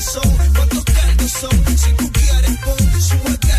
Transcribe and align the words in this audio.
son, 0.00 0.22
cuántos 0.54 0.84
caldos 0.84 1.30
son, 1.30 1.78
si 1.78 1.92
tú 1.92 2.10
quieres 2.12 2.58
pon, 2.64 3.00
súbete 3.00 3.49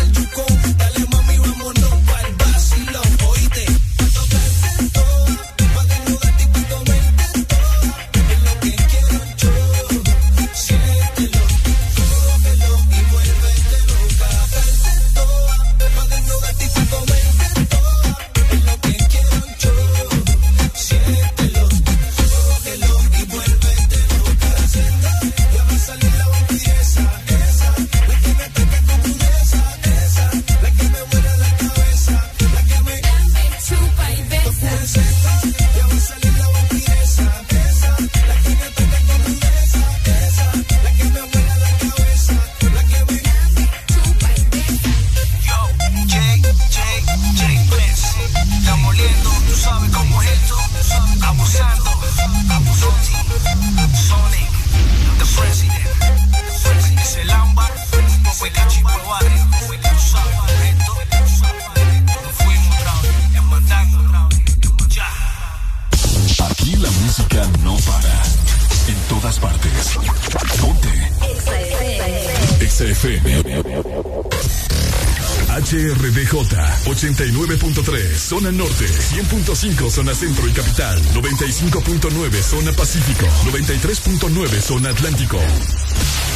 95.5 79.62 79.90
zona 79.90 80.12
centro 80.12 80.48
y 80.48 80.52
capital, 80.52 81.00
95.9 81.14 82.42
zona 82.42 82.72
pacífico, 82.72 83.26
93.9 83.46 84.60
zona 84.60 84.90
atlántico. 84.90 85.38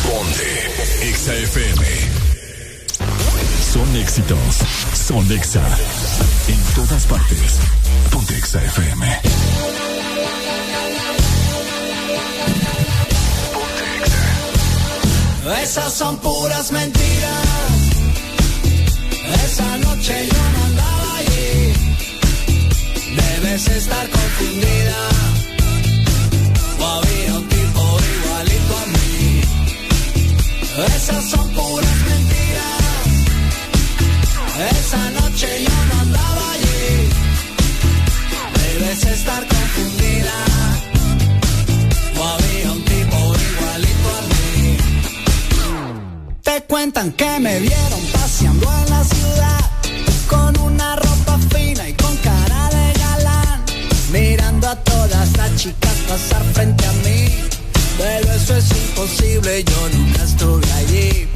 Ponte 0.05 1.09
Exa 1.09 1.35
FM. 1.35 1.87
Son 3.73 3.97
éxitos, 3.97 4.39
son 5.09 5.33
Exa. 5.33 5.67
En 6.47 6.75
todas 6.77 7.05
partes, 7.07 7.59
Ponte 8.13 8.37
Exa 8.37 8.63
FM. 8.63 9.21
Esas 15.63 15.93
son 15.93 16.17
puras 16.19 16.71
mentiras. 16.71 17.47
Esa 19.45 19.79
noche 19.79 20.29
yo 20.31 20.51
no 20.53 20.65
andaba 20.65 21.17
allí. 21.17 21.96
Puedes 23.47 23.69
estar 23.69 24.09
confundida. 24.11 25.01
O 26.81 26.85
había 26.85 27.35
un 27.39 27.49
tipo 27.49 27.83
igualito 28.17 28.73
a 28.77 28.87
mí. 28.95 29.41
Esas 30.97 31.25
son 31.31 31.49
puras 31.51 31.99
mentiras. 32.11 32.83
Esa 34.73 35.11
noche 35.21 35.49
yo 35.63 35.77
no 35.89 36.01
andaba 36.01 36.45
allí. 36.55 37.09
Debes 38.59 39.05
estar 39.17 39.47
confundida. 39.47 40.37
O 42.19 42.25
había 42.25 42.73
un 42.73 42.83
tipo 42.85 43.17
igualito 43.49 44.09
a 44.19 44.23
mí. 44.33 44.77
Te 46.43 46.63
cuentan 46.63 47.13
que 47.13 47.39
me 47.39 47.61
vieron 47.61 48.07
paseando 48.13 48.69
a 48.69 48.86
eso 58.47 58.55
es 58.59 58.71
imposible, 58.71 59.65
yo 59.65 59.89
nunca 59.99 60.23
estuve 60.23 60.73
allí. 60.73 61.36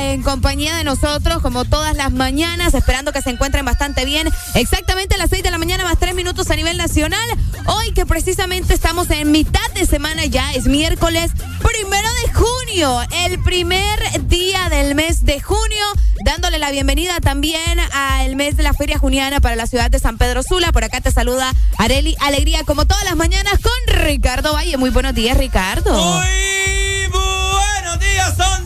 En 0.00 0.22
compañía 0.22 0.76
de 0.76 0.84
nosotros 0.84 1.42
como 1.42 1.64
todas 1.64 1.96
las 1.96 2.12
mañanas, 2.12 2.74
esperando 2.74 3.12
que 3.12 3.22
se 3.22 3.30
encuentren 3.30 3.64
bastante 3.64 4.04
bien. 4.04 4.28
Exactamente 4.54 5.14
a 5.14 5.18
las 5.18 5.30
6 5.30 5.42
de 5.42 5.50
la 5.50 5.58
mañana 5.58 5.84
más 5.84 5.98
3 5.98 6.14
minutos 6.14 6.50
a 6.50 6.56
nivel 6.56 6.76
nacional. 6.76 7.28
Hoy 7.66 7.92
que 7.92 8.06
precisamente 8.06 8.74
estamos 8.74 9.10
en 9.10 9.30
mitad 9.32 9.70
de 9.74 9.86
semana 9.86 10.24
ya, 10.26 10.52
es 10.52 10.66
miércoles 10.66 11.32
primero 11.66 12.08
de 12.22 12.32
junio, 12.32 13.00
el 13.24 13.42
primer 13.42 13.98
día 14.28 14.68
del 14.68 14.94
mes 14.94 15.24
de 15.24 15.40
junio, 15.40 15.84
dándole 16.24 16.58
la 16.58 16.70
bienvenida 16.70 17.20
también 17.20 17.78
al 17.92 18.36
mes 18.36 18.56
de 18.56 18.62
la 18.62 18.72
Feria 18.72 18.98
Juniana 18.98 19.40
para 19.40 19.56
la 19.56 19.66
ciudad 19.66 19.90
de 19.90 19.98
San 19.98 20.16
Pedro 20.18 20.42
Sula. 20.42 20.72
Por 20.72 20.84
acá 20.84 21.00
te 21.00 21.10
saluda 21.10 21.52
Areli 21.78 22.16
Alegría 22.20 22.62
como 22.64 22.86
todas 22.86 23.04
las 23.04 23.16
mañanas 23.16 23.54
con 23.60 24.00
Ricardo 24.04 24.52
Valle. 24.52 24.76
Muy 24.76 24.90
buenos 24.90 25.14
días, 25.14 25.36
Ricardo. 25.36 25.92
Muy 25.92 27.08
buenos 27.08 28.00
días, 28.00 28.34
Honduras. 28.38 28.65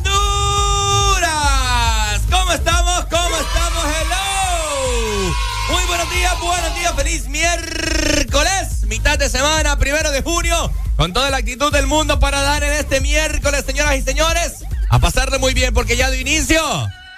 Buenos 6.41 6.75
días, 6.75 6.95
feliz 6.97 7.29
miércoles, 7.29 8.85
mitad 8.87 9.19
de 9.19 9.29
semana, 9.29 9.79
primero 9.79 10.11
de 10.11 10.23
junio, 10.23 10.73
con 10.97 11.13
toda 11.13 11.31
la 11.31 11.39
actitud 11.39 11.73
del 11.73 11.87
mundo 11.87 12.19
para 12.19 12.41
dar 12.41 12.65
en 12.65 12.73
este 12.73 13.01
miércoles, 13.01 13.65
señoras 13.67 13.97
y 13.97 14.03
señores, 14.03 14.65
a 14.89 14.99
pasarle 14.99 15.39
muy 15.39 15.55
bien 15.55 15.75
porque 15.75 15.97
ya 15.97 16.11
de 16.11 16.21
inicio 16.21 16.61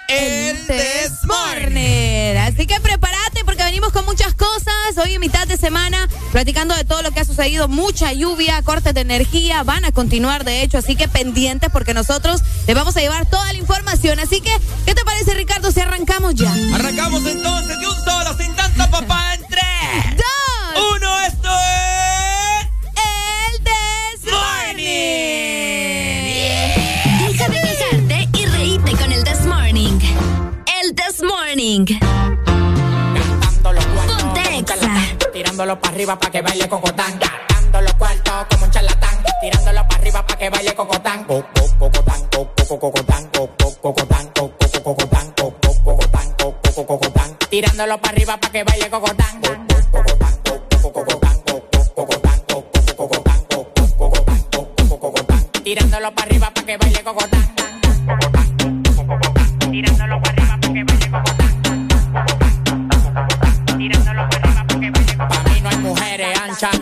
el 0.07 0.67
Desmorning. 0.67 2.37
Así 2.37 2.67
que 2.67 2.79
prepárate 2.79 3.43
porque 3.45 3.63
venimos 3.63 3.91
con 3.91 4.05
muchas 4.05 4.33
cosas. 4.33 4.73
Hoy 5.01 5.13
en 5.13 5.21
mitad 5.21 5.47
de 5.47 5.57
semana, 5.57 6.07
platicando 6.31 6.75
de 6.75 6.83
todo 6.83 7.01
lo 7.01 7.11
que 7.11 7.21
ha 7.21 7.25
sucedido. 7.25 7.67
Mucha 7.67 8.11
lluvia, 8.13 8.61
cortes 8.63 8.93
de 8.93 9.01
energía, 9.01 9.63
van 9.63 9.85
a 9.85 9.91
continuar 9.91 10.43
de 10.43 10.61
hecho. 10.61 10.77
Así 10.77 10.95
que 10.95 11.07
pendientes 11.07 11.69
porque 11.71 11.93
nosotros 11.93 12.41
les 12.67 12.75
vamos 12.75 12.95
a 12.97 12.99
llevar 12.99 13.29
toda 13.29 13.51
la 13.53 13.59
información. 13.59 14.19
Así 14.19 14.41
que, 14.41 14.51
¿qué 14.85 14.93
te 14.93 15.03
parece, 15.05 15.33
Ricardo, 15.33 15.71
si 15.71 15.79
arrancamos 15.79 16.35
ya? 16.35 16.53
Arrancamos 16.73 17.25
entonces 17.25 17.79
de 17.79 17.87
un 17.87 18.03
solo, 18.03 18.37
sin 18.37 18.52
Tirándolo 35.73 35.81
para 35.81 35.95
arriba 35.95 36.19
para 36.19 36.31
que 36.31 36.41
baile 36.41 36.69
cocotán. 36.69 37.19
Gastando 37.19 37.81
los 37.81 37.93
cuartos 37.95 38.45
como 38.51 38.65
un 38.65 38.71
charlatán. 38.71 39.23
Tirándolo 39.41 39.87
para 39.87 39.95
arriba 39.95 40.27
para 40.27 40.39
que 40.39 40.49
baile 40.49 40.75
cocotán. 40.75 41.23
Cocotán, 41.23 41.79
cocotán, 41.79 42.27
cocotán, 42.29 43.29
cocotán, 43.81 44.31
cocotán. 46.85 47.37
Tirándolo 47.49 47.97
para 47.97 48.13
arriba 48.13 48.37
para 48.37 48.51
que 48.51 48.63
baile 48.63 48.89
cocotán. 48.89 49.42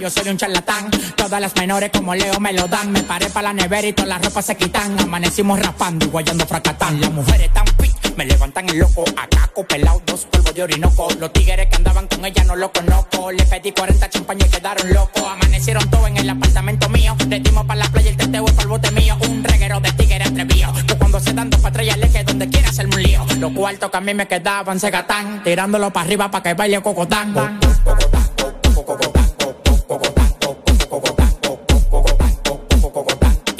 Yo 0.02 0.10
soy 0.10 0.30
un 0.30 0.38
charlatán. 0.38 0.90
Todas 1.16 1.40
las 1.40 1.56
menores 1.56 1.92
como 1.94 2.16
Leo 2.16 2.40
me 2.40 2.54
lo 2.54 2.68
dan. 2.68 2.92
Me 2.92 3.04
paré 3.04 3.30
para 3.30 3.50
la 3.50 3.54
nevera 3.54 3.88
y 3.88 3.94
todas 3.94 4.10
las 4.10 4.26
ropas 4.26 4.46
se 4.46 4.58
quitan. 4.58 5.00
Amanecimos 5.00 5.60
raspando 5.60 6.08
y 6.08 6.10
guayando 6.10 6.46
fracatán. 6.48 7.00
Las 7.00 7.12
mujeres 7.12 7.54
tan 7.54 7.66
fit, 7.80 8.18
me 8.18 8.26
levantan 8.26 8.68
el 8.70 8.80
loco. 8.80 9.04
Acá 9.16 9.52
pelado, 9.70 10.02
dos 10.08 10.26
polvos 10.26 10.56
de 10.56 10.64
orinoco. 10.64 11.08
Los 11.20 11.32
tigres 11.34 11.68
que 11.68 11.76
andaban 11.76 12.08
con 12.08 12.26
ella 12.26 12.44
no 12.46 12.56
lo 12.56 12.72
conozco. 12.72 13.32
Le 13.32 13.46
pedí 13.46 13.72
40 13.72 14.10
champañas 14.10 14.48
y 14.48 14.52
quedaron 14.52 14.92
locos. 14.92 15.24
Amanecieron 15.24 15.88
todos 15.92 16.08
en 16.08 16.18
el 16.18 16.30
apartamento 16.30 16.90
mío. 16.90 17.16
Le 17.28 17.40
dimos 17.40 17.66
para 17.68 17.82
la 17.82 17.92
playa 17.92 18.10
el 18.10 18.18
teteo 18.18 18.46
y 18.48 18.62
el 18.62 18.68
bote 18.68 18.90
mío. 18.92 19.18
Un 19.30 19.44
reguero 19.44 19.80
de 19.82 19.92
tigres 19.92 20.28
atrevido. 20.28 20.74
Que 20.88 20.98
cuando 20.98 21.20
se 21.20 21.32
dan 21.34 21.52
dos 21.52 21.62
patrullas 21.62 21.98
le 21.98 22.10
que 22.10 22.24
donde 22.24 22.50
quiera 22.50 22.70
hacerme 22.70 22.96
un 22.96 23.04
lío. 23.04 23.26
Los 23.38 23.52
cuartos 23.52 23.92
que 23.92 23.98
a 23.98 24.02
mí 24.02 24.16
me 24.16 24.28
quedaban 24.28 24.80
se 24.80 24.90
gatán. 24.90 25.44
Tirándolo 25.44 25.94
para 25.94 26.08
arriba 26.08 26.32
para 26.32 26.42
que 26.42 26.54
baile 26.56 26.82
cocotán. 26.82 27.60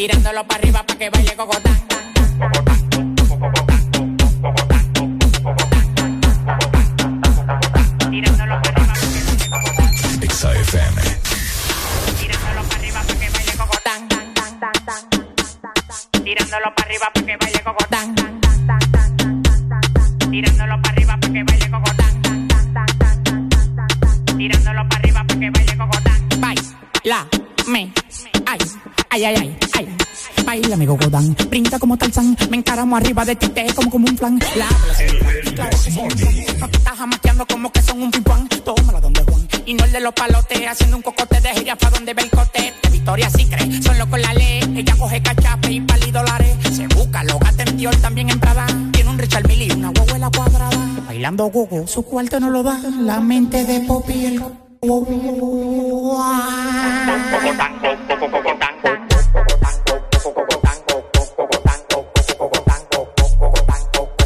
Tirándolo 0.02 0.44
para 0.48 0.60
arriba 0.60 0.82
para 0.82 0.98
que 0.98 1.12
baile 1.12 1.36
cocotán. 1.36 1.71
Arriba 32.72 33.26
de 33.26 33.36
ti, 33.36 33.50
te 33.50 33.66
como 33.74 33.90
como 33.90 34.08
un 34.08 34.18
flan. 34.18 34.40
La. 34.56 34.66
Estás 36.72 36.98
jamaqueando 36.98 37.46
como 37.46 37.70
que 37.70 37.82
son 37.82 38.02
un 38.02 38.10
pimpán. 38.10 38.48
Tómala 38.48 39.02
donde 39.02 39.24
Juan. 39.24 39.46
Y 39.66 39.74
no 39.74 39.84
el 39.84 39.92
de 39.92 40.00
los 40.00 40.14
palotes, 40.14 40.66
haciendo 40.66 40.96
un 40.96 41.04
cocote 41.04 41.42
de 41.42 41.50
jirafa 41.50 41.90
donde 41.90 42.14
ve 42.14 42.22
el 42.22 42.30
cote. 42.30 42.74
De 42.82 42.90
Victoria 42.90 43.30
sí 43.30 43.46
cree, 43.46 43.82
solo 43.82 44.10
con 44.10 44.22
la 44.22 44.34
ley. 44.34 44.62
Ella 44.74 44.96
coge 44.98 45.22
cachape 45.22 45.70
y 45.70 45.82
pali 45.82 46.12
dólares. 46.12 46.56
Se 46.74 46.88
busca, 46.88 47.26
lo 47.26 47.40
gata 47.40 47.64
en 47.64 47.76
Dior, 47.76 47.96
también 47.98 48.30
en 48.30 48.40
Prada. 48.40 48.66
Tiene 48.94 49.10
un 49.10 49.20
Richard 49.20 49.46
Mille 49.50 49.74
una 49.76 49.90
huevuela 49.90 50.30
cuadrada. 50.30 50.78
Bailando 51.08 51.48
gogo, 51.48 51.86
su 51.88 52.04
cuarto 52.04 52.40
no 52.40 52.50
lo 52.50 52.64
da. 52.64 52.80
La 53.02 53.20
mente 53.20 53.66
de 53.66 53.82
Poppy 53.82 54.28
el 54.28 54.42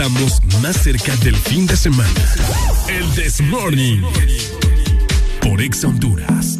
estamos 0.00 0.40
más 0.62 0.76
cerca 0.76 1.16
del 1.24 1.34
fin 1.34 1.66
de 1.66 1.76
semana. 1.76 2.08
El 2.86 3.10
This 3.16 3.40
Morning. 3.40 4.00
Por 5.40 5.60
Ex 5.60 5.82
Honduras. 5.82 6.56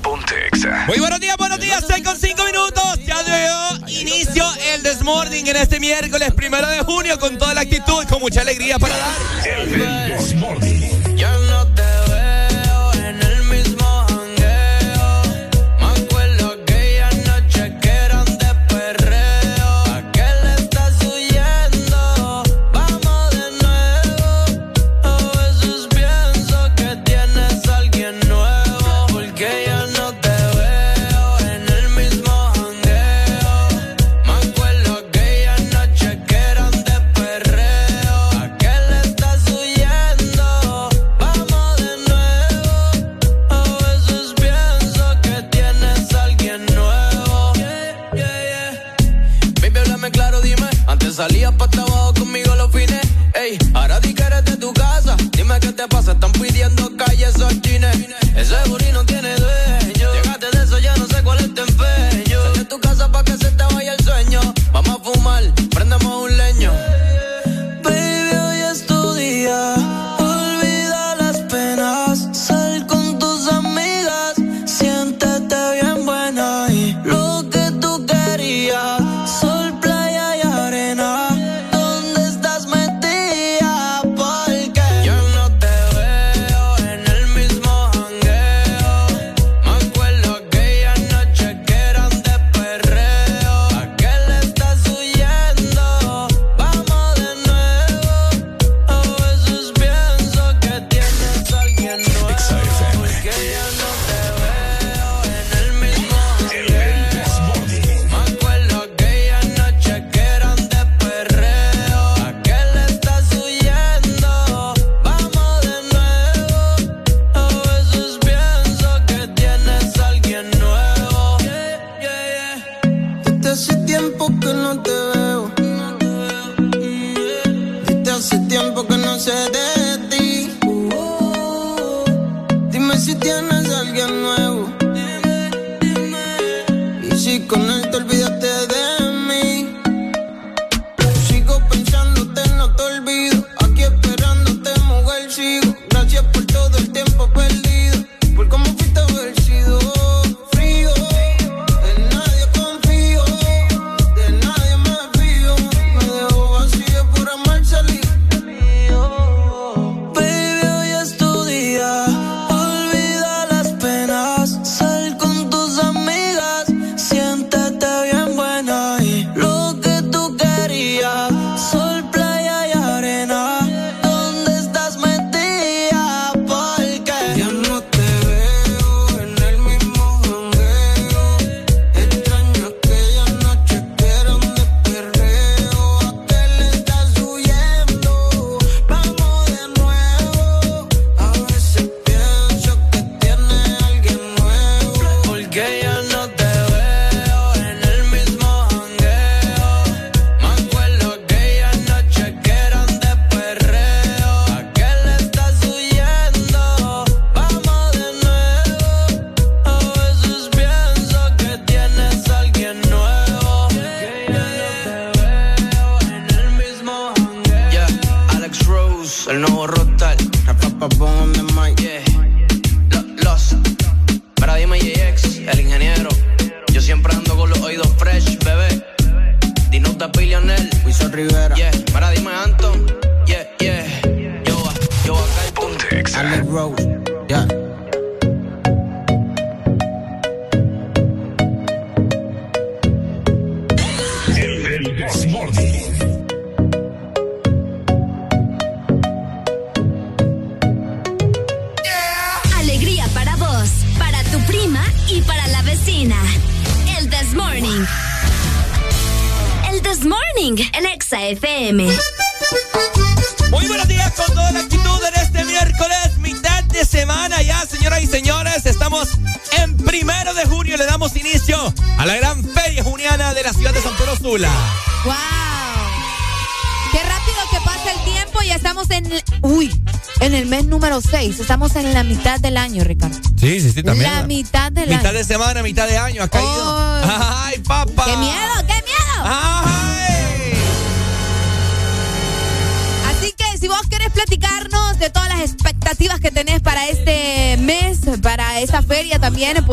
Ponte 0.00 0.46
Exa. 0.50 0.86
Muy 0.86 0.98
buenos 0.98 1.20
días, 1.20 1.36
buenos 1.36 1.60
días. 1.60 1.84
6 1.86 2.02
con 2.02 2.16
5 2.16 2.42
minutos. 2.46 3.00
Ya 3.04 3.22
dio 3.22 4.00
inicio 4.00 4.46
el 4.72 4.82
This 4.82 5.02
Morning 5.02 5.44
en 5.44 5.56
este 5.56 5.78
miércoles 5.78 6.32
primero 6.32 6.66
de 6.68 6.78
junio 6.80 7.18
con 7.18 7.36
toda 7.36 7.52
la 7.52 7.60
actitud, 7.60 8.02
y 8.02 8.06
con 8.06 8.20
mucha 8.20 8.40
alegría 8.40 8.78
para 8.78 8.96
dar. 8.96 9.14
El 9.44 10.16
This 10.16 10.34
Morning. 10.36 11.05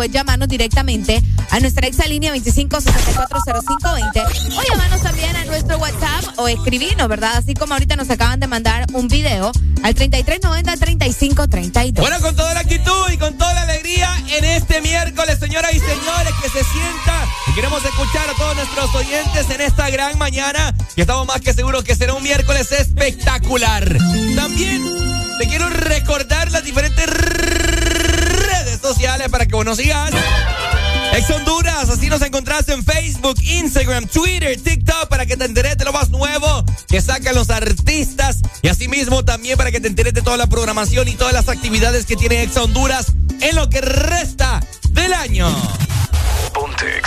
Pues 0.04 0.12
llámanos 0.12 0.50
directamente 0.50 1.24
a 1.50 1.62
nuestra 1.62 1.88
exalínea 1.88 2.36
25640520 2.36 4.58
o 4.58 4.62
llamanos 4.70 5.02
también 5.02 5.34
a 5.34 5.46
nuestro 5.46 5.78
WhatsApp 5.78 6.26
o 6.36 6.50
escribirnos, 6.50 7.08
¿verdad? 7.08 7.38
Así 7.38 7.54
como 7.54 7.74
ahorita 7.74 7.96
nos 7.96 8.10
acaban 8.10 8.38
de 8.38 8.48
mandar 8.48 8.86
un 8.92 9.08
video 9.08 9.54
al 9.82 9.96
3390-3532. 9.96 12.02
Bueno, 12.02 12.20
con 12.20 12.36
toda 12.36 12.54
la 12.54 12.60
actitud 12.60 13.12
y 13.14 13.18
con 13.18 13.38
toda 13.38 13.54
la 13.54 13.62
alegría 13.62 14.14
en 14.36 14.44
este 14.44 14.82
miércoles, 14.82 15.40
señoras 15.40 15.74
y 15.74 15.80
señores, 15.80 16.34
que 16.42 16.50
se 16.50 16.66
sienta 16.66 17.26
y 17.48 17.54
queremos 17.56 17.86
escuchar 17.86 18.30
a 18.30 18.34
todos 18.34 18.58
nuestros 18.58 18.94
oyentes 18.96 19.50
en 19.52 19.62
esta 19.62 19.90
gran 19.90 20.18
mañana 20.18 20.76
y 20.98 21.02
estamos 21.02 21.26
más 21.28 21.40
que 21.40 21.54
seguros 21.54 21.86
que 21.86 21.96
será 21.96 22.14
un 22.14 22.24
miércoles 22.24 22.74
espectacular. 22.74 23.88
También 24.36 24.84
te 25.40 25.48
quiero 25.48 25.70
recordar 25.70 26.52
las 26.52 26.66
diferentes 26.66 27.08
redes 27.08 28.82
sociales 28.82 29.30
para 29.30 29.46
que 29.46 29.53
vos 29.64 29.66
nos 29.66 29.78
sigas. 29.78 30.12
Ex 31.14 31.30
Honduras, 31.30 31.90
así 31.90 32.10
nos 32.10 32.22
encontrás 32.22 32.68
en 32.70 32.84
Facebook, 32.84 33.36
Instagram, 33.42 34.08
Twitter, 34.08 34.60
TikTok 34.60 35.08
para 35.08 35.26
que 35.26 35.38
te 35.38 35.46
enteres 35.46 35.78
de 35.78 35.86
lo 35.86 35.94
más 35.94 36.10
nuevo 36.10 36.66
que 36.88 37.02
sacan 37.02 37.36
los 37.36 37.50
artistas 37.50 38.40
y 38.62 38.68
asimismo 38.68 39.24
también 39.24 39.58
para 39.58 39.72
que 39.72 39.80
te 39.80 39.88
enteres 39.88 40.14
de 40.14 40.22
toda 40.22 40.38
la 40.38 40.48
programación 40.48 41.08
y 41.08 41.14
todas 41.14 41.34
las 41.34 41.50
actividades 41.50 42.06
que 42.06 42.16
tiene 42.16 42.42
Ex 42.42 42.58
Honduras 42.58 43.14
en 43.42 43.56
lo 43.56 43.70
que 43.70 43.82
resta 43.82 44.60
del 44.90 45.14
año. 45.14 45.48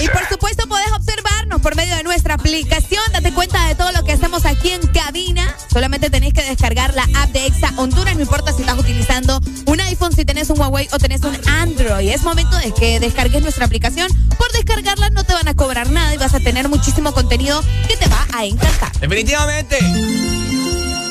Y 0.00 0.08
por 0.08 0.28
supuesto 0.28 0.66
podés 0.66 0.90
observarnos 0.92 1.60
por 1.60 1.76
medio 1.76 1.94
de 1.96 2.02
nuestra 2.02 2.34
aplicación. 2.34 3.02
Date 3.12 3.32
cuenta 3.32 3.66
de 3.68 3.74
todo 3.74 3.92
lo 3.92 4.04
que 4.04 4.12
hacemos 4.12 4.44
aquí 4.44 4.70
en 4.70 4.86
cabina. 4.88 5.54
Solamente 5.72 6.10
tenés 6.10 6.32
que 6.32 6.42
descargar 6.42 6.94
la 6.94 7.06
app 7.14 7.30
de 7.30 7.46
Exa 7.46 7.72
Honduras. 7.76 8.16
No 8.16 8.22
importa 8.22 8.52
si 8.52 8.62
estás 8.62 8.78
utilizando 8.78 9.40
un 9.76 9.82
iPhone, 9.82 10.12
si 10.14 10.24
tenés 10.24 10.48
un 10.48 10.58
Huawei 10.58 10.88
o 10.92 10.98
tenés 10.98 11.20
un 11.22 11.36
Android. 11.48 12.08
Es 12.08 12.22
momento 12.22 12.56
de 12.56 12.72
que 12.72 12.98
descargues 12.98 13.42
nuestra 13.42 13.66
aplicación. 13.66 14.10
Por 14.38 14.50
descargarla 14.52 15.10
no 15.10 15.24
te 15.24 15.34
van 15.34 15.48
a 15.48 15.54
cobrar 15.54 15.90
nada 15.90 16.14
y 16.14 16.16
vas 16.16 16.34
a 16.34 16.40
tener 16.40 16.68
muchísimo 16.68 17.12
contenido 17.12 17.62
que 17.86 17.96
te 17.96 18.06
va 18.06 18.26
a 18.32 18.44
encantar. 18.46 18.92
Definitivamente. 19.00 19.78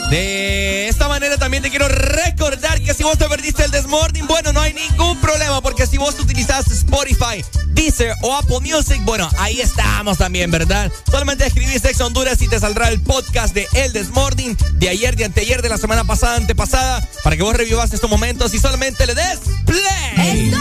De 0.09 0.87
esta 0.87 1.07
manera 1.07 1.37
también 1.37 1.63
te 1.63 1.69
quiero 1.69 1.87
recordar 1.87 2.81
que 2.81 2.93
si 2.93 3.03
vos 3.03 3.17
te 3.17 3.27
perdiste 3.27 3.65
el 3.65 3.71
Desmorning, 3.71 4.27
bueno, 4.27 4.53
no 4.53 4.61
hay 4.61 4.73
ningún 4.73 5.19
problema 5.19 5.61
porque 5.61 5.87
si 5.87 5.97
vos 5.97 6.19
utilizas 6.19 6.67
Spotify, 6.67 7.43
Deezer 7.69 8.13
o 8.21 8.35
Apple 8.35 8.59
Music, 8.61 9.01
bueno, 9.03 9.27
ahí 9.39 9.61
estamos 9.61 10.17
también, 10.19 10.51
¿verdad? 10.51 10.91
Solamente 11.09 11.45
escribís 11.45 11.83
Ex 11.83 11.99
Honduras 12.01 12.41
y 12.41 12.47
te 12.47 12.59
saldrá 12.59 12.89
el 12.89 13.01
podcast 13.01 13.53
de 13.55 13.67
El 13.73 13.93
Desmorning 13.93 14.55
de 14.73 14.89
ayer, 14.89 15.15
de 15.15 15.25
anteayer, 15.25 15.61
de 15.61 15.69
la 15.69 15.77
semana 15.77 16.03
pasada, 16.03 16.37
antepasada, 16.37 17.07
para 17.25 17.35
que 17.37 17.41
vos 17.41 17.55
revivas 17.55 17.91
estos 17.91 18.07
momentos 18.07 18.53
y 18.53 18.59
solamente 18.59 19.07
le 19.07 19.15
des 19.15 19.39
play. 19.65 20.47
¡Eso! 20.47 20.59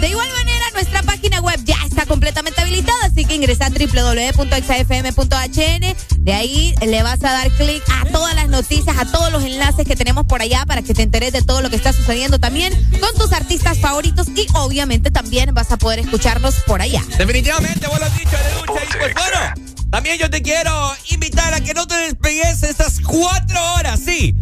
De 0.00 0.08
igual 0.08 0.30
manera, 0.30 0.64
nuestra 0.72 1.02
página 1.02 1.42
web 1.42 1.60
ya 1.62 1.76
está 1.86 2.06
completamente 2.06 2.62
habilitada, 2.62 3.04
así 3.04 3.26
que 3.26 3.34
ingresa 3.34 3.66
a 3.66 3.68
www.exafm.hn. 3.68 4.34
De 6.24 6.32
ahí 6.32 6.74
le 6.80 7.02
vas 7.02 7.22
a 7.22 7.32
dar 7.32 7.50
clic 7.50 7.82
a 7.90 8.06
todas 8.06 8.34
las 8.34 8.48
noticias, 8.48 8.96
a 8.96 9.04
todos 9.04 9.30
los 9.30 9.44
enlaces 9.44 9.86
que 9.86 9.94
tenemos 9.94 10.24
por 10.26 10.40
allá 10.40 10.64
para 10.64 10.80
que 10.80 10.94
te 10.94 11.02
enteres 11.02 11.34
de 11.34 11.42
todo 11.42 11.60
lo 11.60 11.68
que 11.68 11.76
está 11.76 11.92
sucediendo 11.92 12.38
también 12.38 12.72
con 12.98 13.12
tus 13.18 13.34
artistas 13.34 13.78
favoritos 13.78 14.28
y 14.34 14.46
obviamente 14.54 15.10
también 15.10 15.52
vas 15.52 15.70
a 15.70 15.76
poder 15.76 15.98
escucharnos 15.98 16.54
por 16.66 16.80
allá. 16.80 17.04
Definitivamente, 17.18 17.86
vos 17.88 18.00
lo 18.00 18.06
has 18.06 18.18
dicho, 18.18 18.34
Alelucha. 18.38 18.84
Y 18.84 18.98
pues 18.98 19.12
bueno, 19.12 19.72
también 19.92 20.16
yo 20.16 20.30
te 20.30 20.40
quiero 20.40 20.90
invitar 21.10 21.52
a 21.52 21.60
que 21.60 21.74
no 21.74 21.86
te 21.86 21.94
despegues 21.94 22.62
estas 22.62 22.98
cuatro 23.00 23.74
horas. 23.74 24.00
Sí, 24.02 24.34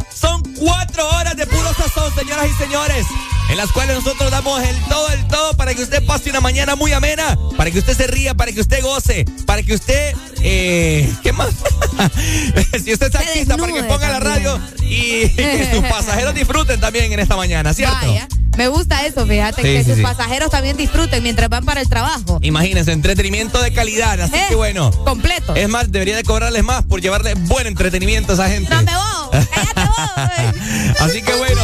señoras 2.21 2.47
y 2.49 2.53
señores. 2.63 3.05
En 3.49 3.57
las 3.57 3.69
cuales 3.73 3.97
nosotros 3.97 4.31
damos 4.31 4.61
el 4.63 4.75
todo, 4.85 5.09
el 5.09 5.27
todo 5.27 5.53
para 5.57 5.73
que 5.73 5.83
usted 5.83 6.05
pase 6.05 6.29
una 6.29 6.39
mañana 6.39 6.75
muy 6.77 6.93
amena, 6.93 7.37
para 7.57 7.69
que 7.69 7.79
usted 7.79 7.97
se 7.97 8.07
ría, 8.07 8.33
para 8.33 8.51
que 8.53 8.61
usted 8.61 8.81
goce, 8.81 9.25
para 9.45 9.61
que 9.61 9.73
usted. 9.73 10.15
Eh, 10.41 11.13
¿Qué 11.21 11.33
más? 11.33 11.49
si 12.83 12.93
usted 12.93 13.07
es 13.09 13.15
artista, 13.15 13.57
para 13.57 13.73
que 13.73 13.83
ponga 13.83 14.09
la 14.09 14.19
radio 14.21 14.59
y 14.81 15.27
que 15.35 15.69
sus 15.73 15.83
pasajeros 15.85 16.33
disfruten 16.33 16.79
también 16.79 17.11
en 17.11 17.19
esta 17.19 17.35
mañana, 17.35 17.73
¿cierto? 17.73 17.95
Vaya, 18.07 18.27
me 18.57 18.67
gusta 18.69 19.05
eso, 19.05 19.25
fíjate, 19.27 19.61
Sí, 19.61 19.67
que 19.67 19.79
sí, 19.83 19.89
sus 19.89 19.95
sí. 19.97 20.01
pasajeros 20.01 20.49
también 20.49 20.77
disfruten 20.77 21.21
mientras 21.21 21.49
van 21.49 21.65
para 21.65 21.81
el 21.81 21.89
trabajo. 21.89 22.39
Imagínense, 22.41 22.91
entretenimiento 22.93 23.61
de 23.61 23.73
calidad. 23.73 24.19
Así 24.21 24.35
Eh, 24.35 24.45
que 24.49 24.55
bueno. 24.55 24.91
Completo. 25.03 25.55
Es 25.55 25.67
más, 25.67 25.91
debería 25.91 26.15
de 26.15 26.23
cobrarles 26.23 26.63
más 26.63 26.83
por 26.83 27.01
llevarle 27.01 27.33
buen 27.33 27.67
entretenimiento 27.67 28.31
a 28.31 28.35
esa 28.35 28.47
gente. 28.49 28.69
No 28.73 28.81
me 28.83 28.93
voy, 28.95 29.47
cállate 29.53 29.81
vos. 29.89 30.99
Así 31.01 31.21
que 31.21 31.33
bueno, 31.33 31.61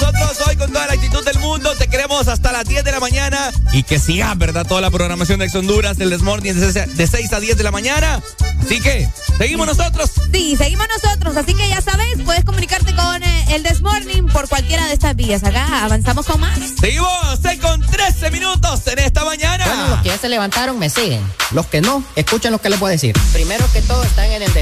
nosotros 0.00 0.46
hoy 0.46 0.56
con 0.56 0.70
toda 0.72 0.86
la 0.86 0.92
actitud 0.92 1.24
del 1.24 1.38
mundo 1.38 1.74
te 1.76 1.88
queremos 1.88 2.28
hasta 2.28 2.52
las 2.52 2.64
10 2.66 2.84
de 2.84 2.92
la 2.92 3.00
mañana 3.00 3.50
y 3.72 3.82
que 3.82 3.98
sigas, 3.98 4.36
¿verdad? 4.36 4.66
Toda 4.66 4.80
la 4.82 4.90
programación 4.90 5.38
de 5.38 5.46
Ex 5.46 5.54
Honduras, 5.54 5.98
el 6.00 6.10
Desmorning 6.10 6.54
de 6.58 6.72
seis- 6.72 6.96
de 6.96 7.06
6 7.06 7.32
a 7.32 7.40
10 7.40 7.56
de 7.56 7.64
la 7.64 7.70
mañana. 7.70 8.20
Así 8.62 8.80
que, 8.80 9.08
seguimos 9.38 9.66
nosotros. 9.66 10.10
Sí, 10.32 10.54
seguimos 10.56 10.86
nosotros, 11.02 11.36
así 11.36 11.54
que 11.54 11.68
ya 11.68 11.80
sabes, 11.80 12.06
puedes 12.24 12.44
comunicarte 12.44 12.94
con 12.94 13.22
eh, 13.22 13.54
el 13.54 13.62
Desmorning 13.62 14.26
por 14.26 14.48
cualquiera 14.48 14.86
de 14.86 14.94
estas 14.94 15.16
vías. 15.16 15.44
Acá 15.44 15.84
avanzamos 15.84 16.26
con 16.26 16.40
más. 16.40 16.58
Seguimos 16.78 17.08
6 17.42 17.60
con 17.60 17.80
13 17.80 18.30
minutos 18.30 18.86
en 18.88 18.98
esta 18.98 19.24
mañana. 19.24 19.64
Bueno, 19.66 19.88
los 19.88 20.00
que 20.02 20.08
ya 20.10 20.18
se 20.18 20.28
levantaron 20.28 20.78
me 20.78 20.90
siguen. 20.90 21.22
Los 21.52 21.66
que 21.66 21.80
no, 21.80 22.04
escuchen 22.16 22.52
lo 22.52 22.60
que 22.60 22.68
les 22.68 22.78
voy 22.78 22.88
a 22.88 22.92
decir. 22.92 23.14
Primero 23.32 23.64
que 23.72 23.80
todo 23.82 24.02
están 24.02 24.30
en 24.32 24.42
el 24.42 24.52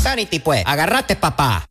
Punsanity, 0.00 0.38
pues. 0.40 0.62
Agarrate, 0.64 1.14
papá. 1.14 1.69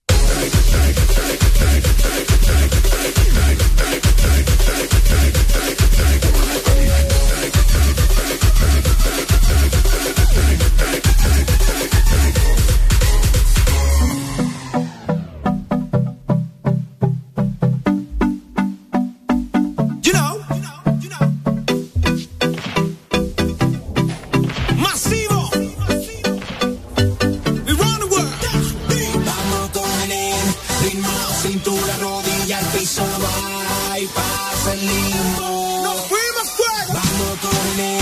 Cintura, 31.42 31.98
rodilla, 32.00 32.58
al 32.58 32.66
piso, 32.68 33.04
va 33.24 34.00
y 34.00 34.08
pasa 34.08 34.74
el 34.74 34.80
limbo. 34.80 35.82
Nos 35.84 36.00
fuimos 36.08 36.50
fuego. 36.58 36.94
Vamos 36.94 37.40
con 37.42 37.80
el 37.80 38.00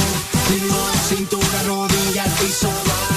ritmo, 0.50 0.78
cintura, 1.08 1.64
rodilla, 1.66 2.24
al 2.24 2.32
piso, 2.32 2.68
va 2.68 3.17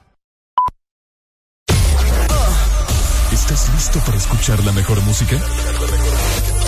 Música? 5.21 5.35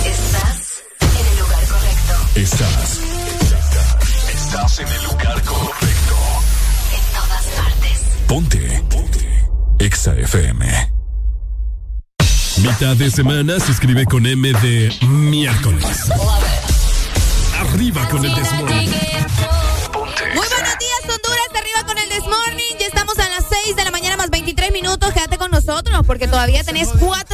Estás 0.04 0.82
en 1.00 1.26
el 1.26 1.38
lugar 1.38 1.64
correcto. 1.66 2.14
Estás. 2.36 3.00
Estás 4.32 4.78
en 4.78 4.88
el 4.88 5.04
lugar 5.04 5.42
correcto. 5.42 6.16
En 6.92 7.02
todas 7.12 7.44
partes. 7.56 7.98
Ponte. 8.26 8.84
Ponte. 8.90 9.84
Exa 9.84 10.14
FM. 10.14 10.92
Mitad 12.58 12.96
de 12.96 13.10
semana 13.10 13.58
se 13.58 13.72
escribe 13.72 14.04
con 14.06 14.24
M 14.26 14.52
de 14.52 14.94
miércoles. 15.08 16.10
Arriba 17.60 18.08
con 18.08 18.24
el 18.24 18.34
desmorning. 18.34 18.90
Muy 20.34 20.46
buenos 20.48 20.78
días, 20.78 21.02
Honduras. 21.02 21.50
Arriba 21.54 21.86
con 21.86 21.98
el 21.98 22.08
This 22.08 22.22
Morning. 22.22 22.76
Ya 22.78 22.86
estamos 22.86 23.18
a 23.18 23.28
las 23.28 23.44
6 23.64 23.76
de 23.76 23.84
la 23.84 23.90
mañana 23.90 24.16
más 24.16 24.30
23 24.30 24.72
minutos. 24.72 25.12
Quédate 25.12 25.38
con 25.38 25.50
nosotros 25.50 26.06
porque 26.06 26.28
todavía 26.28 26.62
tenés 26.62 26.88
cuatro 26.98 27.33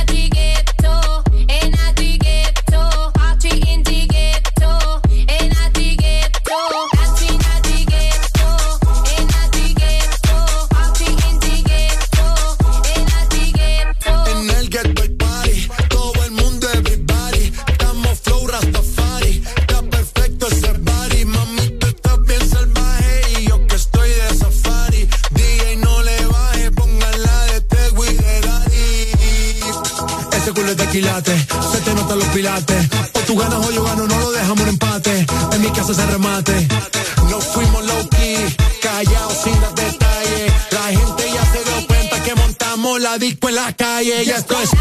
Esto 44.41 44.59
es... 44.59 44.80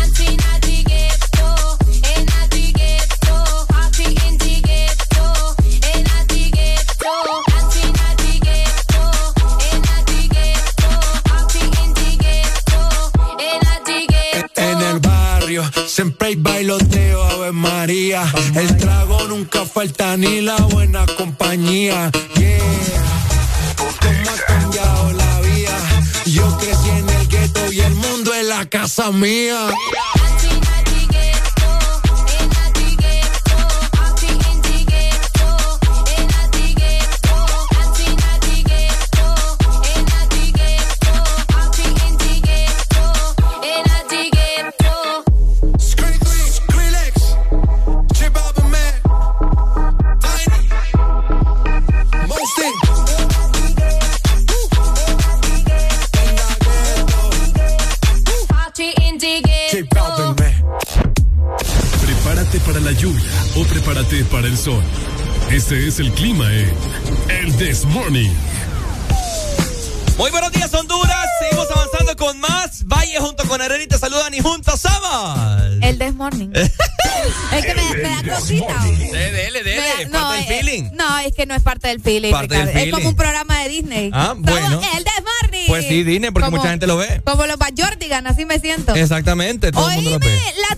parte 81.81 81.89
del 81.89 82.01
feeling. 82.03 82.31
Parte 82.33 82.57
del. 82.57 82.69
Es 82.77 82.93
como 82.93 83.09
un 83.09 83.17
programa 83.17 83.63
de 83.63 83.69
Disney. 83.69 84.11
Ah, 84.13 84.35
bueno. 84.37 84.71
Somos 84.71 84.87
el 84.97 85.05
This 85.05 85.13
Morning. 85.43 85.67
Pues 85.69 85.87
sí, 85.87 86.03
Disney, 86.05 86.31
porque 86.31 86.47
Como- 86.47 86.59
mucha 86.59 86.71
gente 86.71 86.87
lo 86.87 86.97
ve. 86.97 87.21
Como 87.25 87.47
los 87.47 87.59
Bajordigan, 87.59 88.27
así 88.27 88.45
me 88.45 88.59
siento. 88.59 88.95
Exactamente, 88.95 89.73
todo 89.73 89.89
el 89.89 89.97
mundo 89.97 90.11
lo 90.11 90.17
Oíme, 90.17 90.27
ve. 90.27 90.41
la 90.69 90.77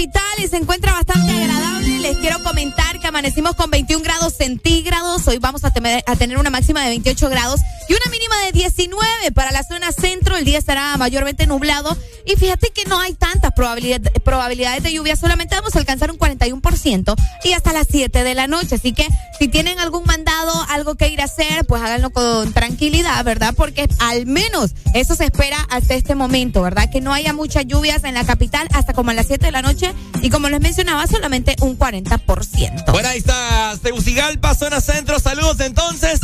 capital 0.00 0.22
se 0.50 0.56
encuentra 0.58 0.92
bastante 0.92 1.32
agradable. 1.32 1.98
Les 2.00 2.18
quiero 2.18 2.42
comentar 2.42 3.00
que 3.00 3.06
amanecimos 3.06 3.54
con 3.56 3.70
21 3.70 4.04
grados 4.04 4.34
centígrados. 4.34 5.26
Hoy 5.26 5.38
vamos 5.38 5.64
a, 5.64 5.72
temer- 5.72 6.02
a 6.06 6.16
tener 6.16 6.36
una 6.36 6.50
máxima 6.50 6.82
de 6.82 6.90
28 6.90 7.30
grados 7.30 7.60
y 7.88 7.94
una 7.94 8.10
mínima 8.10 8.36
de 8.44 8.52
19 8.52 9.32
para 9.32 9.52
la 9.52 9.62
zona 9.62 9.92
centro. 9.92 10.36
El 10.36 10.44
día 10.44 10.58
estará 10.58 10.94
mayormente 10.98 11.46
nublado. 11.46 11.96
Y 12.26 12.36
fíjate 12.36 12.70
que 12.74 12.84
no 12.84 13.00
hay 13.00 13.14
tantas 13.14 13.52
probabilidad- 13.54 14.12
probabilidades 14.22 14.82
de 14.82 14.92
lluvia. 14.92 15.16
Solamente 15.16 15.54
vamos 15.56 15.74
a 15.74 15.78
alcanzar 15.78 16.10
un 16.10 16.18
41% 16.18 17.14
y 17.44 17.52
hasta 17.52 17.72
las 17.72 17.86
7 17.90 18.22
de 18.22 18.34
la 18.34 18.46
noche. 18.48 18.74
Así 18.74 18.92
que 18.92 19.08
si 19.38 19.48
tienen 19.48 19.78
algún 19.78 20.04
mandado, 20.04 20.52
algo 20.68 20.96
que 20.96 21.08
ir 21.08 21.22
a 21.22 21.24
hacer, 21.24 21.64
pues 21.66 21.80
háganlo 21.82 22.10
con 22.10 22.52
tranquilidad, 22.52 23.24
¿verdad? 23.24 23.54
Porque 23.56 23.88
al 24.00 24.26
menos 24.26 24.72
eso 24.94 25.14
se 25.14 25.24
espera 25.24 25.56
hasta 25.70 25.94
este 25.94 26.14
momento, 26.14 26.60
¿verdad? 26.62 26.90
Que 26.90 27.00
no 27.00 27.14
haya 27.14 27.32
muchas 27.32 27.64
lluvias 27.66 28.04
en 28.04 28.14
la 28.14 28.24
capital 28.26 28.68
hasta 28.74 28.92
como 28.92 29.10
a 29.10 29.14
las 29.14 29.26
7 29.26 29.46
de 29.46 29.52
la 29.52 29.62
noche 29.62 29.85
y 30.22 30.30
como 30.30 30.48
les 30.48 30.60
mencionaba, 30.60 31.06
solamente 31.06 31.56
un 31.60 31.78
40%. 31.78 32.92
Bueno, 32.92 33.08
ahí 33.08 33.18
está 33.18 33.74
Tegucigalpa, 33.82 34.54
zona 34.54 34.80
centro. 34.80 35.18
Saludos 35.18 35.60
entonces. 35.60 36.20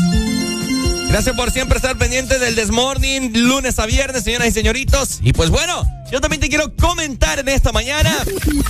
Gracias 1.12 1.37
por 1.37 1.51
siempre 1.51 1.77
estar 1.77 1.98
pendientes 1.98 2.40
del 2.40 2.55
Desmorning, 2.55 3.46
lunes 3.46 3.79
a 3.79 3.85
viernes, 3.85 4.25
señoras 4.25 4.48
y 4.48 4.53
señoritos. 4.53 5.18
Y 5.22 5.35
pues 5.35 5.51
bueno, 5.51 5.85
yo 6.11 6.22
también 6.22 6.40
te 6.40 6.48
quiero 6.48 6.75
comentar 6.75 7.38
en 7.38 7.51
esta 7.51 7.70
mañana 7.70 8.11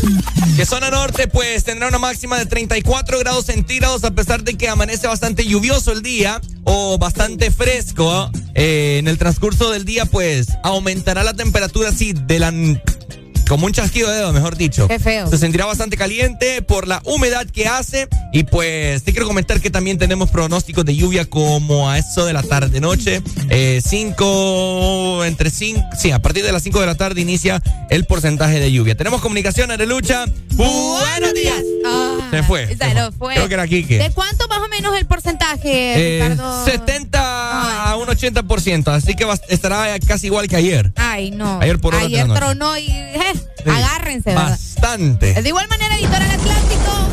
que 0.56 0.66
zona 0.66 0.90
norte 0.90 1.28
pues 1.28 1.62
tendrá 1.62 1.86
una 1.86 2.00
máxima 2.00 2.36
de 2.38 2.46
34 2.46 3.20
grados 3.20 3.46
centígrados 3.46 4.02
a 4.02 4.10
pesar 4.10 4.42
de 4.42 4.56
que 4.56 4.68
amanece 4.68 5.06
bastante 5.06 5.44
lluvioso 5.44 5.92
el 5.92 6.02
día 6.02 6.40
o 6.64 6.98
bastante 6.98 7.52
fresco. 7.52 8.28
Eh, 8.54 8.96
en 8.98 9.06
el 9.06 9.18
transcurso 9.18 9.70
del 9.70 9.84
día 9.84 10.04
pues 10.04 10.48
aumentará 10.64 11.22
la 11.22 11.34
temperatura 11.34 11.90
así 11.90 12.12
de 12.12 12.40
la... 12.40 12.52
Como 13.48 13.66
un 13.66 13.72
chasquido 13.72 14.08
de 14.10 14.16
dedo, 14.16 14.32
mejor 14.32 14.56
dicho. 14.56 14.88
Qué 14.88 14.98
feo. 14.98 15.28
Se 15.28 15.36
sentirá 15.36 15.66
bastante 15.66 15.96
caliente 15.96 16.62
por 16.62 16.88
la 16.88 17.02
humedad 17.04 17.46
que 17.46 17.66
hace. 17.66 18.08
Y 18.32 18.44
pues 18.44 19.02
te 19.02 19.12
quiero 19.12 19.26
comentar 19.26 19.60
que 19.60 19.68
también 19.70 19.98
tenemos 19.98 20.30
pronósticos 20.30 20.84
de 20.86 20.96
lluvia 20.96 21.26
como 21.26 21.90
a 21.90 21.98
eso 21.98 22.24
de 22.24 22.32
la 22.32 22.42
tarde-noche. 22.42 23.20
5, 23.84 25.24
entre 25.26 25.50
5, 25.50 25.80
sí, 25.98 26.10
a 26.12 26.20
partir 26.20 26.44
de 26.44 26.52
las 26.52 26.62
5 26.62 26.80
de 26.80 26.86
la 26.86 26.94
tarde 26.94 27.20
inicia 27.20 27.62
el 27.90 28.04
porcentaje 28.06 28.58
de 28.58 28.72
lluvia. 28.72 28.96
Tenemos 28.96 29.20
comunicación, 29.20 29.70
Arelucha. 29.70 30.24
Buenos 30.52 31.34
días. 31.34 31.62
Ah, 31.86 32.16
Se 32.30 32.42
fue. 32.42 32.66
se 32.68 32.76
se 32.76 32.94
lo 32.94 33.12
fue. 33.12 33.34
Creo 33.34 33.48
que 33.48 33.54
era 33.54 33.66
Quique. 33.66 33.98
¿De 33.98 34.10
cuánto 34.10 34.48
más 34.48 34.58
o 34.58 34.68
menos 34.68 34.96
el 34.98 35.06
porcentaje, 35.06 36.18
Eh, 36.20 36.28
Ricardo? 36.30 36.64
70 36.64 37.90
a 37.90 37.96
un 37.96 38.08
80%, 38.08 38.88
así 38.92 39.14
que 39.14 39.24
va- 39.24 39.38
estará 39.48 39.98
casi 40.06 40.26
igual 40.28 40.48
que 40.48 40.56
ayer. 40.56 40.92
Ay, 40.96 41.30
no. 41.30 41.58
Ayer 41.60 41.78
por 41.78 41.94
la 41.94 42.00
Ayer 42.00 42.26
noche. 42.26 42.40
tronó 42.40 42.76
y 42.78 42.86
eh, 42.90 43.31
Sí. 43.32 43.70
agárrense, 43.70 44.30
¿verdad? 44.30 44.50
Bastante. 44.50 45.40
De 45.42 45.48
igual 45.48 45.68
manera, 45.68 45.96
Editorial 45.96 46.30
Atlántico. 46.30 47.08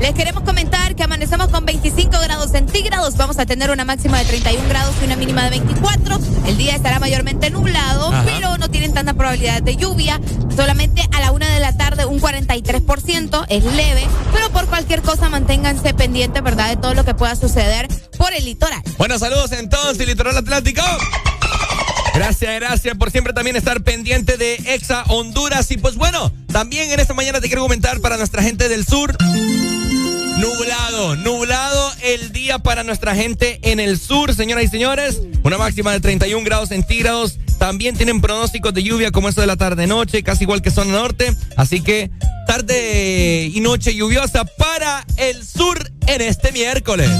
Les 0.00 0.14
queremos 0.14 0.42
comentar 0.44 0.94
que 0.96 1.02
amanecemos 1.02 1.48
con 1.48 1.66
25 1.66 2.10
grados 2.22 2.50
centígrados. 2.52 3.18
Vamos 3.18 3.38
a 3.38 3.44
tener 3.44 3.70
una 3.70 3.84
máxima 3.84 4.18
de 4.18 4.24
31 4.24 4.66
grados 4.66 4.94
y 5.02 5.04
una 5.04 5.14
mínima 5.16 5.44
de 5.44 5.50
24. 5.50 6.18
El 6.46 6.56
día 6.56 6.74
estará 6.74 6.98
mayormente 6.98 7.50
nublado, 7.50 8.08
Ajá. 8.10 8.22
pero 8.24 8.56
no 8.56 8.70
tienen 8.70 8.94
tanta 8.94 9.12
probabilidad 9.12 9.60
de 9.62 9.76
lluvia. 9.76 10.18
Solamente 10.56 11.06
a 11.12 11.20
la 11.20 11.32
una 11.32 11.50
de 11.52 11.60
la 11.60 11.76
tarde 11.76 12.06
un 12.06 12.18
43%. 12.18 13.44
Es 13.50 13.62
leve, 13.64 14.06
pero 14.32 14.48
por 14.50 14.66
cualquier 14.68 15.02
cosa 15.02 15.28
manténganse 15.28 15.92
pendientes, 15.92 16.42
¿verdad? 16.42 16.70
De 16.70 16.76
todo 16.76 16.94
lo 16.94 17.04
que 17.04 17.14
pueda 17.14 17.36
suceder 17.36 17.86
por 18.16 18.32
el 18.32 18.46
litoral. 18.46 18.82
Bueno, 18.96 19.18
saludos 19.18 19.52
entonces, 19.52 20.06
Litoral 20.06 20.36
Atlántico. 20.38 20.82
Gracias, 22.14 22.54
gracias 22.60 22.96
por 22.96 23.10
siempre 23.10 23.32
también 23.32 23.56
estar 23.56 23.82
pendiente 23.82 24.36
de 24.36 24.54
Exa 24.66 25.04
Honduras. 25.08 25.70
Y 25.70 25.76
pues 25.76 25.96
bueno, 25.96 26.32
también 26.52 26.90
en 26.90 27.00
esta 27.00 27.14
mañana 27.14 27.40
te 27.40 27.46
quiero 27.46 27.62
comentar 27.62 28.00
para 28.00 28.16
nuestra 28.16 28.42
gente 28.42 28.68
del 28.68 28.86
sur. 28.86 29.16
Nublado, 30.38 31.16
nublado 31.16 31.92
el 32.02 32.32
día 32.32 32.58
para 32.58 32.82
nuestra 32.82 33.14
gente 33.14 33.60
en 33.62 33.78
el 33.78 33.98
sur, 33.98 34.34
señoras 34.34 34.64
y 34.64 34.68
señores. 34.68 35.20
Una 35.42 35.58
máxima 35.58 35.92
de 35.92 36.00
31 36.00 36.44
grados 36.44 36.70
centígrados. 36.70 37.38
También 37.58 37.94
tienen 37.94 38.22
pronósticos 38.22 38.72
de 38.72 38.82
lluvia 38.82 39.10
como 39.10 39.28
eso 39.28 39.42
de 39.42 39.46
la 39.46 39.56
tarde-noche, 39.56 40.22
casi 40.22 40.44
igual 40.44 40.62
que 40.62 40.70
zona 40.70 40.92
norte. 40.92 41.34
Así 41.56 41.82
que 41.82 42.10
tarde 42.46 43.50
y 43.52 43.60
noche 43.60 43.94
lluviosa 43.94 44.46
para 44.46 45.04
el 45.18 45.46
sur 45.46 45.90
en 46.06 46.22
este 46.22 46.52
miércoles. 46.52 47.10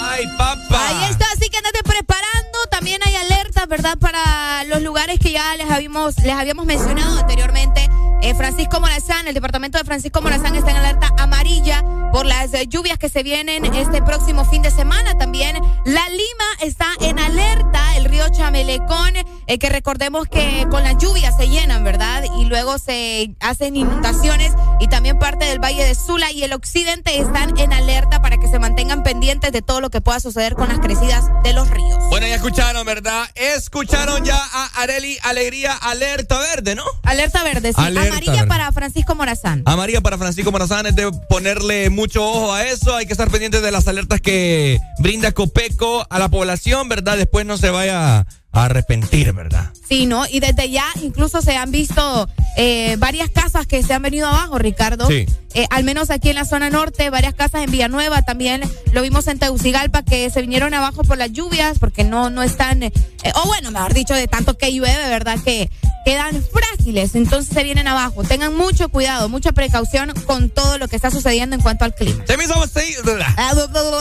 Ay, 0.00 0.26
papá. 0.36 0.88
Ahí 0.88 1.10
está, 1.10 1.24
así 1.32 1.48
que 1.48 1.56
andate 1.56 1.82
preparando. 1.82 2.37
También 2.78 3.00
hay 3.04 3.16
alertas, 3.16 3.66
¿verdad? 3.66 3.98
Para 3.98 4.62
los 4.62 4.80
lugares 4.82 5.18
que 5.18 5.32
ya 5.32 5.56
les 5.56 5.68
habíamos, 5.68 6.16
les 6.18 6.32
habíamos 6.32 6.64
mencionado 6.64 7.18
anteriormente. 7.18 7.88
Eh, 8.22 8.34
Francisco 8.36 8.78
Morazán, 8.78 9.26
el 9.26 9.34
departamento 9.34 9.78
de 9.78 9.84
Francisco 9.84 10.20
Morazán 10.20 10.54
está 10.54 10.70
en 10.70 10.76
alerta 10.76 11.08
amarilla 11.18 11.82
por 12.12 12.24
las 12.24 12.54
eh, 12.54 12.66
lluvias 12.68 12.98
que 12.98 13.08
se 13.08 13.22
vienen 13.22 13.64
este 13.74 14.00
próximo 14.02 14.44
fin 14.44 14.62
de 14.62 14.70
semana. 14.70 15.18
También 15.18 15.56
La 15.86 16.08
Lima 16.08 16.44
está 16.60 16.86
en 17.00 17.18
alerta, 17.18 17.96
el 17.96 18.04
río 18.04 18.28
Chamelecón, 18.28 19.14
eh, 19.46 19.58
que 19.58 19.68
recordemos 19.68 20.26
que 20.28 20.66
con 20.70 20.82
las 20.82 20.98
lluvias 20.98 21.36
se 21.36 21.48
llenan, 21.48 21.84
¿verdad? 21.84 22.24
Y 22.38 22.44
luego 22.44 22.78
se 22.78 23.34
hacen 23.40 23.76
inundaciones 23.76 24.52
y 24.80 24.88
también 24.88 25.18
parte 25.18 25.44
del 25.44 25.58
Valle 25.58 25.84
de 25.84 25.94
Sula 25.94 26.30
y 26.32 26.42
el 26.44 26.52
occidente 26.52 27.18
están 27.18 27.58
en 27.58 27.72
alerta 27.72 28.22
para 28.22 28.38
que 28.38 28.48
se 28.48 28.58
mantengan 28.58 29.02
pendientes 29.02 29.52
de 29.52 29.62
todo 29.62 29.80
lo 29.80 29.90
que 29.90 30.00
pueda 30.00 30.20
suceder 30.20 30.54
con 30.54 30.68
las 30.68 30.78
crecidas 30.78 31.24
de 31.42 31.52
los 31.52 31.70
ríos. 31.70 31.98
Bueno, 32.10 32.26
ya 32.26 32.38
escucharon, 32.68 32.86
¿verdad? 32.86 33.28
Escucharon 33.34 34.24
ya 34.24 34.36
a 34.36 34.82
Areli 34.82 35.16
Alegría 35.22 35.72
Alerta 35.72 36.38
Verde, 36.38 36.74
¿no? 36.74 36.84
Alerta 37.02 37.42
verde, 37.42 37.72
sí. 37.72 37.80
Alerta 37.80 38.08
Amarilla 38.10 38.32
verde. 38.32 38.46
para 38.46 38.72
Francisco 38.72 39.14
Morazán. 39.14 39.62
Amarilla 39.64 40.02
para 40.02 40.18
Francisco 40.18 40.52
Morazán 40.52 40.84
es 40.84 40.94
de 40.94 41.10
ponerle 41.30 41.88
mucho 41.88 42.22
ojo 42.22 42.52
a 42.52 42.64
eso. 42.66 42.94
Hay 42.94 43.06
que 43.06 43.12
estar 43.12 43.30
pendientes 43.30 43.62
de 43.62 43.72
las 43.72 43.88
alertas 43.88 44.20
que 44.20 44.78
brinda 44.98 45.32
Copeco 45.32 46.06
a 46.10 46.18
la 46.18 46.28
población, 46.28 46.90
¿verdad? 46.90 47.16
Después 47.16 47.46
no 47.46 47.56
se 47.56 47.70
vaya 47.70 48.26
a 48.52 48.64
arrepentir, 48.64 49.32
¿verdad? 49.32 49.72
Sí, 49.88 50.06
¿no? 50.06 50.26
Y 50.26 50.40
desde 50.40 50.70
ya 50.70 50.86
incluso 51.02 51.42
se 51.42 51.56
han 51.56 51.70
visto 51.70 52.28
eh, 52.56 52.96
varias 52.98 53.30
casas 53.30 53.66
que 53.66 53.82
se 53.82 53.94
han 53.94 54.02
venido 54.02 54.26
abajo, 54.26 54.58
Ricardo. 54.58 55.06
Sí. 55.06 55.26
Eh, 55.54 55.66
al 55.70 55.84
menos 55.84 56.10
aquí 56.10 56.28
en 56.30 56.36
la 56.36 56.44
zona 56.44 56.70
norte, 56.70 57.10
varias 57.10 57.34
casas 57.34 57.62
en 57.62 57.70
Villanueva, 57.70 58.22
también 58.22 58.62
lo 58.92 59.02
vimos 59.02 59.26
en 59.28 59.38
Tegucigalpa 59.38 60.02
que 60.02 60.30
se 60.30 60.40
vinieron 60.40 60.74
abajo 60.74 61.04
por 61.04 61.18
las 61.18 61.32
lluvias 61.32 61.78
porque 61.78 62.04
no, 62.04 62.30
no 62.30 62.42
están, 62.42 62.82
eh, 62.82 62.92
o 63.34 63.46
bueno, 63.46 63.70
mejor 63.70 63.94
dicho, 63.94 64.14
de 64.14 64.28
tanto 64.28 64.56
que 64.56 64.72
llueve, 64.72 65.08
¿verdad? 65.08 65.38
Que 65.44 65.70
quedan 66.04 66.42
frágiles, 66.42 67.14
entonces 67.14 67.52
se 67.52 67.62
vienen 67.64 67.86
abajo. 67.86 68.24
Tengan 68.24 68.56
mucho 68.56 68.88
cuidado, 68.88 69.28
mucha 69.28 69.52
precaución 69.52 70.12
con 70.26 70.50
todo 70.50 70.78
lo 70.78 70.88
que 70.88 70.96
está 70.96 71.10
sucediendo 71.10 71.54
en 71.54 71.62
cuanto 71.62 71.84
al 71.84 71.94
clima. 71.94 72.24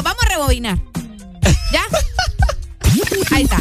Vamos 0.03 0.23
a 0.23 0.29
rebobinar. 0.29 0.77
¿Ya? 1.71 1.83
Ahí 3.31 3.43
está. 3.43 3.59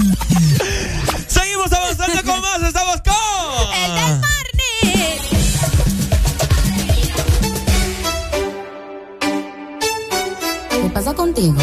Seguimos 1.26 1.72
avanzando 1.72 2.22
con 2.24 2.40
más. 2.40 2.62
Estamos 2.62 2.96
con. 3.02 3.14
El 3.74 3.94
del 3.94 4.14
morning. 4.24 5.20
¿Qué 10.82 10.88
pasa 10.94 11.14
contigo? 11.14 11.56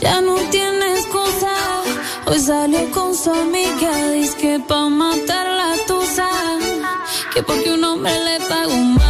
Ya 0.00 0.20
no 0.20 0.36
tiene 0.50 0.92
excusa. 0.98 1.54
Hoy 2.26 2.38
salió 2.38 2.90
con 2.90 3.14
su 3.14 3.30
amiga. 3.30 4.12
Dice 4.12 4.36
que 4.36 4.60
pa' 4.66 4.88
matar 4.88 5.46
la 5.46 5.76
tusa. 5.86 6.28
Que 7.32 7.42
porque 7.42 7.72
un 7.72 7.84
hombre 7.84 8.12
le 8.24 8.40
pagó 8.48 8.76
mal. 8.76 9.09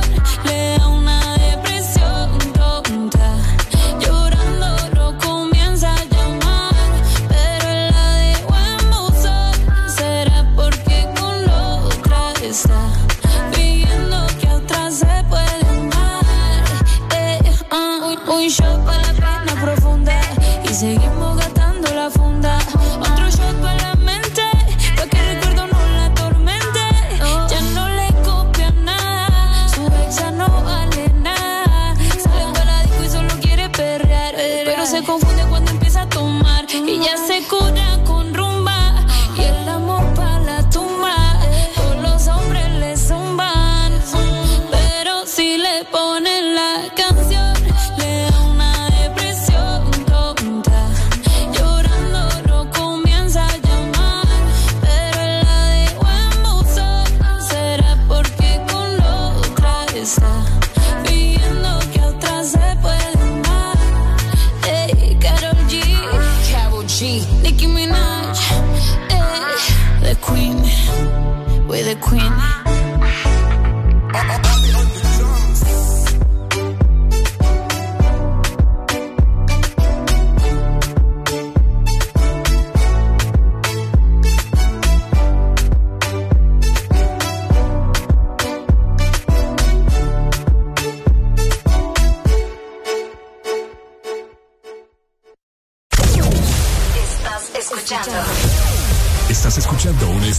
seguimos 20.81 21.10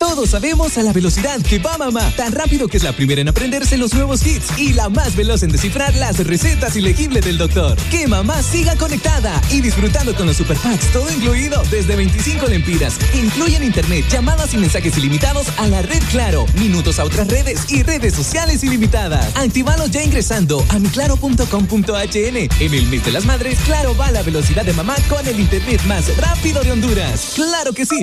Todos 0.00 0.30
sabemos 0.30 0.78
a 0.78 0.82
la 0.82 0.94
velocidad 0.94 1.42
que 1.42 1.58
va 1.58 1.76
mamá. 1.76 2.10
Tan 2.16 2.32
rápido 2.32 2.68
que 2.68 2.78
es 2.78 2.82
la 2.82 2.92
primera 2.94 3.20
en 3.20 3.28
aprenderse 3.28 3.76
los 3.76 3.92
nuevos 3.92 4.26
hits 4.26 4.58
y 4.58 4.72
la 4.72 4.88
más 4.88 5.14
veloz 5.14 5.42
en 5.42 5.52
descifrar 5.52 5.94
las 5.94 6.26
recetas 6.26 6.74
ilegibles 6.74 7.22
del 7.22 7.36
doctor. 7.36 7.76
Que 7.90 8.08
mamá 8.08 8.42
siga 8.42 8.76
conectada 8.76 9.38
y 9.50 9.60
disfrutando 9.60 10.14
con 10.14 10.26
los 10.26 10.38
super 10.38 10.56
packs, 10.56 10.90
todo 10.94 11.12
incluido 11.12 11.62
desde 11.70 11.96
25 11.96 12.46
lempiras. 12.46 12.96
Incluyen 13.12 13.62
internet, 13.62 14.06
llamadas 14.08 14.54
y 14.54 14.56
mensajes 14.56 14.96
ilimitados 14.96 15.46
a 15.58 15.66
la 15.66 15.82
red 15.82 16.02
Claro, 16.10 16.46
minutos 16.58 16.98
a 16.98 17.04
otras 17.04 17.28
redes 17.28 17.70
y 17.70 17.82
redes 17.82 18.14
sociales 18.14 18.64
ilimitadas. 18.64 19.36
Actívalos 19.36 19.90
ya 19.90 20.02
ingresando 20.02 20.64
a 20.70 20.78
miclaro.com.hn. 20.78 22.36
En 22.58 22.74
el 22.74 22.86
mes 22.86 23.04
de 23.04 23.12
las 23.12 23.26
madres, 23.26 23.58
Claro 23.66 23.94
va 23.94 24.06
a 24.06 24.12
la 24.12 24.22
velocidad 24.22 24.64
de 24.64 24.72
mamá 24.72 24.96
con 25.10 25.28
el 25.28 25.38
internet 25.38 25.82
más 25.84 26.16
rápido 26.16 26.62
de 26.62 26.72
Honduras. 26.72 27.32
¡Claro 27.34 27.74
que 27.74 27.84
sí! 27.84 28.02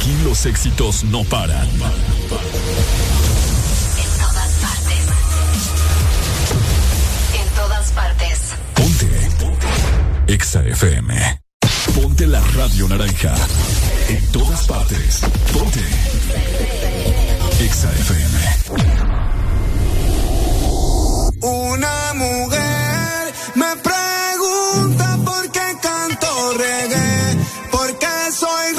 Aquí 0.00 0.16
los 0.24 0.46
éxitos 0.46 1.04
no 1.04 1.22
paran. 1.24 1.68
En 1.68 1.78
todas 4.18 4.52
partes. 4.62 4.98
En 7.38 7.48
todas 7.54 7.90
partes. 7.92 8.40
Exa 10.26 10.62
FM. 10.62 11.42
Ponte 11.94 12.26
la 12.26 12.40
radio 12.40 12.88
naranja. 12.88 13.34
En 14.08 14.26
todas 14.32 14.66
partes. 14.66 15.20
Ponte. 15.52 15.84
Exa 17.62 17.92
FM. 17.92 18.38
Una 21.42 22.14
mujer 22.14 23.34
me 23.54 23.76
pregunta 23.76 25.18
por 25.26 25.50
qué 25.52 25.76
canto 25.82 26.54
reggae, 26.56 27.36
por 27.70 27.98
qué 27.98 28.32
soy 28.32 28.72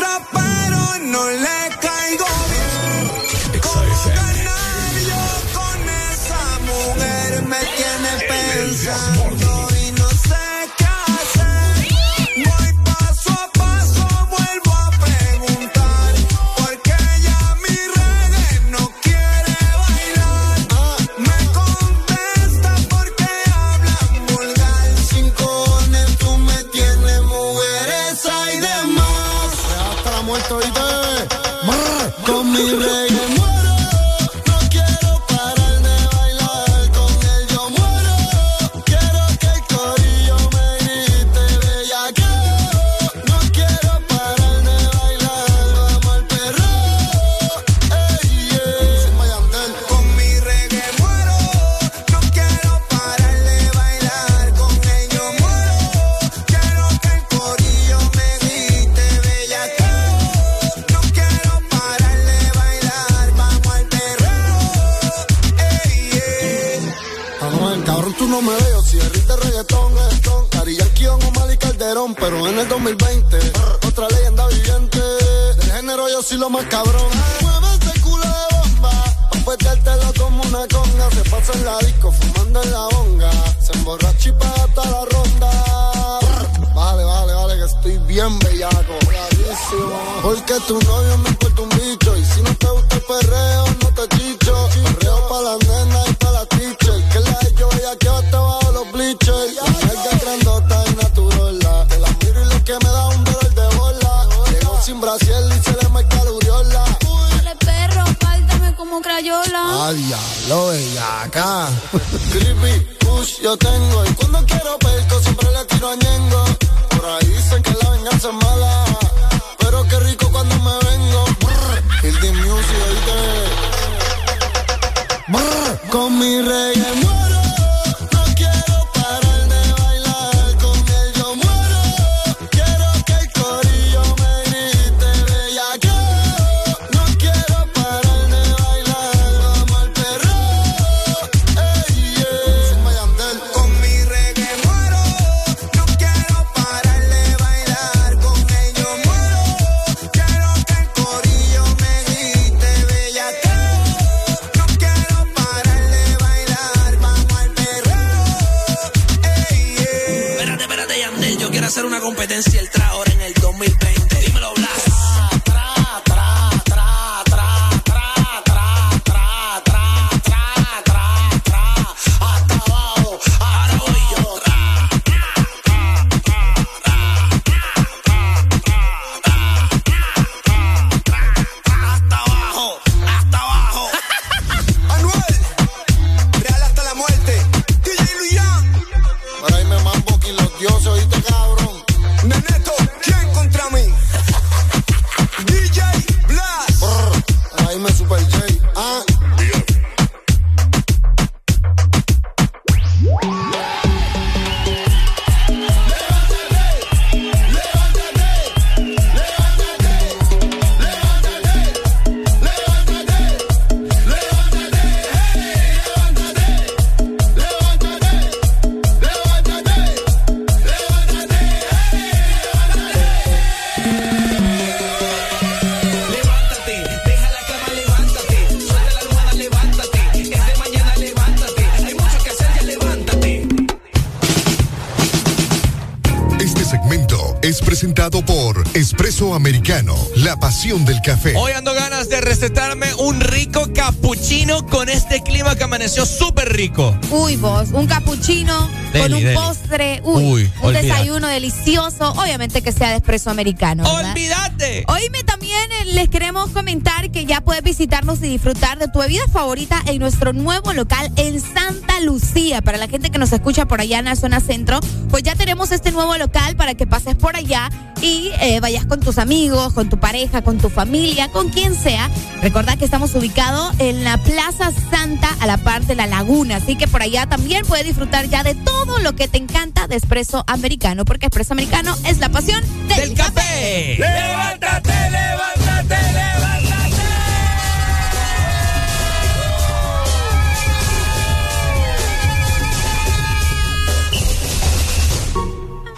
pasión 240.62 240.86
del 240.86 241.02
café. 241.02 241.34
Hoy 241.36 241.54
ando 241.54 241.74
ganas 241.74 242.08
de 242.08 242.22
recetarme 242.22 242.94
un 243.00 243.20
rico 243.20 243.74
cappuccino 243.74 244.64
con 244.68 244.90
este 244.90 245.24
clima 245.24 245.56
que 245.56 245.64
amaneció 245.64 246.06
súper 246.06 246.54
rico. 246.54 246.96
Uy, 247.10 247.36
vos, 247.36 247.70
un 247.74 247.88
capuchino 247.88 248.70
Deli, 248.94 249.02
con 249.02 249.14
un 249.14 249.24
deli. 249.24 249.36
postre, 249.36 250.02
uy, 250.04 250.24
Uy, 250.24 250.52
un 250.62 250.74
desayuno 250.74 251.28
delicioso, 251.28 252.12
obviamente 252.12 252.62
que 252.62 252.72
sea 252.72 252.92
de 252.92 252.98
espresso 252.98 253.32
americano. 253.32 253.84
¿verdad? 253.84 254.12
¡Olvídate! 254.12 254.86
Oíme, 254.88 255.24
también 255.24 255.72
eh, 255.82 255.86
les 255.86 256.10
queremos 256.10 256.52
comentar 256.52 257.10
que 257.10 257.26
ya 257.26 257.42
puedes 257.42 257.64
visitarnos 257.64 258.20
y 258.20 258.28
disfrutar 258.28 258.78
de 258.78 258.88
tu 258.88 259.00
bebida 259.00 259.24
favorita 259.34 259.82
en 259.88 259.98
nuestro 259.98 260.32
nuevo 260.32 260.74
local 260.74 261.12
en 261.16 261.42
Santa 261.42 262.02
Lucía. 262.02 262.62
Para 262.62 262.78
la 262.78 262.88
gente 262.88 263.10
que 263.10 263.18
nos 263.18 263.34
escucha 263.34 263.66
por 263.66 263.82
allá 263.82 263.98
en 263.98 264.06
la 264.06 264.16
zona 264.16 264.40
centro, 264.40 264.80
pues 265.10 265.24
ya 265.24 265.34
tenemos 265.34 265.72
este 265.72 265.92
nuevo 265.92 266.16
local 266.18 266.56
para 266.56 266.76
que 266.76 266.86
pases 266.86 267.16
por 267.16 267.36
allá 267.36 267.72
y 268.02 268.32
eh, 268.42 268.60
vayas 268.60 268.86
con 268.86 269.00
tus 269.00 269.18
amigos, 269.18 269.74
con 269.74 269.90
tu 269.90 270.00
pareja, 270.00 270.42
con 270.42 270.58
tu 270.58 270.70
familia, 270.70 271.30
con 271.30 271.50
quien 271.50 271.76
sea. 271.76 272.10
Recordad 272.42 272.78
que 272.78 272.86
estamos 272.86 273.14
ubicados 273.16 273.74
en 273.80 274.04
la 274.04 274.18
Plaza 274.18 274.72
Santa 274.90 275.30
a 275.40 275.48
la 275.48 275.58
par 275.58 275.84
de 275.86 275.96
la 275.96 276.08
laguna, 276.08 276.58
así 276.58 276.76
que 276.76 276.88
por 276.88 277.02
allá 277.02 277.28
también 277.28 277.66
puedes 277.66 277.86
disfrutar 277.86 278.28
ya 278.28 278.44
de 278.44 278.56
todo 278.56 279.00
lo 279.00 279.14
que 279.14 279.28
te 279.28 279.38
encanta 279.38 279.88
de 279.88 279.96
espresso 279.96 280.44
americano, 280.48 281.06
porque 281.06 281.28
espresso 281.28 281.54
americano 281.54 281.96
es 282.06 282.20
la 282.20 282.30
pasión 282.30 282.62
del, 282.88 283.14
café. 283.14 283.98
¡Levántate, 284.00 284.90
levántate, 285.12 285.96
levántate! 285.96 286.42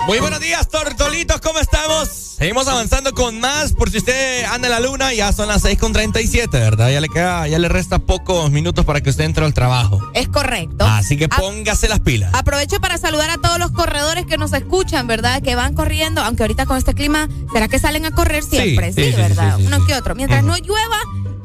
Muy 0.06 0.20
buenos 0.20 0.42
días, 0.42 0.63
tortolitos, 0.98 1.42
¿cómo 1.42 1.60
estamos? 1.60 2.08
Seguimos 2.38 2.68
avanzando 2.68 3.14
con 3.14 3.40
más, 3.40 3.74
por 3.74 3.90
si 3.90 3.98
usted 3.98 4.44
anda 4.46 4.68
en 4.68 4.72
la 4.74 4.80
luna, 4.80 5.14
ya 5.14 5.32
son 5.32 5.48
las 5.48 5.62
6 5.62 5.78
con 5.80 5.94
37, 5.94 6.60
¿verdad? 6.60 6.90
Ya 6.92 7.00
le 7.02 7.08
queda, 7.08 7.48
ya 7.48 7.58
le 7.60 7.70
resta 7.70 8.00
pocos 8.00 8.52
minutos 8.52 8.86
para 8.86 9.02
que 9.02 9.10
usted 9.10 9.24
entre 9.24 9.46
al 9.46 9.54
trabajo. 9.54 10.00
Es 10.14 10.28
correcto. 10.28 10.86
Así 10.86 11.18
que 11.18 11.30
póngase 11.30 11.88
las 11.88 12.00
pilas. 12.00 12.32
Aprovecho 12.34 12.80
para 12.80 12.98
saludar 12.98 13.30
a 13.30 13.38
todos 13.38 13.60
los 13.60 13.72
corredores 13.72 14.26
que 14.26 14.38
nos 14.38 14.54
escuchan, 14.54 15.08
¿verdad? 15.08 15.42
Que 15.42 15.56
van 15.56 15.74
corriendo, 15.74 16.22
aunque 16.22 16.44
ahorita 16.44 16.66
con 16.66 16.78
este 16.78 16.94
clima, 16.94 17.28
¿será 17.54 17.68
que 17.68 17.80
salen 17.80 18.06
a 18.06 18.12
correr 18.12 18.44
siempre? 18.44 18.92
sí, 18.94 19.04
Sí, 19.06 19.12
sí, 19.12 19.18
¿verdad? 19.18 19.56
sí, 19.58 19.66
Uno 19.68 19.86
que 19.86 19.96
otro. 19.96 20.16
Mientras 20.16 20.44
no 20.44 20.56
llueva, 20.58 20.98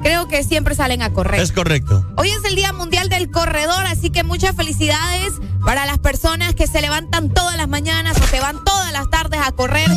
creo 0.03 0.27
que 0.29 0.43
siempre 0.45 0.75
salen 0.75 1.03
a 1.03 1.13
correr. 1.13 1.41
Es 1.41 1.53
correcto. 1.53 2.05
Hoy 2.17 2.31
es 2.31 2.45
el 2.45 2.55
Día 2.57 2.73
Mundial 2.73 3.09
del 3.09 3.31
Corredor, 3.31 3.85
así 3.87 4.11
que 4.11 4.25
muchas 4.25 4.57
felicidades 4.57 5.33
para 5.65 5.87
las 5.87 5.99
personas 5.99 6.55
que 6.55 6.67
se 6.67 6.81
levantan 6.81 7.31
todas 7.31 7.57
las 7.57 7.69
mañanas 7.69 8.17
o 8.21 8.27
se 8.27 8.41
van 8.41 8.63
todas 8.65 8.91
las 8.93 9.11
tardes 9.11 9.28
a 9.49 9.53
correr, 9.53 9.89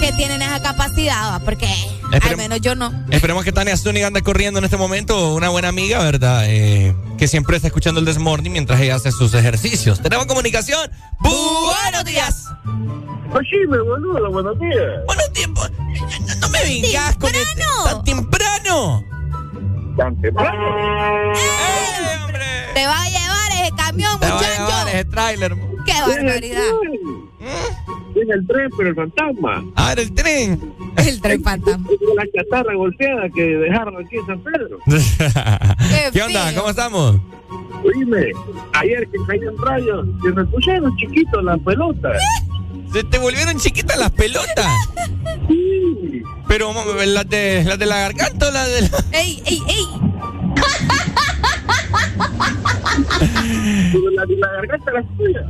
que 0.00 0.12
tienen 0.12 0.42
esa 0.42 0.60
capacidad, 0.62 1.32
¿va? 1.32 1.38
porque 1.40 1.66
al 2.12 2.36
menos 2.36 2.60
yo 2.60 2.74
no. 2.74 2.92
Esperemos 3.10 3.44
que 3.44 3.52
Tania 3.52 3.76
Zúñiga 3.76 4.06
ande 4.08 4.22
corriendo 4.22 4.58
en 4.58 4.64
este 4.64 4.76
momento, 4.76 5.34
una 5.34 5.48
buena 5.48 5.68
amiga, 5.68 5.98
¿verdad? 6.00 6.44
Eh, 6.46 6.94
que 7.18 7.28
siempre 7.28 7.56
está 7.56 7.68
escuchando 7.68 8.00
el 8.00 8.06
Desmorning 8.06 8.52
mientras 8.52 8.80
ella 8.80 8.96
hace 8.96 9.12
sus 9.12 9.34
ejercicios. 9.34 10.00
Tenemos 10.00 10.26
comunicación. 10.26 10.90
¡Buenos 11.20 12.04
días! 12.04 12.46
Oye, 13.32 13.66
boludo, 13.68 14.30
buenos 14.32 14.58
días. 14.58 15.04
Buenos 15.06 15.32
tiempos. 15.32 15.70
No 16.40 16.48
me 16.48 16.62
vengas 16.64 17.16
con 17.16 17.30
este 17.34 17.62
tan 17.84 18.04
temprano. 18.04 19.04
Tan 19.96 20.20
temprano. 20.20 21.32
Te 22.74 22.86
va 22.86 23.02
a 23.02 23.08
llevar 23.08 23.52
ese 23.62 23.72
camión, 23.76 24.18
Te 24.18 24.26
va 24.26 24.32
a 24.32 24.36
muchacho. 24.36 24.66
llevar 24.66 24.88
ese 24.88 25.04
tráiler. 25.04 25.56
¡Qué 25.86 25.92
barbaridad! 26.00 26.62
El 28.30 28.46
tren, 28.46 28.70
pero 28.76 28.90
el 28.90 28.94
fantasma. 28.94 29.64
Ah, 29.74 29.92
era 29.92 30.02
el 30.02 30.12
tren. 30.12 30.72
El 30.96 31.20
tren 31.20 31.42
fantasma. 31.42 31.88
La 32.16 32.24
chatarra 32.32 32.74
golpeada 32.74 33.28
que 33.30 33.42
dejaron 33.42 33.96
aquí 34.04 34.16
en 34.16 34.26
San 34.26 34.40
Pedro. 34.40 34.78
¿Qué 36.12 36.22
onda? 36.22 36.54
¿Cómo 36.54 36.70
estamos? 36.70 37.20
Oíme, 37.82 38.32
ayer 38.74 39.08
que 39.08 39.18
caían 39.26 39.56
rayos, 39.58 40.06
se 40.22 40.30
me 40.30 40.44
pusieron 40.44 40.94
chiquitos 40.96 41.42
las 41.42 41.58
pelotas. 41.60 42.22
¿Se 42.92 43.04
te 43.04 43.18
volvieron 43.18 43.58
chiquitas 43.58 43.98
las 43.98 44.10
pelotas? 44.10 44.66
Sí. 45.48 46.22
Pero 46.48 46.72
las 47.06 47.28
de, 47.28 47.64
las 47.64 47.78
de 47.78 47.86
la 47.86 48.00
garganta 48.00 48.48
o 48.48 48.50
las 48.50 48.68
de 48.68 48.82
la... 48.82 49.18
¡Ey, 49.18 49.42
ey, 49.46 49.62
ey! 49.68 50.09
La 53.20 54.24
la 54.26 54.48
garganta 54.52 54.92
las 54.92 55.04
tuyas. 55.16 55.44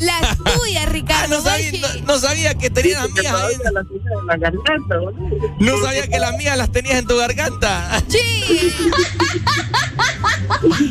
Las 0.00 0.38
tuyas, 0.38 0.88
Ricardo. 0.92 1.24
Ah, 1.24 1.28
no, 1.28 1.40
sabía, 1.40 1.72
no, 1.80 2.06
no 2.06 2.18
sabía 2.18 2.54
que 2.54 2.70
tenías 2.70 3.02
las 3.02 3.10
mías 3.12 3.34
ahí. 3.34 3.54
La 3.72 3.84
tuya 3.84 4.10
en 4.20 4.26
la 4.26 4.36
garganta, 4.36 4.98
boludo. 4.98 5.56
No 5.60 5.76
sabía 5.78 6.06
que 6.06 6.18
las 6.18 6.36
mías 6.36 6.58
las 6.58 6.70
tenías 6.72 6.98
en 6.98 7.06
tu 7.06 7.16
garganta. 7.16 8.02
Sí. 8.08 8.72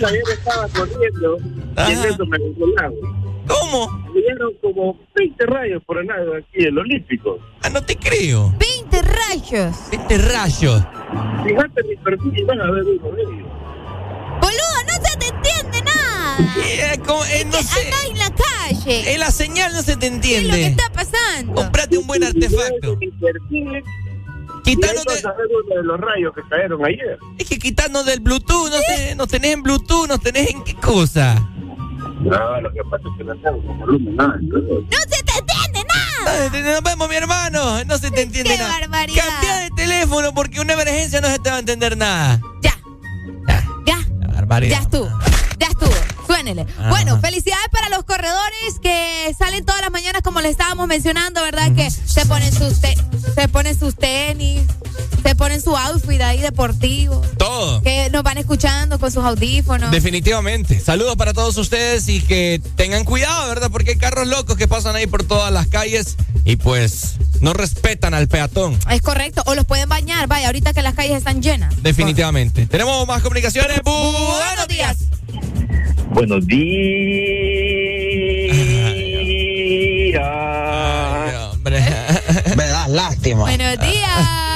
Ayer 0.05 0.23
estaba 0.31 0.67
corriendo 0.69 1.37
y 1.87 1.91
en 1.91 1.99
eso 1.99 2.25
me 2.25 2.37
cayó 2.37 2.65
el 2.65 2.83
agua. 2.83 3.23
¿Cómo? 3.47 3.89
Me 4.13 4.21
dieron 4.21 4.53
como 4.61 4.97
20 5.15 5.45
rayos 5.47 5.83
por 5.85 5.97
el 5.99 6.07
lado 6.07 6.35
aquí, 6.35 6.63
el 6.63 6.77
Olímpico. 6.77 7.39
Ah, 7.61 7.69
no 7.69 7.83
te 7.83 7.95
creo. 7.97 8.53
20 8.57 9.01
rayos. 9.01 9.75
20 9.91 10.17
rayos. 10.17 10.81
Fíjate 11.45 11.83
mi 11.83 11.95
perfil 11.97 12.37
y 12.37 12.43
van 12.43 12.61
a 12.61 12.71
ver 12.71 12.83
uno 12.83 13.15
de 13.15 13.21
ellos. 13.21 13.47
Boludo, 14.41 14.77
no 14.87 14.93
se 14.93 15.17
te 15.17 15.27
entiende 15.27 15.81
nada. 15.83 16.02
Eh, 16.39 16.99
como- 17.05 17.23
eh, 17.25 17.45
no 17.45 17.57
sé. 17.61 17.79
andás 17.85 18.05
en 18.09 18.17
la 18.17 18.31
calle. 18.35 19.13
En 19.13 19.19
la 19.19 19.31
señal 19.31 19.73
no 19.73 19.81
se 19.83 19.95
te 19.97 19.99
¿Qué 19.99 20.07
es 20.07 20.13
lo 20.15 20.21
que 20.21 20.37
entiende. 20.65 20.67
está 20.67 20.91
pasando? 20.91 21.53
Comprate 21.53 21.97
un 21.97 22.07
buen 22.07 22.23
artefacto. 22.23 22.97
Uno 24.65 25.75
de 25.75 25.83
los 25.83 25.99
rayos 25.99 26.33
que 26.35 26.41
cayeron 26.49 26.85
ayer. 26.85 27.17
Es 27.37 27.47
que 27.49 27.59
quitando 27.59 28.03
del 28.03 28.19
Bluetooth, 28.21 28.69
no 28.69 28.77
sé, 28.77 29.15
nos 29.15 29.27
tenés 29.27 29.53
en 29.53 29.63
Bluetooth, 29.63 30.07
nos 30.07 30.21
tenés 30.21 30.49
en 30.51 30.63
qué 30.63 30.73
cosa. 30.75 31.35
No, 32.21 32.61
lo 32.61 32.71
que 32.71 32.79
pasa 32.89 33.03
es 33.11 33.17
que 33.17 33.23
no 33.25 33.35
tengo 33.35 33.61
volumen 33.77 34.15
nada. 34.15 34.35
entonces- 34.39 34.69
¡No 34.89 34.97
se 35.15 35.23
te 35.23 35.33
entiende 35.39 35.83
nada! 35.89 36.49
Ah, 36.53 36.59
Nos 36.71 36.83
vemos, 36.83 37.09
mi 37.09 37.15
hermano. 37.15 37.83
No 37.83 37.97
se 37.97 38.11
te 38.11 38.21
entiende 38.21 38.51
¡Qué 38.51 38.57
nada. 38.57 38.79
barbaridad! 38.79 39.23
Cambia 39.27 39.55
de 39.59 39.69
teléfono 39.71 40.33
porque 40.33 40.61
una 40.61 40.73
emergencia 40.73 41.19
no 41.19 41.27
se 41.27 41.39
te 41.39 41.49
va 41.49 41.57
a 41.57 41.59
entender 41.59 41.97
nada. 41.97 42.39
Ya. 42.61 42.77
Ya. 43.85 43.97
Barbaridad. 44.33 44.77
Ya 44.77 44.81
estuvo. 44.83 45.05
Ya 45.09 45.17
estuvo. 45.25 45.42
Suénele. 46.25 46.65
Ajá. 46.77 46.89
Bueno, 46.89 47.19
felicidades 47.19 47.67
para 47.71 47.89
los 47.89 48.03
corredores 48.05 48.79
que 48.81 49.33
salen 49.37 49.65
todas 49.65 49.81
las 49.81 49.91
mañanas, 49.91 50.21
como 50.21 50.41
les 50.41 50.51
estábamos 50.51 50.87
mencionando, 50.87 51.41
¿verdad? 51.43 51.73
Que 51.75 51.89
se 51.91 52.25
ponen 52.25 52.53
sus 52.53 52.79
te- 52.81 52.97
se 53.35 53.47
ponen 53.47 53.77
sus 53.77 53.95
tenis, 53.95 54.61
se 55.23 55.35
ponen 55.35 55.61
su 55.61 55.75
outfit 55.75 56.21
ahí 56.21 56.39
deportivo. 56.39 57.21
Todo. 57.37 57.81
Que 57.81 58.09
nos 58.11 58.23
van 58.23 58.37
escuchando 58.37 58.99
con 58.99 59.11
sus 59.11 59.23
audífonos. 59.23 59.91
Definitivamente. 59.91 60.79
Saludos 60.79 61.15
para 61.15 61.33
todos 61.33 61.57
ustedes 61.57 62.07
y 62.09 62.21
que 62.21 62.61
tengan 62.75 63.03
cuidado, 63.05 63.47
¿verdad? 63.49 63.69
Porque 63.71 63.91
hay 63.91 63.97
carros 63.97 64.27
locos 64.27 64.55
que 64.57 64.67
pasan 64.67 64.95
ahí 64.95 65.07
por 65.07 65.23
todas 65.23 65.51
las 65.51 65.67
calles 65.67 66.15
y 66.45 66.57
pues 66.57 67.15
no 67.39 67.53
respetan 67.53 68.13
al 68.13 68.27
peatón. 68.27 68.77
Es 68.89 69.01
correcto. 69.01 69.43
O 69.45 69.55
los 69.55 69.65
pueden 69.65 69.89
bañar, 69.89 70.27
vaya, 70.27 70.47
ahorita 70.47 70.73
que 70.73 70.81
las 70.81 70.93
calles 70.93 71.17
están 71.17 71.41
llenas. 71.41 71.81
Definitivamente. 71.81 72.65
Tenemos 72.67 73.07
más 73.07 73.21
comunicaciones. 73.21 73.81
Buenos 73.83 74.67
días. 74.67 74.97
Buenos 76.09 76.45
días. 76.47 76.63
Ay, 80.25 81.35
hombre. 81.51 81.79
Me 82.55 82.65
das 82.67 82.89
lástima. 82.89 83.41
Buenos 83.41 83.79
días. 83.79 84.52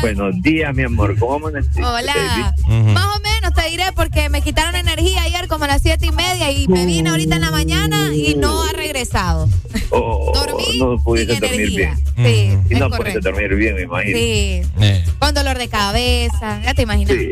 Buenos 0.00 0.40
días, 0.42 0.74
mi 0.74 0.82
amor. 0.82 1.16
¿Cómo 1.18 1.34
amaneciste, 1.34 1.82
Hola. 1.84 2.14
baby? 2.14 2.82
Más 2.92 3.16
o 3.16 3.20
menos 3.20 3.52
te 3.54 3.70
diré 3.70 3.84
porque 3.94 4.28
me 4.28 4.42
quitaron 4.42 4.74
energía 4.76 5.22
ayer 5.22 5.48
como 5.48 5.64
a 5.64 5.68
las 5.68 5.82
siete 5.82 6.06
y 6.06 6.12
media 6.12 6.50
y 6.50 6.68
me 6.68 6.84
vine 6.86 7.10
ahorita 7.10 7.36
en 7.36 7.40
la 7.40 7.50
mañana 7.50 8.14
y 8.14 8.34
no 8.34 8.62
ha 8.64 8.72
regresado. 8.72 9.48
Oh, 9.90 10.32
Dormí 10.34 10.78
no 10.78 10.96
pudiste 11.02 11.32
sin 11.34 11.40
dormir 11.40 11.68
bien. 11.70 11.94
Sí, 12.16 12.58
Y 12.70 12.74
no 12.74 12.90
correcto. 12.90 12.96
pudiste 12.96 13.20
dormir 13.20 13.54
bien, 13.54 13.74
me 13.76 13.82
imagino. 13.82 14.16
Sí, 14.18 14.62
Eh. 14.80 15.04
con 15.18 15.34
dolor 15.34 15.56
de 15.58 15.68
cabeza, 15.68 16.60
ya 16.62 16.74
te 16.74 16.82
imaginas. 16.82 17.14
Sí. 17.16 17.24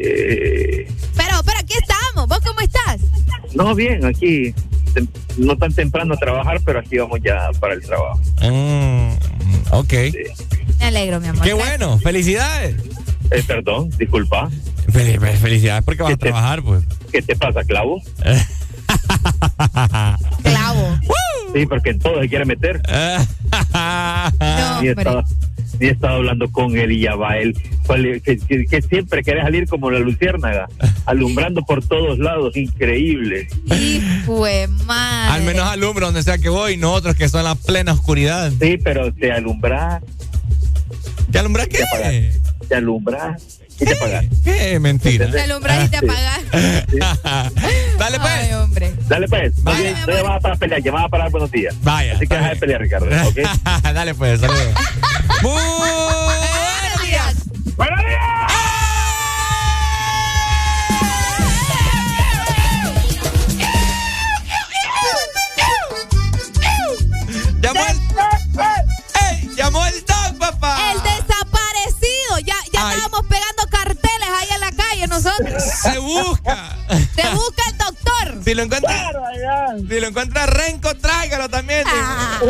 Pero, 1.17 1.43
pero 1.45 1.59
aquí 1.59 1.75
estamos. 1.81 2.29
¿Vos 2.29 2.39
cómo 2.45 2.61
estás? 2.61 3.01
No, 3.55 3.75
bien, 3.75 4.05
aquí. 4.05 4.55
No 5.39 5.57
tan 5.57 5.73
temprano 5.73 6.15
a 6.15 6.17
trabajar, 6.17 6.61
pero 6.65 6.81
aquí 6.81 6.99
vamos 6.99 7.21
ya 7.23 7.51
para 7.61 7.75
el 7.75 7.83
trabajo. 7.83 8.21
Mm, 8.43 9.13
ok. 9.71 9.93
Me 10.81 10.87
alegro, 10.87 11.21
mi 11.21 11.29
amor. 11.29 11.43
Qué 11.45 11.53
bueno. 11.55 11.99
Felicidades. 11.99 12.77
Eh, 13.31 13.43
perdón, 13.47 13.91
disculpa. 13.99 14.51
Fel- 14.89 15.19
fel- 15.19 15.37
Felicidades 15.39 15.85
porque 15.85 16.03
vas 16.03 16.13
a 16.13 16.17
trabajar, 16.17 16.63
pues. 16.63 16.85
¿Qué 17.11 17.23
te 17.23 17.35
pasa, 17.37 17.63
Clavo? 17.65 18.01
Clavo. 20.43 20.99
Sí, 21.55 21.67
porque 21.67 21.91
en 21.91 21.99
todo 21.99 22.19
se 22.23 22.29
quiere 22.31 22.47
meter. 22.47 22.81
No, 22.91 24.83
y, 24.83 24.89
hombre. 24.89 24.91
estaba, 24.93 25.23
he 25.81 25.89
estado 25.91 26.17
hablando 26.17 26.51
con 26.51 26.77
él 26.77 26.93
y 26.93 27.01
ya 27.01 27.15
va 27.17 27.39
él, 27.39 27.55
que, 28.23 28.39
que- 28.39 28.67
que 28.67 28.83
siempre 28.83 29.23
quiere 29.23 29.43
salir 29.43 29.67
como 29.69 29.91
la 29.91 29.99
luciérnaga, 29.99 30.69
alumbrando 31.07 31.63
por 31.63 31.85
todos 31.87 32.19
lados, 32.19 32.57
increíble. 32.57 33.49
Fue 34.27 34.67
madre. 34.87 35.33
Al 35.35 35.43
menos 35.43 35.67
alumbra 35.67 36.07
donde 36.07 36.23
sea 36.23 36.39
que 36.39 36.49
voy, 36.49 36.77
nosotros 36.77 37.17
que 37.17 37.29
son 37.29 37.41
en 37.41 37.45
la 37.47 37.55
plena 37.55 37.93
oscuridad. 37.93 38.53
Sí, 38.61 38.79
pero 38.83 39.13
te 39.13 39.33
alumbras. 39.33 40.03
¿Te 41.31 41.39
alumbras 41.39 41.67
qué? 41.69 41.79
Te 42.69 42.75
alumbras 42.75 43.61
y 43.81 43.85
te 43.85 43.93
apagas. 43.93 44.25
¿Qué? 44.45 44.79
Mentira. 44.79 45.31
Te 45.31 45.41
alumbras 45.41 45.87
y 45.87 45.91
te 45.91 45.97
apagas. 45.99 46.41
Dale 47.99 48.19
pues. 48.19 48.33
Ay, 48.33 48.53
hombre. 48.55 48.95
Dale 49.09 49.29
pues, 49.29 49.63
Vaya, 49.63 50.05
no 50.07 50.13
llamaba 50.13 50.41
para 50.41 50.57
pelear, 50.57 50.83
llamaba 50.83 51.09
para 51.09 51.25
dar 51.25 51.33
buenos 51.33 51.51
días. 51.51 51.75
Vaya. 51.83 52.15
Así 52.15 52.27
que 52.27 52.35
deja 52.35 52.51
de 52.51 52.57
pelear, 52.57 52.81
Ricardo, 52.81 53.07
¿ok? 53.07 53.39
Dale 53.83 54.15
pues, 54.15 54.41
saludos. 54.41 54.75
Buenos 55.43 57.03
días. 57.07 57.35
¡Buenos 57.77 57.99
días! 57.99 58.32
Nosotros. 75.13 75.63
Se 75.63 75.99
busca. 75.99 76.77
Te 77.15 77.29
busca 77.35 77.63
el 77.71 77.79
doctor. 77.79 78.45
Si 78.45 78.55
lo 78.55 78.63
encuentra, 78.63 79.11
si 79.89 80.01
lo 80.01 80.07
encuentra 80.07 80.47
Renco, 80.47 80.95
tráigalo 80.97 81.49
también. 81.49 81.85
Ah. 81.87 82.41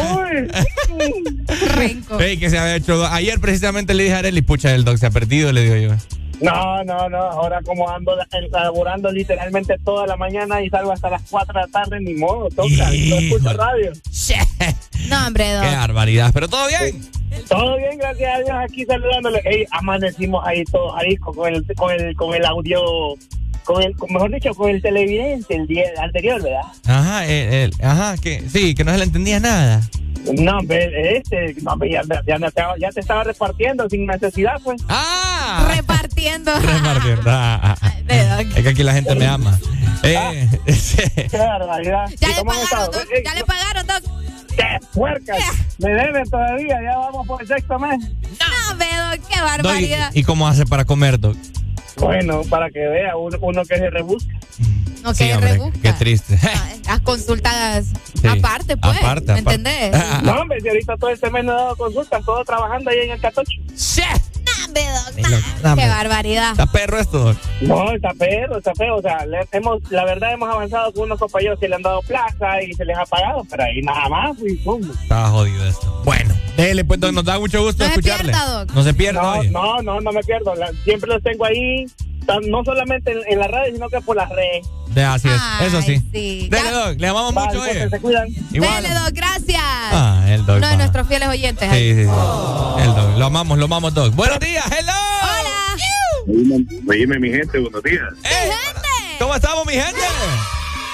Renco. 1.74 2.18
Que 2.18 2.50
se 2.50 2.58
había 2.58 2.76
hecho. 2.76 3.06
Ayer 3.06 3.40
precisamente 3.40 3.94
le 3.94 4.04
dije 4.04 4.14
a 4.14 4.18
Arely, 4.18 4.42
pucha, 4.42 4.74
el 4.74 4.84
dog 4.84 4.98
se 4.98 5.06
ha 5.06 5.10
perdido, 5.10 5.52
le 5.52 5.62
digo 5.62 5.76
yo. 5.76 6.21
No, 6.42 6.82
no, 6.84 7.08
no. 7.08 7.18
Ahora 7.18 7.60
como 7.64 7.88
ando 7.88 8.16
laborando 8.50 9.10
literalmente 9.12 9.76
toda 9.84 10.06
la 10.06 10.16
mañana 10.16 10.60
y 10.62 10.68
salgo 10.70 10.92
hasta 10.92 11.08
las 11.10 11.22
4 11.30 11.52
de 11.54 11.60
la 11.60 11.66
tarde, 11.68 12.00
ni 12.00 12.14
modo, 12.14 12.48
toca. 12.50 12.68
No 12.68 13.16
escucho 13.16 13.52
radio. 13.54 13.92
No, 15.08 15.26
hombre, 15.26 15.44
Qué 15.44 15.76
barbaridad, 15.76 16.30
pero 16.32 16.48
todo 16.48 16.66
bien. 16.68 17.00
Todo 17.48 17.76
bien, 17.76 17.96
gracias 17.98 18.34
a 18.34 18.38
Dios, 18.38 18.50
aquí 18.62 18.84
saludándole. 18.84 19.40
Ey, 19.44 19.64
amanecimos 19.70 20.46
ahí 20.46 20.64
todos 20.64 20.92
ahí 20.96 21.16
con 21.16 21.52
el, 21.52 21.64
con 21.76 21.90
el, 21.92 22.14
con 22.14 22.34
el 22.34 22.44
audio, 22.44 22.80
con 23.64 23.82
el, 23.82 23.96
con- 23.96 24.12
mejor 24.12 24.30
dicho, 24.32 24.54
con 24.54 24.70
el 24.70 24.82
televidente 24.82 25.54
el 25.56 25.66
día 25.66 25.84
anterior, 26.00 26.42
¿verdad? 26.42 26.60
Ajá, 26.86 27.22
eh, 27.26 27.70
ajá, 27.82 28.16
que 28.18 28.42
sí, 28.48 28.74
que 28.74 28.84
no 28.84 28.92
se 28.92 28.98
le 28.98 29.04
entendía 29.04 29.40
nada. 29.40 29.80
No, 30.34 30.58
hombre, 30.58 31.16
este, 31.16 31.56
no, 31.62 31.72
hombre, 31.72 31.90
ya, 31.90 32.02
ya, 32.26 32.38
ya 32.38 32.50
te, 32.50 32.62
ya 32.80 32.90
te 32.90 33.00
estaba 33.00 33.24
repartiendo 33.24 33.88
sin 33.88 34.06
necesidad, 34.06 34.60
pues. 34.62 34.80
Ah, 34.88 35.31
Repartiendo. 35.60 36.52
repartiendo. 36.58 37.22
Ah, 37.30 37.60
ah, 37.62 37.76
ah. 37.82 38.40
Es 38.56 38.62
que 38.62 38.68
aquí 38.68 38.82
la 38.82 38.92
gente 38.92 39.14
me 39.14 39.26
ama. 39.26 39.58
Eh, 40.02 40.48
Qué 41.30 41.38
barbaridad. 41.38 42.06
Ya 42.18 42.30
¿Y 42.30 42.34
le 42.34 42.44
pagaron, 42.44 42.90
doc. 42.92 43.06
Ya 43.24 43.34
le 43.34 43.44
pagaron, 43.44 43.86
doc. 43.86 44.02
¡Qué 44.56 44.78
puercas! 44.92 45.38
Me 45.78 45.90
deben 45.90 46.28
todavía, 46.28 46.76
ya 46.82 46.98
vamos 46.98 47.26
por 47.26 47.40
el 47.40 47.48
sexto 47.48 47.78
mes. 47.78 47.98
No, 48.00 48.74
doc. 48.76 49.28
Qué 49.28 49.40
barbaridad. 49.40 50.10
¿y, 50.12 50.20
y 50.20 50.22
cómo 50.24 50.46
hace 50.48 50.66
para 50.66 50.84
comer, 50.84 51.18
Doc? 51.18 51.36
Bueno, 51.96 52.42
para 52.50 52.70
que 52.70 52.80
vea 52.80 53.16
uno, 53.16 53.36
uno 53.40 53.62
que 53.64 53.76
se 53.78 53.90
rebusca. 53.90 54.32
No, 55.02 55.12
Sí, 55.14 55.24
que 55.24 55.34
hombre, 55.34 55.52
rebusca. 55.52 55.78
qué 55.82 55.92
triste. 55.94 56.38
Las 56.86 57.00
consultas 57.00 57.86
Sí. 58.20 58.26
aparte, 58.28 58.76
pues. 58.76 58.96
Aparte, 58.98 59.32
¿Me 59.32 59.40
aparte. 59.40 59.54
entendés? 59.56 60.02
No, 60.22 60.32
hombre, 60.40 60.60
si 60.60 60.68
ahorita 60.68 60.96
todo 60.96 61.10
este 61.10 61.30
mes 61.30 61.44
no 61.44 61.52
he 61.52 61.56
dado 61.56 61.76
consultas, 61.76 62.24
todo 62.24 62.44
trabajando 62.44 62.90
ahí 62.90 62.98
en 63.00 63.10
el 63.12 63.20
catocho. 63.20 63.52
No, 63.58 63.74
hombre, 64.72 64.82
doc. 65.22 65.30
Lo- 65.62 65.68
no, 65.70 65.76
Qué 65.76 65.88
barbaridad. 65.88 66.50
Está 66.52 66.66
perro 66.66 66.98
esto, 66.98 67.18
Doc. 67.18 67.36
No, 67.60 67.92
está 67.92 68.14
feo, 68.14 68.58
está 68.58 68.74
feo. 68.74 68.96
O 68.96 69.02
sea, 69.02 69.24
le- 69.26 69.46
hemos, 69.52 69.78
la 69.90 70.04
verdad 70.04 70.32
hemos 70.32 70.48
avanzado 70.50 70.92
con 70.92 71.04
unos 71.04 71.18
compañeros 71.18 71.58
que 71.58 71.68
le 71.68 71.76
han 71.76 71.82
dado 71.82 72.00
plaza 72.02 72.62
y 72.62 72.72
se 72.74 72.84
les 72.84 72.96
ha 72.96 73.04
pagado, 73.06 73.46
pero 73.50 73.64
ahí 73.64 73.80
nada 73.82 74.08
más, 74.08 74.36
y 74.46 74.54
pum. 74.56 74.82
Estaba 75.02 75.28
jodido 75.28 75.66
esto. 75.66 76.02
Bueno, 76.04 76.34
déjele, 76.56 76.84
pues, 76.84 77.00
Doc, 77.00 77.12
nos 77.12 77.24
da 77.24 77.38
mucho 77.38 77.62
gusto 77.62 77.84
No 77.84 77.88
se 77.90 78.00
escucharle. 78.00 78.32
pierda, 78.32 78.46
Doc. 78.64 78.70
No 78.74 78.82
se 78.82 78.94
pierda, 78.94 79.22
No, 79.22 79.32
oye. 79.38 79.50
no, 79.50 79.82
no, 79.82 80.00
no 80.00 80.12
me 80.12 80.20
pierdo. 80.22 80.54
La- 80.54 80.72
siempre 80.84 81.10
los 81.10 81.22
tengo 81.22 81.44
ahí, 81.44 81.86
no 82.48 82.64
solamente 82.64 83.12
en, 83.12 83.18
en 83.28 83.38
la 83.38 83.48
radio, 83.48 83.72
sino 83.74 83.88
que 83.88 84.00
por 84.00 84.16
las 84.16 84.28
redes. 84.30 84.66
De- 84.88 85.04
así 85.04 85.28
es, 85.28 85.40
Ay, 85.40 85.66
eso 85.68 85.80
sí. 85.82 86.02
sí. 86.12 86.48
Dele, 86.50 86.64
Ya- 86.70 86.70
Doc, 86.88 87.00
le 87.00 87.08
amamos 87.08 87.34
Vale, 87.34 87.48
mucho, 87.48 87.60
pues, 87.60 87.76
oye. 87.76 87.88
se 87.90 88.00
cuidan. 88.00 88.28
Igual. 88.52 88.82
Dele, 88.82 88.94
doc. 88.94 89.10
Gracias. 89.14 89.62
Ah, 89.62 90.24
el 90.28 90.44
Doc. 90.44 90.56
Uno 90.58 90.66
de 90.66 90.72
va. 90.72 90.76
nuestros 90.76 91.08
fieles 91.08 91.28
oyentes. 91.28 91.70
Sí, 91.70 91.78
sí, 91.94 91.94
sí. 91.94 92.10
El 92.82 92.94
Doc. 92.94 93.16
Lo 93.18 93.26
amamos, 93.26 93.58
lo 93.58 93.64
amamos, 93.64 93.94
Doc. 93.94 94.14
Buenos 94.14 94.38
días, 94.40 94.64
hello. 94.70 94.92
Hola. 95.22 96.62
Oíme, 96.88 97.18
mi 97.18 97.30
gente, 97.30 97.58
buenos 97.58 97.82
días. 97.82 98.02
Eh, 98.24 98.50
¿Cómo 99.18 99.34
estamos, 99.34 99.66
mi 99.66 99.72
gente? 99.72 100.00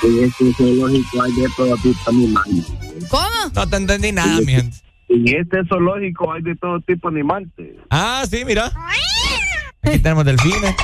En 0.03 0.25
este 0.25 0.53
zoológico 0.55 1.23
hay 1.23 1.33
de 1.33 1.49
todo 1.57 1.77
tipo 1.77 1.99
de 2.11 2.17
animales. 2.17 2.65
¿Cómo? 3.11 3.27
No 3.55 3.69
te 3.69 3.77
entendí 3.77 4.13
nada, 4.13 4.41
mi 4.41 4.53
gente. 4.53 4.77
En 5.09 5.27
este 5.27 5.65
zoológico 5.69 6.33
hay 6.33 6.43
de 6.43 6.55
todo 6.57 6.81
tipo 6.81 7.11
de 7.11 7.17
animales. 7.17 7.49
Ah, 7.91 8.25
sí, 8.31 8.45
mira. 8.45 8.71
Aquí 9.83 9.99
tenemos 9.99 10.25
delfines. 10.25 10.75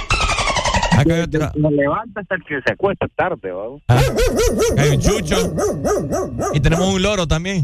Acá 0.99 1.15
hay 1.15 1.21
otro. 1.23 1.51
Se 1.53 1.61
levanta 1.71 2.21
hasta 2.21 2.35
el 2.37 2.45
que 2.45 2.61
se 2.67 2.73
acuesta 2.73 3.07
tarde, 3.17 3.51
¿va? 3.51 3.65
Ah, 3.89 3.99
acá 4.73 4.83
hay 4.83 4.91
un 4.91 5.01
chucho. 5.01 5.55
Y 6.55 6.61
tenemos 6.61 6.89
un 6.95 7.03
loro 7.03 7.27
también. 7.27 7.63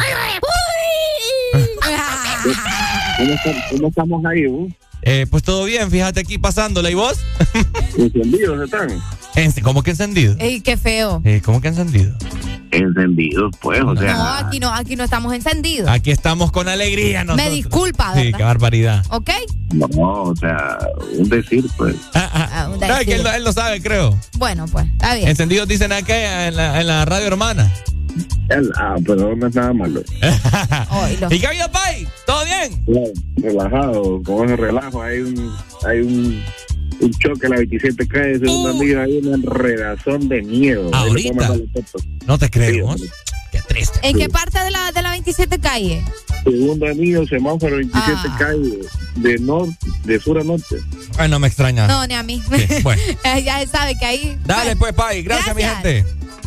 ¿Cómo, 3.17 3.33
está- 3.33 3.65
cómo 3.71 3.89
estamos 3.89 4.25
ahí, 4.25 4.47
vos? 4.47 4.73
Eh, 5.03 5.27
pues 5.31 5.43
todo 5.43 5.65
bien, 5.65 5.91
fíjate 5.91 6.21
aquí 6.21 6.39
pasándola. 6.39 6.91
¿Y 6.91 6.95
vos? 6.95 7.19
Encendidos 7.97 8.63
están. 8.65 8.89
¿Cómo 9.63 9.83
que 9.83 9.91
encendido? 9.91 10.35
Ey, 10.39 10.61
qué 10.61 10.77
feo. 10.77 11.23
Eh, 11.25 11.41
¿Cómo 11.45 11.61
que 11.61 11.69
encendido? 11.69 12.15
Encendidos, 12.73 13.51
pues, 13.61 13.81
o 13.83 13.97
sea. 13.97 14.15
No, 14.15 14.29
aquí 14.47 14.61
no, 14.61 14.73
aquí 14.73 14.97
no 14.97 15.05
estamos 15.05 15.33
encendidos. 15.35 15.89
Aquí 15.89 16.11
estamos 16.11 16.53
con 16.53 16.69
alegría 16.69 17.25
nosotros. 17.25 17.49
Me 17.51 17.55
disculpa, 17.55 18.15
Sí, 18.15 18.25
¿verdad? 18.27 18.39
qué 18.39 18.45
barbaridad. 18.45 19.05
¿Ok? 19.11 19.31
No, 19.73 19.87
o 20.23 20.37
sea, 20.37 20.79
un 21.19 21.29
decir, 21.29 21.65
pues. 21.77 21.97
Ah, 22.15 22.69
un 22.73 22.81
No, 22.81 22.97
es 22.97 23.07
que 23.07 23.15
él, 23.15 23.25
no 23.45 23.53
sabe, 23.53 23.81
creo. 23.81 24.19
Bueno, 24.39 24.67
pues, 24.71 24.87
está 24.93 25.15
bien. 25.15 25.29
Encendidos 25.29 25.69
dicen 25.69 25.93
aquí 25.93 26.13
en 26.13 26.57
la, 26.57 26.81
en 26.81 26.87
la 26.87 27.05
radio 27.05 27.27
hermana. 27.29 27.73
El- 28.49 28.73
ah, 28.77 28.97
pero 29.07 29.37
no 29.37 29.47
es 29.47 29.55
nada 29.55 29.73
malo. 29.73 30.03
¿Y 31.31 31.39
qué 31.39 31.47
ha 31.47 31.51
habido, 31.51 31.71
Pai? 31.71 32.07
¿Todo 32.27 32.45
bien? 32.45 32.85
Relajado, 33.37 34.21
con 34.25 34.47
ese 34.47 34.57
relajo. 34.57 35.03
Hay 35.03 35.21
un, 35.21 35.55
hay 35.87 36.01
un, 36.01 36.43
un 37.01 37.13
choque 37.13 37.47
a 37.47 37.51
la 37.51 37.57
27 37.57 38.07
calle, 38.09 38.39
según 38.39 38.61
una 38.67 38.71
amiga, 38.71 39.03
hay 39.03 39.19
una 39.19 39.37
enredazón 39.37 40.29
de 40.29 40.43
miedo. 40.43 40.91
¿Ahorita? 40.95 41.55
No 42.27 42.39
te 42.39 42.47
Sí, 42.47 42.51
creo. 42.51 42.87
hombre. 42.89 43.09
Qué 43.53 43.61
triste. 43.67 43.99
¿En 44.05 44.17
qué 44.17 44.29
parte 44.29 44.61
de 44.61 44.71
la, 44.71 44.93
de 44.93 45.03
la 45.03 45.11
27 45.11 45.59
calle? 45.59 46.05
Segundo 46.45 46.87
anillo, 46.87 47.27
semáforo 47.27 47.77
27 47.77 48.13
Ah. 48.15 48.37
calle, 48.39 48.79
de 49.17 49.39
norte, 49.41 49.75
de 50.05 50.21
sur 50.21 50.39
a 50.39 50.45
norte. 50.45 50.77
Ay, 51.19 51.29
no 51.29 51.39
me 51.41 51.49
extraña. 51.49 51.89
No, 51.89 52.07
ni 52.07 52.15
a 52.15 52.23
mí. 52.23 52.41
Sí, 52.49 52.83
bueno. 52.85 53.03
ya 53.45 53.59
se 53.61 53.67
sabe 53.67 53.97
que 53.99 54.07
ahí. 54.07 54.39
Dale, 54.45 54.77
pues, 54.77 54.93
Pai. 54.93 55.23
Gracias, 55.23 55.55
mi 55.57 55.63
gente. 55.63 56.05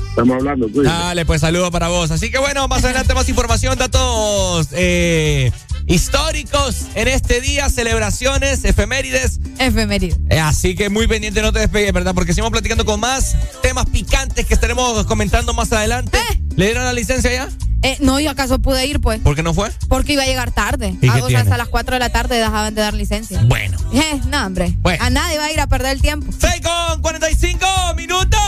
Estamos 0.09 0.37
hablando, 0.37 0.69
cuídate. 0.71 0.95
Dale, 0.97 1.25
pues 1.25 1.41
saludos 1.41 1.71
para 1.71 1.89
vos. 1.89 2.09
Así 2.11 2.31
que 2.31 2.37
bueno, 2.37 2.67
más 2.69 2.83
adelante 2.85 3.13
más 3.15 3.27
información, 3.27 3.77
datos 3.77 4.69
eh, 4.71 5.51
históricos 5.87 6.87
en 6.95 7.07
este 7.07 7.41
día, 7.41 7.69
celebraciones, 7.69 8.63
efemérides. 8.65 9.39
Efemérides. 9.59 10.17
Eh, 10.29 10.39
así 10.39 10.75
que 10.75 10.89
muy 10.89 11.07
pendiente, 11.07 11.41
no 11.41 11.51
te 11.53 11.59
despegues, 11.59 11.93
¿verdad? 11.93 12.13
Porque 12.13 12.33
seguimos 12.33 12.51
platicando 12.51 12.85
con 12.85 12.99
más 12.99 13.35
temas 13.61 13.85
picantes 13.87 14.45
que 14.45 14.53
estaremos 14.53 15.05
comentando 15.05 15.53
más 15.53 15.71
adelante. 15.71 16.17
Eh. 16.17 16.39
¿Le 16.55 16.65
dieron 16.65 16.83
la 16.85 16.93
licencia 16.93 17.31
ya? 17.31 17.49
Eh, 17.85 17.97
no, 17.99 18.17
yo 18.19 18.31
acaso 18.31 18.59
pude 18.59 18.85
ir, 18.85 19.01
pues. 19.01 19.19
¿Por 19.19 19.35
qué 19.35 19.43
no 19.43 19.53
fue? 19.53 19.69
Porque 19.89 20.13
iba 20.13 20.23
a 20.23 20.25
llegar 20.25 20.51
tarde. 20.51 20.95
¿Y 21.01 21.09
qué 21.09 21.09
Ah, 21.09 21.15
o 21.15 21.17
sea, 21.17 21.27
tiene? 21.27 21.41
hasta 21.41 21.57
las 21.57 21.67
4 21.67 21.95
de 21.95 21.99
la 21.99 22.09
tarde 22.09 22.37
dejaban 22.37 22.73
de 22.75 22.81
dar 22.81 22.93
licencia. 22.93 23.41
Bueno. 23.43 23.77
Eh, 23.93 24.21
no, 24.29 24.45
hombre. 24.45 24.73
Bueno. 24.79 25.03
A 25.03 25.09
nadie 25.09 25.37
va 25.37 25.45
a 25.45 25.51
ir 25.51 25.59
a 25.59 25.67
perder 25.67 25.91
el 25.91 26.01
tiempo. 26.01 26.31
6 26.39 26.61
con 26.61 27.01
45 27.01 27.67
minutos 27.97 28.39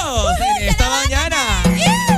en 0.61 0.69
esta 0.69 0.89
mañana. 0.89 1.35
XFM. 1.65 2.14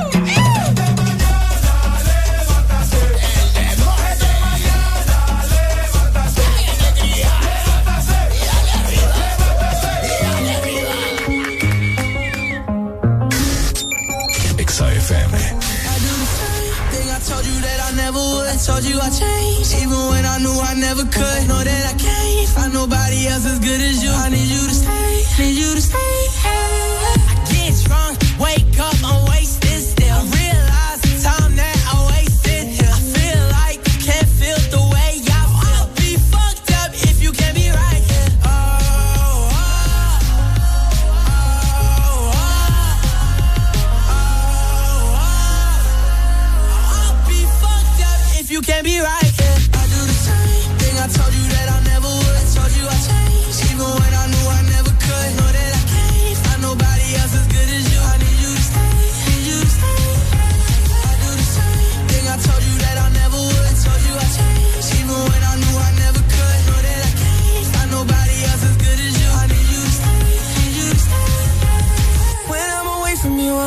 Told 18.58 18.82
you 18.84 18.98
I 18.98 19.10
changed. 19.10 19.74
Even 19.78 20.00
when 20.10 20.24
I 20.26 20.38
knew 20.38 20.50
I 20.50 20.74
never 20.74 21.04
could. 21.04 21.40
Know 21.48 21.62
that 21.62 21.84
I 21.86 21.94
can't 21.94 22.48
find 22.48 22.72
nobody 22.72 23.26
else 23.28 23.46
as 23.46 23.58
good 23.60 23.80
as 23.80 24.02
you. 24.02 24.10
I 24.10 24.28
need 24.30 24.48
you 24.48 24.66
to 24.66 24.74
stay. 24.74 25.22
Need 25.38 25.54
you 25.54 25.74
to 25.74 25.80
stay. 25.80 26.14
I 26.42 27.38
get 27.50 27.74
drunk, 27.86 28.18
wake 28.40 28.78
up, 28.80 28.96
I'm 29.04 29.26
wasted 29.30 29.80
still. 29.82 30.10
I 30.10 30.22
realize 30.34 30.97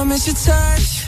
promise 0.02 0.26
your 0.26 0.36
touch 0.36 1.01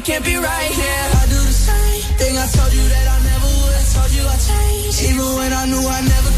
it 0.00 0.04
can't 0.04 0.24
be 0.24 0.36
right 0.36 0.70
here. 0.72 1.06
I 1.20 1.26
do 1.26 1.36
the 1.36 1.58
same 1.68 2.02
thing 2.16 2.36
I 2.36 2.46
told 2.46 2.72
you 2.72 2.84
that 2.88 3.06
I 3.06 3.18
never 3.30 3.50
would. 3.60 3.74
I 3.76 3.84
told 3.92 4.10
you 4.16 4.24
I 4.24 4.36
changed, 4.36 5.02
even 5.02 5.28
when 5.36 5.52
I 5.52 5.66
knew 5.66 5.84
I 5.86 6.00
never. 6.00 6.29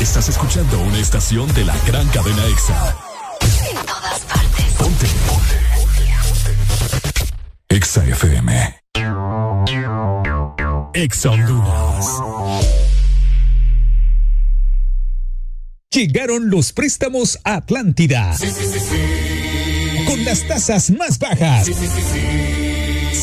Estás 0.00 0.28
escuchando 0.28 0.78
una 0.82 0.98
estación 0.98 1.52
de 1.54 1.64
la 1.64 1.76
gran 1.88 2.06
cadena 2.10 2.46
EXA. 2.46 2.96
En 3.68 3.74
todas 3.84 4.20
partes. 4.20 4.64
Ponte. 4.78 5.06
Ponte. 5.26 5.58
EXA 7.68 8.04
FM. 8.06 8.80
EXA 10.94 11.30
Honduras. 11.30 12.06
Llegaron 15.90 16.48
los 16.48 16.72
préstamos 16.72 17.40
a 17.42 17.54
Atlántida. 17.56 18.36
Sí, 18.38 18.46
sí, 18.46 18.66
sí, 18.78 20.04
Con 20.06 20.24
las 20.24 20.46
tasas 20.46 20.90
más 20.90 21.18
bajas. 21.18 21.66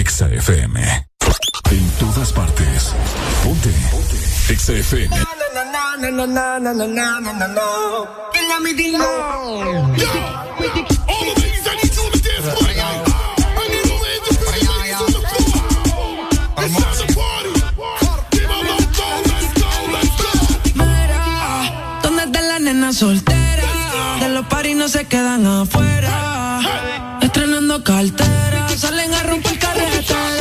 Exa 0.00 0.28
FM. 0.28 0.80
En 1.70 1.90
todas 1.98 2.32
partes. 2.32 2.94
Ponte. 3.44 3.68
Exa 4.48 4.72
FM. 4.72 5.14
Está 22.24 22.40
la 22.40 22.58
nena 22.58 22.92
soltera? 22.94 23.62
De 24.20 24.28
los 24.30 24.46
paris 24.46 24.76
no 24.76 24.88
se 24.88 25.04
quedan 25.04 25.46
afuera 25.46 25.89
That's 30.00 30.12
all 30.12 30.39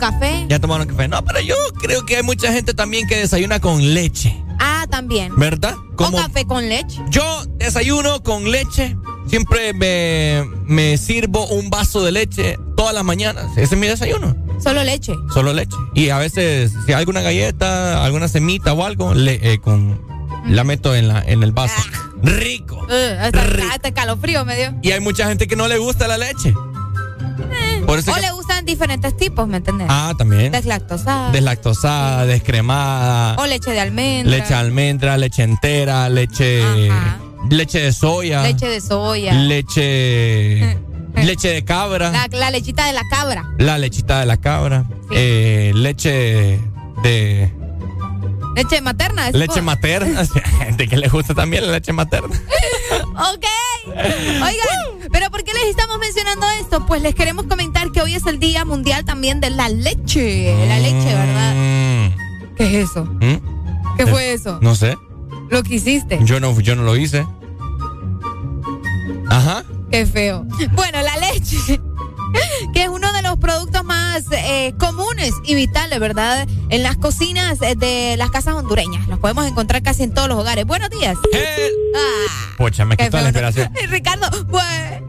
café? 0.00 0.46
¿Ya 0.48 0.58
tomaron 0.58 0.88
café? 0.88 1.06
No, 1.06 1.24
pero 1.24 1.40
yo 1.40 1.54
creo 1.80 2.04
que 2.04 2.16
hay 2.16 2.22
mucha 2.22 2.52
gente 2.52 2.74
también 2.74 3.06
que 3.06 3.16
desayuna 3.16 3.60
con 3.60 3.94
leche, 3.94 4.34
Ah, 4.58 4.86
también. 4.90 5.34
¿verdad? 5.36 5.74
¿O 5.96 6.10
café 6.12 6.44
con 6.46 6.68
leche? 6.68 7.00
Yo 7.10 7.44
desayuno 7.56 8.22
con 8.22 8.50
leche. 8.50 8.96
Siempre 9.26 9.72
me, 9.74 10.44
me 10.64 10.98
sirvo 10.98 11.46
un 11.46 11.70
vaso 11.70 12.02
de 12.02 12.10
leche 12.12 12.58
todas 12.76 12.92
las 12.94 13.04
mañanas. 13.04 13.46
Ese 13.52 13.74
es 13.74 13.80
mi 13.80 13.86
desayuno. 13.86 14.36
Solo 14.62 14.82
leche. 14.82 15.14
Solo 15.32 15.52
leche. 15.52 15.76
Y 15.94 16.08
a 16.10 16.18
veces, 16.18 16.72
si 16.84 16.92
hay 16.92 16.98
alguna 16.98 17.20
galleta, 17.20 18.04
alguna 18.04 18.28
semita 18.28 18.72
o 18.72 18.84
algo, 18.84 19.14
le, 19.14 19.52
eh, 19.52 19.60
con, 19.60 20.00
la 20.46 20.64
meto 20.64 20.94
en, 20.94 21.08
la, 21.08 21.22
en 21.22 21.42
el 21.42 21.52
vaso. 21.52 21.80
Rico. 22.22 22.76
Uh, 22.88 23.20
hasta, 23.20 23.42
hasta 23.72 23.92
calofrío 23.94 24.44
me 24.44 24.56
dio. 24.56 24.74
Y 24.82 24.90
hay 24.90 25.00
mucha 25.00 25.26
gente 25.28 25.46
que 25.46 25.56
no 25.56 25.68
le 25.68 25.78
gusta 25.78 26.08
la 26.08 26.18
leche. 26.18 26.52
Por 27.90 27.98
eso 27.98 28.10
o 28.12 28.14
que- 28.14 28.20
le 28.20 28.30
gustan 28.32 28.64
diferentes 28.64 29.16
tipos, 29.16 29.46
¿me 29.48 29.56
entendés? 29.58 29.86
Ah, 29.90 30.14
también. 30.16 30.52
Deslactosada. 30.52 31.30
Deslactosada, 31.32 32.24
descremada. 32.26 33.36
O 33.38 33.46
leche 33.46 33.70
de 33.72 33.80
almendra. 33.80 34.30
Leche 34.36 34.48
de 34.48 34.54
almendra, 34.54 35.16
leche 35.16 35.42
entera, 35.42 36.08
leche. 36.08 36.62
Leche 37.50 37.80
de 37.80 37.92
soya. 37.92 38.42
Leche 38.42 38.66
de 38.68 38.80
soya. 38.80 39.32
Leche. 39.34 40.78
leche 41.16 41.48
de 41.48 41.64
cabra. 41.64 42.10
La, 42.12 42.28
la 42.30 42.50
lechita 42.50 42.86
de 42.86 42.92
la 42.92 43.02
cabra. 43.10 43.44
La 43.58 43.76
lechita 43.78 44.20
de 44.20 44.26
la 44.26 44.36
cabra. 44.36 44.84
eh, 45.12 45.72
leche 45.74 46.60
de. 47.02 47.52
Leche 48.56 48.80
materna. 48.80 49.30
Leche 49.30 49.46
por- 49.54 49.62
materna. 49.62 50.22
Gente 50.58 50.86
que 50.88 50.96
le 50.96 51.08
gusta 51.08 51.34
también 51.34 51.66
la 51.66 51.72
leche 51.72 51.92
materna. 51.92 52.38
Ok. 53.32 53.44
Oigan, 53.86 55.08
pero 55.12 55.30
¿por 55.30 55.42
qué 55.44 55.52
les 55.54 55.64
estamos 55.70 55.98
mencionando 55.98 56.46
esto? 56.60 56.84
Pues 56.86 57.02
les 57.02 57.14
queremos 57.14 57.46
comentar 57.46 57.90
que 57.92 58.00
hoy 58.02 58.14
es 58.14 58.26
el 58.26 58.38
Día 58.38 58.64
Mundial 58.64 59.04
también 59.04 59.40
de 59.40 59.50
la 59.50 59.68
leche. 59.68 60.54
La 60.68 60.78
leche, 60.78 61.04
¿verdad? 61.14 61.54
Mm, 61.54 62.54
¿Qué 62.56 62.64
es 62.80 62.90
eso? 62.90 63.04
¿mm? 63.04 63.96
¿Qué 63.96 64.02
Eh, 64.02 64.06
fue 64.06 64.32
eso? 64.32 64.58
No 64.60 64.74
sé. 64.74 64.96
Lo 65.50 65.62
que 65.62 65.76
hiciste. 65.76 66.18
Yo 66.22 66.38
no, 66.40 66.58
yo 66.60 66.76
no 66.76 66.82
lo 66.82 66.96
hice. 66.96 67.26
Ajá. 69.28 69.64
Qué 69.90 70.06
feo. 70.06 70.44
Bueno, 70.72 71.00
la 71.02 71.16
leche, 71.16 71.80
que 72.74 72.82
es 72.82 72.88
uno 72.88 73.12
de 73.12 73.22
los 73.22 73.38
productos 73.38 73.84
más 73.84 74.24
eh, 74.32 74.74
comunes 74.78 75.32
y 75.44 75.54
vitales, 75.54 75.98
¿verdad? 75.98 76.46
En 76.68 76.82
las 76.82 76.96
cocinas 76.96 77.60
eh, 77.62 77.74
de 77.76 78.16
las 78.16 78.30
casas 78.30 78.54
hondureñas. 78.54 79.06
Los 79.08 79.18
podemos 79.18 79.46
encontrar 79.46 79.82
casi 79.82 80.02
en 80.02 80.12
todos 80.14 80.28
los 80.28 80.38
hogares. 80.38 80.64
Buenos 80.64 80.90
días. 80.90 81.16
Ah, 81.96 82.52
Pocha, 82.56 82.84
me 82.84 82.96
quitó 82.96 83.16
la 83.18 83.24
inspiración. 83.24 83.72
Ricardo, 83.88 84.26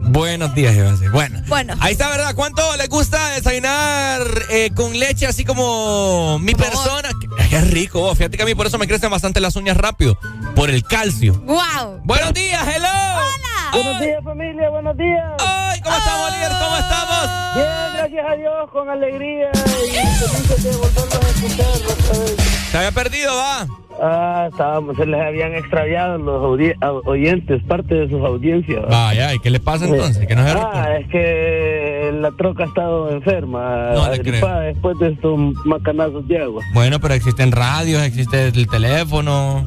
Buenos 0.00 0.54
días, 0.54 0.74
iba 0.74 0.88
a 0.88 0.92
decir. 0.92 1.10
Bueno. 1.10 1.40
Bueno. 1.48 1.74
Ahí 1.80 1.92
está, 1.92 2.08
¿verdad? 2.10 2.34
¿Cuánto 2.34 2.62
les 2.76 2.88
gusta 2.88 3.30
desayunar 3.30 4.20
eh, 4.50 4.70
con 4.74 4.98
leche 4.98 5.26
así 5.26 5.44
como 5.44 6.38
mi 6.38 6.54
persona? 6.54 7.08
Qué, 7.20 7.28
qué 7.48 7.60
rico. 7.62 8.14
Fíjate 8.14 8.36
que 8.36 8.42
a 8.42 8.46
mí 8.46 8.54
por 8.54 8.66
eso 8.66 8.78
me 8.78 8.86
crecen 8.86 9.10
bastante 9.10 9.40
las 9.40 9.56
uñas 9.56 9.76
rápido. 9.76 10.18
Por 10.54 10.70
el 10.70 10.84
calcio. 10.84 11.34
wow. 11.46 12.00
Buenos 12.04 12.34
días, 12.34 12.62
hello. 12.66 12.88
Hola. 12.88 13.70
Buenos 13.72 14.00
días, 14.02 14.24
familia, 14.24 14.68
buenos 14.68 14.96
días. 14.98 15.24
Ay, 15.38 15.61
¿cómo 15.82 15.96
estamos, 15.96 16.32
líder? 16.32 16.52
¿Cómo 16.60 16.76
estamos? 16.76 17.54
Bien, 17.54 17.66
gracias 17.94 18.26
a 18.26 18.36
Dios, 18.36 18.70
con 18.70 18.88
alegría 18.88 19.50
y 19.52 19.58
felices 19.58 20.62
de 20.64 20.76
volverlos 20.76 21.14
a 21.14 21.28
escuchar 21.28 21.66
otra 21.66 22.18
vez. 22.18 22.36
Se 22.70 22.76
había 22.78 22.92
perdido, 22.92 23.36
va. 23.36 23.66
Ah, 24.00 24.48
estábamos, 24.50 24.96
se 24.96 25.06
les 25.06 25.20
habían 25.20 25.54
extraviado 25.54 26.18
los 26.18 26.58
oyentes, 27.04 27.62
parte 27.64 27.94
de 27.94 28.08
sus 28.08 28.20
audiencias. 28.24 28.84
Vaya, 28.88 29.34
¿y 29.34 29.38
qué 29.38 29.50
le 29.50 29.60
pasa 29.60 29.86
entonces? 29.86 30.26
Que 30.26 30.34
no 30.34 30.44
se 30.44 30.50
Ah, 30.50 30.96
es 30.98 31.08
que 31.08 32.10
la 32.20 32.30
troca 32.32 32.64
ha 32.64 32.66
estado 32.66 33.10
enferma, 33.10 33.90
No 33.94 34.02
agripada 34.04 34.60
después 34.60 34.98
de 34.98 35.08
estos 35.10 35.38
macanazos 35.64 36.26
de 36.28 36.38
agua. 36.38 36.62
Bueno, 36.74 36.98
pero 37.00 37.14
existen 37.14 37.52
radios, 37.52 38.02
existe 38.02 38.48
el 38.48 38.66
teléfono. 38.66 39.66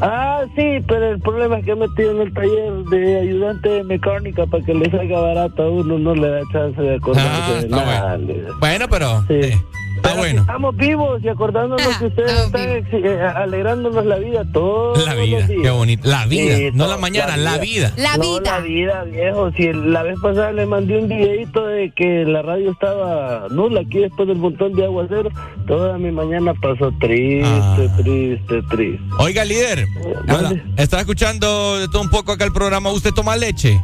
Ah, 0.00 0.42
sí, 0.56 0.78
pero 0.88 1.10
el 1.12 1.20
problema 1.20 1.58
es 1.58 1.64
que 1.64 1.72
he 1.72 1.76
metido 1.76 2.10
en 2.12 2.20
el 2.22 2.32
taller 2.34 2.72
de 2.90 3.20
ayudante 3.20 3.68
de 3.68 3.84
mecánica 3.84 4.46
para 4.46 4.64
que 4.64 4.74
le 4.74 4.90
salga 4.90 5.20
barato 5.20 5.62
a 5.62 5.70
uno, 5.70 5.98
no 5.98 6.14
le 6.14 6.28
da 6.28 6.40
chance 6.52 6.80
de 6.80 6.96
acordarse 6.96 7.30
Ah, 7.30 7.58
está 7.60 7.76
nada. 7.76 8.18
Bueno, 8.58 8.86
pero. 8.88 9.22
Sí. 9.28 9.42
sí. 9.42 9.60
Está 10.02 10.08
Pero 10.14 10.20
bueno. 10.20 10.40
Estamos 10.40 10.76
vivos 10.76 11.22
y 11.22 11.28
acordándonos 11.28 11.96
que 11.98 12.06
ustedes 12.06 12.32
están 12.46 12.68
eh, 12.92 13.20
alegrándonos 13.36 14.04
la 14.04 14.16
vida 14.16 14.44
todos 14.52 15.04
La 15.06 15.14
vida, 15.14 15.38
los 15.38 15.48
días. 15.48 15.60
qué 15.62 15.70
bonito. 15.70 16.08
La 16.08 16.26
vida, 16.26 16.56
Sí, 16.56 16.70
no 16.74 16.88
la 16.88 16.96
mañana, 16.98 17.36
la 17.36 17.58
vida. 17.58 17.92
La 17.96 18.16
No, 18.16 18.40
vida. 18.40 18.58
la 18.58 18.60
vida, 18.60 19.04
viejo. 19.04 19.52
Si 19.52 19.62
el- 19.66 19.92
la 19.92 20.02
vez 20.02 20.16
pasada 20.20 20.50
le 20.50 20.66
mandé 20.66 20.98
un 20.98 21.08
videito 21.08 21.64
de 21.66 21.92
que 21.94 22.24
la 22.24 22.42
radio 22.42 22.72
estaba 22.72 23.46
nula 23.50 23.82
aquí 23.82 24.00
después 24.00 24.26
del 24.26 24.38
montón 24.38 24.72
de 24.74 24.84
aguacero, 24.86 25.30
toda 25.68 25.96
mi 25.98 26.10
mañana 26.10 26.52
pasó 26.60 26.90
triste, 27.00 27.44
Ah. 27.48 27.76
triste, 28.02 28.60
triste. 28.70 29.00
Oiga, 29.20 29.44
líder. 29.44 29.86
hola, 30.28 30.52
Estaba 30.78 31.02
escuchando 31.02 31.78
de 31.78 31.86
todo 31.86 32.02
un 32.02 32.10
poco 32.10 32.32
acá 32.32 32.44
el 32.44 32.52
programa. 32.52 32.90
¿Usted 32.90 33.12
toma 33.12 33.36
leche? 33.36 33.80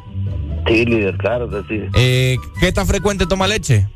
Sí, 0.66 0.84
líder, 0.84 1.16
claro 1.16 1.48
que 1.48 1.62
sí. 1.68 1.80
Eh, 1.94 2.36
¿Qué 2.60 2.72
tan 2.72 2.86
frecuente 2.88 3.24
toma 3.24 3.46
leche? 3.46 3.86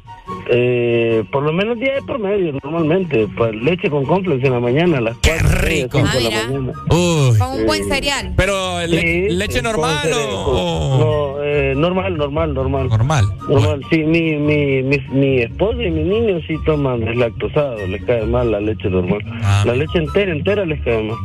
Eh, 0.49 1.25
por 1.33 1.43
lo 1.43 1.53
menos 1.53 1.79
día 1.79 1.95
de 1.95 2.03
promedio, 2.03 2.53
normalmente. 2.63 3.27
Pues, 3.37 3.55
leche 3.55 3.91
con 3.91 4.05
complex 4.05 4.43
en 4.45 4.53
la 4.53 4.61
mañana, 4.61 4.99
a 4.99 5.01
las 5.01 5.17
4 5.27 5.49
rico! 5.63 5.99
de 5.99 6.05
Ah, 6.05 6.15
la 6.15 6.31
mañana. 6.49 6.73
Uy. 6.91 7.39
Con 7.39 7.49
un 7.61 7.67
buen 7.67 7.85
cereal. 7.89 8.33
Pero, 8.37 8.87
le- 8.87 9.01
Sí, 9.01 9.35
¿leche 9.35 9.63
normal 9.63 10.11
o...? 10.15 10.99
No, 11.39 11.43
eh, 11.45 11.75
normal, 11.77 12.17
normal, 12.17 12.55
normal. 12.55 12.89
Normal. 12.89 13.25
Normal, 13.49 13.83
sí, 13.91 13.99
mi, 14.05 14.37
mi, 14.37 14.83
mi, 14.83 14.99
mi 15.13 15.39
esposa 15.43 15.83
y 15.83 15.91
mi 15.91 16.03
niño 16.05 16.39
sí 16.47 16.57
toman 16.65 17.01
deslactosado, 17.01 17.77
les 17.87 18.03
cae 18.05 18.25
mal 18.27 18.51
la 18.51 18.61
leche 18.61 18.89
normal. 18.89 19.21
Ah. 19.43 19.65
La 19.67 19.75
leche 19.75 19.99
entera, 19.99 20.33
entera 20.33 20.65
les 20.65 20.81
cae 20.83 21.03
mal. 21.03 21.17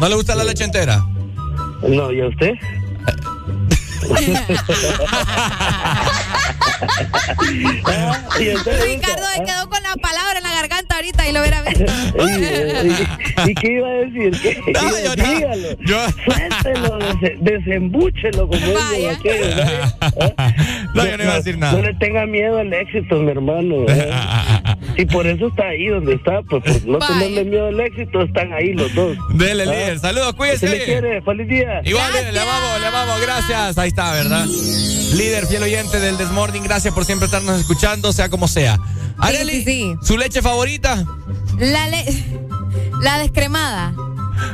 ¿No 0.00 0.08
le 0.08 0.14
gusta 0.14 0.34
la 0.34 0.44
leche 0.44 0.64
entera? 0.64 1.04
No, 1.88 2.10
¿y 2.12 2.20
a 2.20 2.26
usted? 2.28 2.54
Ricardo 8.38 9.22
se 9.34 9.44
quedó 9.44 9.68
con 9.68 9.82
la 9.82 9.96
palabra 10.00 10.38
en 10.38 10.42
la 10.44 10.52
garganta 10.54 10.96
ahorita 10.96 11.28
y 11.28 11.32
lo 11.32 11.40
hubiera 11.40 11.62
visto. 11.62 11.84
¿Y, 11.86 13.50
y 13.50 13.54
qué 13.54 13.72
iba 13.72 13.88
a 13.88 13.92
decir? 13.92 14.40
¿Qué? 14.40 14.60
yo 15.04 15.16
no. 15.16 15.24
Dígalo. 15.24 15.68
Yo- 15.80 16.06
Suéltelo, 16.24 16.98
dese- 16.98 17.36
desembúchelo 17.40 18.48
como 18.48 18.66
aquellos, 19.10 19.56
¿no? 19.56 20.34
No, 20.94 21.04
yo 21.06 21.16
no 21.16 21.22
iba 21.24 21.32
a 21.32 21.36
decir 21.36 21.58
nada. 21.58 21.72
No 21.72 21.82
le 21.82 21.94
tenga 21.94 22.26
miedo 22.26 22.58
al 22.58 22.72
éxito, 22.72 23.16
mi 23.16 23.30
hermano. 23.30 23.84
¿eh? 23.88 24.10
Y 24.96 25.04
por 25.06 25.26
eso 25.26 25.48
está 25.48 25.68
ahí 25.68 25.86
donde 25.88 26.14
está, 26.14 26.42
pues 26.48 26.62
por 26.62 26.86
no 26.86 26.98
tenerle 26.98 27.44
miedo 27.44 27.68
al 27.68 27.80
éxito, 27.80 28.22
están 28.22 28.52
ahí 28.52 28.72
los 28.74 28.92
dos. 28.94 29.16
Dele, 29.34 29.62
¿Ah? 29.62 29.66
líder. 29.66 29.98
Saludos, 29.98 30.34
cuídese. 30.34 30.68
Se 30.68 30.76
le 30.76 30.84
quiere, 30.84 31.22
feliz 31.22 31.48
día. 31.48 31.80
Igual, 31.84 32.12
líder, 32.12 32.32
le 32.34 32.40
amamos, 32.40 32.80
le 32.80 32.86
amamos, 32.86 33.20
gracias. 33.22 33.78
Ahí 33.78 33.88
está, 33.88 34.12
¿verdad? 34.12 34.44
Líder, 34.46 35.46
fiel 35.46 35.62
oyente 35.62 35.98
del 36.00 36.16
Desmorning, 36.18 36.62
gracias 36.64 36.92
por 36.94 37.04
siempre 37.04 37.26
estarnos 37.26 37.58
escuchando, 37.60 38.12
sea 38.12 38.28
como 38.28 38.46
sea. 38.48 38.78
Areli, 39.18 39.64
sí, 39.64 39.64
sí. 39.64 39.94
¿su 40.02 40.16
leche 40.18 40.42
favorita? 40.42 41.04
La, 41.58 41.88
le- 41.88 42.04
la 43.02 43.18
descremada. 43.18 43.94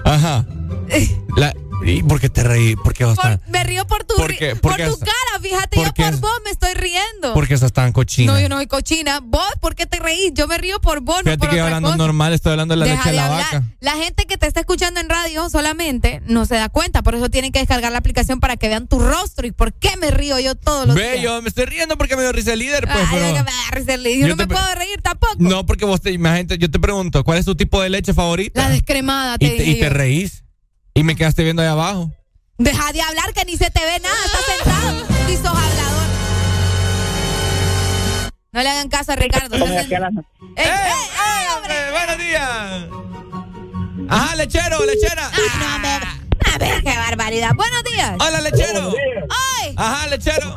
Ajá. 0.05 0.45
La, 1.37 1.55
¿Y 1.85 2.03
por 2.03 2.21
qué 2.21 2.29
te 2.29 2.43
reí? 2.43 2.75
¿Por 2.75 2.95
qué 2.95 3.05
vos 3.05 3.15
Por- 3.17 3.25
tan, 3.25 3.41
me 3.49 3.63
río 3.63 3.87
por 3.87 4.03
tu, 4.05 4.17
¿Por 4.17 4.35
qué? 4.37 4.57
por 4.57 4.73
¿Por 4.73 4.77
qué 4.77 4.87
tu 4.87 4.99
cara, 4.99 5.13
fíjate, 5.41 5.77
yo 5.77 5.93
por 5.95 6.17
vos 6.21 6.41
me 6.45 6.51
estoy 6.51 6.75
riendo. 6.75 7.33
por 7.35 7.47
qué 7.47 7.55
estás 7.55 7.73
tan 7.73 7.93
cochina? 7.93 8.33
No, 8.33 8.41
yo 8.41 8.49
no 8.49 8.57
soy 8.57 8.67
cochina. 8.67 9.21
¿Vos 9.23 9.47
por 9.61 9.75
qué 9.77 9.87
te 9.87 9.99
reís? 10.01 10.33
Yo 10.35 10.49
me 10.49 10.59
río 10.59 10.81
por 10.81 11.01
vos, 11.01 11.19
no 11.19 11.23
Fíjate 11.25 11.39
por 11.39 11.49
que 11.51 11.55
otra 11.57 11.67
hablando 11.67 11.89
cosa. 11.91 11.97
normal, 11.99 12.33
estoy 12.33 12.53
hablando 12.53 12.75
de 12.75 12.79
la 12.81 12.85
Deja 12.87 12.97
leche 12.97 13.11
de 13.11 13.17
la 13.17 13.27
hablar. 13.27 13.45
vaca. 13.45 13.63
La 13.81 13.93
gente 13.93 14.25
que 14.27 14.37
te 14.37 14.47
está 14.49 14.61
escuchando 14.61 14.99
en 15.01 15.09
radio 15.09 15.49
solamente 15.49 16.23
no 16.27 16.45
se 16.47 16.57
da 16.57 16.69
cuenta, 16.69 17.03
por 17.03 17.15
eso 17.15 17.29
tienen 17.31 17.53
que 17.53 17.61
descargar 17.61 17.93
la 17.93 17.99
aplicación 17.99 18.41
para 18.41 18.57
que 18.57 18.69
vean 18.69 18.89
tu 18.89 18.99
rostro 18.99 19.47
y 19.47 19.53
por 19.53 19.73
qué 19.73 19.97
me 20.01 20.11
río 20.11 20.41
yo 20.41 20.55
todos 20.57 20.87
los 20.89 20.97
Ve, 20.97 21.13
días. 21.13 21.23
yo 21.23 21.43
me 21.43 21.49
estoy 21.49 21.67
riendo 21.67 21.97
porque 21.99 22.17
me 22.17 22.23
dio 22.23 22.33
risa 22.33 22.55
el 22.55 22.59
líder, 22.59 22.87
pues, 22.89 22.99
Ay, 22.99 23.07
pero- 23.13 23.27
me 23.45 23.51
da 23.53 23.71
risa 23.73 23.95
el 23.95 24.03
líder. 24.03 24.21
Yo 24.21 24.27
Yo 24.29 24.37
no 24.37 24.37
me 24.37 24.47
puedo 24.49 24.75
reír 24.75 25.01
tampoco. 25.03 25.37
No, 25.39 25.65
porque 25.67 25.85
vos 25.85 26.01
te, 26.01 26.11
imagínate, 26.11 26.59
yo 26.59 26.71
te 26.71 26.81
pregunto, 26.81 27.23
¿cuál 27.23 27.39
es 27.39 27.45
tu 27.45 27.55
tipo 27.55 27.81
de 27.83 27.91
leche 27.91 28.13
favorita? 28.15 28.63
La 28.63 28.71
descremada, 28.71 29.39
te 29.39 29.47
y 29.47 29.57
te, 29.57 29.65
y 29.67 29.79
te 29.81 29.89
reís. 29.91 30.43
Y 30.97 31.03
me 31.05 31.15
quedaste 31.15 31.45
viendo 31.45 31.61
ahí 31.63 31.69
abajo. 31.69 32.11
Deja 32.59 32.91
de 32.93 33.03
hablar 33.03 33.33
que 33.35 33.45
ni 33.45 33.57
se 33.57 33.71
te 33.71 33.81
ve 33.85 34.01
nada, 34.01 34.17
estás 34.25 34.45
sentado 34.47 35.07
y 35.31 35.37
sos 35.37 35.47
hablador. 35.47 36.07
No 38.53 38.63
le 38.63 38.69
hagan 38.71 38.89
caso 38.89 39.13
a 39.13 39.17
Ricardo. 39.17 39.55
sent- 39.59 39.93
¡Ey, 40.57 40.65
ey, 40.67 40.67
ey, 40.67 41.47
hombre! 41.55 41.75
¡Buenos 41.93 42.19
días! 42.19 42.87
Ajá, 44.09 44.37
lechero, 44.37 44.79
lechera. 44.87 45.31
A 46.55 46.59
ver, 46.59 46.83
qué 46.83 46.97
barbaridad. 46.97 47.51
Buenos 47.55 47.85
días. 47.85 48.13
Hola, 48.19 48.41
lechero. 48.41 48.95
¡Ay! 49.61 49.75
Ajá, 49.77 50.07
lechero. 50.07 50.55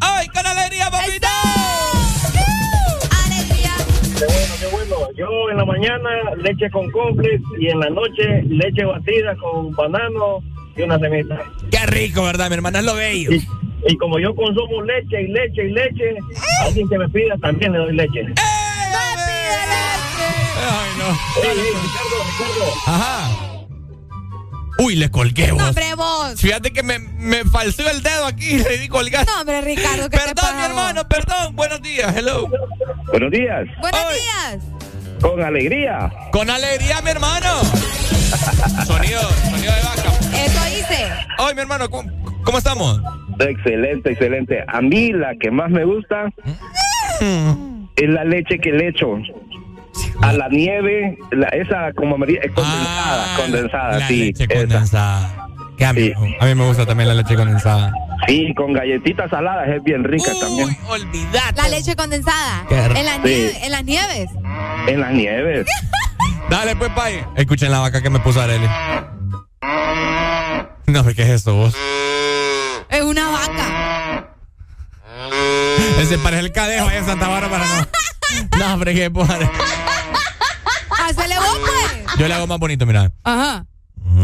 ¡Ay, 0.00 0.28
con 0.28 0.46
alegría, 0.46 0.88
papito! 0.92 1.26
Qué 4.16 4.24
bueno, 4.24 4.54
qué 4.58 4.66
bueno. 4.66 4.96
Yo 5.16 5.50
en 5.50 5.56
la 5.58 5.64
mañana 5.64 6.08
leche 6.38 6.70
con 6.70 6.90
complex 6.90 7.42
y 7.58 7.68
en 7.68 7.80
la 7.80 7.90
noche 7.90 8.42
leche 8.48 8.84
batida 8.84 9.36
con 9.36 9.72
banano 9.72 10.42
y 10.76 10.82
una 10.82 10.98
semita. 10.98 11.38
Qué 11.70 11.86
rico, 11.86 12.22
¿verdad? 12.22 12.48
Mi 12.48 12.54
hermana 12.54 12.78
es 12.78 12.84
lo 12.84 12.94
bello. 12.94 13.32
Y, 13.32 13.46
y 13.86 13.96
como 13.98 14.18
yo 14.18 14.34
consumo 14.34 14.82
leche 14.82 15.22
y 15.22 15.28
leche 15.28 15.66
y 15.66 15.70
leche, 15.70 16.16
alguien 16.64 16.88
que 16.88 16.98
me 16.98 17.08
pida 17.08 17.36
también 17.38 17.72
le 17.72 17.78
doy 17.78 17.94
leche. 17.94 18.26
Ay, 20.58 20.90
no. 20.98 21.08
Ey, 21.42 21.50
ey, 21.50 21.64
Ricardo, 21.66 22.16
Ricardo. 22.26 22.72
Ajá. 22.86 23.55
Uy, 24.78 24.96
le 24.96 25.10
colgué 25.10 25.52
vos. 25.52 25.60
No, 25.62 25.68
hombre, 25.68 25.94
vos. 25.94 26.40
Fíjate 26.40 26.72
que 26.72 26.82
me, 26.82 26.98
me 26.98 27.44
falseó 27.44 27.88
el 27.90 28.02
dedo 28.02 28.26
aquí 28.26 28.46
y 28.46 28.58
le 28.58 28.78
di 28.78 28.88
colgar. 28.88 29.26
No, 29.26 29.40
hombre, 29.40 29.60
Ricardo, 29.62 30.10
¿qué 30.10 30.18
te 30.18 30.24
Perdón, 30.24 30.34
pasa, 30.36 30.52
mi 30.54 30.60
vos? 30.60 30.68
hermano, 30.70 31.08
perdón. 31.08 31.56
Buenos 31.56 31.82
días, 31.82 32.14
hello. 32.16 32.48
Buenos 33.10 33.30
días. 33.30 33.66
Buenos 33.80 34.00
días. 34.12 34.64
Con 35.20 35.42
alegría. 35.42 36.12
Con 36.30 36.50
alegría, 36.50 37.00
mi 37.00 37.10
hermano. 37.10 37.62
sonido, 38.86 39.20
sonido 39.50 39.72
de 39.72 39.82
vaca. 39.82 40.12
Eso 40.44 40.68
hice. 40.68 41.06
Ay, 41.38 41.54
mi 41.54 41.60
hermano, 41.62 41.88
¿cómo, 41.88 42.10
cómo 42.44 42.58
estamos? 42.58 43.00
Excelente, 43.38 44.12
excelente. 44.12 44.62
A 44.68 44.80
mí 44.82 45.12
la 45.12 45.34
que 45.40 45.50
más 45.50 45.70
me 45.70 45.84
gusta 45.84 46.26
es 47.96 48.08
la 48.10 48.24
leche 48.24 48.58
que 48.58 48.72
le 48.72 48.88
echo 48.88 49.16
a 50.22 50.32
la 50.32 50.48
nieve, 50.48 51.18
la- 51.30 51.48
esa 51.48 51.92
como 51.94 52.16
María, 52.18 52.40
es 52.42 52.52
condensada, 52.52 53.34
Ah, 53.34 53.36
condensada, 53.40 53.98
la 53.98 54.08
sí. 54.08 54.16
leche 54.26 54.48
condensada. 54.48 55.48
Que 55.76 55.84
a, 55.84 55.92
mí, 55.92 56.00
Sí. 56.08 56.36
a 56.40 56.46
mí 56.46 56.54
me 56.54 56.64
gusta 56.66 56.86
también 56.86 57.08
la 57.08 57.14
leche 57.14 57.36
condensada. 57.36 57.92
Sí, 58.26 58.52
con 58.56 58.72
galletitas 58.72 59.28
saladas 59.30 59.68
es 59.68 59.82
bien 59.84 60.02
rica 60.04 60.32
también. 60.40 60.68
Uy, 60.68 60.76
olvídate. 60.88 61.62
La 61.62 61.68
leche 61.68 61.94
condensada. 61.94 62.64
Qué 62.68 62.76
En 62.78 63.04
las, 63.04 63.16
Sí. 63.16 63.22
nieve- 63.24 63.58
en 63.66 63.70
las 63.72 63.84
nieves. 63.84 64.30
En 64.88 65.00
las 65.00 65.12
nieves. 65.12 65.66
Dale, 66.50 66.76
pues, 66.76 66.90
pay. 66.92 67.22
Escuchen 67.36 67.70
la 67.70 67.80
vaca 67.80 68.00
que 68.00 68.08
me 68.08 68.20
puso 68.20 68.40
Areli. 68.40 68.66
No, 70.86 71.04
¿qué 71.04 71.22
es 71.22 71.28
eso, 71.30 71.54
vos? 71.54 71.74
Es 72.88 73.02
una 73.02 73.28
vaca. 73.30 74.28
Ese 76.00 76.18
parece 76.18 76.40
el 76.42 76.52
cadejo 76.52 76.88
ahí 76.88 76.96
en 76.98 77.04
Santa 77.06 77.28
Bárbara, 77.28 77.64
no. 77.66 77.86
No, 78.58 78.74
hombre, 78.74 78.94
qué 78.94 79.10
padre. 79.10 79.48
Hacele 81.08 81.36
vos, 81.38 81.58
pues. 81.60 82.18
Yo 82.18 82.28
le 82.28 82.34
hago 82.34 82.46
más 82.46 82.58
bonito, 82.58 82.84
mira. 82.86 83.12
Ajá. 83.24 83.64
Mm. 83.96 84.14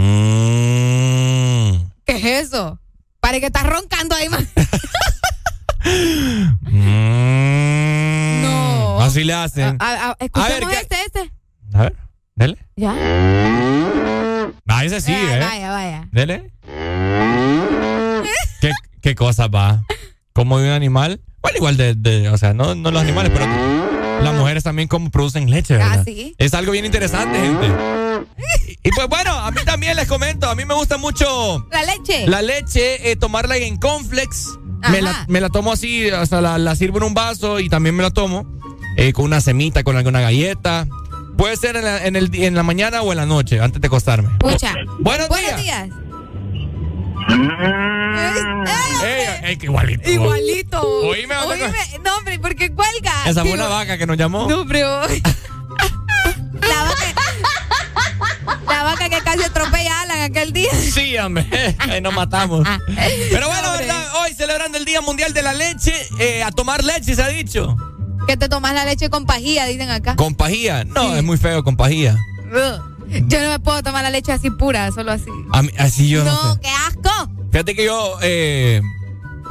¿Qué 2.04 2.16
es 2.16 2.24
eso? 2.46 2.78
Parece 3.20 3.40
que 3.40 3.46
estás 3.46 3.66
roncando 3.66 4.14
ahí, 4.14 4.28
man. 4.28 4.46
Mm. 6.64 8.42
No. 8.42 9.00
Así 9.00 9.24
le 9.24 9.34
hacen. 9.34 9.76
A- 9.80 10.10
a- 10.10 10.16
¿qué- 10.16 10.28
este, 10.80 10.96
este. 11.06 11.32
A 11.74 11.82
ver, 11.82 11.96
dele. 12.36 12.56
Ya. 12.76 12.94
Ah, 14.68 14.84
ese 14.84 15.00
sí, 15.00 15.12
Ah, 15.12 15.36
¿eh? 15.36 15.40
Vaya, 15.40 15.70
vaya. 15.70 16.08
Dele. 16.12 16.52
¿Qué, 18.60 18.70
qué 19.00 19.14
cosa 19.14 19.48
va? 19.48 19.84
Como 20.32 20.58
de 20.58 20.68
un 20.68 20.74
animal. 20.74 21.20
Bueno, 21.42 21.56
igual 21.58 21.76
de, 21.76 21.94
de- 21.94 22.28
o 22.30 22.38
sea, 22.38 22.52
no, 22.54 22.74
no 22.74 22.90
los 22.90 23.02
animales, 23.02 23.32
pero 23.34 23.46
las 24.22 24.34
mujeres 24.34 24.62
también 24.64 24.88
como 24.88 25.10
producen 25.10 25.50
leche, 25.50 25.76
¿verdad? 25.76 25.98
Ah, 26.00 26.04
sí. 26.04 26.34
Es 26.38 26.54
algo 26.54 26.72
bien 26.72 26.84
interesante, 26.84 27.38
gente. 27.40 27.66
Y, 28.68 28.88
y 28.88 28.90
pues 28.92 29.08
bueno, 29.08 29.32
a 29.32 29.50
mí 29.50 29.60
también 29.64 29.96
les 29.96 30.06
comento, 30.08 30.48
a 30.48 30.54
mí 30.54 30.64
me 30.64 30.74
gusta 30.74 30.96
mucho 30.98 31.66
La 31.70 31.82
leche. 31.84 32.26
la 32.26 32.42
leche, 32.42 33.10
eh, 33.10 33.16
tomarla 33.16 33.56
en 33.56 33.76
cornflakes. 33.76 34.58
Me 34.90 35.00
la, 35.00 35.24
me 35.28 35.40
la 35.40 35.48
tomo 35.48 35.72
así, 35.72 36.10
o 36.10 36.26
sea, 36.26 36.40
la, 36.40 36.58
la 36.58 36.74
sirvo 36.74 36.98
en 36.98 37.04
un 37.04 37.14
vaso 37.14 37.60
y 37.60 37.68
también 37.68 37.94
me 37.94 38.02
la 38.02 38.10
tomo 38.10 38.44
eh, 38.96 39.12
con 39.12 39.24
una 39.26 39.40
semita, 39.40 39.84
con 39.84 39.96
alguna 39.96 40.20
galleta. 40.20 40.88
Puede 41.36 41.56
ser 41.56 41.76
en 41.76 41.84
la, 41.84 42.04
en, 42.06 42.16
el, 42.16 42.34
en 42.34 42.54
la 42.56 42.62
mañana 42.64 43.00
o 43.02 43.12
en 43.12 43.18
la 43.18 43.26
noche, 43.26 43.60
antes 43.60 43.80
de 43.80 43.86
acostarme. 43.86 44.28
Escucha. 44.44 44.74
Buenos, 44.98 45.28
Buenos 45.28 45.62
días. 45.62 45.84
días. 45.84 45.88
Ey, 49.04 49.50
ey, 49.50 49.56
que 49.56 49.66
igualito. 49.66 50.10
Igualito. 50.10 50.80
Oíme. 51.06 51.36
Oíme. 51.36 51.72
No, 52.04 52.16
hombre, 52.16 52.38
¿por 52.38 52.54
qué 52.54 52.72
cuelga? 52.72 53.12
Esa 53.26 53.42
fue 53.42 53.52
una 53.52 53.68
vaca 53.68 53.98
que 53.98 54.06
nos 54.06 54.16
llamó. 54.16 54.48
No, 54.48 54.66
pero. 54.66 55.02
la 55.02 56.82
vaca. 56.84 57.14
La 58.66 58.82
vaca 58.84 59.08
que 59.08 59.20
casi 59.22 59.42
atropella 59.42 59.98
a 59.98 60.02
Alan 60.02 60.20
aquel 60.20 60.52
día. 60.52 60.70
Sí, 60.72 61.16
hombre. 61.18 61.46
Ahí 61.78 62.00
nos 62.00 62.14
matamos. 62.14 62.66
Pero 63.30 63.48
bueno. 63.48 63.72
¿verdad? 63.72 64.06
Hoy 64.22 64.34
celebrando 64.34 64.78
el 64.78 64.84
Día 64.84 65.00
Mundial 65.00 65.32
de 65.34 65.42
la 65.42 65.52
Leche, 65.52 65.92
eh, 66.18 66.42
a 66.42 66.50
tomar 66.50 66.84
leche 66.84 67.14
se 67.14 67.22
ha 67.22 67.28
dicho. 67.28 67.76
Que 68.26 68.36
te 68.36 68.48
tomas 68.48 68.74
la 68.74 68.84
leche 68.84 69.10
con 69.10 69.26
pajilla, 69.26 69.66
dicen 69.66 69.90
acá. 69.90 70.14
Con 70.16 70.34
pajilla. 70.34 70.84
No, 70.84 71.16
es 71.16 71.24
muy 71.24 71.36
feo 71.38 71.64
con 71.64 71.76
pajilla. 71.76 72.16
Ugh. 72.52 72.91
Yo 73.28 73.40
no 73.42 73.50
me 73.50 73.58
puedo 73.60 73.82
tomar 73.82 74.02
la 74.02 74.10
leche 74.10 74.32
así 74.32 74.50
pura, 74.50 74.90
solo 74.92 75.12
así. 75.12 75.30
Mí- 75.30 75.70
así 75.78 76.08
yo 76.08 76.24
no, 76.24 76.32
no, 76.32 76.54
sé. 76.54 76.60
qué 76.60 76.68
asco. 76.86 77.30
Fíjate 77.50 77.74
que 77.74 77.84
yo, 77.84 78.16
eh, 78.22 78.80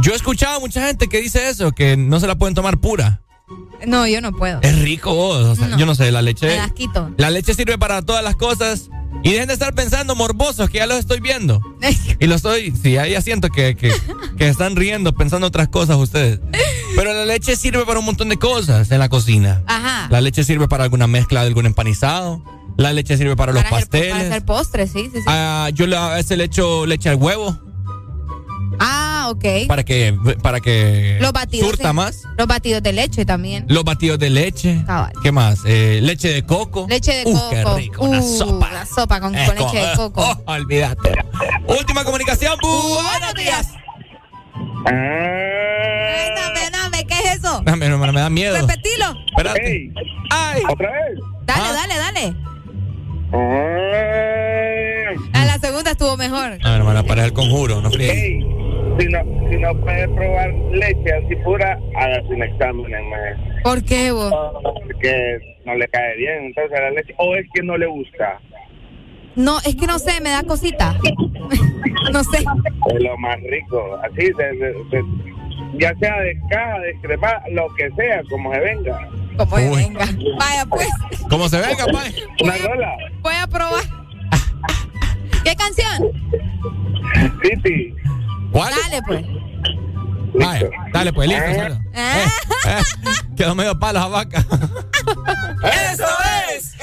yo 0.02 0.12
he 0.14 0.16
escuchado 0.16 0.58
a 0.58 0.60
mucha 0.60 0.86
gente 0.88 1.08
que 1.08 1.22
dice 1.22 1.50
eso, 1.50 1.72
que 1.72 1.98
no 1.98 2.20
se 2.20 2.28
la 2.28 2.36
pueden 2.36 2.56
tomar 2.56 2.80
pura. 2.80 3.22
No, 3.86 4.08
yo 4.08 4.22
no 4.22 4.32
puedo. 4.32 4.60
Es 4.62 4.80
rico 4.82 5.14
vos, 5.14 5.44
o 5.46 5.56
sea, 5.56 5.68
No. 5.68 5.78
yo 5.78 5.86
no 5.86 5.96
sé, 5.96 6.12
la 6.12 6.22
leche. 6.22 6.48
Me 6.48 6.56
las 6.58 6.72
quito. 6.72 7.12
La 7.18 7.30
leche 7.30 7.54
sirve 7.54 7.78
para 7.78 8.02
todas 8.02 8.24
las 8.24 8.36
cosas. 8.36 8.90
Y 9.24 9.32
dejen 9.34 9.48
de 9.50 9.54
estar 9.54 9.76
pensando 9.76 10.16
morbosos, 10.16 10.70
que 10.70 10.80
ya 10.80 10.88
los 10.88 10.98
estoy 10.98 11.20
viendo. 11.20 11.62
Y 12.20 12.28
lo 12.28 12.36
estoy, 12.36 12.72
sí, 12.82 12.98
ahí 12.98 13.12
ya 13.12 13.22
siento 13.22 13.50
que, 13.50 13.76
que, 13.76 13.92
que 14.38 14.48
están 14.48 14.76
riendo, 14.76 15.14
pensando 15.14 15.48
otras 15.48 15.68
cosas 15.68 15.98
ustedes. 15.98 16.40
Pero 16.96 17.14
la 17.14 17.26
leche 17.26 17.56
sirve 17.56 17.86
para 17.86 18.00
un 18.00 18.06
montón 18.06 18.30
de 18.30 18.38
cosas 18.38 18.90
en 18.92 19.00
la 19.00 19.10
cocina. 19.10 19.64
Ajá. 19.68 20.08
La 20.10 20.22
leche 20.22 20.44
sirve 20.44 20.68
para 20.68 20.84
alguna 20.86 21.08
mezcla 21.08 21.42
de 21.42 21.48
algún 21.48 21.66
empanizado. 21.66 22.44
La 22.82 22.94
leche 22.94 23.18
sirve 23.18 23.36
para 23.36 23.52
los 23.54 23.62
hacer- 23.64 23.72
pasteles. 23.80 24.12
Para 24.12 24.24
hacer 24.28 24.46
postres, 24.46 24.92
sí, 24.92 25.04
sí, 25.14 25.20
sí. 25.20 25.24
Ah, 25.28 25.70
yo 25.74 25.86
le- 25.88 25.96
a 25.98 26.10
veces 26.16 26.38
le 26.38 26.46
echo 26.46 26.86
leche 26.86 27.10
al 27.10 27.16
huevo 27.16 27.58
Ah, 28.80 29.28
ok. 29.30 29.68
para 29.68 29.84
que, 29.84 30.18
para 30.42 30.60
que 30.60 31.18
Los 31.22 31.32
batidos. 31.34 31.68
surta 31.70 31.90
sí. 31.90 31.96
más. 31.96 32.24
Los 32.38 32.48
batidos 32.48 32.82
de 32.82 32.94
leche 32.94 33.26
también. 33.26 33.66
Los 33.68 33.84
batidos 33.84 34.18
de 34.18 34.30
leche. 34.32 34.84
Cabal. 34.88 35.14
¿Qué 35.22 35.32
más? 35.32 35.60
Eh, 35.66 36.00
leche 36.02 36.30
de 36.30 36.44
coco. 36.44 36.88
Leche 36.90 37.14
de 37.14 37.24
Uh, 37.30 37.34
coco. 37.34 37.50
qué 37.52 37.64
rico, 37.76 38.04
una 38.06 38.20
Uh, 38.20 38.38
sopa. 38.38 38.72
La 38.72 38.86
sopa 38.88 39.20
con, 39.22 39.36
Eh, 39.36 39.46
con 39.46 39.56
leche 39.56 39.78
de 39.78 39.96
co- 39.96 40.12
coco. 40.12 40.44
oh, 40.48 40.52
olvídate. 40.52 41.12
Última 41.68 42.04
comunicación. 42.04 42.58
Buenos 42.62 43.34
días. 43.36 43.68
Ay, 44.86 46.70
no, 46.72 46.86
hombre, 46.86 47.06
¿qué 47.08 47.14
es 47.14 47.36
eso? 47.40 47.62
Dame, 47.64 47.88
no, 47.90 47.98
me 48.00 48.12
da 48.20 48.30
miedo. 48.30 48.56
Repetilo. 48.60 49.14
Espérate. 49.30 49.92
Ay. 50.32 50.62
¿Otra 50.68 50.92
vez? 50.92 51.20
Dale, 51.46 51.64
Ah. 51.68 51.74
dale, 51.74 51.98
dale. 51.98 52.36
A 55.34 55.46
la 55.46 55.58
segunda 55.60 55.92
estuvo 55.92 56.18
mejor. 56.18 56.58
A 56.64 56.70
ver, 56.72 56.80
hermana, 56.80 57.04
para 57.04 57.26
el 57.26 57.34
conjuro, 57.34 57.82
no 57.82 57.90
fríes. 57.92 58.44
Si 59.00 59.08
no, 59.08 59.20
si 59.50 59.58
no 59.58 59.74
puede 59.82 60.08
probar 60.10 60.54
leche 60.72 61.14
así 61.14 61.36
pura, 61.38 61.80
hágase 61.96 62.28
un 62.28 62.44
examen, 62.44 63.10
man. 63.10 63.62
¿Por 63.64 63.84
qué 63.84 64.12
vos? 64.12 64.34
Porque 64.64 65.40
no 65.66 65.76
le 65.76 65.88
cae 65.88 66.18
bien 66.18 66.46
entonces 66.48 66.78
a 66.78 66.82
la 66.82 66.92
leche. 66.92 67.14
O 67.18 67.36
es 67.36 67.46
que 67.54 67.64
no 67.64 67.78
le 67.78 67.88
gusta. 67.88 68.40
No, 69.36 69.60
es 69.60 69.76
que 69.78 69.88
no 69.88 69.98
sé, 69.98 70.20
me 70.22 70.30
da 70.32 70.44
cosita. 70.44 70.98
no 72.12 72.24
sé. 72.26 72.40
Es 72.40 73.04
lo 73.04 73.18
más 73.18 73.38
rico. 73.50 73.98
Así, 74.04 74.30
de- 74.38 74.76
ya 75.80 75.96
sea 76.00 76.20
de 76.20 76.38
caja, 76.50 76.80
de 76.80 76.94
crema, 77.02 77.42
lo 77.52 77.74
que 77.76 77.90
sea, 77.92 78.22
como 78.30 78.54
se 78.54 78.60
venga. 78.60 79.08
Como 79.38 79.56
Uy. 79.56 79.76
venga. 79.86 80.06
Vaya, 80.38 80.66
pues, 80.70 80.90
¿Cómo 81.30 81.48
se 81.48 81.58
venga, 81.62 81.86
pay? 81.86 82.14
Una 82.44 82.58
rola. 82.58 82.94
Voy 83.22 83.36
a 83.36 83.48
probar. 83.48 83.84
¿Qué 85.44 85.56
canción? 85.56 86.12
Titi. 87.42 87.96
¿Cuál? 88.52 88.74
Dale, 88.84 89.02
pues. 89.04 89.26
Dale, 90.94 91.14
pues, 91.14 91.30
listo. 91.30 91.46
Eh. 91.94 92.26
eh 92.66 92.82
quedó 93.38 93.56
medio 93.56 93.78
palo 93.78 94.00
a 94.00 94.08
vaca. 94.08 94.40
¡Eso 95.92 96.06
es! 96.56 96.76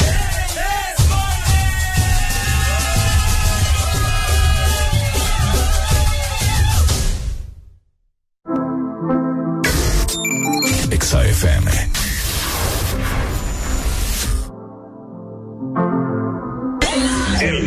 XFM 10.99 11.68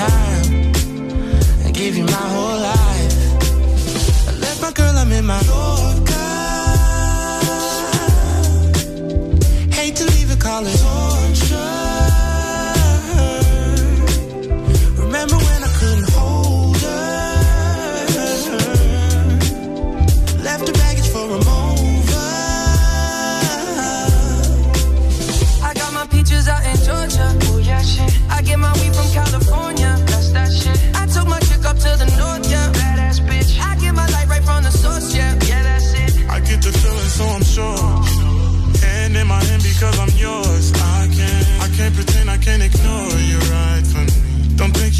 time. 0.00 0.29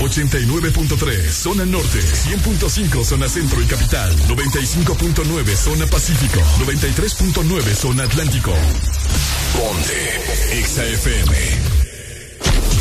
89.3 0.00 1.30
zona 1.30 1.66
norte, 1.66 2.00
100.5 2.00 3.04
zona 3.04 3.28
centro 3.28 3.60
y 3.60 3.66
capital, 3.66 4.16
95.9 4.28 5.56
zona 5.56 5.86
pacífico, 5.86 6.40
93.9 6.64 7.74
zona 7.74 8.04
atlántico. 8.04 8.54
Ponte 9.52 10.64
XAFM. 10.64 11.36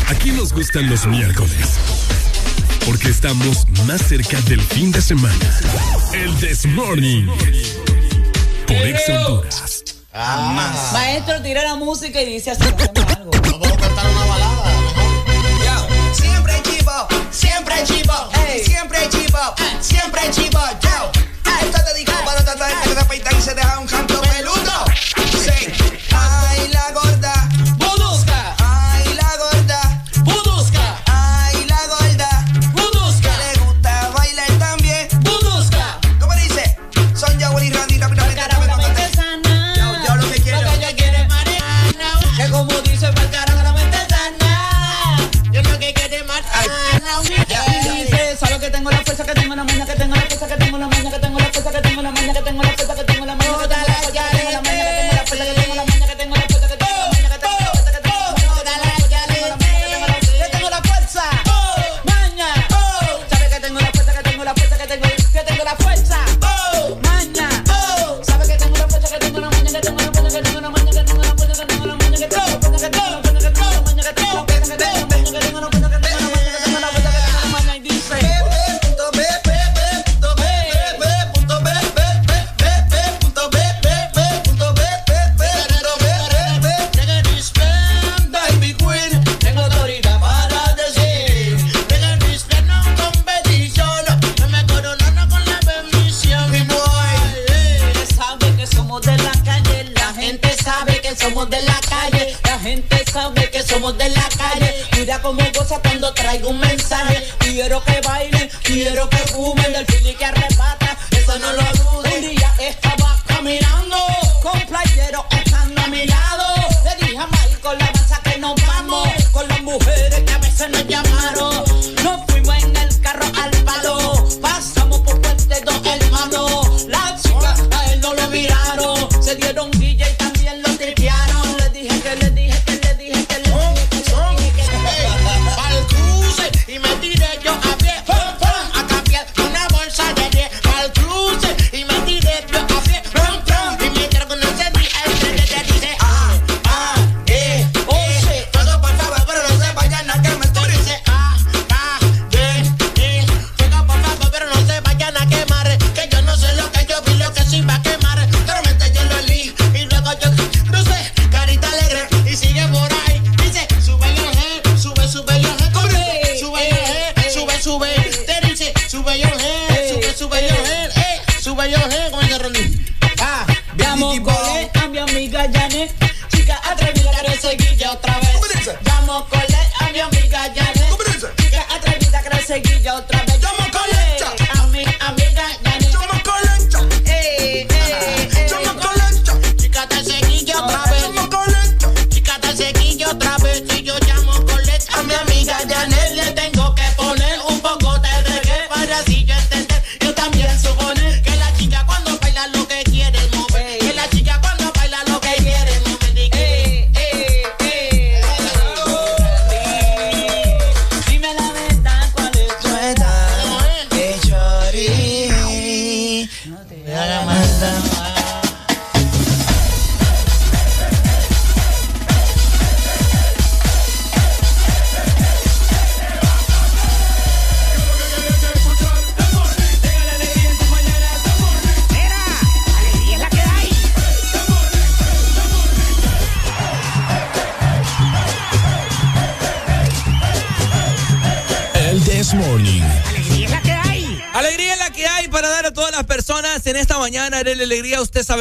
Aquí 0.08 0.32
nos 0.32 0.54
gustan 0.54 0.90
los 0.90 1.06
miércoles. 1.08 1.78
Porque 2.86 3.10
estamos 3.10 3.68
más 3.86 4.02
cerca 4.02 4.40
del 4.42 4.62
fin 4.62 4.92
de 4.92 5.02
semana. 5.02 5.36
El 6.14 6.34
This 6.38 6.66
Morning. 6.66 7.28
Por 8.66 8.78
Ex 8.78 9.10
Honduras. 9.10 9.84
Ah. 10.14 10.90
Maestro, 10.94 11.42
tira 11.42 11.64
la 11.64 11.76
música 11.76 12.22
y 12.22 12.34
dice 12.34 12.52
así. 12.52 12.64
Algo. 13.18 13.32
siempre 17.70 17.84
chivo, 17.84 18.30
siempre 18.64 19.10
chivo, 19.10 19.56
siempre 19.80 20.22
chivo, 20.32 20.60
yo. 20.82 21.12
Esto 21.62 21.84
te 21.84 21.94
digo 22.00 22.14
para 22.26 22.44
tratar 22.44 22.84
de 22.84 22.96
repente 22.96 23.30
y 23.38 23.42
se 23.42 23.54
deja 23.54 23.80
un 23.80 23.88
canto 23.88 24.22
peludo. 24.22 24.59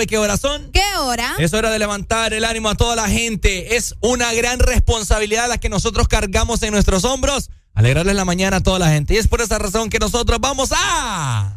qué 0.09 0.19
hora 0.19 0.37
son? 0.37 0.73
¿Qué 0.73 0.83
hora? 0.99 1.37
Es 1.39 1.53
hora 1.53 1.71
de 1.71 1.79
levantar 1.79 2.35
el 2.35 2.45
ánimo 2.45 2.69
a 2.69 2.75
toda 2.75 2.97
la 2.97 3.09
gente. 3.09 3.77
Es 3.77 3.95
una 4.01 4.33
gran 4.33 4.59
responsabilidad 4.59 5.49
la 5.49 5.59
que 5.59 5.69
nosotros 5.69 6.09
cargamos 6.09 6.63
en 6.65 6.73
nuestros 6.73 7.05
hombros. 7.05 7.51
Alegrarles 7.75 8.17
la 8.17 8.25
mañana 8.25 8.57
a 8.57 8.61
toda 8.61 8.81
la 8.81 8.89
gente. 8.89 9.15
Y 9.15 9.19
es 9.19 9.29
por 9.29 9.41
esa 9.41 9.59
razón 9.59 9.89
que 9.89 10.01
nosotros 10.01 10.41
vamos 10.41 10.71
a... 10.75 11.48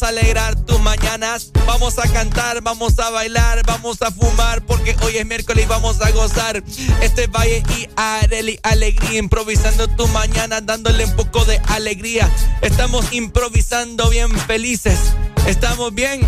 a 0.00 0.08
alegrar 0.08 0.56
tus 0.64 0.80
mañanas. 0.80 1.50
Vamos 1.66 1.98
a 1.98 2.08
cantar, 2.10 2.62
vamos 2.62 2.98
a 2.98 3.10
bailar, 3.10 3.62
vamos 3.66 4.00
a 4.00 4.10
fumar, 4.10 4.64
porque 4.64 4.96
hoy 5.02 5.18
es 5.18 5.26
miércoles 5.26 5.64
y 5.64 5.68
vamos 5.68 6.00
a 6.00 6.10
gozar. 6.12 6.64
Este 7.02 7.26
valle 7.26 7.62
y 7.76 7.86
Areli 7.94 8.58
alegría, 8.62 9.18
improvisando 9.18 9.88
tu 9.88 10.08
mañana, 10.08 10.62
dándole 10.62 11.04
un 11.04 11.14
poco 11.14 11.44
de 11.44 11.60
alegría. 11.68 12.30
Estamos 12.62 13.12
improvisando 13.12 14.08
bien 14.08 14.30
felices. 14.46 14.98
Estamos 15.46 15.92
bien. 15.92 16.26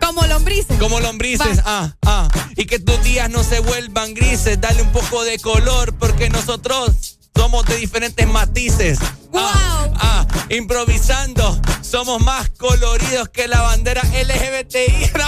Como 0.00 0.26
lombrices. 0.26 0.78
Como 0.78 0.98
lombrices, 0.98 1.60
ah, 1.64 1.94
ah. 2.06 2.28
Y 2.56 2.66
que 2.66 2.80
tus 2.80 3.00
días 3.04 3.30
no 3.30 3.44
se 3.44 3.60
vuelvan 3.60 4.14
grises. 4.14 4.60
Dale 4.60 4.82
un 4.82 4.90
poco 4.90 5.22
de 5.22 5.38
color, 5.38 5.94
porque 5.94 6.28
nosotros 6.28 7.18
somos 7.36 7.64
de 7.66 7.76
diferentes 7.76 8.26
matices. 8.26 8.98
Ah, 9.32 9.84
wow. 9.86 9.94
Ah, 10.00 10.26
improvisando 10.48 11.60
somos 11.90 12.20
más 12.20 12.50
coloridos 12.50 13.30
que 13.30 13.48
la 13.48 13.62
bandera 13.62 14.02
LGBTI. 14.02 15.10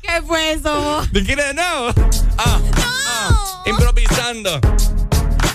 ¿Qué 0.00 0.22
fue 0.26 0.52
eso? 0.52 1.06
¿Te 1.12 1.22
quieres 1.22 1.48
de 1.48 1.54
nuevo? 1.54 1.92
No. 2.38 2.62
improvisando. 3.66 4.58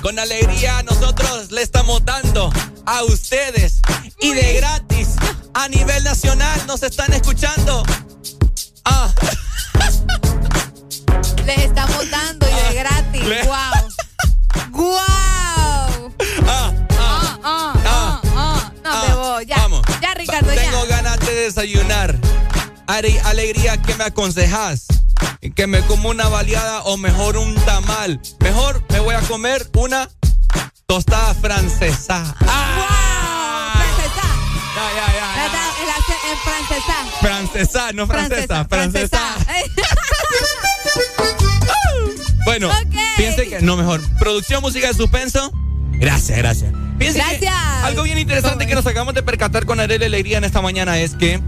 Con 0.04 0.20
alegría 0.20 0.84
nosotros 0.84 1.52
le 1.52 1.64
estamos 1.64 2.06
dando 2.06 2.54
a 2.86 3.04
ustedes 3.06 3.82
y 4.22 4.34
de 4.34 4.54
gratis 4.54 5.16
a 5.56 5.68
nivel 5.68 6.04
nacional 6.04 6.62
nos 6.68 6.84
están 6.84 7.12
escuchando. 7.12 7.82
Ah. 8.86 9.12
Les 11.44 11.58
estamos 11.58 12.08
dando 12.12 12.48
y 12.48 12.54
de 12.54 12.62
ah. 12.62 12.74
gratis. 12.74 13.24
Le 13.24 13.42
wow. 13.46 13.87
¡Guau! 14.78 16.14
Ah, 16.46 16.72
ah, 17.00 17.40
ah, 17.44 17.74
ah, 17.84 18.22
ah, 18.36 18.72
No 18.84 19.02
te 19.02 19.14
voy, 19.14 19.46
ya. 19.48 19.58
Vamos. 19.58 19.82
Ya, 20.00 20.14
Ricardo, 20.14 20.54
ya. 20.54 20.62
Tengo 20.62 20.86
ganas 20.86 21.20
de 21.20 21.34
desayunar. 21.34 22.16
Alegría, 22.86 23.82
¿qué 23.82 23.96
me 23.96 24.04
aconsejas? 24.04 24.86
Que 25.56 25.66
me 25.66 25.82
como 25.88 26.10
una 26.10 26.30
baleada 26.30 26.84
o 26.84 26.96
mejor 26.96 27.38
un 27.38 27.56
tamal. 27.66 28.22
Mejor 28.40 28.84
me 28.90 29.00
voy 29.00 29.16
a 29.16 29.22
comer 29.22 29.68
una 29.74 30.10
tostada 30.86 31.34
francesa. 31.34 32.36
¡Ah! 32.42 33.74
¡Wow! 33.74 33.82
Francesa. 33.82 34.28
Ya, 34.76 34.86
ya, 34.94 35.08
ya. 35.16 35.28
La, 35.38 35.48
la, 35.48 35.64
la, 35.88 36.38
francesa. 36.44 36.96
Francesa, 37.20 37.94
no 37.94 38.06
francesa. 38.06 38.66
Francesa. 38.66 38.68
francesa. 38.68 39.18
francesa. 39.44 40.67
Bueno, 42.66 42.90
que. 42.92 43.62
No, 43.62 43.78
mejor. 43.78 44.02
Producción 44.20 44.62
música 44.62 44.88
de 44.88 44.94
suspenso. 44.94 45.52
Gracias, 45.94 46.38
gracias. 46.38 46.72
Gracias. 46.98 47.54
algo 47.84 48.04
bien 48.04 48.18
interesante 48.18 48.66
que 48.66 48.74
nos 48.74 48.86
acabamos 48.86 49.14
de 49.14 49.24
percatar 49.24 49.66
con 49.66 49.80
Arel 49.80 50.02
Alegría 50.04 50.40
en 50.40 50.44
esta 50.44 50.62
mañana 50.62 51.00
es 51.00 51.16
que 51.16 51.40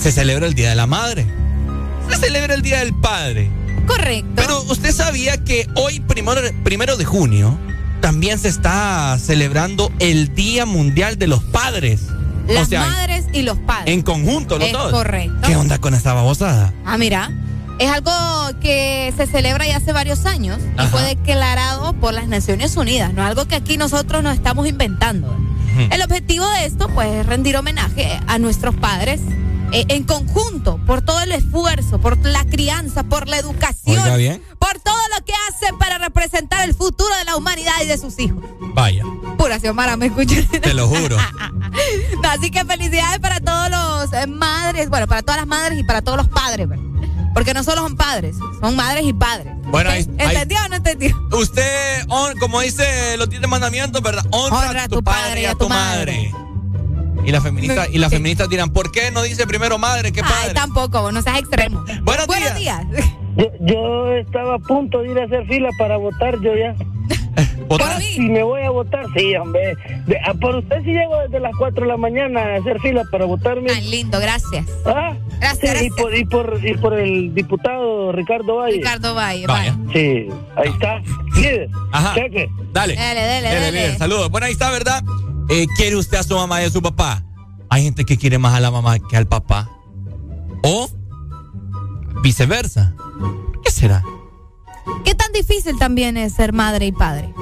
se 0.00 0.12
celebra 0.12 0.46
el 0.46 0.54
Día 0.54 0.70
de 0.70 0.76
la 0.76 0.86
Madre. 0.86 1.26
Se 2.08 2.16
celebra 2.16 2.54
el 2.54 2.62
Día 2.62 2.78
del 2.78 2.94
Padre. 2.94 3.50
Correcto. 3.86 4.30
Pero 4.34 4.62
usted 4.62 4.92
sabía 4.92 5.42
que 5.44 5.66
hoy, 5.74 6.00
primero, 6.00 6.40
primero 6.64 6.96
de 6.96 7.04
junio, 7.04 7.58
también 8.00 8.38
se 8.38 8.48
está 8.48 9.18
celebrando 9.18 9.92
el 9.98 10.34
Día 10.34 10.66
Mundial 10.66 11.18
de 11.18 11.26
los 11.26 11.42
Padres. 11.42 12.02
Las 12.48 12.66
o 12.66 12.70
sea, 12.70 12.80
madres 12.80 13.26
y 13.32 13.42
los 13.42 13.56
padres. 13.58 13.94
En 13.94 14.02
conjunto, 14.02 14.58
los 14.58 14.68
es. 14.68 14.76
Correcto. 14.76 15.46
¿Qué 15.46 15.56
onda 15.56 15.78
con 15.78 15.94
esta 15.94 16.12
babosada? 16.12 16.72
Ah, 16.84 16.98
mira. 16.98 17.30
Es 17.82 17.90
algo 17.90 18.12
que 18.60 19.12
se 19.16 19.26
celebra 19.26 19.66
ya 19.66 19.78
hace 19.78 19.92
varios 19.92 20.24
años 20.24 20.60
y 20.80 20.86
fue 20.86 21.02
declarado 21.02 21.94
por 21.94 22.14
las 22.14 22.28
Naciones 22.28 22.76
Unidas, 22.76 23.12
no 23.12 23.22
es 23.22 23.28
algo 23.28 23.46
que 23.46 23.56
aquí 23.56 23.76
nosotros 23.76 24.22
nos 24.22 24.36
estamos 24.36 24.68
inventando. 24.68 25.36
El 25.90 26.00
objetivo 26.00 26.48
de 26.48 26.64
esto, 26.64 26.88
pues, 26.94 27.10
es 27.10 27.26
rendir 27.26 27.56
homenaje 27.56 28.20
a 28.28 28.38
nuestros 28.38 28.76
padres 28.76 29.20
eh, 29.72 29.84
en 29.88 30.04
conjunto 30.04 30.78
por 30.86 31.02
todo 31.02 31.22
el 31.22 31.32
esfuerzo, 31.32 32.00
por 32.00 32.16
la 32.24 32.44
crianza, 32.44 33.02
por 33.02 33.26
la 33.26 33.38
educación, 33.38 34.16
bien. 34.16 34.40
por 34.60 34.78
todo 34.78 35.02
lo 35.18 35.24
que 35.24 35.32
hacen 35.48 35.76
para 35.76 35.98
representar 35.98 36.68
el 36.68 36.74
futuro 36.74 37.12
de 37.16 37.24
la 37.24 37.34
humanidad 37.34 37.72
y 37.82 37.86
de 37.88 37.98
sus 37.98 38.16
hijos. 38.20 38.44
Vaya, 38.74 39.02
Pura 39.36 39.58
Xiomara, 39.58 39.96
me 39.96 40.06
escuchan. 40.06 40.46
te 40.46 40.72
lo 40.72 40.86
juro. 40.86 41.16
Así 42.30 42.52
que 42.52 42.64
felicidades 42.64 43.18
para 43.18 43.40
todos 43.40 43.70
los 43.70 44.12
eh, 44.12 44.28
madres, 44.28 44.88
bueno, 44.88 45.08
para 45.08 45.22
todas 45.22 45.38
las 45.38 45.48
madres 45.48 45.80
y 45.80 45.82
para 45.82 46.00
todos 46.00 46.18
los 46.18 46.28
padres, 46.28 46.68
¿verdad? 46.68 46.91
Porque 47.34 47.54
no 47.54 47.62
solo 47.64 47.82
son 47.82 47.96
padres, 47.96 48.36
son 48.60 48.76
madres 48.76 49.04
y 49.04 49.12
padres. 49.12 49.52
Bueno, 49.66 49.90
ahí- 49.90 50.06
ahí- 50.18 50.34
¿Entendió 50.34 50.58
o 50.64 50.68
no 50.68 50.76
entendió? 50.76 51.16
Usted, 51.32 52.04
hon- 52.08 52.38
como 52.38 52.60
dice 52.60 53.16
los 53.16 53.28
10 53.30 53.46
mandamientos, 53.48 54.02
¿verdad? 54.02 54.24
Honra, 54.30 54.84
a 54.84 54.88
tu, 54.88 55.02
padre 55.02 55.42
y 55.42 55.44
a 55.46 55.54
tu 55.54 55.68
madre. 55.68 56.32
Y 57.24 57.30
las 57.30 57.42
feministas, 57.42 57.88
y 57.92 57.98
las 57.98 58.10
feministas 58.10 58.48
dirán, 58.48 58.70
¿por 58.70 58.90
qué 58.90 59.10
no 59.12 59.22
dice 59.22 59.46
primero 59.46 59.78
madre 59.78 60.10
que 60.12 60.20
Ay, 60.22 60.26
padre? 60.28 60.54
tampoco, 60.54 61.12
no 61.12 61.22
seas 61.22 61.38
extremo. 61.38 61.84
Buenos, 62.02 62.26
días. 62.56 62.84
Yo, 63.36 63.46
yo 63.60 64.12
estaba 64.16 64.56
a 64.56 64.58
punto 64.58 64.98
de 64.98 65.12
ir 65.12 65.18
a 65.18 65.24
hacer 65.24 65.46
fila 65.46 65.68
para 65.78 65.96
votar, 65.96 66.34
yo 66.40 66.50
ya. 66.56 66.74
Si 68.00 68.20
me 68.20 68.42
voy 68.42 68.60
a 68.62 68.70
votar, 68.70 69.06
sí, 69.16 69.34
hombre. 69.36 69.74
De- 70.06 70.18
ah, 70.26 70.34
por 70.34 70.56
usted 70.56 70.82
sí 70.84 70.90
llego 70.92 71.16
desde 71.20 71.40
las 71.40 71.52
4 71.58 71.82
de 71.82 71.88
la 71.88 71.96
mañana 71.96 72.40
a 72.40 72.56
hacer 72.56 72.78
fila 72.80 73.02
para 73.10 73.24
votarme. 73.24 73.68
Tan 73.68 73.90
lindo, 73.90 74.20
gracias. 74.20 74.66
¿Ah? 74.84 75.14
Gracias, 75.40 75.78
Sí, 75.78 75.86
Y, 75.86 75.90
por, 75.90 76.14
y, 76.14 76.24
por, 76.26 76.60
y 76.62 76.74
por 76.74 76.98
el 76.98 77.34
diputado 77.34 78.12
Ricardo 78.12 78.56
Valle. 78.56 78.76
Ricardo 78.76 79.14
Valle, 79.14 79.46
Vaya. 79.46 79.76
Sí, 79.92 80.28
ahí 80.56 80.68
está. 80.68 81.00
Líder, 81.34 81.68
Ajá. 81.92 82.14
cheque. 82.14 82.48
Dale. 82.72 82.94
Dale, 82.94 83.20
dale, 83.20 83.42
dale. 83.48 83.72
líder, 83.72 83.98
saludos. 83.98 84.30
Bueno, 84.30 84.46
ahí 84.46 84.52
está, 84.52 84.70
¿verdad? 84.70 85.02
Eh, 85.48 85.66
¿Quiere 85.76 85.96
usted 85.96 86.18
a 86.18 86.22
su 86.22 86.34
mamá 86.34 86.60
y 86.62 86.66
a 86.66 86.70
su 86.70 86.82
papá? 86.82 87.22
Hay 87.70 87.82
gente 87.84 88.04
que 88.04 88.18
quiere 88.18 88.36
más 88.38 88.54
a 88.54 88.60
la 88.60 88.70
mamá 88.70 88.98
que 88.98 89.16
al 89.16 89.26
papá. 89.26 89.70
O 90.62 90.88
viceversa. 92.22 92.94
¿Qué 93.64 93.70
será? 93.70 94.02
¿Qué 95.04 95.14
tan 95.14 95.32
difícil 95.32 95.78
también 95.78 96.16
es 96.16 96.34
ser 96.34 96.52
madre 96.52 96.86
y 96.86 96.92
padre? 96.92 97.32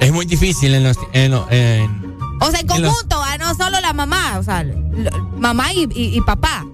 Es 0.00 0.12
muy 0.12 0.26
difícil 0.26 0.74
en 0.74 0.84
los... 0.84 0.98
En, 1.12 1.32
en- 1.50 2.16
O 2.40 2.50
sea, 2.50 2.60
en 2.60 2.70
En 2.70 2.82
los- 2.82 2.90
conjunto, 2.92 3.16
ah, 3.22 3.36
no 3.38 3.54
solo 3.54 3.80
la 3.80 3.92
mamá, 3.92 4.38
o 4.38 4.42
sea, 4.42 4.64
mamá 5.38 5.72
y, 5.72 5.88
y- 5.94 6.16
y 6.16 6.20
papá. 6.22 6.64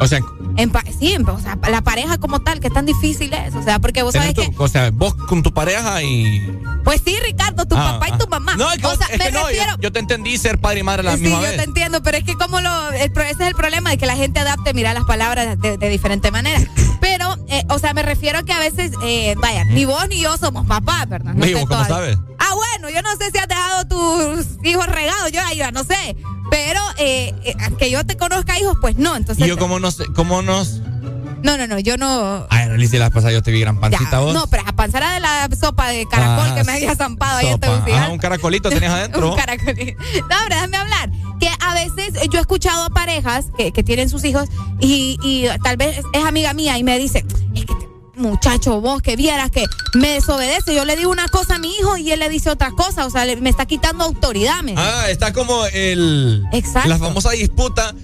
o 0.00 0.06
sea, 0.06 0.20
En 0.56 0.70
pa- 0.70 0.84
sí, 0.98 1.16
o 1.26 1.38
sea, 1.40 1.58
la 1.70 1.80
pareja 1.82 2.18
como 2.18 2.40
tal, 2.40 2.60
que 2.60 2.70
tan 2.70 2.86
difícil 2.86 3.32
es. 3.32 3.54
O 3.54 3.62
sea, 3.62 3.78
porque 3.78 4.02
vos 4.02 4.12
sabés 4.12 4.34
tener 4.34 4.50
que. 4.50 4.56
tu- 4.56 4.62
o 4.62 4.68
sea, 4.68 4.90
vos 4.92 5.14
con 5.14 5.42
tu 5.42 5.52
pareja 5.52 6.02
y... 6.02 6.40
Pues 6.84 7.00
sí, 7.04 7.16
Ricardo, 7.24 7.64
tu 7.66 7.76
Ah, 7.76 7.92
papá 7.92 8.08
y 8.08 8.12
ah. 8.12 8.18
tu 8.18 8.26
mamá. 8.28 8.56
No, 8.56 8.70
es 8.72 8.78
que, 8.80 8.86
o 8.86 8.96
sea, 8.96 9.06
es 9.06 9.18
me 9.18 9.24
que 9.26 9.32
no, 9.32 9.40
yo- 9.42 9.46
refiero. 9.46 9.76
yo, 9.80 9.92
te 9.92 9.98
entendí 10.00 10.36
ser 10.36 10.58
padre 10.58 10.80
y 10.80 10.82
madre 10.82 11.00
a 11.00 11.12
la 11.12 11.16
Sí, 11.16 11.22
misma 11.22 11.36
yo 11.38 11.42
vez. 11.42 11.56
te 11.56 11.62
entiendo, 11.64 12.02
pero 12.02 12.18
es 12.18 12.24
que 12.24 12.34
como 12.34 12.60
lo, 12.60 12.90
el 12.90 13.10
ese 13.12 13.30
es 13.30 13.40
el 13.40 13.54
problema 13.54 13.90
de 13.90 13.98
que 13.98 14.06
la 14.06 14.16
gente 14.16 14.40
adapte, 14.40 14.74
mira 14.74 14.92
las 14.94 15.04
palabras 15.04 15.60
de, 15.60 15.78
de 15.78 15.88
diferente 15.88 16.30
manera. 16.30 16.60
Pero, 17.00 17.36
eh, 17.48 17.64
o 17.68 17.78
sea, 17.80 17.94
me 17.94 18.02
refiero 18.02 18.38
a 18.38 18.42
que 18.44 18.52
a 18.52 18.60
veces, 18.60 18.92
eh, 19.04 19.34
vaya, 19.38 19.64
ni 19.64 19.84
vos 19.84 20.08
ni 20.08 20.20
yo 20.20 20.36
somos 20.38 20.66
papás, 20.66 21.08
¿verdad? 21.08 21.34
No 21.34 21.44
¿cómo 21.66 21.84
sabes? 21.84 22.16
Ah, 22.38 22.54
bueno, 22.54 22.90
yo 22.90 23.02
no 23.02 23.10
sé 23.16 23.30
si 23.32 23.38
has 23.38 23.48
dejado 23.48 23.84
tus 23.88 24.46
hijos 24.64 24.86
regados, 24.86 25.32
yo 25.32 25.40
ahí 25.44 25.56
ya 25.58 25.72
no 25.72 25.82
sé. 25.82 26.16
Pero 26.52 26.80
eh, 26.98 27.34
eh, 27.44 27.54
que 27.78 27.90
yo 27.90 28.04
te 28.04 28.18
conozca 28.18 28.58
hijos, 28.60 28.76
pues 28.80 28.96
no. 28.96 29.16
Entonces, 29.16 29.42
Y 29.44 29.48
yo 29.48 29.56
como 29.56 29.80
nos... 29.80 29.96
Como 30.14 30.42
nos 30.42 30.82
no, 31.42 31.56
no, 31.56 31.66
no, 31.66 31.78
yo 31.80 31.96
no. 31.96 32.46
Ay, 32.50 32.68
Alicia, 32.68 33.00
la 33.00 33.10
pasada 33.10 33.32
yo 33.32 33.42
te 33.42 33.50
vi 33.50 33.58
gran 33.58 33.80
pancita 33.80 34.08
Ya, 34.12 34.18
vos. 34.20 34.32
no, 34.32 34.46
pero 34.46 34.62
a 34.64 34.72
panzara 34.74 35.14
de 35.14 35.18
la 35.18 35.48
sopa 35.60 35.88
de 35.88 36.06
caracol 36.06 36.46
Ah, 36.50 36.54
que 36.54 36.62
me 36.62 36.72
había 36.74 36.94
zampado 36.94 37.38
ahí 37.38 37.48
en. 37.48 37.58
Tegucigalpa. 37.58 38.04
Ah, 38.06 38.10
un 38.10 38.18
caracolito 38.18 38.68
tenías 38.68 38.92
adentro. 38.92 39.30
un 39.32 39.36
caracolito. 39.36 40.00
No, 40.30 40.36
hombre, 40.38 40.54
déjame 40.54 40.76
hablar. 40.76 41.10
Que 41.40 41.48
a 41.58 41.74
veces 41.74 42.14
yo 42.30 42.38
he 42.38 42.42
escuchado 42.42 42.84
a 42.84 42.90
parejas 42.90 43.46
que, 43.58 43.72
que 43.72 43.82
tienen 43.82 44.08
sus 44.08 44.24
hijos 44.24 44.48
y, 44.78 45.18
y 45.24 45.46
tal 45.64 45.76
vez 45.76 45.98
es 46.12 46.24
amiga 46.24 46.52
mía 46.52 46.78
y 46.78 46.84
me 46.84 46.96
dice, 46.96 47.24
muchacho, 48.22 48.80
vos 48.80 49.02
que 49.02 49.16
vieras 49.16 49.50
que 49.50 49.64
me 49.94 50.08
desobedece. 50.14 50.74
Yo 50.74 50.84
le 50.84 50.96
digo 50.96 51.10
una 51.10 51.28
cosa 51.28 51.56
a 51.56 51.58
mi 51.58 51.74
hijo 51.76 51.96
y 51.96 52.10
él 52.12 52.20
le 52.20 52.28
dice 52.28 52.48
otra 52.50 52.70
cosa. 52.70 53.04
O 53.06 53.10
sea, 53.10 53.24
le- 53.24 53.36
me 53.36 53.50
está 53.50 53.66
quitando 53.66 54.04
autoridad. 54.04 54.62
¿me 54.62 54.74
Ah, 54.76 55.06
está 55.10 55.32
como 55.32 55.66
el... 55.66 56.44
Exacto. 56.52 56.88
La 56.88 56.98
famosa 56.98 57.30
disputa. 57.32 57.94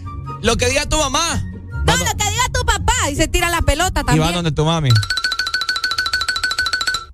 Lo 0.42 0.56
que 0.56 0.66
diga 0.68 0.86
tu 0.86 0.98
mamá. 0.98 1.42
No, 1.86 1.96
lo 1.96 2.04
que 2.04 2.30
diga 2.30 2.44
tu 2.52 2.60
papá 2.66 3.10
y 3.10 3.16
se 3.16 3.28
tira 3.28 3.48
la 3.48 3.62
pelota 3.62 4.00
Y 4.00 4.04
también. 4.04 4.28
va 4.28 4.32
donde 4.32 4.52
tu 4.52 4.64
mami. 4.64 4.90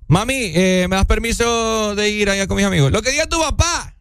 Mami, 0.07 0.33
eh, 0.53 0.85
¿me 0.89 0.95
das 0.97 1.05
permiso 1.05 1.95
de 1.95 2.09
ir 2.09 2.29
allá 2.29 2.45
con 2.47 2.57
mis 2.57 2.65
amigos? 2.65 2.91
Lo 2.91 3.01
que 3.01 3.11
diga 3.11 3.25
tu 3.27 3.39
papá. 3.39 3.94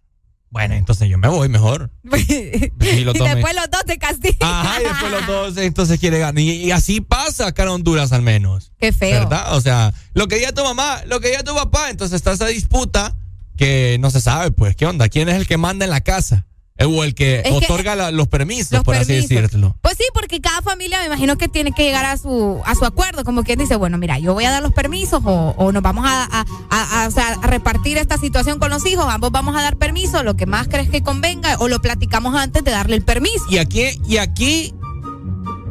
Bueno, 0.54 0.76
entonces 0.76 1.08
yo 1.08 1.18
me 1.18 1.26
voy 1.26 1.48
mejor. 1.48 1.90
Y 2.14 3.04
después 3.04 3.54
los 3.56 3.70
dos 3.70 3.84
te 3.86 3.98
castigan. 3.98 4.36
Ajá, 4.40 4.80
y 4.80 4.84
después 4.84 5.10
los 5.10 5.26
dos 5.26 5.56
entonces 5.56 5.98
quiere 5.98 6.20
ganar. 6.20 6.38
Y, 6.38 6.52
y 6.52 6.70
así 6.70 7.00
pasa 7.00 7.48
acá 7.48 7.64
en 7.64 7.70
Honduras 7.70 8.12
al 8.12 8.22
menos. 8.22 8.70
Qué 8.78 8.92
feo. 8.92 9.18
¿Verdad? 9.18 9.56
O 9.56 9.60
sea, 9.60 9.92
lo 10.12 10.28
que 10.28 10.36
diga 10.36 10.52
tu 10.52 10.62
mamá, 10.62 11.02
lo 11.06 11.18
que 11.18 11.30
diga 11.30 11.42
tu 11.42 11.56
papá. 11.56 11.90
Entonces 11.90 12.14
está 12.14 12.30
esa 12.30 12.46
disputa 12.46 13.16
que 13.56 13.96
no 13.98 14.12
se 14.12 14.20
sabe, 14.20 14.52
pues, 14.52 14.76
¿qué 14.76 14.86
onda? 14.86 15.08
¿Quién 15.08 15.28
es 15.28 15.34
el 15.34 15.48
que 15.48 15.56
manda 15.56 15.84
en 15.86 15.90
la 15.90 16.02
casa? 16.02 16.46
O 16.80 17.04
el 17.04 17.14
que 17.14 17.36
Es 17.36 17.42
que- 17.44 17.50
otorga 17.52 17.94
la- 17.94 18.10
los 18.10 18.26
permisos, 18.26 18.72
Los 18.72 18.82
por 18.82 18.96
así 18.96 19.12
decirlo. 19.14 19.76
Pues 19.80 19.96
sí, 19.96 20.02
porque 20.12 20.40
cada 20.40 20.60
familia 20.60 20.98
me 20.98 21.06
imagino 21.06 21.38
que 21.38 21.46
tiene 21.48 21.70
que 21.70 21.84
llegar 21.84 22.04
a 22.04 22.16
su 22.16 22.60
a 22.66 22.74
su 22.74 22.84
acuerdo, 22.84 23.22
como 23.22 23.44
quien 23.44 23.60
dice, 23.60 23.76
bueno, 23.76 23.96
mira, 23.96 24.18
yo 24.18 24.34
voy 24.34 24.44
a 24.44 24.50
dar 24.50 24.60
los 24.60 24.72
permisos 24.72 25.22
o, 25.24 25.54
o 25.56 25.70
nos 25.70 25.82
vamos 25.84 26.04
a, 26.04 26.24
a- 26.24 26.44
a- 26.70 27.04
a- 27.04 27.06
o 27.06 27.10
sea, 27.12 27.34
a 27.40 27.46
repartir 27.46 27.96
esta 27.96 28.18
situación 28.18 28.58
con 28.58 28.70
los 28.70 28.84
hijos, 28.86 29.06
ambos 29.08 29.30
vamos 29.30 29.56
a 29.56 29.62
dar 29.62 29.76
permiso, 29.76 30.24
lo 30.24 30.34
que 30.34 30.46
más 30.46 30.66
crees 30.66 30.90
que 30.90 31.00
convenga 31.04 31.56
o 31.60 31.68
lo 31.68 31.80
platicamos 31.80 32.34
antes 32.34 32.64
de 32.64 32.72
darle 32.72 32.96
el 32.96 33.02
permiso. 33.02 33.44
Y 33.48 33.58
aquí, 33.58 33.84
y 34.08 34.16
aquí 34.16 34.74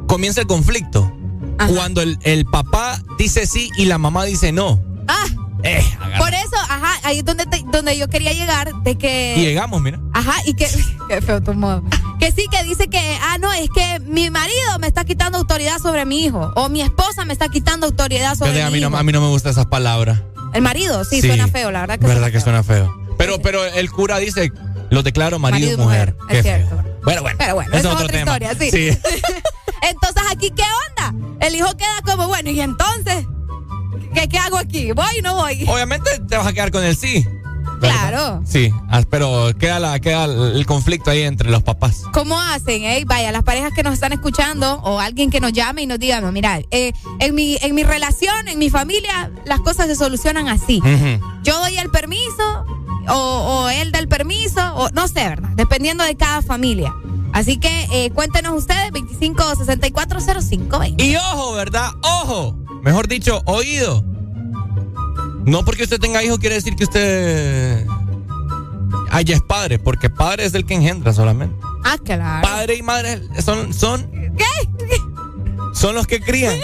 comienza 0.07 0.39
el 0.41 0.47
conflicto. 0.47 1.11
Cuando 1.75 2.01
el, 2.01 2.17
el 2.23 2.45
papá 2.45 3.01
dice 3.17 3.45
sí 3.45 3.69
y 3.77 3.85
la 3.85 3.97
mamá 3.97 4.23
dice 4.23 4.51
no. 4.53 4.81
Ah, 5.07 5.25
Eh, 5.64 5.81
por 6.18 6.34
eso, 6.34 6.56
ajá, 6.69 6.94
ahí 7.03 7.19
es 7.19 7.26
donde 7.26 7.45
te- 7.45 7.64
donde 7.72 7.98
yo 7.98 8.07
quería 8.10 8.34
llegar 8.34 8.73
de 8.84 8.98
que 8.98 9.35
Y 9.38 9.41
llegamos, 9.44 9.81
mira. 9.81 9.99
Ajá, 10.14 10.34
y 10.45 10.53
que. 10.56 10.68
Qué 11.10 11.22
feo 11.22 11.41
tu 11.41 11.53
modo. 11.53 11.84
Que 12.19 12.31
sí, 12.31 12.48
que 12.52 12.64
dice 12.64 12.88
que, 12.90 12.99
ah, 13.22 13.38
no, 13.40 13.52
es 13.53 13.69
que 13.73 13.99
mi 14.02 14.30
marido 14.30 14.80
me 14.80 14.88
está 14.88 15.03
quitando 15.06 15.38
autoridad 15.38 15.77
sobre 15.80 16.06
mi 16.06 16.23
hijo. 16.26 16.52
O 16.56 16.69
mi 16.69 16.81
esposa 16.81 17.26
me 17.26 17.34
está 17.34 17.49
quitando 17.49 17.88
autoridad 17.88 18.35
sobre 18.35 18.61
a, 18.61 18.69
mi 18.69 18.80
no, 18.81 18.88
hijo. 18.90 18.98
a 18.98 19.03
mí 19.03 19.11
no 19.11 19.22
me 19.22 19.27
gustan 19.27 19.52
esas 19.53 19.65
palabras. 19.65 20.22
El 20.53 20.61
marido, 20.61 21.03
sí, 21.03 21.22
suena 21.22 21.48
feo, 21.48 21.72
la 21.72 21.81
verdad 21.81 21.98
que 21.99 22.06
verdad 22.07 22.22
suena 22.22 22.31
que 22.31 22.40
feo. 22.40 22.44
suena 22.44 22.64
feo. 22.64 23.15
Pero, 23.18 23.41
pero 23.41 23.64
el 23.65 23.90
cura 23.91 24.18
dice, 24.19 24.52
lo 24.90 25.02
declaro 25.03 25.40
marido, 25.40 25.77
Marido 25.77 25.81
y 25.81 25.85
mujer. 25.85 26.15
es 26.30 26.41
feo. 26.41 26.44
cierto. 26.44 26.76
Bueno, 27.03 27.22
bueno. 27.22 27.38
Pero 27.40 27.56
bueno, 27.56 27.72
esa 27.73 27.90
es 27.90 27.95
otra 27.95 28.07
tema. 28.07 28.38
historia, 28.38 28.56
sí. 28.60 28.98
Entonces, 29.81 30.23
aquí, 30.31 30.52
¿qué 30.52 30.64
onda? 30.90 31.14
El 31.45 31.56
hijo 31.56 31.76
queda 31.76 32.02
como, 32.06 32.27
bueno, 32.27 32.49
¿y 32.49 32.61
entonces? 32.61 33.26
¿Qué, 34.14 34.27
qué 34.30 34.38
hago 34.38 34.57
aquí? 34.57 34.91
¿Voy 34.91 35.19
o 35.19 35.22
no 35.22 35.35
voy? 35.35 35.65
Obviamente 35.68 36.19
te 36.27 36.38
vas 36.38 36.48
a 36.48 36.53
quedar 36.53 36.72
con 36.72 36.84
el 36.84 36.95
sí. 36.95 37.26
¿verdad? 37.80 38.10
Claro. 38.10 38.41
Sí, 38.45 38.72
ah, 38.90 39.02
pero 39.10 39.52
queda, 39.60 39.80
la, 39.80 39.99
queda 39.99 40.23
el 40.26 40.65
conflicto 40.65 41.11
ahí 41.11 41.23
entre 41.23 41.49
los 41.49 41.64
papás. 41.64 42.03
¿Cómo 42.14 42.40
hacen? 42.40 42.84
eh? 42.84 43.03
Vaya, 43.06 43.31
las 43.34 43.44
parejas 43.44 43.73
que 43.73 43.84
nos 43.84 43.94
están 43.94 44.14
escuchando 44.14 44.76
o 44.84 44.99
alguien 44.99 45.30
que 45.30 45.41
nos 45.41 45.52
llame 45.52 45.81
y 45.81 45.85
nos 45.85 45.99
diga, 45.99 46.22
no, 46.22 46.31
mira, 46.31 46.61
eh, 46.72 46.94
en, 47.19 47.35
mi, 47.35 47.57
en 47.61 47.76
mi 47.76 47.84
relación, 47.84 48.48
en 48.48 48.57
mi 48.57 48.69
familia, 48.69 49.31
las 49.45 49.60
cosas 49.60 49.88
se 49.88 49.95
solucionan 49.95 50.48
así. 50.48 50.81
Yo 51.44 51.60
doy 51.60 51.77
el 51.77 51.90
permiso 51.90 52.65
o, 53.10 53.14
o 53.15 53.69
él 53.69 53.91
da 53.91 53.99
el 53.99 54.07
permiso, 54.07 54.61
o 54.76 54.90
no 54.91 55.07
sé, 55.10 55.27
¿verdad? 55.27 55.49
Dependiendo 55.56 56.06
de 56.06 56.15
cada 56.15 56.41
familia. 56.41 56.94
Así 57.34 57.57
que 57.57 57.88
eh, 57.91 58.11
cuéntenos 58.11 58.53
ustedes, 58.53 58.91
25640520. 58.91 61.02
Y 61.03 61.15
ojo, 61.18 61.53
¿verdad? 61.53 61.90
Ojo. 62.02 62.56
Mejor 62.84 63.07
dicho, 63.07 63.41
oído. 63.45 64.03
No 65.45 65.65
porque 65.65 65.84
usted 65.84 65.99
tenga 65.99 66.23
hijos 66.23 66.39
quiere 66.39 66.55
decir 66.55 66.76
que 66.76 66.84
usted 66.84 67.85
ah, 69.10 69.22
ya 69.22 69.35
es 69.35 69.41
padre, 69.41 69.80
porque 69.80 70.10
padre 70.10 70.45
es 70.45 70.53
el 70.53 70.65
que 70.65 70.73
engendra 70.73 71.14
solamente. 71.14 71.55
Ah, 71.84 71.97
claro. 72.03 72.47
Padre 72.47 72.76
y 72.76 72.81
madre 72.81 73.22
son, 73.41 73.73
son, 73.73 74.10
¿Qué? 74.38 74.45
son 75.73 75.95
los 75.95 76.07
que 76.07 76.22
crían. 76.22 76.57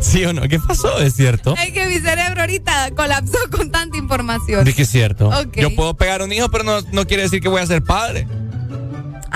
¿Sí 0.00 0.24
o 0.24 0.32
no? 0.32 0.42
¿Qué 0.42 0.58
pasó? 0.58 0.98
¿Es 0.98 1.14
cierto? 1.14 1.54
Es 1.56 1.72
que 1.72 1.86
mi 1.86 2.00
cerebro 2.00 2.40
ahorita 2.40 2.90
colapsó 2.94 3.38
con 3.50 3.70
tanta 3.70 3.96
información. 3.96 4.64
De 4.64 4.72
que 4.72 4.82
es 4.82 4.90
cierto. 4.90 5.30
Yo 5.52 5.74
puedo 5.74 5.94
pegar 5.94 6.22
un 6.22 6.32
hijo, 6.32 6.48
pero 6.48 6.64
no, 6.64 6.80
no 6.92 7.06
quiere 7.06 7.24
decir 7.24 7.40
que 7.40 7.48
voy 7.48 7.60
a 7.60 7.66
ser 7.66 7.82
padre. 7.82 8.26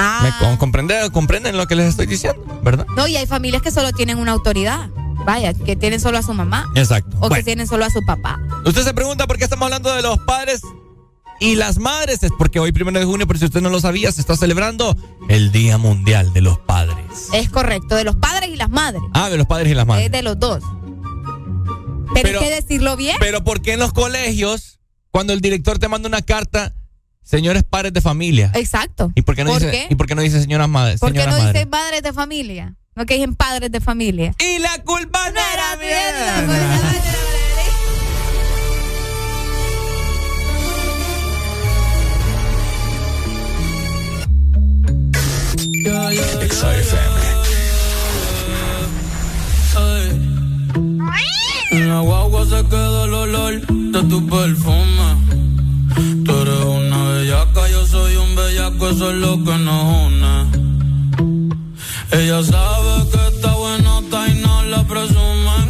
Ah. 0.02 0.20
¿Me 0.22 0.46
con- 0.46 0.56
comprende- 0.56 1.10
comprenden 1.12 1.56
lo 1.56 1.66
que 1.66 1.76
les 1.76 1.86
estoy 1.88 2.06
diciendo? 2.06 2.42
¿Verdad? 2.62 2.86
No, 2.96 3.06
y 3.06 3.16
hay 3.16 3.26
familias 3.26 3.60
que 3.62 3.70
solo 3.70 3.92
tienen 3.92 4.18
una 4.18 4.32
autoridad. 4.32 4.88
vaya, 5.26 5.52
que 5.52 5.76
tienen 5.76 6.00
solo 6.00 6.16
a 6.16 6.22
su 6.22 6.32
mamá. 6.32 6.66
Exacto. 6.74 7.14
O 7.20 7.28
que 7.28 7.42
tienen 7.42 7.66
solo 7.66 7.84
a 7.84 7.90
su 7.90 8.00
papá. 8.06 8.40
Usted 8.64 8.82
se 8.84 8.94
pregunta 8.94 9.26
por 9.26 9.36
qué 9.36 9.44
estamos 9.44 9.66
hablando 9.66 9.92
de 9.94 10.00
los 10.00 10.18
padres 10.20 10.62
y 11.40 11.56
las 11.56 11.76
madres. 11.78 12.22
Es 12.22 12.32
porque 12.38 12.58
hoy, 12.58 12.72
primero 12.72 12.98
de 12.98 13.04
junio, 13.04 13.26
por 13.26 13.38
si 13.38 13.44
usted 13.44 13.60
no 13.60 13.68
lo 13.68 13.80
sabía, 13.80 14.10
se 14.12 14.22
está 14.22 14.34
celebrando 14.34 14.96
el 15.28 15.52
Día 15.52 15.76
Mundial 15.76 16.32
de 16.32 16.40
los 16.40 16.58
Padres. 16.60 17.28
Es 17.34 17.50
correcto, 17.50 17.96
de 17.96 18.04
los 18.04 18.16
padres 18.16 18.48
y 18.48 18.56
las 18.56 18.70
madres. 18.70 19.02
Ah, 19.12 19.28
de 19.28 19.36
los 19.36 19.46
padres 19.46 19.70
y 19.70 19.74
las 19.74 19.86
madres. 19.86 20.06
Es 20.06 20.12
de 20.12 20.22
los 20.22 20.38
dos. 20.40 20.64
Pero, 22.14 22.22
Pero- 22.28 22.40
hay 22.40 22.48
que 22.48 22.54
decirlo 22.54 22.96
bien. 22.96 23.16
Pero 23.20 23.44
¿por 23.44 23.60
qué 23.60 23.74
en 23.74 23.78
los 23.80 23.92
colegios, 23.92 24.80
cuando 25.10 25.34
el 25.34 25.42
director 25.42 25.78
te 25.78 25.88
manda 25.88 26.08
una 26.08 26.22
carta, 26.22 26.74
señores 27.30 27.62
padres 27.62 27.92
de 27.92 28.00
familia? 28.00 28.50
Exacto. 28.54 29.12
¿Y 29.14 29.22
por 29.22 29.36
qué 29.36 29.44
no 29.44 29.50
¿Por 29.52 29.60
dice, 29.60 29.70
qué? 29.70 29.86
¿y 29.90 29.94
por 29.94 30.06
qué 30.06 30.14
no 30.14 30.22
dice 30.22 30.40
señoras 30.40 30.68
madres? 30.68 31.00
¿Por 31.00 31.12
qué 31.12 31.24
no 31.26 31.30
madre? 31.38 31.52
dicen 31.52 31.70
padres 31.70 32.02
de 32.02 32.12
familia? 32.12 32.74
No 32.96 33.06
que 33.06 33.14
dicen 33.14 33.36
padres 33.36 33.70
de 33.70 33.80
familia. 33.80 34.34
Y 34.38 34.58
la 34.58 34.82
culpa 34.82 35.30
no 35.30 35.40
era 35.40 35.76
mía. 35.76 36.46
pues, 49.74 50.12
En 51.70 51.88
la 51.88 52.00
guagua 52.00 52.44
se 52.44 52.64
queda 52.68 53.04
el 53.04 53.14
olor 53.14 53.60
de 53.66 54.02
tu 54.04 54.26
perfume. 54.26 55.10
Bellaco, 58.70 58.88
eso 58.88 59.10
es 59.10 59.16
lo 59.16 59.44
que 59.44 59.58
nos 59.58 60.06
une. 60.06 60.50
Ella 62.12 62.42
sabe 62.42 63.10
que 63.10 63.36
está 63.36 63.54
buenota 63.54 64.28
y 64.28 64.34
no 64.40 64.62
la 64.64 64.84
presumen. 64.84 65.66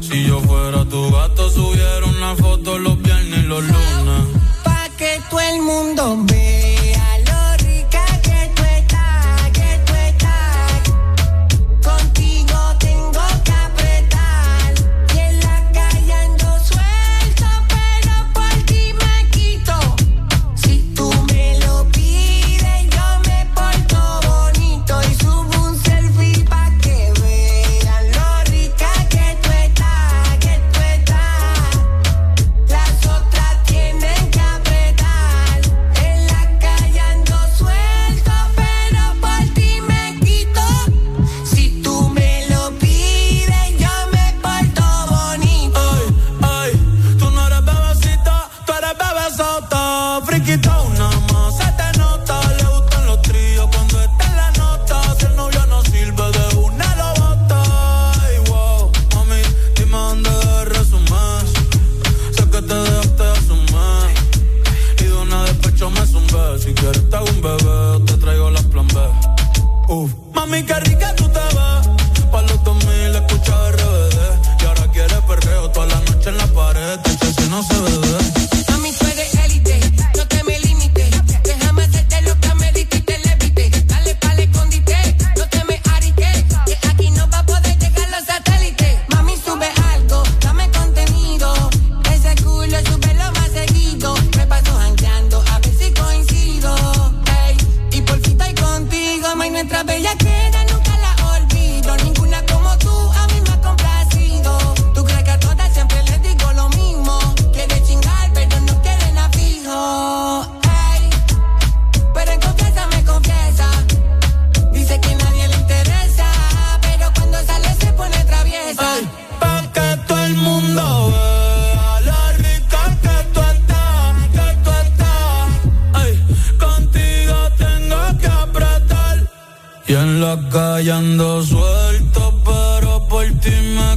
Si 0.00 0.24
yo 0.26 0.40
fuera 0.40 0.84
tu 0.84 1.10
gato, 1.10 1.50
subiera 1.50 2.06
una 2.06 2.34
foto 2.36 2.78
los 2.78 3.00
viernes 3.02 3.38
y 3.40 3.42
los 3.42 3.62
lunes. 3.62 4.22
Pa' 4.64 4.88
que 4.96 5.20
todo 5.30 5.40
el 5.40 5.62
mundo 5.62 6.18
vea 6.24 6.67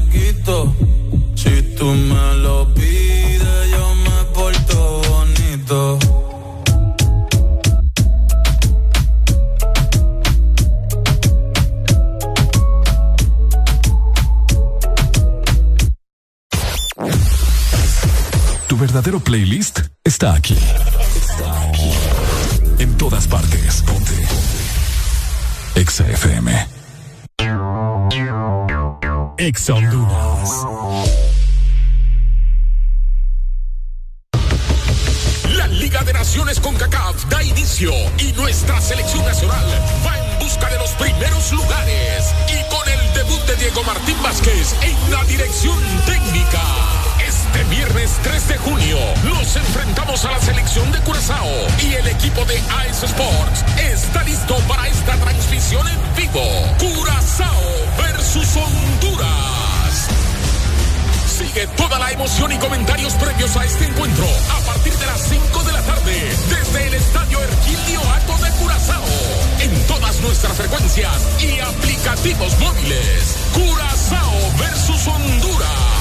quito. 0.09 0.75
Si 1.35 1.61
tú 1.77 1.85
me 1.85 2.35
lo 2.35 2.73
pides, 2.73 3.71
yo 3.71 3.95
me 3.95 4.23
porto 4.33 5.01
bonito. 5.09 5.99
Tu 18.67 18.77
verdadero 18.77 19.19
playlist 19.19 19.81
está 20.03 20.33
aquí. 20.33 20.57
Está 21.15 21.69
aquí. 21.69 21.91
En 22.79 22.97
todas 22.97 23.27
partes. 23.27 23.83
Ponte. 23.83 24.13
Exa 25.75 26.09
FM. 26.09 26.70
Exa 29.41 29.73
Honduras. 29.73 30.67
La 35.55 35.67
Liga 35.67 36.03
de 36.03 36.13
Naciones 36.13 36.59
con 36.59 36.75
CACAF 36.75 37.25
da 37.25 37.41
inicio 37.41 37.91
y 38.19 38.33
nuestra 38.33 38.79
selección 38.79 39.25
nacional 39.25 39.65
va 40.05 40.15
en 40.15 40.39
busca 40.45 40.69
de 40.69 40.77
los 40.77 40.91
primeros 40.91 41.51
lugares 41.53 42.35
y 42.49 42.69
con 42.69 42.87
el 42.87 43.13
debut 43.15 43.41
de 43.47 43.55
Diego 43.55 43.83
Martín 43.83 44.21
Vázquez 44.21 44.75
en 44.83 45.11
la 45.11 45.23
dirección 45.23 45.79
técnica. 46.05 46.70
Viernes 47.71 48.11
3 48.21 48.47
de 48.49 48.57
junio 48.57 48.97
nos 49.23 49.55
enfrentamos 49.55 50.25
a 50.25 50.31
la 50.31 50.41
selección 50.41 50.91
de 50.91 50.99
Curazao 50.99 51.47
y 51.81 51.93
el 51.93 52.05
equipo 52.05 52.43
de 52.43 52.57
AS 52.57 53.03
Sports 53.03 53.63
está 53.79 54.23
listo 54.23 54.57
para 54.67 54.89
esta 54.89 55.15
transmisión 55.15 55.87
en 55.87 56.15
vivo. 56.17 56.43
Curazao 56.79 57.63
versus 57.97 58.57
Honduras. 58.57 60.09
Sigue 61.25 61.65
toda 61.77 61.97
la 61.97 62.11
emoción 62.11 62.51
y 62.51 62.57
comentarios 62.57 63.13
previos 63.13 63.55
a 63.55 63.63
este 63.63 63.85
encuentro 63.85 64.25
a 64.53 64.59
partir 64.65 64.93
de 64.93 65.05
las 65.05 65.21
5 65.21 65.63
de 65.63 65.71
la 65.71 65.81
tarde 65.83 66.29
desde 66.49 66.87
el 66.87 66.93
Estadio 66.93 67.41
Erquilio 67.41 68.01
Ato 68.11 68.37
de 68.43 68.51
Curazao 68.59 69.05
en 69.61 69.87
todas 69.87 70.19
nuestras 70.19 70.57
frecuencias 70.57 71.15
y 71.39 71.57
aplicativos 71.61 72.59
móviles. 72.59 73.37
Curazao 73.53 74.59
versus 74.59 75.07
Honduras. 75.07 76.00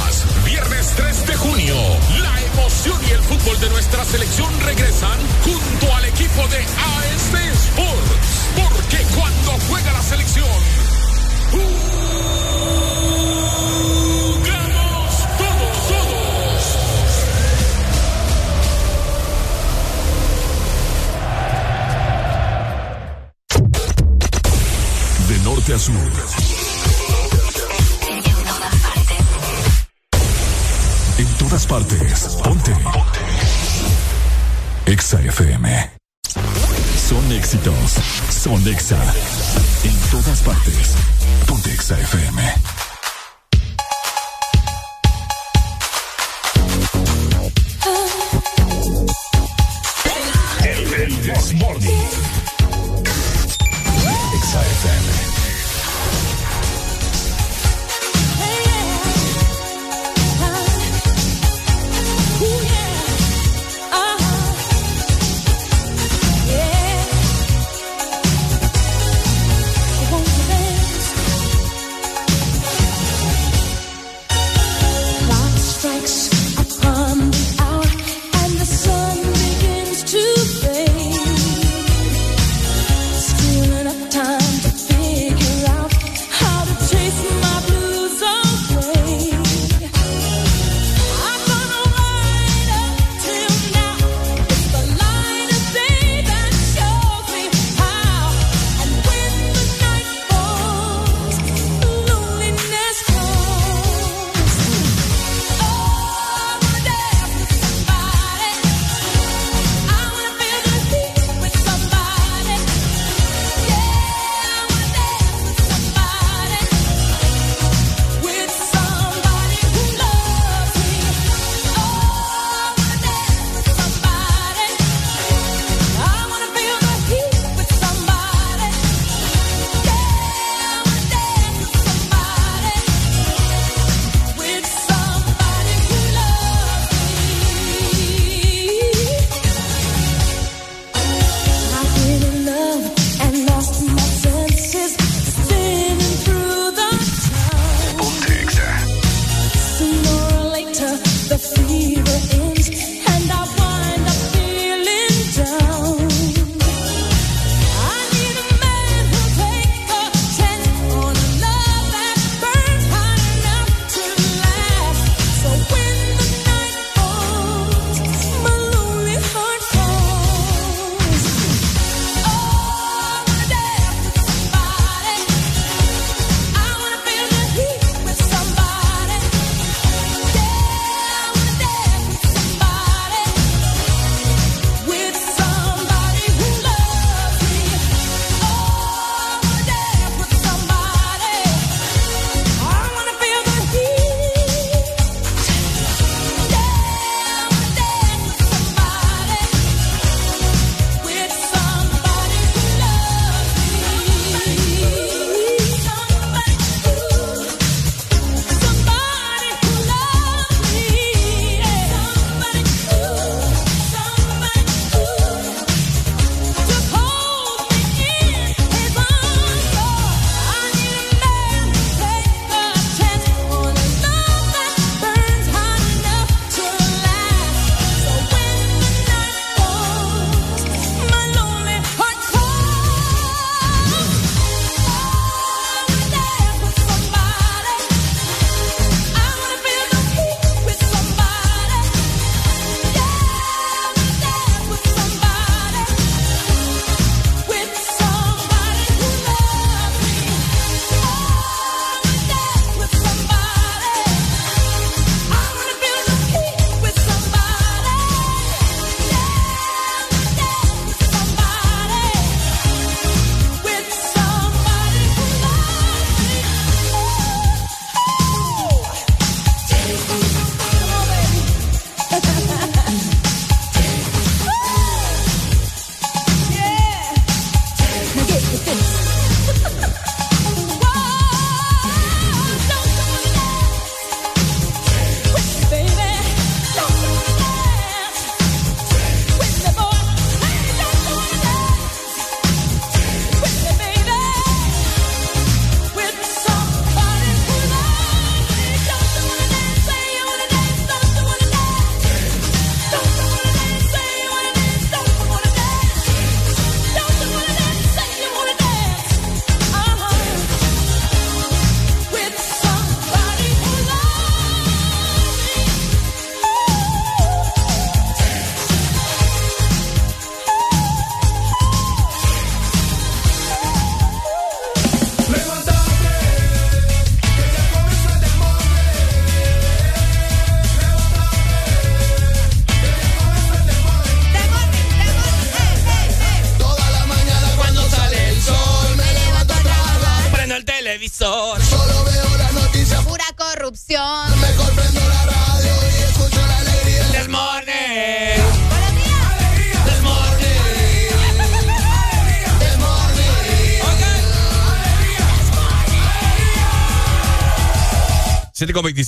Viernes 0.61 0.93
3 0.95 1.27
de 1.27 1.37
junio. 1.37 1.75
La 2.21 2.39
emoción 2.53 3.01
y 3.09 3.13
el 3.13 3.23
fútbol 3.23 3.59
de 3.61 3.71
nuestra 3.71 4.05
selección 4.05 4.53
regresan 4.61 5.19
junto 5.43 5.95
al 5.95 6.05
equipo 6.05 6.47
de 6.49 6.59
AS 6.59 7.33
Sports. 7.65 8.51
Porque 8.57 8.99
cuando 9.17 9.53
juega 9.69 9.93
la 9.93 10.03
selección, 10.03 10.47
jugamos 11.51 11.71
todos, 15.39 15.89
todos. 15.89 16.77
De 25.27 25.39
norte 25.39 25.73
a 25.73 25.79
sur. 25.79 26.50
Todas 31.39 31.67
partes. 31.67 32.39
Ponte. 32.43 32.73
Ponte. 32.73 33.19
Exa 34.87 35.21
FM. 35.21 35.91
Son 37.09 37.33
éxitos. 37.33 37.97
Son 38.31 38.67
Exa. 38.67 38.99
En 39.85 39.97
todas 40.11 40.41
partes. 40.41 40.95
Ponte 41.47 41.73
Exa 41.73 41.99
FM. 41.99 42.80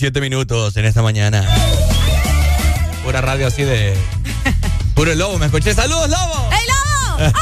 7 0.02 0.18
con 0.18 0.20
27 0.20 0.20
minutos 0.20 0.76
en 0.76 0.84
esta 0.84 1.00
mañana. 1.00 1.46
Pura 3.04 3.20
radio 3.20 3.46
así 3.46 3.62
de. 3.62 3.96
Puro 4.96 5.14
lobo, 5.14 5.38
me 5.38 5.46
escuché. 5.46 5.74
¡Saludos, 5.74 6.10
lobo! 6.10 6.50
¡Ey, 6.50 6.66
lobo! 6.66 7.32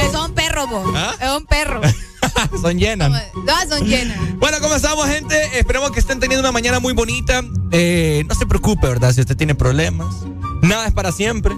Es 0.00 0.14
un 0.14 0.34
perro. 0.34 0.66
¿Ah? 0.96 1.14
Es 1.20 1.30
un 1.30 1.46
perro. 1.46 1.80
Son 2.60 2.76
llenas. 2.76 3.12
No, 3.34 3.54
son 3.68 3.86
llenas. 3.86 4.18
Bueno, 4.38 4.58
¿cómo 4.60 4.74
estamos, 4.74 5.06
gente? 5.06 5.60
Esperemos 5.60 5.92
que 5.92 6.00
estén 6.00 6.18
teniendo 6.18 6.40
una 6.40 6.50
mañana 6.50 6.80
muy 6.80 6.92
bonita. 6.92 7.42
Eh, 7.70 8.24
no 8.28 8.34
se 8.34 8.46
preocupe, 8.46 8.88
¿verdad? 8.88 9.12
Si 9.12 9.20
usted 9.20 9.36
tiene 9.36 9.54
problemas, 9.54 10.12
nada 10.60 10.88
es 10.88 10.92
para 10.92 11.12
siempre. 11.12 11.54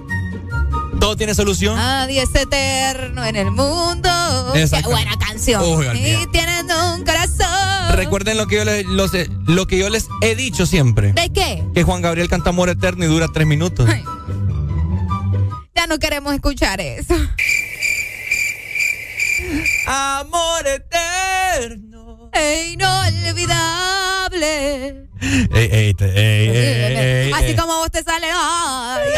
Todo 1.01 1.17
tiene 1.17 1.35
solución. 1.35 1.77
Nadie 1.77 2.23
es 2.23 2.35
eterno 2.35 3.25
en 3.25 3.37
el 3.37 3.51
mundo. 3.51 4.11
Qué 4.53 4.67
buena 4.85 5.17
canción. 5.19 5.63
Uy, 5.63 5.87
corazón. 5.87 6.27
Recuerden 7.97 8.37
lo 8.37 8.47
que, 8.47 8.57
yo 8.57 8.65
les, 8.65 8.85
los- 8.87 9.13
lo 9.47 9.67
que 9.67 9.79
yo 9.79 9.89
les 9.89 10.07
he 10.23 10.35
dicho 10.37 10.67
siempre. 10.67 11.13
¿De 11.13 11.33
qué? 11.33 11.65
Que 11.75 11.83
Juan 11.83 12.03
Gabriel 12.03 12.29
canta 12.29 12.51
Amor 12.51 12.69
Eterno 12.69 13.05
y 13.05 13.09
dura 13.09 13.27
tres 13.33 13.47
minutos. 13.47 13.89
Ya 15.75 15.87
no 15.87 15.99
queremos 15.99 16.35
escuchar 16.35 16.81
eso. 16.81 17.15
Amor 19.87 20.67
eterno. 20.67 22.31
E 22.33 22.71
inolvidable. 22.73 25.07
Ey, 25.55 25.69
ey, 25.73 25.95
te- 25.95 26.05
ey, 26.07 26.49
ey, 26.49 26.97
ey, 26.97 27.33
Así 27.33 27.55
como 27.55 27.77
vos 27.79 27.91
te 27.91 28.03
sale. 28.03 28.27
Ay. 28.33 29.09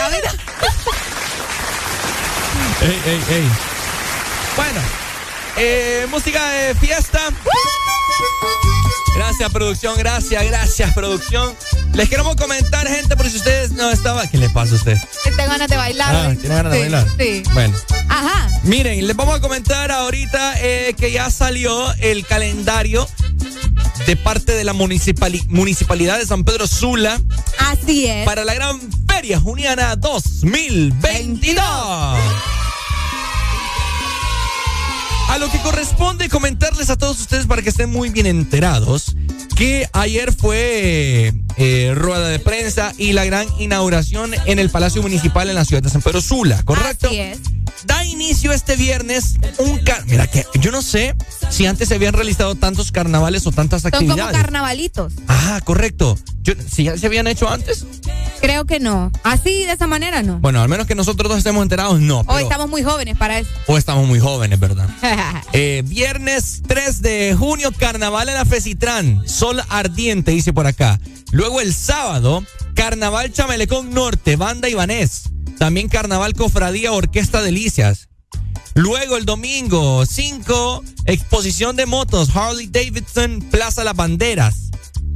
Ey, 2.81 3.03
ey, 3.07 3.21
ey. 3.31 3.49
Bueno, 4.55 4.81
eh, 5.57 6.07
música 6.11 6.49
de 6.51 6.75
fiesta. 6.77 7.19
Gracias, 9.39 9.52
producción. 9.55 9.94
Gracias, 9.97 10.44
gracias, 10.47 10.93
producción. 10.94 11.55
Les 11.94 12.09
queremos 12.09 12.35
comentar, 12.35 12.89
gente, 12.89 13.16
por 13.16 13.31
si 13.31 13.36
ustedes 13.36 13.70
no 13.70 13.89
estaban. 13.89 14.28
¿Qué 14.28 14.36
le 14.36 14.51
pasa 14.51 14.73
a 14.73 14.77
usted? 14.78 14.98
Que 15.23 15.31
tengo 15.31 15.51
ganas 15.51 15.69
de 15.69 15.77
bailar. 15.77 16.12
Ah, 16.12 16.32
¿eh? 16.32 16.36
¿tiene 16.40 16.56
ganas 16.56 16.73
de 16.73 16.78
Sí, 16.78 16.82
bailar? 16.82 17.06
Sí. 17.16 17.43
Bueno. 17.55 17.77
Ajá. 18.09 18.51
Miren, 18.65 19.06
les 19.06 19.15
vamos 19.15 19.36
a 19.36 19.40
comentar 19.40 19.93
ahorita 19.93 20.55
eh, 20.60 20.93
que 20.98 21.12
ya 21.12 21.31
salió 21.31 21.93
el 22.01 22.27
calendario 22.27 23.09
de 24.09 24.16
parte 24.16 24.55
de 24.56 24.65
la 24.65 24.73
municipali- 24.74 25.47
municipalidad 25.47 26.19
de 26.19 26.27
San 26.27 26.43
Pedro 26.43 26.66
Sula 26.66 27.20
Así 27.59 28.06
es. 28.09 28.24
para 28.27 28.44
la 28.44 28.55
gran 28.55 28.81
Feria 29.06 29.39
Juniana 29.39 29.94
2022. 29.94 31.62
A 35.29 35.39
lo 35.39 35.51
que 35.51 35.59
corresponde 35.59 36.29
comentarles 36.29 36.91
a 36.91 36.97
todos 36.97 37.21
ustedes 37.21 37.47
para 37.47 37.63
que 37.63 37.69
estén 37.69 37.91
muy 37.91 38.09
bien 38.11 38.27
enterados 38.27 39.15
que 39.57 39.89
ayer 39.93 40.33
fue 40.33 41.33
eh, 41.57 41.93
rueda 41.97 42.29
de 42.29 42.39
prensa 42.39 42.93
y 42.97 43.13
la 43.13 43.25
gran 43.25 43.47
inauguración 43.59 44.33
en 44.47 44.59
el 44.59 44.71
Palacio 44.71 45.03
Municipal 45.03 45.49
en 45.49 45.57
la 45.57 45.65
ciudad 45.65 45.83
de 45.83 45.91
San 45.91 46.01
Pedro 46.01 46.21
Sula, 46.21 46.63
¿correcto? 46.65 47.09
Así 47.09 47.19
es. 47.19 47.39
Da 47.85 48.05
inicio 48.05 48.53
este 48.53 48.77
viernes 48.77 49.37
un 49.59 49.79
car 49.79 50.05
Mira 50.07 50.27
que 50.27 50.45
yo 50.61 50.73
no 50.73 50.83
sé 50.83 51.15
si 51.51 51.67
antes 51.67 51.89
se 51.89 51.95
habían 51.95 52.13
realizado 52.13 52.55
tantos 52.57 52.91
carnavales 52.91 53.47
o 53.47 53.53
tantas 53.53 53.83
Son 53.83 53.91
como 53.91 54.03
actividades. 54.13 54.37
carnavalitos. 54.37 55.13
Ah, 55.29 55.61
correcto. 55.65 56.19
Yo, 56.43 56.55
si 56.71 56.85
ya 56.85 56.97
se 56.97 57.07
habían 57.07 57.27
hecho 57.27 57.49
antes. 57.49 57.85
Creo 58.41 58.65
que 58.65 58.81
no. 58.81 59.13
Así, 59.23 59.65
de 59.65 59.73
esa 59.73 59.87
manera, 59.87 60.23
no. 60.23 60.39
Bueno, 60.39 60.63
al 60.63 60.69
menos 60.69 60.87
que 60.87 60.95
nosotros 60.95 61.29
dos 61.29 61.39
estemos 61.39 61.63
enterados, 61.63 62.01
no. 62.01 62.21
O 62.21 62.39
estamos 62.39 62.69
muy 62.69 62.83
jóvenes 62.83 63.17
para 63.19 63.39
eso. 63.39 63.51
o 63.67 63.77
estamos 63.77 64.07
muy 64.07 64.19
jóvenes, 64.21 64.59
¿verdad? 64.59 64.89
Eh, 65.53 65.82
viernes 65.85 66.62
3 66.66 67.03
de 67.03 67.35
junio, 67.36 67.73
carnaval 67.77 68.28
en 68.28 68.35
la 68.35 68.45
Fecitrán. 68.45 69.27
Sol 69.27 69.61
ardiente, 69.69 70.31
dice 70.31 70.53
por 70.53 70.66
acá. 70.66 71.01
Luego 71.32 71.61
el 71.61 71.74
sábado, 71.74 72.45
carnaval 72.74 73.32
Chamelecón 73.32 73.90
Norte, 73.90 74.36
banda 74.36 74.69
Ibanés. 74.69 75.24
También 75.59 75.89
carnaval 75.89 76.35
Cofradía 76.35 76.93
Orquesta 76.93 77.43
Delicias. 77.43 78.09
Luego 78.74 79.16
el 79.16 79.24
domingo 79.24 80.07
5, 80.07 80.85
exposición 81.07 81.74
de 81.74 81.86
motos, 81.86 82.31
Harley 82.35 82.69
Davidson, 82.69 83.40
Plaza 83.51 83.82
Las 83.82 83.97
Banderas. 83.97 84.68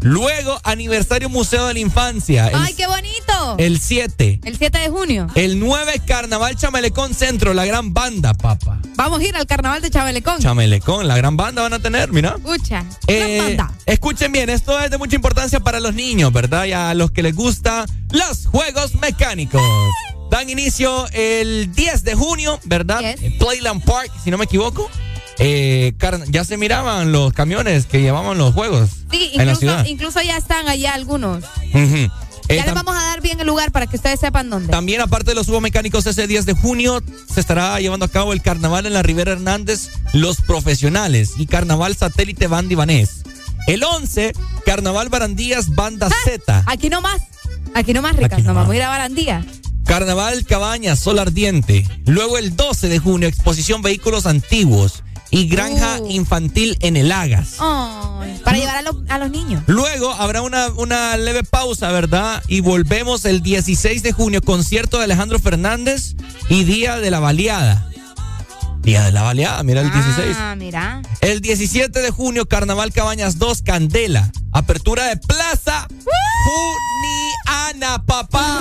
Luego, 0.02 0.60
aniversario 0.64 1.28
Museo 1.28 1.66
de 1.66 1.74
la 1.74 1.80
Infancia. 1.80 2.48
El, 2.48 2.56
¡Ay, 2.56 2.74
qué 2.74 2.86
bonito! 2.86 3.56
el 3.58 3.80
7. 3.80 4.40
El 4.44 4.58
7 4.58 4.78
de 4.78 4.88
junio. 4.88 5.26
El 5.34 5.58
9, 5.58 6.02
Carnaval 6.06 6.56
Chamelecón 6.56 7.14
Centro, 7.14 7.54
la 7.54 7.64
gran 7.64 7.94
banda, 7.94 8.34
papá. 8.34 8.80
Vamos 8.96 9.20
a 9.20 9.24
ir 9.24 9.36
al 9.36 9.46
carnaval 9.46 9.82
de 9.82 9.90
Chabelecón. 9.90 10.40
Chamelecón, 10.40 11.08
la 11.08 11.16
gran 11.16 11.36
banda 11.36 11.62
van 11.62 11.72
a 11.72 11.78
tener, 11.78 12.12
mira. 12.12 12.36
Escucha. 12.36 12.84
Eh, 13.06 13.36
gran 13.36 13.58
banda. 13.58 13.78
escuchen 13.86 14.32
bien, 14.32 14.50
esto 14.50 14.78
es 14.78 14.90
de 14.90 14.98
mucha 14.98 15.16
importancia 15.16 15.60
para 15.60 15.80
los 15.80 15.94
niños, 15.94 16.32
¿verdad? 16.32 16.64
Y 16.66 16.72
a 16.72 16.94
los 16.94 17.10
que 17.10 17.22
les 17.22 17.34
gusta 17.34 17.86
los 18.10 18.46
juegos 18.46 18.94
mecánicos. 18.96 19.62
Dan 20.30 20.48
inicio 20.48 21.06
el 21.12 21.72
10 21.74 22.04
de 22.04 22.14
junio, 22.14 22.58
¿verdad? 22.64 23.02
En 23.02 23.38
Playland 23.38 23.84
Park, 23.84 24.10
si 24.24 24.30
no 24.30 24.38
me 24.38 24.44
equivoco. 24.44 24.90
Eh, 25.38 25.94
car- 25.98 26.20
ya 26.28 26.44
se 26.44 26.56
miraban 26.56 27.10
los 27.12 27.32
camiones 27.32 27.86
que 27.86 28.00
llevaban 28.00 28.36
los 28.38 28.52
juegos 28.54 28.90
Sí, 29.10 29.30
en 29.32 29.38
la 29.38 29.42
incluso, 29.44 29.60
ciudad. 29.60 29.84
incluso 29.86 30.20
ya 30.22 30.36
están 30.36 30.68
allá 30.68 30.94
algunos. 30.94 31.44
Eh, 31.72 32.08
Ya 32.56 32.66
les 32.66 32.74
vamos 32.74 32.94
a 32.94 33.00
dar 33.06 33.22
bien 33.22 33.40
el 33.40 33.46
lugar 33.46 33.72
para 33.72 33.86
que 33.86 33.96
ustedes 33.96 34.20
sepan 34.20 34.50
dónde. 34.50 34.68
También, 34.68 35.00
aparte 35.00 35.30
de 35.30 35.34
los 35.34 35.46
Juegos 35.46 35.62
Mecánicos, 35.62 36.06
ese 36.06 36.26
10 36.26 36.44
de 36.44 36.52
junio 36.52 37.02
se 37.32 37.40
estará 37.40 37.80
llevando 37.80 38.04
a 38.04 38.08
cabo 38.08 38.32
el 38.34 38.42
carnaval 38.42 38.84
en 38.84 38.92
la 38.92 39.02
Rivera 39.02 39.32
Hernández, 39.32 39.88
Los 40.12 40.42
Profesionales 40.42 41.32
y 41.38 41.46
Carnaval 41.46 41.96
Satélite 41.96 42.48
Banda 42.48 42.72
Ibanés. 42.74 43.22
El 43.68 43.84
11, 43.84 44.32
Carnaval 44.66 45.08
Barandías 45.08 45.74
Banda 45.74 46.08
Z. 46.24 46.64
Aquí 46.66 46.90
nomás. 46.90 47.22
Aquí 47.74 47.94
nomás, 47.94 48.16
Ricardo. 48.16 48.44
Nos 48.44 48.54
vamos 48.54 48.72
a 48.72 48.76
ir 48.76 48.82
a 48.82 48.88
Barandía. 48.88 49.46
Carnaval 49.86 50.44
Cabañas, 50.44 50.98
Sol 50.98 51.18
Ardiente. 51.20 51.86
Luego 52.06 52.36
el 52.38 52.54
12 52.54 52.88
de 52.88 52.98
junio, 52.98 53.28
Exposición 53.28 53.80
Vehículos 53.82 54.26
Antiguos 54.26 55.04
y 55.32 55.48
Granja 55.48 55.98
Uh. 56.00 56.06
Infantil 56.10 56.76
en 56.80 56.96
el 56.96 57.10
Agas. 57.10 57.56
Ay, 57.58 58.38
para 58.44 58.56
llevar 58.58 58.76
a, 58.76 58.82
los- 58.82 58.96
a 59.08 59.18
los 59.18 59.30
niños. 59.30 59.64
Luego 59.66 60.12
habrá 60.12 60.42
una, 60.42 60.68
una 60.68 61.16
leve 61.16 61.42
pausa, 61.42 61.90
¿verdad? 61.90 62.40
Y 62.46 62.60
volvemos 62.60 63.24
el 63.24 63.42
16 63.42 64.04
de 64.04 64.12
junio, 64.12 64.40
concierto 64.42 64.98
de 64.98 65.04
Alejandro 65.04 65.40
Fernández 65.40 66.14
y 66.48 66.62
Día 66.64 66.98
de 66.98 67.10
la 67.10 67.18
Baleada. 67.18 67.88
Día 68.82 69.04
de 69.04 69.12
la 69.12 69.22
Baleada, 69.22 69.62
mira 69.62 69.80
el 69.80 69.90
16. 69.92 70.36
Ah, 70.38 70.54
mira. 70.56 71.02
El 71.20 71.40
17 71.40 72.00
de 72.00 72.10
junio, 72.10 72.46
Carnaval 72.46 72.92
Cabañas 72.92 73.38
2, 73.38 73.62
Candela. 73.62 74.30
Apertura 74.52 75.06
de 75.06 75.16
Plaza 75.16 75.86
Juniana, 76.44 78.02
papá. 78.04 78.58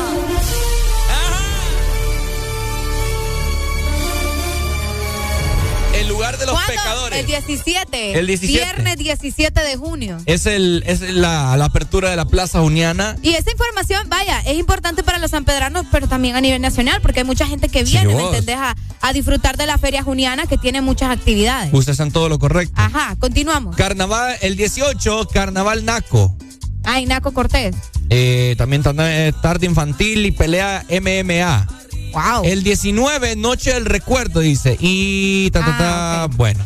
El 6.01 6.07
lugar 6.09 6.37
de 6.37 6.45
los 6.45 6.55
¿Cuándo? 6.55 6.73
pecadores. 6.73 7.19
El 7.19 7.25
17. 7.27 8.19
El 8.19 8.27
17. 8.27 8.63
Viernes 8.63 8.97
17 8.97 9.61
de 9.61 9.77
junio. 9.77 10.17
Es, 10.25 10.45
el, 10.47 10.83
es 10.87 11.01
la, 11.01 11.55
la 11.57 11.65
apertura 11.65 12.09
de 12.09 12.15
la 12.15 12.25
Plaza 12.25 12.59
Juniana. 12.59 13.15
Y 13.21 13.35
esa 13.35 13.51
información, 13.51 14.09
vaya, 14.09 14.39
es 14.41 14.57
importante 14.57 15.03
para 15.03 15.19
los 15.19 15.31
sanpedranos, 15.31 15.85
pero 15.91 16.07
también 16.07 16.35
a 16.35 16.41
nivel 16.41 16.61
nacional, 16.61 17.01
porque 17.01 17.19
hay 17.19 17.25
mucha 17.25 17.45
gente 17.45 17.69
que 17.69 17.85
Sí, 17.85 17.91
viene, 17.93 18.15
¿me 18.15 18.23
entendés? 18.23 18.57
A, 18.57 18.75
a 19.01 19.13
disfrutar 19.13 19.57
de 19.57 19.67
la 19.67 19.77
feria 19.77 20.01
juniana 20.03 20.47
que 20.47 20.57
tiene 20.57 20.81
muchas 20.81 21.09
actividades. 21.11 21.69
Ustedes 21.73 21.95
están 21.95 22.11
todo 22.11 22.29
lo 22.29 22.39
correcto. 22.39 22.73
Ajá, 22.77 23.15
continuamos. 23.19 23.75
Carnaval, 23.75 24.35
el 24.41 24.55
18, 24.55 25.27
Carnaval 25.31 25.85
Naco. 25.85 26.35
Ay, 26.83 27.05
Naco 27.05 27.31
Cortés. 27.31 27.75
Eh, 28.09 28.55
también 28.57 28.83
eh, 28.99 29.33
tarde 29.41 29.67
infantil 29.67 30.25
y 30.25 30.31
pelea 30.31 30.83
MMA. 30.89 31.67
Wow. 32.13 32.43
El 32.45 32.63
19, 32.63 33.35
Noche 33.35 33.73
del 33.73 33.85
Recuerdo, 33.85 34.39
dice. 34.41 34.77
Y 34.79 35.49
ta, 35.51 35.59
ta, 35.61 35.77
ta, 35.77 36.27
bueno. 36.35 36.63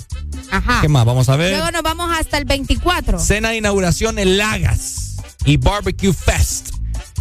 Ajá. 0.52 0.80
¿Qué 0.82 0.88
más? 0.88 1.06
Vamos 1.06 1.30
a 1.30 1.36
ver. 1.36 1.52
Luego 1.52 1.72
nos 1.72 1.82
vamos 1.84 2.10
hasta 2.18 2.38
el 2.38 2.46
24. 2.46 3.20
Cena 3.20 3.50
de 3.50 3.58
inauguración 3.58 4.20
en 4.20 4.38
Lagas 4.38 5.16
y 5.46 5.58
Barbecue 5.58 6.14
Fest. 6.14 6.70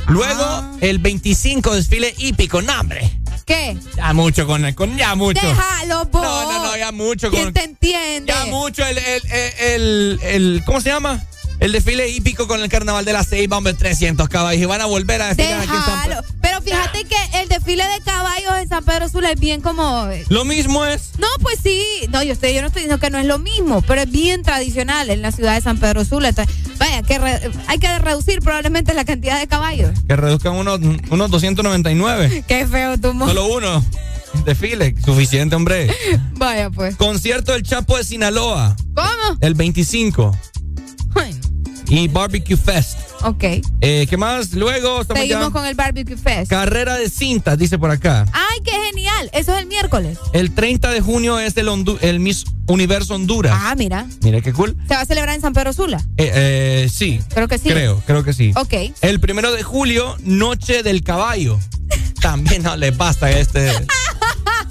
Luego, 0.06 0.42
Ah. 0.44 0.76
el 0.80 0.98
25, 0.98 1.74
desfile 1.74 2.14
hípico. 2.18 2.60
¡No, 2.62 2.78
hombre! 2.80 3.10
¿Qué? 3.46 3.76
Ya 3.96 4.12
mucho 4.14 4.46
con 4.46 4.64
el, 4.64 4.74
con 4.74 4.96
ya 4.96 5.14
mucho. 5.14 5.40
Déjalo. 5.46 6.08
No, 6.12 6.22
no, 6.52 6.64
no, 6.64 6.76
ya 6.76 6.92
mucho 6.92 7.30
¿Quién 7.30 7.44
con. 7.44 7.52
te 7.54 7.64
entiende? 7.64 8.32
Ya 8.32 8.46
mucho 8.46 8.84
el, 8.86 8.96
el, 8.98 9.22
el, 9.30 9.52
el- 9.60 10.20
el- 10.22 10.62
¿cómo 10.64 10.80
se 10.80 10.88
llama? 10.90 11.22
El 11.64 11.72
desfile 11.72 12.10
hípico 12.10 12.46
con 12.46 12.60
el 12.62 12.68
carnaval 12.68 13.06
de 13.06 13.14
la 13.14 13.24
Ceiba, 13.24 13.56
hombre, 13.56 13.72
300 13.72 14.28
caballos. 14.28 14.60
Y 14.60 14.66
van 14.66 14.82
a 14.82 14.84
volver 14.84 15.22
a 15.22 15.28
desfilar 15.32 15.60
aquí 15.62 15.70
en 15.74 15.82
San 15.82 16.02
Pedro. 16.02 16.20
Pero 16.42 16.60
fíjate 16.60 17.04
que 17.04 17.16
el 17.40 17.48
desfile 17.48 17.84
de 17.84 18.00
caballos 18.04 18.52
en 18.60 18.68
San 18.68 18.84
Pedro 18.84 19.08
Sula 19.08 19.30
es 19.30 19.40
bien 19.40 19.62
como. 19.62 20.06
Lo 20.28 20.44
mismo 20.44 20.84
es. 20.84 21.12
No, 21.18 21.26
pues 21.40 21.58
sí. 21.62 21.82
No, 22.10 22.22
yo, 22.22 22.34
estoy, 22.34 22.52
yo 22.52 22.60
no 22.60 22.66
estoy 22.66 22.82
diciendo 22.82 23.00
que 23.00 23.08
no 23.08 23.16
es 23.18 23.24
lo 23.24 23.38
mismo, 23.38 23.80
pero 23.80 24.02
es 24.02 24.10
bien 24.10 24.42
tradicional 24.42 25.08
en 25.08 25.22
la 25.22 25.32
ciudad 25.32 25.54
de 25.54 25.62
San 25.62 25.78
Pedro 25.78 26.04
Sula. 26.04 26.28
Entonces, 26.28 26.54
vaya, 26.78 27.00
que 27.02 27.18
re- 27.18 27.50
hay 27.66 27.78
que 27.78 27.98
reducir 27.98 28.40
probablemente 28.40 28.92
la 28.92 29.06
cantidad 29.06 29.40
de 29.40 29.46
caballos. 29.46 29.98
Que 30.06 30.16
reduzcan 30.16 30.52
unos, 30.56 30.80
unos 31.08 31.30
299. 31.30 32.44
Qué 32.46 32.66
feo 32.66 32.98
tu 33.00 33.14
mo- 33.14 33.26
Solo 33.26 33.46
uno. 33.46 33.82
Desfile, 34.44 34.94
suficiente, 35.02 35.56
hombre. 35.56 35.90
Vaya, 36.32 36.68
pues. 36.68 36.96
Concierto 36.96 37.52
del 37.52 37.62
Chapo 37.62 37.96
de 37.96 38.04
Sinaloa. 38.04 38.76
¿Cómo? 38.94 39.38
El 39.40 39.54
25. 39.54 40.36
Y 41.96 42.08
Barbecue 42.08 42.56
Fest. 42.56 42.98
Ok. 43.22 43.44
Eh, 43.80 44.06
¿Qué 44.10 44.16
más? 44.16 44.52
Luego 44.52 45.02
estamos 45.02 45.20
Seguimos 45.22 45.46
ya- 45.46 45.50
con 45.52 45.64
el 45.64 45.74
Barbecue 45.76 46.16
Fest. 46.16 46.50
Carrera 46.50 46.96
de 46.96 47.08
cintas, 47.08 47.56
dice 47.56 47.78
por 47.78 47.90
acá. 47.92 48.26
¡Ay, 48.32 48.58
qué 48.64 48.72
genial! 48.90 49.30
Eso 49.32 49.54
es 49.54 49.60
el 49.62 49.66
miércoles. 49.66 50.18
El 50.32 50.52
30 50.54 50.90
de 50.90 51.00
junio 51.00 51.38
es 51.38 51.56
el, 51.56 51.68
Hondu- 51.68 51.98
el 52.00 52.18
Miss 52.18 52.44
Universo 52.66 53.14
Honduras. 53.14 53.52
Ah, 53.56 53.74
mira. 53.76 54.06
Mira 54.22 54.40
qué 54.40 54.52
cool. 54.52 54.76
¿Se 54.88 54.94
va 54.94 55.02
a 55.02 55.04
celebrar 55.06 55.36
en 55.36 55.40
San 55.40 55.52
Pedro 55.52 55.72
Sula? 55.72 55.98
Eh, 56.16 56.32
eh, 56.34 56.90
sí. 56.92 57.20
Creo 57.32 57.46
que 57.46 57.58
sí. 57.58 57.68
Creo, 57.68 58.02
creo 58.04 58.24
que 58.24 58.32
sí. 58.32 58.52
Ok. 58.56 58.74
El 59.00 59.20
primero 59.20 59.52
de 59.52 59.62
julio, 59.62 60.16
Noche 60.24 60.82
del 60.82 61.04
Caballo. 61.04 61.60
También 62.20 62.64
no 62.64 62.76
les 62.76 62.96
basta 62.96 63.30
este. 63.30 63.70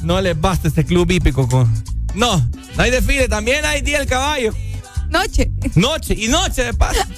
No 0.01 0.19
les 0.19 0.39
basta 0.39 0.67
este 0.67 0.83
club 0.83 1.09
hípico 1.09 1.47
con. 1.47 1.71
No, 2.15 2.37
no 2.75 2.83
hay 2.83 2.91
desfile, 2.91 3.27
también 3.29 3.63
hay 3.65 3.81
Día 3.81 3.99
del 3.99 4.07
Caballo. 4.07 4.53
Noche. 5.13 5.51
Noche 5.75 6.15
y 6.17 6.27
noche 6.27 6.63
de 6.65 6.73
paso. 6.73 6.99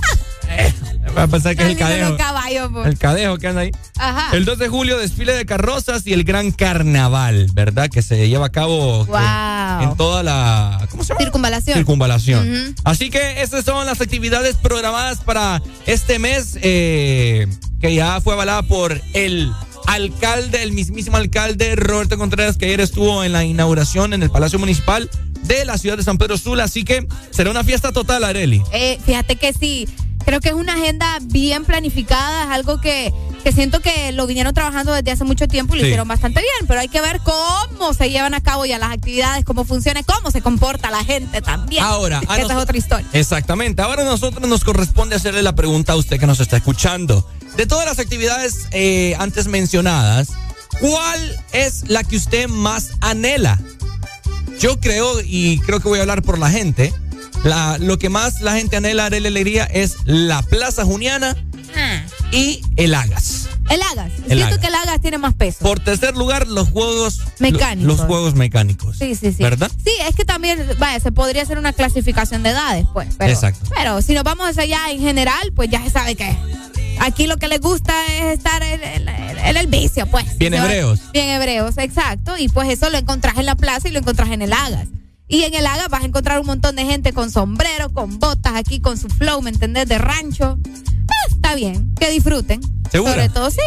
Eh, 0.48 0.72
voy 1.12 1.24
a 1.24 1.28
pensar 1.28 1.56
que 1.56 1.64
es 1.64 1.70
el 1.72 1.78
cadejo. 1.78 2.10
los 2.10 2.18
caballos, 2.20 2.70
pues. 2.72 2.86
El 2.88 3.00
cadejo 3.00 3.38
que 3.40 3.48
anda 3.48 3.62
ahí. 3.62 3.72
Ajá. 3.98 4.38
El 4.38 4.46
2 4.46 4.60
de 4.60 4.68
julio, 4.68 5.00
desfile 5.00 5.34
de 5.34 5.44
carrozas 5.44 6.06
y 6.06 6.14
el 6.14 6.24
gran 6.24 6.52
carnaval, 6.52 7.48
¿verdad? 7.54 7.90
Que 7.90 8.04
se 8.04 8.30
lleva 8.30 8.46
a 8.46 8.52
cabo 8.52 9.02
eh, 9.02 9.08
Wow. 9.08 9.90
en 9.90 9.98
toda 9.98 10.22
la. 10.22 10.88
¿Cómo 10.92 11.04
se 11.04 11.10
llama? 11.10 11.22
Circunvalación. 11.22 11.78
Circunvalación. 11.78 12.76
Así 12.84 13.10
que 13.10 13.42
esas 13.42 13.66
son 13.66 13.88
las 13.88 14.00
actividades 14.02 14.56
programadas 14.58 15.18
para 15.18 15.64
este 15.88 16.20
mes, 16.20 16.60
eh, 16.62 17.48
que 17.82 17.96
ya 17.96 18.22
fue 18.22 18.34
avalada 18.34 18.62
por 18.62 19.02
el 19.14 19.52
alcalde, 19.88 20.62
el 20.62 20.74
mismísimo 20.74 21.18
alcalde 21.18 21.76
Roberto 21.76 22.20
Contreras, 22.20 22.56
que 22.58 22.66
ayer 22.66 22.82
estuvo 22.82 23.24
en 23.24 23.32
la 23.34 23.44
inauguración 23.44 24.14
en 24.14 24.22
el 24.22 24.30
Palacio 24.30 24.60
Municipal 24.60 25.10
de 25.48 25.66
la 25.66 25.78
ciudad 25.78 25.98
de 25.98 26.04
San 26.04 26.18
Pedro 26.18 26.38
Sula. 26.38 26.64
Así 26.66 26.84
que 26.84 27.08
será 27.32 27.52
una 27.52 27.64
fiesta 27.64 27.92
total, 27.92 28.24
Areli. 28.24 28.62
Eh, 28.72 29.00
fíjate 29.06 29.36
que 29.36 29.54
sí, 29.54 29.88
creo 30.26 30.40
que 30.40 30.50
es 30.50 30.56
una 30.56 30.74
agenda 30.74 31.18
bien 31.22 31.66
planificada, 31.66 32.46
es 32.46 32.50
algo 32.50 32.82
que, 32.82 33.14
que 33.44 33.52
siento 33.52 33.80
que 33.80 34.12
lo 34.12 34.26
vinieron 34.26 34.54
trabajando 34.56 34.92
desde 34.94 35.12
hace 35.12 35.24
mucho 35.24 35.48
tiempo 35.48 35.76
y 35.76 35.78
lo 35.78 35.82
Sí. 35.84 35.88
hicieron 35.90 36.08
bastante 36.08 36.40
bien, 36.42 36.68
pero 36.68 36.80
hay 36.80 36.88
que 36.88 37.00
ver 37.02 37.20
cómo 37.24 37.94
se 37.94 38.10
llevan 38.10 38.34
a 38.34 38.42
cabo 38.42 38.66
ya 38.66 38.80
las 38.80 38.92
actividades, 38.92 39.46
cómo 39.46 39.66
funciona, 39.66 40.02
cómo 40.04 40.32
se 40.32 40.42
comporta 40.42 40.90
la 40.90 41.04
gente 41.04 41.42
también. 41.42 41.84
Ahora, 41.84 42.20
esa 42.38 42.42
es 42.54 42.58
otra 42.58 42.78
historia. 42.78 43.08
Exactamente. 43.14 43.82
Ahora 43.84 44.02
a 44.02 44.06
nosotros 44.06 44.48
nos 44.50 44.64
corresponde 44.64 45.16
hacerle 45.16 45.44
la 45.44 45.54
pregunta 45.56 45.94
a 45.94 45.96
usted 45.96 46.20
que 46.20 46.26
nos 46.28 46.40
está 46.40 46.58
escuchando. 46.58 47.28
De 47.56 47.66
todas 47.68 47.86
las 47.86 48.00
actividades 48.00 48.68
eh, 48.72 49.16
antes 49.20 49.48
mencionadas, 49.48 50.30
¿cuál 50.82 51.40
es 51.54 51.88
la 51.88 52.04
que 52.04 52.18
usted 52.18 52.48
más 52.50 52.92
anhela? 53.00 53.60
Yo 54.60 54.80
creo, 54.80 55.20
y 55.24 55.60
creo 55.60 55.80
que 55.80 55.88
voy 55.88 56.00
a 56.00 56.02
hablar 56.02 56.22
por 56.22 56.40
la 56.40 56.50
gente, 56.50 56.94
la, 57.44 57.78
lo 57.78 58.00
que 58.00 58.10
más 58.10 58.42
la 58.42 58.56
gente 58.56 58.78
anhela, 58.78 59.06
Arely 59.06 59.28
Alegría, 59.28 59.66
es 59.66 59.98
la 60.06 60.42
Plaza 60.42 60.86
Juniana 60.86 61.36
y 62.32 62.62
el 62.78 62.94
Agas. 62.96 63.50
El 63.70 63.82
Agas, 63.82 64.12
El 64.20 64.38
siento 64.38 64.46
Agas. 64.46 64.58
que 64.60 64.68
el 64.68 64.76
Agas 64.76 65.02
tiene 65.02 65.18
más 65.18 65.34
peso. 65.34 65.58
Por 65.60 65.80
tercer 65.80 66.16
lugar, 66.16 66.48
los 66.48 66.70
juegos 66.70 67.22
Mecánicos. 67.40 67.98
Los 67.98 68.08
juegos 68.08 68.36
mecánicos. 68.36 68.98
Sí, 68.98 69.16
sí, 69.16 69.32
sí. 69.34 69.44
¿Verdad? 69.44 69.72
Sí, 69.84 69.92
es 70.08 70.16
que 70.16 70.24
también, 70.24 70.66
vaya, 70.78 71.00
se 71.00 71.12
podría 71.12 71.42
hacer 71.42 71.58
una 71.58 71.74
clasificación 71.74 72.44
de 72.44 72.52
edades, 72.52 72.86
pues. 72.94 73.10
Pero, 73.18 73.34
Exacto. 73.34 73.70
Pero 73.76 74.02
si 74.02 74.14
nos 74.14 74.24
vamos 74.24 74.58
allá 74.58 74.90
en 74.92 75.00
general, 75.00 75.52
pues 75.56 75.70
ya 75.70 75.84
se 75.84 75.90
sabe 75.90 76.16
que 76.16 76.36
aquí 77.00 77.28
lo 77.28 77.38
que 77.38 77.48
les 77.48 77.60
gusta 77.62 77.94
es 78.18 78.38
estar 78.38 78.62
en, 78.64 78.84
en- 78.84 79.08
en 79.10 79.58
el 79.58 79.68
vicio, 79.68 80.08
pues. 80.08 80.38
Bien 80.38 80.54
hebreos. 80.54 81.00
Bien 81.14 81.30
hebreos, 81.30 81.78
exacto. 81.78 82.38
Y 82.38 82.48
pues 82.50 82.70
eso 82.70 82.90
lo 82.90 82.98
encontrás 82.98 83.38
en 83.38 83.46
la 83.46 83.56
plaza 83.56 83.88
y 83.88 83.92
lo 83.92 84.00
encontrás 84.00 84.30
en 84.32 84.42
el 84.42 84.54
Agas. 84.54 84.88
Y 85.28 85.44
en 85.44 85.54
el 85.56 85.66
Agas 85.66 85.90
vas 85.90 86.04
a 86.04 86.06
encontrar 86.06 86.40
un 86.40 86.46
montón 86.48 86.76
de 86.76 86.86
gente 86.86 87.14
con 87.14 87.32
sombrero, 87.32 87.92
con 87.92 88.20
botas 88.20 88.54
aquí, 88.56 88.80
con 88.80 88.98
su 88.98 89.08
flow, 89.08 89.42
¿me 89.42 89.50
entendés? 89.52 89.88
De 89.88 89.98
rancho. 89.98 90.58
Ah, 91.08 91.14
está 91.30 91.56
bien, 91.56 91.94
que 92.00 92.10
disfruten. 92.10 92.62
¿Segura? 92.92 93.14
Sobre 93.14 93.30
todo, 93.30 93.52
sí. 93.52 93.60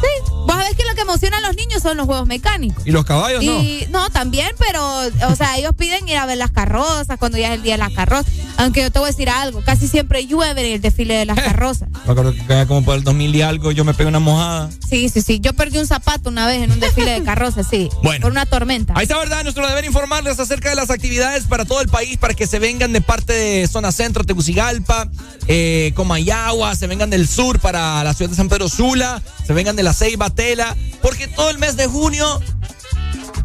Sí. 0.00 0.32
Vos 0.48 0.56
sabés 0.56 0.76
que 0.76 0.84
lo 0.84 0.94
que 0.94 1.02
emociona 1.02 1.38
a 1.38 1.40
los 1.40 1.56
niños 1.56 1.82
son 1.82 1.96
los 1.98 2.06
juegos 2.06 2.26
mecánicos. 2.26 2.86
¿Y 2.86 2.90
los 2.90 3.04
caballos 3.04 3.44
no? 3.44 3.60
Y 3.60 3.86
no, 3.90 4.08
también, 4.08 4.50
pero, 4.58 4.82
o 5.28 5.36
sea, 5.36 5.58
ellos 5.58 5.72
piden 5.76 6.08
ir 6.08 6.16
a 6.16 6.24
ver 6.24 6.38
las 6.38 6.50
carrozas 6.50 7.18
cuando 7.18 7.36
ya 7.36 7.48
es 7.48 7.54
el 7.54 7.62
día 7.62 7.74
de 7.74 7.78
las 7.78 7.92
carrozas. 7.92 8.32
Aunque 8.56 8.80
yo 8.80 8.90
te 8.90 8.98
voy 8.98 9.08
a 9.08 9.10
decir 9.10 9.28
algo, 9.28 9.62
casi 9.62 9.88
siempre 9.88 10.26
llueve 10.26 10.66
en 10.66 10.74
el 10.74 10.80
desfile 10.80 11.14
de 11.14 11.26
las 11.26 11.38
carrozas. 11.38 11.90
Me 12.06 12.12
acuerdo 12.12 12.32
que 12.32 12.40
era 12.48 12.66
como 12.66 12.82
por 12.82 12.96
el 12.96 13.04
2000 13.04 13.36
y 13.36 13.42
algo, 13.42 13.72
yo 13.72 13.84
me 13.84 13.92
pegué 13.92 14.08
una 14.08 14.20
mojada. 14.20 14.70
Sí, 14.88 15.08
sí, 15.10 15.20
sí. 15.20 15.38
Yo 15.40 15.52
perdí 15.52 15.78
un 15.78 15.86
zapato 15.86 16.30
una 16.30 16.46
vez 16.46 16.62
en 16.62 16.72
un 16.72 16.80
desfile 16.80 17.10
de 17.10 17.22
carrozas, 17.24 17.66
sí. 17.68 17.90
Bueno. 18.02 18.22
Por 18.22 18.30
una 18.30 18.46
tormenta. 18.46 18.94
Ahí 18.96 19.02
está, 19.02 19.18
¿verdad? 19.18 19.42
Nuestro 19.42 19.68
deber 19.68 19.84
informarles 19.84 20.40
acerca 20.40 20.70
de 20.70 20.76
las 20.76 20.88
actividades 20.88 21.44
para 21.44 21.66
todo 21.66 21.82
el 21.82 21.88
país, 21.88 22.16
para 22.16 22.32
que 22.32 22.46
se 22.46 22.58
vengan 22.58 22.92
de 22.92 23.02
parte 23.02 23.32
de 23.34 23.68
zona 23.68 23.92
centro, 23.92 24.24
Tegucigalpa, 24.24 25.08
eh, 25.46 25.92
Comayagua, 25.94 26.74
se 26.74 26.86
vengan 26.86 27.10
del 27.10 27.28
sur 27.28 27.60
para 27.60 28.02
la 28.02 28.14
ciudad 28.14 28.30
de 28.30 28.36
San 28.36 28.48
Pedro 28.48 28.68
Sula, 28.68 29.22
se 29.46 29.52
vengan 29.52 29.76
de 29.76 29.82
la 29.82 29.87
Ceiba, 29.92 30.30
Tela, 30.30 30.76
porque 31.02 31.28
todo 31.28 31.50
el 31.50 31.58
mes 31.58 31.76
de 31.76 31.86
junio 31.86 32.26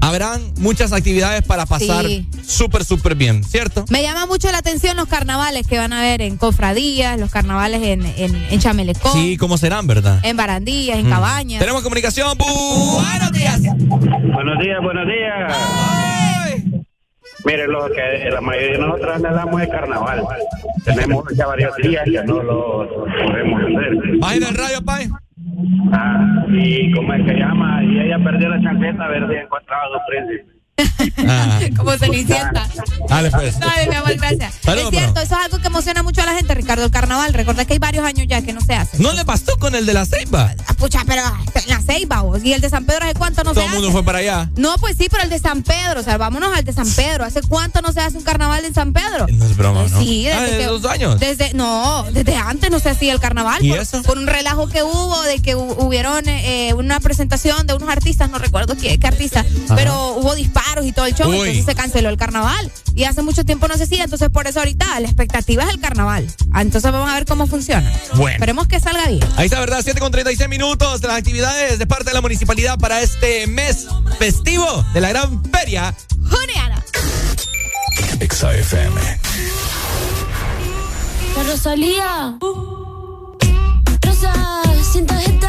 habrán 0.01 0.41
muchas 0.57 0.91
actividades 0.91 1.43
para 1.43 1.65
pasar 1.65 2.05
Sí. 2.05 2.27
súper, 2.45 2.83
súper 2.83 3.15
bien, 3.15 3.41
¿cierto? 3.43 3.85
Me 3.89 4.01
llama 4.01 4.25
mucho 4.25 4.51
la 4.51 4.57
atención 4.57 4.97
los 4.97 5.07
carnavales 5.07 5.65
que 5.65 5.77
van 5.77 5.93
a 5.93 6.01
ver 6.01 6.21
en 6.21 6.35
Cofradías, 6.37 7.17
los 7.19 7.31
carnavales 7.31 7.81
en, 7.83 8.05
en, 8.17 8.35
en 8.49 8.59
Chamelecón, 8.59 9.13
Sí, 9.13 9.37
¿cómo 9.37 9.57
serán, 9.57 9.87
verdad? 9.87 10.19
en 10.23 10.35
Barandillas, 10.35 10.97
en 10.99 11.07
Mm. 11.07 11.09
Cabañas. 11.09 11.59
Tenemos 11.59 11.83
comunicación. 11.83 12.37
Bu- 12.37 13.01
Buenos 13.01 13.31
días. 13.31 13.61
Buenos 13.61 14.59
días, 14.59 14.79
buenos 14.83 15.07
días. 15.07 15.57
Mire, 17.45 17.67
lo 17.67 17.87
que 17.87 18.29
la 18.31 18.39
mayoría 18.41 18.71
de 18.71 18.77
nosotros 18.79 19.15
anhelamos 19.15 19.61
es 19.61 19.67
carnaval. 19.69 20.23
Tenemos 20.85 21.25
ya 21.35 21.45
varios 21.47 21.75
días 21.77 22.03
que 22.05 22.23
no 22.23 22.41
lo 22.41 22.87
podemos 22.87 23.61
hacer. 23.61 24.17
Bajen 24.19 24.43
el 24.43 24.55
radio, 24.55 24.81
Pai. 24.83 25.09
Ah, 25.91 26.45
y 26.49 26.91
cómo 26.93 27.13
es 27.13 27.25
que 27.25 27.35
llama, 27.35 27.83
y 27.83 27.99
ella 27.99 28.19
perdió 28.19 28.49
la 28.49 28.61
chancleta 28.61 29.05
a 29.05 29.09
ver 29.09 29.27
si 29.27 29.35
encontraba 29.35 29.83
a 29.83 29.87
su 29.87 29.99
príncipe. 30.07 30.52
Ah, 31.27 31.59
Como 31.77 31.91
Cenicienta. 31.97 32.67
dale, 33.07 33.31
pues. 33.31 33.59
Dale, 33.59 33.87
mi 33.89 33.95
amor, 33.95 34.15
gracias. 34.15 34.53
Es 34.55 34.61
cierto, 34.89 34.91
bro. 34.91 34.99
eso 34.99 35.21
es 35.21 35.31
algo 35.31 35.57
que 35.59 35.67
emociona 35.67 36.03
mucho 36.03 36.21
a 36.21 36.25
la 36.25 36.33
gente, 36.33 36.53
Ricardo, 36.53 36.85
el 36.85 36.91
carnaval. 36.91 37.33
Recuerda 37.33 37.65
que 37.65 37.73
hay 37.73 37.79
varios 37.79 38.05
años 38.05 38.25
ya 38.27 38.41
que 38.41 38.53
no 38.53 38.61
se 38.61 38.73
hace. 38.75 38.97
¿No 38.99 39.13
le 39.13 39.23
bastó 39.23 39.57
con 39.57 39.75
el 39.75 39.85
de 39.85 39.93
la 39.93 40.05
Ceiba? 40.05 40.53
Ah, 40.67 40.73
Pucha, 40.73 41.03
pero 41.05 41.21
en 41.55 41.69
la 41.69 41.81
Ceiba, 41.81 42.21
vos. 42.21 42.43
¿Y 42.43 42.53
el 42.53 42.61
de 42.61 42.69
San 42.69 42.85
Pedro 42.85 43.05
hace 43.05 43.13
cuánto 43.15 43.43
no 43.43 43.51
Todo 43.53 43.61
se 43.61 43.65
el 43.65 43.67
hace? 43.69 43.75
mundo 43.79 43.91
fue 43.91 44.03
para 44.03 44.19
allá. 44.19 44.49
No, 44.57 44.75
pues 44.77 44.97
sí, 44.97 45.07
pero 45.09 45.23
el 45.23 45.29
de 45.29 45.39
San 45.39 45.63
Pedro, 45.63 46.01
o 46.01 46.03
sea, 46.03 46.17
vámonos 46.17 46.55
al 46.55 46.63
de 46.63 46.73
San 46.73 46.89
Pedro. 46.89 47.23
¿Hace 47.25 47.41
cuánto 47.41 47.81
no 47.81 47.91
se 47.93 48.01
hace 48.01 48.17
un 48.17 48.23
carnaval 48.23 48.65
en 48.65 48.73
San 48.73 48.93
Pedro? 48.93 49.27
No 49.31 49.45
es 49.45 49.55
broma, 49.55 49.85
¿no? 49.89 49.99
Sí, 50.01 50.23
desde 50.25 50.37
Ah, 50.37 50.41
¿de 50.43 50.57
que- 50.57 50.65
dos 50.65 50.85
años? 50.85 51.19
Desde, 51.19 51.53
no, 51.53 52.03
desde 52.11 52.35
antes 52.35 52.69
no 52.71 52.79
se 52.79 52.89
hacía 52.89 53.13
el 53.13 53.19
carnaval. 53.19 53.63
¿Y 53.63 53.69
por, 53.69 53.79
eso? 53.79 54.01
por 54.03 54.17
un 54.17 54.27
relajo 54.27 54.67
que 54.67 54.83
hubo 54.83 55.21
de 55.23 55.41
que 55.41 55.55
hu- 55.55 55.75
hubieron 55.77 56.27
eh, 56.27 56.73
una 56.75 56.99
presentación 56.99 57.65
de 57.67 57.73
unos 57.75 57.89
artistas, 57.89 58.29
no 58.29 58.39
recuerdo 58.39 58.75
qué, 58.75 58.97
qué 58.99 59.07
artista, 59.07 59.45
pero 59.75 60.13
hubo 60.15 60.35
disparos 60.35 60.72
y 60.81 60.91
todo 60.91 61.05
el 61.05 61.13
show, 61.13 61.29
Uy. 61.29 61.37
entonces 61.39 61.65
se 61.65 61.75
canceló 61.75 62.09
el 62.09 62.17
carnaval. 62.17 62.71
Y 62.95 63.03
hace 63.05 63.21
mucho 63.21 63.43
tiempo 63.43 63.67
no 63.67 63.75
se 63.77 63.83
hacía, 63.83 64.03
entonces 64.03 64.29
por 64.29 64.47
eso 64.47 64.59
ahorita 64.59 64.99
la 64.99 65.07
expectativa 65.07 65.63
es 65.63 65.69
el 65.69 65.79
carnaval. 65.79 66.27
Ah, 66.51 66.61
Entonces 66.61 66.91
vamos 66.91 67.09
a 67.09 67.13
ver 67.15 67.25
cómo 67.25 67.47
funciona. 67.47 67.91
Bueno. 68.15 68.35
Esperemos 68.35 68.67
que 68.67 68.79
salga 68.79 69.07
bien. 69.07 69.23
Ahí 69.35 69.45
está, 69.45 69.59
¿verdad? 69.59 69.81
7 69.83 69.99
con 69.99 70.11
36 70.11 70.47
minutos 70.49 71.01
de 71.01 71.07
las 71.07 71.17
actividades 71.17 71.79
de 71.79 71.87
parte 71.87 72.05
de 72.05 72.13
la 72.13 72.21
municipalidad 72.21 72.77
para 72.77 73.01
este 73.01 73.47
mes 73.47 73.87
festivo 74.19 74.85
de 74.93 75.01
la 75.01 75.09
gran 75.09 75.43
feria. 75.45 75.93
Juliana. 76.29 76.83
XAFM. 78.19 79.01
La 81.35 81.43
Rosalía. 81.43 82.37
Rosa, 84.01 84.33
sin 84.91 85.05
tarjeta, 85.07 85.42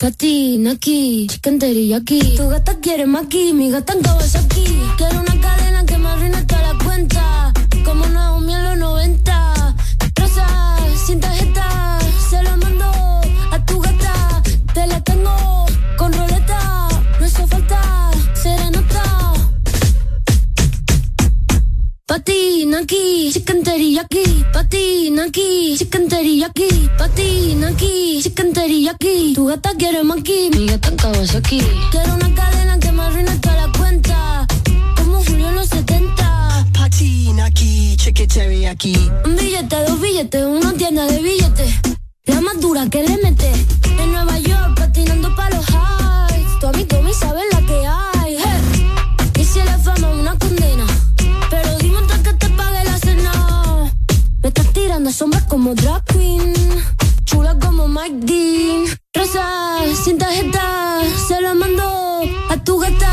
Katy, 0.00 0.58
Naki, 0.58 1.26
chicken 1.26 1.58
teriyaki. 1.58 2.20
Tu 2.36 2.48
gata 2.48 2.74
quiere 2.80 3.04
maki, 3.04 3.52
mi 3.52 3.68
gata 3.68 3.94
en 3.94 4.02
Kawasaki. 4.02 4.64
Quiero 4.96 5.18
una 5.20 5.34
cadena 5.40 5.84
que 5.84 5.98
me 5.98 6.08
arruine 6.08 6.40
toda 6.44 6.72
la 6.72 6.84
cuenta. 6.84 7.52
Como 7.84 8.06
Naomi 8.06 8.27
serenata. 22.08 22.14
Pati, 22.14 22.66
Naki, 22.66 22.84
aquí, 22.84 23.32
chicken 23.32 23.62
teriyaki, 23.62 24.44
patina 24.52 25.24
aquí, 25.24 25.76
chicken 25.78 26.08
teriyaki, 26.08 26.90
patina 26.96 27.68
aquí, 27.68 28.20
chicken 28.22 28.52
teriyaki. 28.52 29.34
Tu 29.34 29.46
gata 29.46 29.74
quiere 29.76 30.02
maki, 30.02 30.50
mi 30.54 30.66
gata 30.66 30.90
Kawasaki. 30.96 31.60
Quiero 31.90 32.14
una 32.14 32.34
cadena 32.34 32.78
que 32.78 32.92
me 32.92 33.02
arruine 33.02 33.38
toda 33.38 33.66
la 33.66 33.72
cuenta, 33.78 34.46
como 34.96 35.22
Julio 35.24 35.48
en 35.48 35.54
los 35.54 35.68
70. 35.68 36.66
Patina 36.72 37.46
aquí, 37.46 37.96
chicken 37.96 38.28
teriyaki. 38.28 38.96
Un 39.24 39.36
billete, 39.36 39.76
dos 39.86 40.00
billetes, 40.00 40.44
una 40.44 40.72
tienda 40.72 41.04
de 41.06 41.20
billetes. 41.20 41.74
La 42.24 42.40
más 42.40 42.60
dura 42.60 42.88
que 42.88 43.02
le 43.02 43.16
mete. 43.22 43.52
En 43.98 44.12
Nueva 44.12 44.38
York, 44.38 44.78
patinando 44.78 45.34
pa' 45.34 45.50
los 45.50 45.66
highs. 45.68 46.58
Tu 46.60 46.66
amigo 46.66 47.02
me 47.02 47.12
sabe 47.12 47.40
la 47.52 47.60
que 47.66 47.86
hay. 47.86 48.36
Hey. 48.36 49.40
Y 49.40 49.44
si 49.44 49.58
la 49.58 49.78
tirando 54.98 55.12
sombras 55.12 55.44
como 55.44 55.74
drag 55.76 56.02
queen. 56.06 56.54
Chula 57.24 57.56
como 57.60 57.86
Mike 57.86 58.18
Dean. 58.26 58.84
Rosa, 59.14 59.78
sin 60.04 60.18
tarjeta. 60.18 61.02
Se 61.28 61.40
la 61.40 61.54
mando 61.54 62.22
a 62.48 62.56
tu 62.64 62.80
gata. 62.80 63.12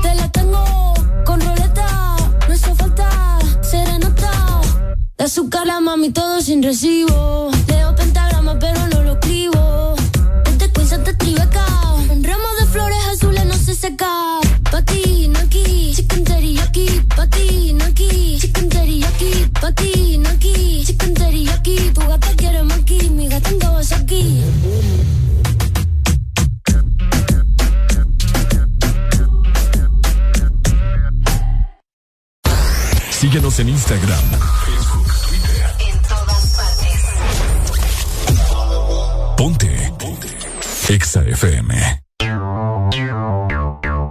Te 0.00 0.14
la 0.14 0.30
tengo 0.30 0.94
con 1.26 1.38
roleta. 1.38 2.16
No 2.48 2.54
hizo 2.54 2.74
falta 2.74 3.38
serenata. 3.60 4.62
De 5.18 5.24
azúcar 5.24 5.66
la 5.66 5.80
mami 5.80 6.10
todo 6.12 6.40
sin 6.40 6.62
recibo. 6.62 7.50
Leo 7.68 7.94
pentagrama 7.94 8.58
pero 8.58 8.86
no 8.86 9.02
lo 9.02 9.12
escribo. 9.12 9.96
Este 10.46 10.72
Queens 10.72 11.04
te 11.04 11.12
tribeca. 11.12 11.66
Un 12.10 12.24
ramo 12.24 12.48
de 12.58 12.66
flores 12.66 13.04
azules 13.12 13.44
no 13.44 13.54
se 13.54 13.74
seca. 13.74 14.47
Patina 17.18 17.86
aquí, 17.86 18.38
chicken 18.40 18.68
teriyaki. 18.68 19.50
Patina 19.60 20.30
aquí, 20.30 20.84
chicken 20.86 21.14
teriyaki. 21.14 21.76
Chicken. 21.76 21.94
Tu 21.94 22.00
gata 22.06 22.34
quiere 22.36 22.62
maki, 22.62 23.10
mi 23.10 23.28
gata 23.28 23.50
en 23.50 23.58
Kawasaki. 23.58 24.42
Síguenos 33.10 33.58
en 33.58 33.68
Instagram, 33.68 34.24
Facebook, 34.64 35.12
Twitter. 35.28 35.74
En 35.90 35.98
todas 36.02 36.44
partes. 36.56 37.02
Ponte. 39.36 39.92
Ponte. 39.98 40.28
Exa 40.88 41.22
FM. 41.22 42.00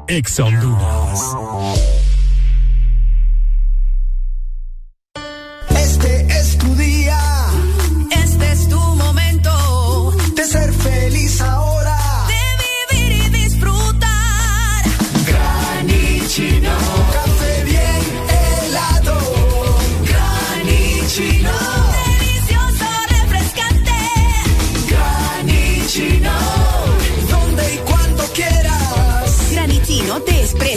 Exa 0.07 0.43
Honduras. 0.43 1.96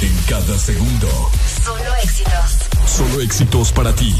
En 0.00 0.16
cada 0.28 0.58
segundo. 0.58 1.30
Solo 1.64 1.94
éxitos. 2.02 2.58
Solo 2.86 3.20
éxitos 3.20 3.72
para 3.72 3.94
ti. 3.94 4.14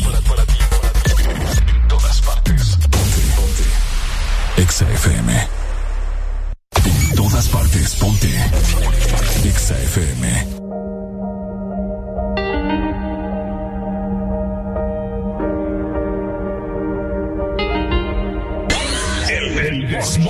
En 1.66 1.88
todas 1.88 2.20
partes. 2.22 2.76
Ponte. 2.90 3.20
Ponte. 3.36 4.62
Exa 4.62 4.90
FM. 4.90 5.48
En 6.84 7.14
todas 7.14 7.48
partes. 7.48 7.94
Ponte. 7.96 8.28
Exa 9.44 9.78
FM. 9.78 10.58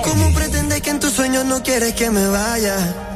¿Cómo 0.03 0.33
pretendes 0.33 0.81
que 0.81 0.89
en 0.89 0.99
tus 0.99 1.13
sueños 1.13 1.45
no 1.45 1.61
quieres 1.63 1.93
que 1.93 2.09
me 2.09 2.27
vaya? 2.27 3.08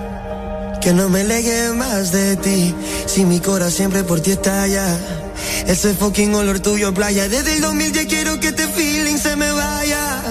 Que 0.83 0.91
no 0.91 1.07
me 1.07 1.23
legue 1.23 1.71
más 1.71 2.11
de 2.11 2.35
ti. 2.35 2.75
Si 3.05 3.23
mi 3.23 3.39
corazón 3.39 3.71
siempre 3.71 4.03
por 4.03 4.19
ti 4.19 4.31
estalla. 4.31 4.99
Ese 5.65 5.93
fucking 5.93 6.35
olor 6.35 6.59
tuyo 6.59 6.93
playa. 6.93 7.29
Desde 7.29 7.55
el 7.55 7.61
2000 7.61 7.93
ya 7.93 8.05
quiero 8.05 8.37
que 8.41 8.49
este 8.49 8.67
feeling 8.67 9.17
se 9.17 9.37
me 9.37 9.49
vaya. 9.51 10.21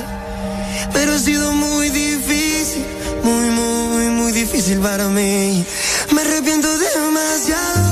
Pero 0.92 1.14
ha 1.14 1.18
sido 1.18 1.52
muy 1.52 1.88
difícil. 1.88 2.84
Muy, 3.24 3.48
muy, 3.48 4.06
muy 4.08 4.32
difícil 4.32 4.78
para 4.80 5.08
mí. 5.08 5.64
Me 6.12 6.20
arrepiento 6.20 6.68
demasiado. 6.76 7.91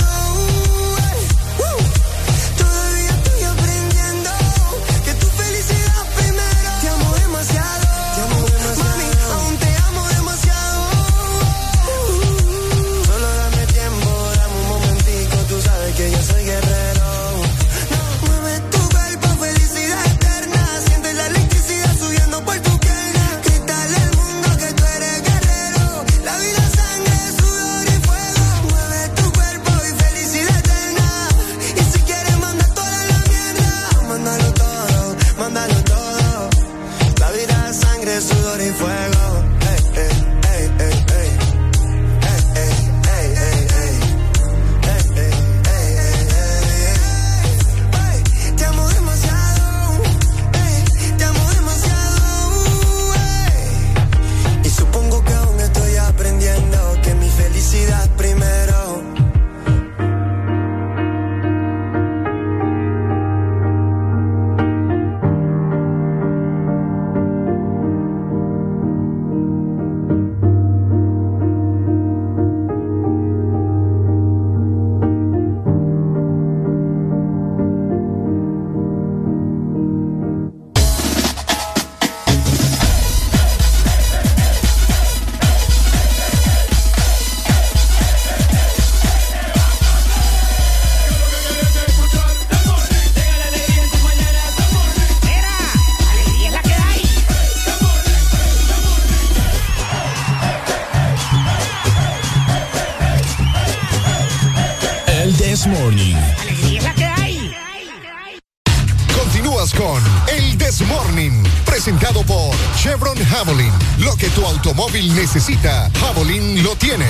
Necesita, 115.09 115.89
Javelin 115.99 116.61
lo 116.61 116.75
tiene. 116.75 117.07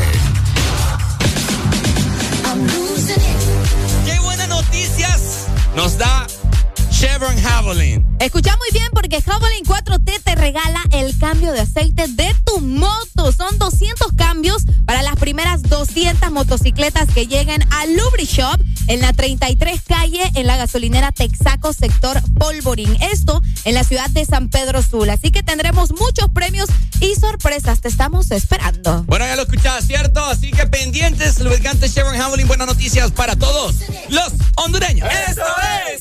¡Qué 4.05 4.19
buenas 4.19 4.47
noticias 4.47 5.47
nos 5.75 5.97
da 5.97 6.25
Chevron 6.89 7.35
Javelin! 7.41 8.05
Escucha 8.21 8.55
muy 8.57 8.69
bien 8.71 8.87
porque 8.93 9.21
Javelin 9.21 9.65
4T 9.65 10.21
te 10.23 10.35
regala 10.35 10.81
el 10.91 11.17
cambio 11.17 11.51
de 11.51 11.61
aceite 11.61 12.07
de 12.07 12.33
tu 12.45 12.61
moto. 12.61 13.31
Son 13.31 13.57
200 13.57 14.13
cambios 14.15 14.63
para 14.85 15.01
las 15.01 15.15
primeras 15.15 15.63
200 15.63 16.31
motocicletas 16.31 17.09
que 17.09 17.27
lleguen 17.27 17.61
a 17.71 17.87
Lubrishop 17.87 18.61
en 18.87 19.01
la 19.01 19.13
33 19.13 19.81
calle 19.87 20.31
en 20.35 20.47
la 20.47 20.57
gasolinera 20.57 21.11
Texaco 21.11 21.73
sector 21.73 22.21
Polvorín. 22.37 22.95
Esto 23.01 23.41
en 23.65 23.73
la 23.73 23.83
ciudad 23.83 24.09
de 24.11 24.25
San 24.25 24.49
Pedro 24.49 24.81
Sula. 24.81 25.13
Así 25.13 25.31
que 25.31 25.43
tendremos 25.43 25.91
muchos 25.91 26.29
sorpresas 27.31 27.79
te 27.79 27.87
estamos 27.87 28.29
esperando. 28.31 29.03
Bueno, 29.05 29.25
ya 29.25 29.37
lo 29.37 29.43
escuchás, 29.43 29.87
¿cierto? 29.87 30.23
Así 30.25 30.51
que 30.51 30.67
pendientes, 30.67 31.39
lubricante 31.39 31.89
Chevron 31.89 32.19
Havoline, 32.19 32.45
buenas 32.45 32.67
noticias 32.67 33.09
para 33.11 33.37
todos 33.37 33.75
los 34.09 34.33
hondureños. 34.57 35.07
¡Eso 35.29 35.41
es! 35.89 36.00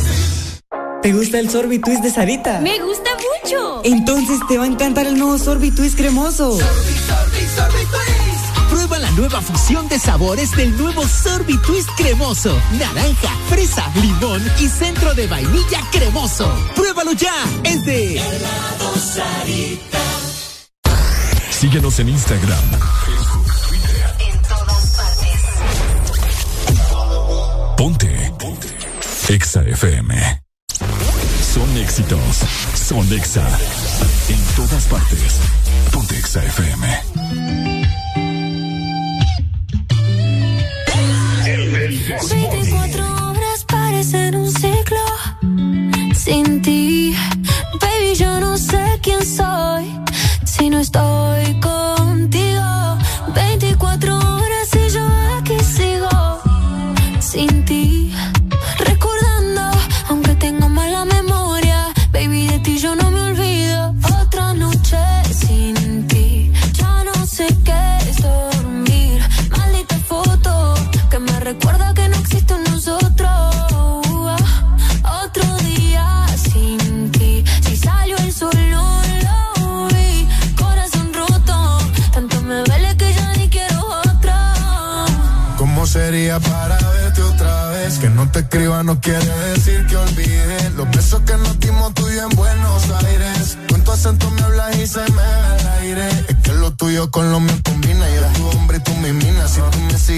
¿Te 1.01 1.13
gusta 1.13 1.39
el 1.39 1.49
sorbitwist 1.49 2.03
de 2.03 2.11
Sarita? 2.11 2.59
Me 2.59 2.79
gusta 2.79 3.09
mucho. 3.15 3.81
Entonces 3.83 4.39
te 4.47 4.59
va 4.59 4.65
a 4.65 4.67
encantar 4.67 5.07
el 5.07 5.17
nuevo 5.17 5.39
sorbitwist 5.39 5.97
cremoso. 5.97 6.59
Prueba 8.69 8.99
la 8.99 9.09
nueva 9.11 9.41
fusión 9.41 9.89
de 9.89 9.97
sabores 9.97 10.55
del 10.55 10.77
nuevo 10.77 11.03
Sorbitwist 11.07 11.89
cremoso. 11.97 12.55
Naranja, 12.79 13.29
fresa, 13.49 13.91
limón 13.95 14.41
y 14.59 14.67
centro 14.67 15.15
de 15.15 15.25
vainilla 15.25 15.81
cremoso. 15.91 16.53
Pruébalo 16.75 17.13
ya. 17.13 17.33
Es 17.63 17.83
de 17.83 18.21
Síguenos 21.49 21.99
en 21.99 22.09
Instagram, 22.09 22.63
Facebook, 23.05 23.47
Twitter. 23.67 24.15
En 24.19 24.41
todas 24.43 24.97
partes. 24.97 25.41
Ponte. 27.75 28.33
Ponte. 28.37 28.67
Exa 29.29 29.61
FM. 29.61 30.41
Son 31.53 31.77
éxitos. 31.77 32.19
Son 32.75 33.03
Exa. 33.11 33.45
En 34.29 34.55
todas 34.55 34.85
partes. 34.85 35.39
Ponte 35.91 36.17
Exa 36.17 36.43
FM. 36.45 36.87
24 42.29 43.03
horas 43.03 43.65
parecen 43.67 44.35
un 44.35 44.49
ciclo 44.49 45.05
sin 46.15 46.61
ti. 46.61 47.13
Baby, 47.81 48.15
yo 48.15 48.39
no 48.39 48.57
sé 48.57 48.99
quién 49.03 49.21
soy 49.25 49.91
si 50.45 50.69
no 50.69 50.79
estoy 50.79 51.59
contigo. 51.59 51.80
Escriba 88.41 88.83
no 88.83 88.99
quiere 88.99 89.25
decir 89.53 89.85
que 89.87 89.95
olvide. 89.95 90.69
Los 90.75 90.89
besos 90.91 91.21
que 91.21 91.33
nos 91.37 91.59
dimos 91.59 91.93
tú 91.93 92.07
y 92.09 92.17
en 92.17 92.29
Buenos 92.29 92.89
Aires. 93.05 93.57
Con 93.69 93.83
tu 93.83 93.91
acento 93.91 94.29
me 94.31 94.41
hablas 94.41 94.77
y 94.77 94.87
se 94.87 95.01
me 95.11 95.21
va 95.21 95.57
el 95.57 95.67
aire. 95.81 96.07
Es 96.27 96.35
que 96.43 96.53
lo 96.53 96.71
tuyo 96.71 97.09
con 97.11 97.31
lo 97.31 97.39
mío 97.39 97.55
combina. 97.63 98.05
Yo 98.09 98.21
tu 98.33 98.47
hombre 98.49 98.77
y 98.77 98.79
tú 98.81 98.93
mi 98.95 99.11
mina. 99.13 99.47
Si 99.47 99.59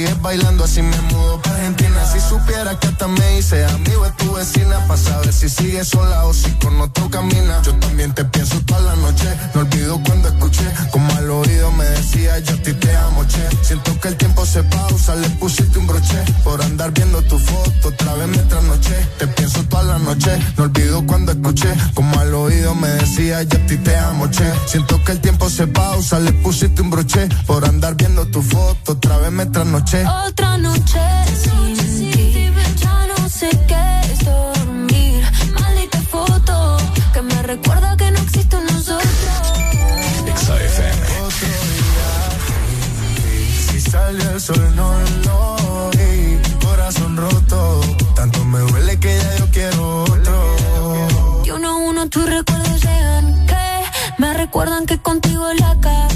sigues 0.04 0.22
bailando 0.22 0.64
así 0.64 0.82
me 0.82 1.00
mudo 1.02 1.42
para 1.42 1.56
Argentina. 1.56 2.06
Si 2.12 2.20
supiera 2.20 2.78
que 2.80 2.88
hasta 2.88 3.08
me 3.08 3.38
hice 3.38 3.64
amigo 3.66 4.04
de 4.04 4.12
tu 4.12 4.34
vecina 4.34 4.86
Pa' 4.88 4.98
saber 4.98 5.32
si 5.32 5.50
sigues 5.50 5.88
sola 5.88 6.26
o 6.26 6.34
si 6.34 6.52
con 6.60 6.80
otro 6.82 7.10
camina. 7.10 7.62
Yo 7.64 7.74
también 7.76 8.14
te 8.14 8.26
pienso 8.26 8.60
toda 8.66 8.82
la 8.82 8.96
noche 8.96 9.28
No 9.54 9.62
olvido 9.62 10.02
cuando 10.06 10.28
escuché 10.28 10.66
Como 10.92 11.14
al 11.16 11.30
oído 11.30 11.72
me 11.72 11.86
decía 11.86 12.40
yo 12.40 12.54
a 12.54 12.58
ti 12.58 12.74
te 12.74 12.96
amo, 12.96 13.26
che 13.26 13.44
Siento 13.62 14.00
que 14.00 14.08
el 14.10 14.18
tiempo 14.18 14.46
se 14.46 14.64
pausa, 14.64 15.16
le 15.16 15.30
pusiste 15.30 15.80
un 15.80 15.88
broche. 15.88 16.20
Por 16.44 16.62
andar 16.62 16.92
viendo 16.92 17.22
tu 17.24 17.40
foto, 17.40 17.88
otra 17.88 18.14
vez 18.16 18.28
me 18.28 18.44
trasnoché. 18.44 18.96
Te 19.18 19.28
pienso 19.28 19.64
toda 19.64 19.84
la 19.84 20.00
noche, 20.00 20.32
no 20.58 20.66
olvido 20.66 21.06
cuando 21.06 21.32
escuché 21.32 21.74
Como 21.94 22.20
al 22.20 22.34
oído 22.34 22.76
me 22.76 22.90
decía 22.90 23.44
yo 23.44 23.58
a 23.58 23.66
ti 23.68 23.78
te 23.78 23.96
amo, 23.96 24.30
che 24.30 24.52
Siento 24.66 25.02
que 25.04 25.14
el 25.14 25.20
tiempo 25.20 25.50
se 25.50 25.68
pausa, 25.68 26.20
le 26.20 26.34
pusiste 26.34 26.82
un 26.82 26.90
broche. 26.90 27.30
Por 27.48 27.64
andar 27.66 27.96
viendo 27.96 28.26
tu 28.28 28.42
foto, 28.42 28.94
otra 28.94 29.18
vez 29.18 29.32
me 29.32 29.46
trasnoché 29.46 29.93
Otra 30.02 30.58
noche 30.58 31.00
sin 31.36 31.78
ti, 31.78 32.52
ya 32.78 33.06
no 33.06 33.30
sé 33.30 33.50
qué 33.68 33.86
es 34.12 34.26
dormir. 34.26 35.24
Maldita 35.54 36.02
foto 36.02 36.78
que 37.14 37.22
me 37.22 37.44
recuerda 37.44 37.96
que 37.96 38.10
no 38.10 38.18
existe 38.18 38.58
nosotros. 38.60 39.54
Exa 40.26 40.56
FM. 40.56 41.04
Si 43.68 43.80
sale 43.82 44.24
el 44.34 44.42
sol 44.42 44.76
no 44.76 44.92
lo 45.26 45.90
vi 45.92 46.40
Corazón 46.66 47.16
roto 47.16 47.82
Tanto 48.16 48.44
me 48.46 48.60
duele 48.60 49.00
que 49.00 49.16
ya 49.16 49.38
yo 49.38 49.48
quiero 49.52 50.04
otro 50.04 51.44
Y 51.46 51.52
uno 51.52 51.70
a 51.70 51.76
uno 51.76 52.10
tus 52.10 52.26
recuerdos 52.28 52.82
llegan 52.82 53.46
que 53.46 53.84
me 54.18 54.34
recuerdan 54.34 54.86
que 54.88 54.98
contigo 54.98 55.54
la 55.54 55.76
cagué. 55.80 56.13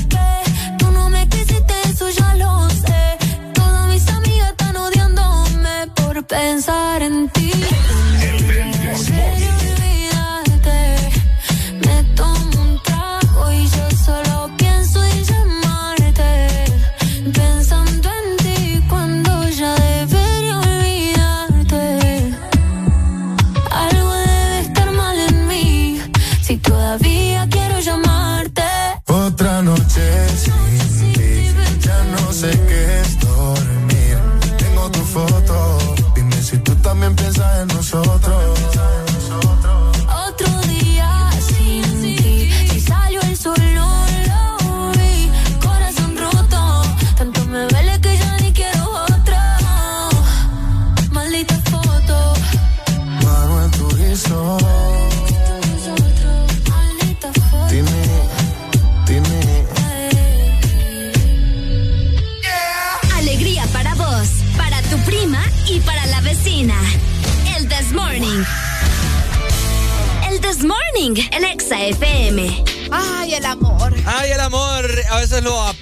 Morning, 71.18 71.30
el 71.31 71.44
Exa 71.45 71.81
FM. 71.81 72.64
Ay, 72.91 73.34
el 73.34 73.45
amor. 73.45 73.94
Ay, 74.06 74.31
el 74.31 74.39
amor, 74.39 74.85
a 75.11 75.18
veces 75.18 75.44
lo... 75.44 75.61
ap- 75.64 75.76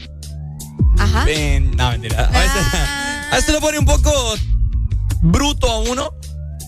Ajá. 0.98 1.26
Ven, 1.26 1.72
no, 1.76 1.92
mentira. 1.92 2.26
A 2.26 2.40
veces, 2.40 2.66
a 3.32 3.36
veces 3.36 3.54
lo 3.54 3.60
pone 3.60 3.78
un 3.80 3.86
poco 3.86 4.12
bruto 5.22 5.70
a 5.70 5.80
uno. 5.80 6.12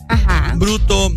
Ajá. 0.10 0.53
Bruto. 0.57 1.11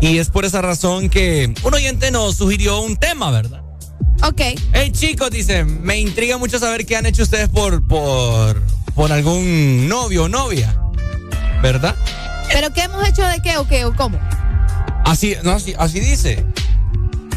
Y 0.00 0.18
es 0.18 0.30
por 0.30 0.44
esa 0.46 0.62
razón 0.62 1.10
que 1.10 1.52
un 1.62 1.74
oyente 1.74 2.10
nos 2.10 2.36
sugirió 2.36 2.80
un 2.80 2.96
tema, 2.96 3.30
¿verdad? 3.30 3.62
Ok. 4.22 4.40
Hey 4.72 4.92
chicos, 4.92 5.30
dice, 5.30 5.64
me 5.64 5.98
intriga 6.00 6.38
mucho 6.38 6.58
saber 6.58 6.86
qué 6.86 6.96
han 6.96 7.04
hecho 7.06 7.22
ustedes 7.22 7.48
por, 7.50 7.86
por, 7.86 8.62
por 8.94 9.12
algún 9.12 9.88
novio 9.88 10.24
o 10.24 10.28
novia. 10.28 10.74
¿Verdad? 11.62 11.94
¿Pero 12.50 12.72
qué 12.72 12.82
hemos 12.82 13.06
hecho 13.06 13.26
de 13.26 13.40
qué 13.42 13.58
o 13.58 13.66
qué 13.68 13.84
o 13.84 13.94
cómo? 13.94 14.18
Así, 15.06 15.36
no, 15.44 15.52
así, 15.52 15.72
así 15.78 16.00
dice. 16.00 16.44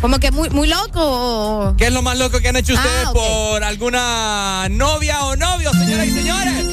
¿Como 0.02 0.18
que 0.20 0.32
muy, 0.32 0.50
muy 0.50 0.68
loco? 0.68 1.76
¿Qué 1.78 1.88
es 1.88 1.94
lo 1.94 2.02
más 2.02 2.18
loco 2.18 2.40
que 2.40 2.50
han 2.50 2.56
hecho 2.56 2.74
Ah, 2.76 2.82
ustedes 2.82 3.08
ok. 3.08 3.14
por 3.14 3.64
alguna 3.64 4.68
novia 4.70 5.24
o 5.26 5.36
novio, 5.36 5.72
señoras 5.74 6.08
y 6.08 6.12
señores? 6.12 6.66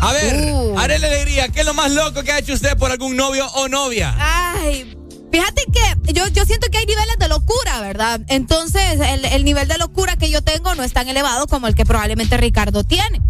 A 0.00 0.12
ver, 0.12 0.52
Uh. 0.52 0.78
haré 0.78 0.98
la 0.98 1.06
alegría. 1.08 1.48
¿Qué 1.48 1.60
es 1.60 1.66
lo 1.66 1.74
más 1.74 1.90
loco 1.90 2.22
que 2.22 2.30
ha 2.32 2.38
hecho 2.38 2.52
usted 2.52 2.76
por 2.76 2.90
algún 2.92 3.16
novio 3.16 3.46
o 3.54 3.66
novia? 3.68 4.14
Ay, 4.18 4.95
fíjate 5.36 5.62
que 5.70 6.12
yo, 6.14 6.26
yo 6.28 6.46
siento 6.46 6.68
que 6.70 6.78
hay 6.78 6.86
niveles 6.86 7.18
de 7.18 7.28
locura, 7.28 7.80
¿verdad? 7.80 8.20
Entonces, 8.28 9.00
el, 9.00 9.24
el 9.26 9.44
nivel 9.44 9.68
de 9.68 9.76
locura 9.76 10.16
que 10.16 10.30
yo 10.30 10.40
tengo 10.42 10.74
no 10.74 10.82
es 10.82 10.94
tan 10.94 11.08
elevado 11.08 11.46
como 11.46 11.66
el 11.66 11.74
que 11.74 11.84
probablemente 11.84 12.38
Ricardo 12.38 12.84
tiene. 12.84 13.20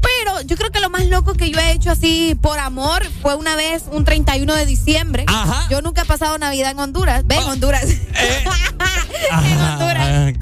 Pero 0.00 0.42
yo 0.42 0.56
creo 0.56 0.70
que 0.70 0.78
lo 0.78 0.90
más 0.90 1.06
loco 1.06 1.34
que 1.34 1.50
yo 1.50 1.58
he 1.58 1.72
hecho 1.72 1.90
así 1.90 2.38
por 2.40 2.60
amor 2.60 3.04
fue 3.20 3.34
una 3.34 3.56
vez 3.56 3.84
un 3.90 4.04
31 4.04 4.54
de 4.54 4.64
diciembre. 4.64 5.24
Ajá. 5.26 5.66
Yo 5.68 5.82
nunca 5.82 6.02
he 6.02 6.04
pasado 6.04 6.38
Navidad 6.38 6.70
en 6.70 6.78
Honduras. 6.78 7.26
Ven, 7.26 7.42
Honduras. 7.42 7.84
en 7.84 9.58
Honduras. 9.58 10.08
Ah, 10.08 10.32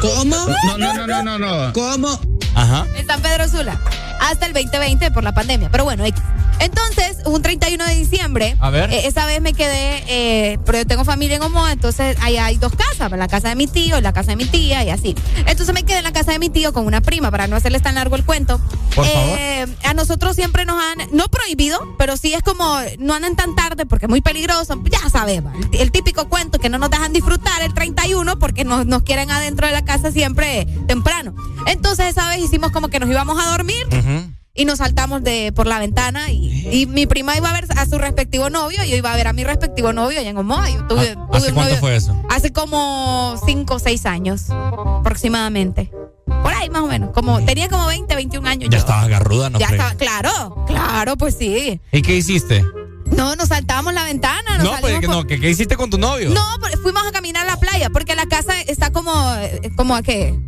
¿Cómo? 0.00 0.24
No, 0.24 0.78
no, 0.78 0.94
no, 0.94 1.06
no, 1.06 1.22
no, 1.22 1.38
no. 1.38 1.72
¿Cómo? 1.72 2.20
Ajá. 2.54 2.86
En 2.94 3.04
San 3.08 3.20
Pedro 3.20 3.48
Sula. 3.48 3.80
Hasta 4.20 4.46
el 4.46 4.52
2020 4.52 5.10
por 5.10 5.24
la 5.24 5.34
pandemia. 5.34 5.68
Pero 5.70 5.82
bueno, 5.82 6.04
X. 6.04 6.22
Entonces, 6.60 7.18
un 7.26 7.42
31 7.42 7.84
de 7.84 7.94
diciembre, 7.94 8.56
A 8.60 8.70
ver. 8.70 8.90
eh, 8.92 9.06
esa 9.06 9.26
vez 9.26 9.40
me 9.40 9.52
quedé, 9.52 10.04
eh, 10.08 10.58
pero 10.64 10.78
yo 10.78 10.86
tengo 10.86 11.04
familia 11.04 11.36
en 11.36 11.42
Omoa, 11.42 11.72
entonces 11.72 12.16
ahí 12.22 12.36
hay 12.36 12.56
dos 12.56 12.72
casas, 12.74 13.10
la 13.12 13.28
casa 13.28 13.48
de 13.50 13.54
mi 13.56 13.66
tío 13.66 13.98
y 13.98 14.00
la 14.00 14.12
casa 14.12 14.30
de 14.32 14.36
mi 14.36 14.46
tía 14.46 14.82
y 14.84 14.90
así. 14.90 15.14
Entonces 15.46 15.74
me 15.74 15.82
quedé 15.82 15.98
en 15.98 16.04
la 16.04 16.12
casa 16.12 16.32
de 16.32 16.38
mi 16.38 16.48
tío 16.50 16.72
con 16.72 16.86
una 16.86 17.00
prima 17.00 17.30
para 17.30 17.46
no 17.46 17.56
hacerles 17.56 17.82
tan 17.82 17.94
largo 17.96 18.16
el 18.16 18.24
cuento. 18.24 18.60
Por 18.94 19.04
Eh, 19.06 19.66
a 19.84 19.94
nosotros 19.94 20.36
siempre 20.36 20.64
nos 20.64 20.76
han, 20.82 21.08
no 21.12 21.28
prohibido, 21.28 21.78
pero 21.98 22.16
sí 22.16 22.32
es 22.34 22.42
como, 22.42 22.78
no 22.98 23.14
anden 23.14 23.36
tan 23.36 23.54
tarde 23.56 23.84
porque 23.86 24.06
es 24.06 24.10
muy 24.10 24.20
peligroso. 24.20 24.80
Ya 24.90 25.08
sabes, 25.10 25.42
el, 25.72 25.80
el 25.80 25.90
típico 25.92 26.28
cuento 26.28 26.58
que 26.58 26.68
no 26.68 26.78
nos 26.78 26.90
dejan 26.90 27.12
disfrutar 27.12 27.62
el 27.62 27.74
31 27.74 28.38
porque 28.38 28.64
nos, 28.64 28.86
nos 28.86 29.02
quieren 29.02 29.30
adentro 29.30 29.66
de 29.66 29.72
la 29.72 29.84
casa 29.84 30.10
siempre 30.12 30.66
temprano. 30.86 31.34
Entonces 31.66 32.06
esa 32.06 32.28
vez 32.30 32.40
hicimos 32.40 32.70
como 32.70 32.88
que 32.88 33.00
nos 33.00 33.08
íbamos 33.10 33.42
a 33.44 33.50
dormir 33.50 33.86
y 34.56 34.64
nos 34.66 34.78
saltamos 34.78 35.22
de 35.24 35.52
por 35.52 35.66
la 35.66 35.78
ventana 35.80 36.30
y, 36.30 36.68
y 36.70 36.86
mi 36.86 37.06
prima 37.06 37.36
iba 37.36 37.50
a 37.50 37.52
ver 37.52 37.66
a 37.76 37.86
su 37.86 37.98
respectivo 37.98 38.50
novio 38.50 38.84
y 38.84 38.90
yo 38.90 38.96
iba 38.96 39.12
a 39.12 39.16
ver 39.16 39.26
a 39.26 39.32
mi 39.32 39.42
respectivo 39.44 39.92
novio 39.92 40.20
allá 40.20 40.30
en 40.30 40.36
Omoa. 40.36 40.70
Yo 40.70 40.86
tuve, 40.86 41.14
tuve 41.14 41.22
Ah, 41.32 41.36
¿Hace 41.36 41.48
un 41.48 41.54
cuánto 41.54 41.70
novio- 41.74 41.80
fue 41.80 41.96
eso? 41.96 42.22
Hace 42.30 42.52
como 42.52 43.34
5 43.44 43.74
o 43.74 43.78
6 43.78 44.06
años 44.06 44.44
aproximadamente. 44.98 45.90
Por 46.26 46.52
ahí 46.52 46.70
más 46.70 46.82
o 46.82 46.86
menos. 46.86 47.10
Como, 47.12 47.44
tenía 47.44 47.68
como 47.68 47.86
20, 47.86 48.14
21 48.14 48.48
años. 48.48 48.70
Ya 48.70 48.78
yo. 48.78 48.78
estabas 48.78 49.08
garruda, 49.08 49.50
no 49.50 49.58
ya 49.58 49.66
estaba, 49.68 49.94
claro, 49.94 50.64
claro, 50.66 51.16
pues 51.16 51.36
sí. 51.38 51.80
¿Y 51.92 52.02
qué 52.02 52.16
hiciste? 52.16 52.64
No, 53.06 53.36
nos 53.36 53.48
saltábamos 53.48 53.92
la 53.92 54.04
ventana. 54.04 54.56
Nos 54.58 54.64
No, 54.64 54.76
pues 54.80 54.94
por- 55.00 55.08
no, 55.08 55.24
qué 55.26 55.50
hiciste 55.50 55.76
con 55.76 55.90
tu 55.90 55.98
novio. 55.98 56.30
no, 56.30 56.44
pero 56.62 56.80
fuimos 56.80 57.02
a 57.06 57.12
caminar 57.12 57.46
a 57.46 57.50
la 57.52 57.56
playa 57.60 57.90
porque 57.90 58.14
la 58.14 58.26
casa 58.26 58.58
está 58.62 58.90
como, 58.90 59.12
eh, 59.36 59.70
como 59.76 59.94
a 59.94 60.02
qué? 60.02 60.38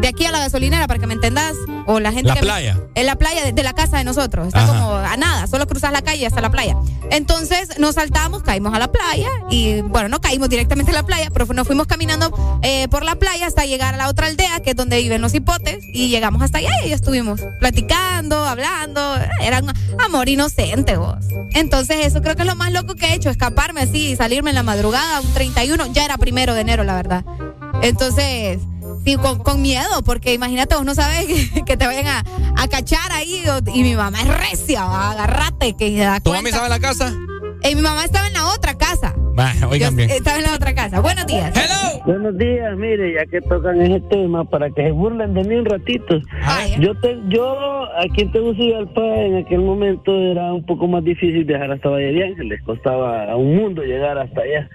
De 0.00 0.08
aquí 0.08 0.24
a 0.24 0.30
la 0.32 0.38
gasolinera, 0.38 0.86
para 0.86 0.98
que 1.00 1.06
me 1.06 1.14
entendas. 1.14 1.54
O 1.86 1.98
la 2.00 2.12
gente 2.12 2.28
La 2.28 2.34
que 2.34 2.40
me- 2.40 2.46
playa. 2.46 2.78
en 2.94 3.06
la 3.06 3.16
playa 3.16 3.44
de, 3.44 3.52
de 3.52 3.62
la 3.62 3.72
casa 3.72 3.98
de 3.98 4.04
nosotros. 4.04 4.46
Está 4.46 4.62
Ajá. 4.64 4.72
como 4.78 4.94
a 4.94 5.16
nada, 5.16 5.46
solo 5.46 5.66
cruzas 5.66 5.90
la 5.92 6.02
calle 6.02 6.26
hasta 6.26 6.40
la 6.40 6.50
playa. 6.50 6.76
Entonces 7.10 7.78
nos 7.78 7.96
saltamos, 7.96 8.42
caímos 8.42 8.72
a 8.74 8.78
la 8.78 8.92
playa 8.92 9.28
y 9.50 9.80
bueno, 9.82 10.08
no 10.08 10.20
caímos 10.20 10.48
directamente 10.48 10.92
a 10.92 10.94
la 10.94 11.02
playa, 11.02 11.30
pero 11.32 11.46
nos 11.52 11.66
fuimos 11.66 11.86
caminando 11.88 12.58
eh, 12.62 12.86
por 12.88 13.04
la 13.04 13.16
playa 13.16 13.46
hasta 13.46 13.64
llegar 13.64 13.94
a 13.94 13.96
la 13.96 14.08
otra 14.08 14.28
aldea, 14.28 14.60
que 14.60 14.70
es 14.70 14.76
donde 14.76 14.98
viven 14.98 15.20
los 15.20 15.34
hipotes, 15.34 15.78
y 15.92 16.08
llegamos 16.08 16.42
hasta 16.42 16.58
allá 16.58 16.70
y 16.86 16.92
estuvimos 16.92 17.40
platicando, 17.58 18.44
hablando. 18.44 19.16
Era 19.42 19.58
un 19.60 19.72
amor 20.00 20.28
inocente, 20.28 20.96
vos. 20.96 21.16
Entonces 21.52 22.06
eso 22.06 22.22
creo 22.22 22.36
que 22.36 22.42
es 22.42 22.48
lo 22.48 22.54
más 22.56 22.72
loco 22.72 22.94
que 22.94 23.06
he 23.06 23.14
hecho, 23.14 23.30
escaparme 23.30 23.80
así, 23.82 24.14
salirme 24.16 24.50
en 24.50 24.56
la 24.56 24.62
madrugada, 24.62 25.20
un 25.20 25.32
31, 25.34 25.92
ya 25.92 26.04
era 26.04 26.16
primero 26.18 26.54
de 26.54 26.60
enero, 26.60 26.84
la 26.84 26.94
verdad. 26.94 27.24
Entonces, 27.82 28.58
sí, 29.04 29.16
con, 29.16 29.38
con 29.38 29.62
miedo, 29.62 30.02
porque 30.04 30.34
imagínate, 30.34 30.74
vos 30.76 30.84
no 30.84 30.94
sabes 30.94 31.26
que, 31.54 31.64
que 31.64 31.76
te 31.76 31.86
vayan 31.86 32.06
a, 32.06 32.24
a 32.56 32.68
cachar 32.68 33.12
ahí. 33.12 33.42
y 33.74 33.82
mi 33.82 33.94
mamá 33.94 34.20
es 34.20 34.28
recia, 34.28 34.84
va, 34.84 35.10
agárrate, 35.12 35.74
que 35.76 35.90
se 35.90 35.98
da 35.98 36.20
¿Tu 36.20 36.30
mami 36.32 36.48
estaba 36.50 36.66
en 36.66 36.70
la 36.70 36.80
casa? 36.80 37.14
Eh, 37.62 37.74
mi 37.74 37.82
mamá 37.82 38.04
estaba 38.04 38.26
en 38.26 38.32
la 38.32 38.46
otra 38.48 38.74
casa. 38.76 39.14
Va, 39.40 39.52
oigan 39.68 39.92
Yo 39.92 39.96
bien. 39.96 40.10
Estaba 40.10 40.36
en 40.36 40.42
la 40.42 40.54
otra 40.54 40.74
casa. 40.74 41.00
Buenos 41.00 41.26
días. 41.26 41.50
Hello. 41.56 42.04
Buenos 42.04 42.36
días, 42.36 42.76
mire, 42.76 43.14
ya 43.14 43.24
que 43.26 43.40
tocan 43.40 43.80
ese 43.80 44.00
tema, 44.10 44.44
para 44.44 44.70
que 44.70 44.82
se 44.82 44.90
burlen 44.90 45.32
de 45.32 45.44
mí 45.44 45.54
un 45.54 45.64
ratito. 45.64 46.20
Yo 46.78 46.94
te, 46.96 47.18
yo 47.28 47.88
aquí 47.98 48.22
en 48.22 48.32
Tegucigalpa 48.32 49.02
en 49.02 49.36
aquel 49.36 49.60
momento 49.60 50.14
era 50.16 50.52
un 50.52 50.64
poco 50.64 50.86
más 50.88 51.04
difícil 51.04 51.44
viajar 51.44 51.70
hasta 51.72 51.88
Valle 51.88 52.12
de 52.12 52.24
Ángeles, 52.24 52.60
costaba 52.64 53.30
a 53.30 53.36
un 53.36 53.56
mundo 53.56 53.82
llegar 53.82 54.18
hasta 54.18 54.40
allá. 54.42 54.68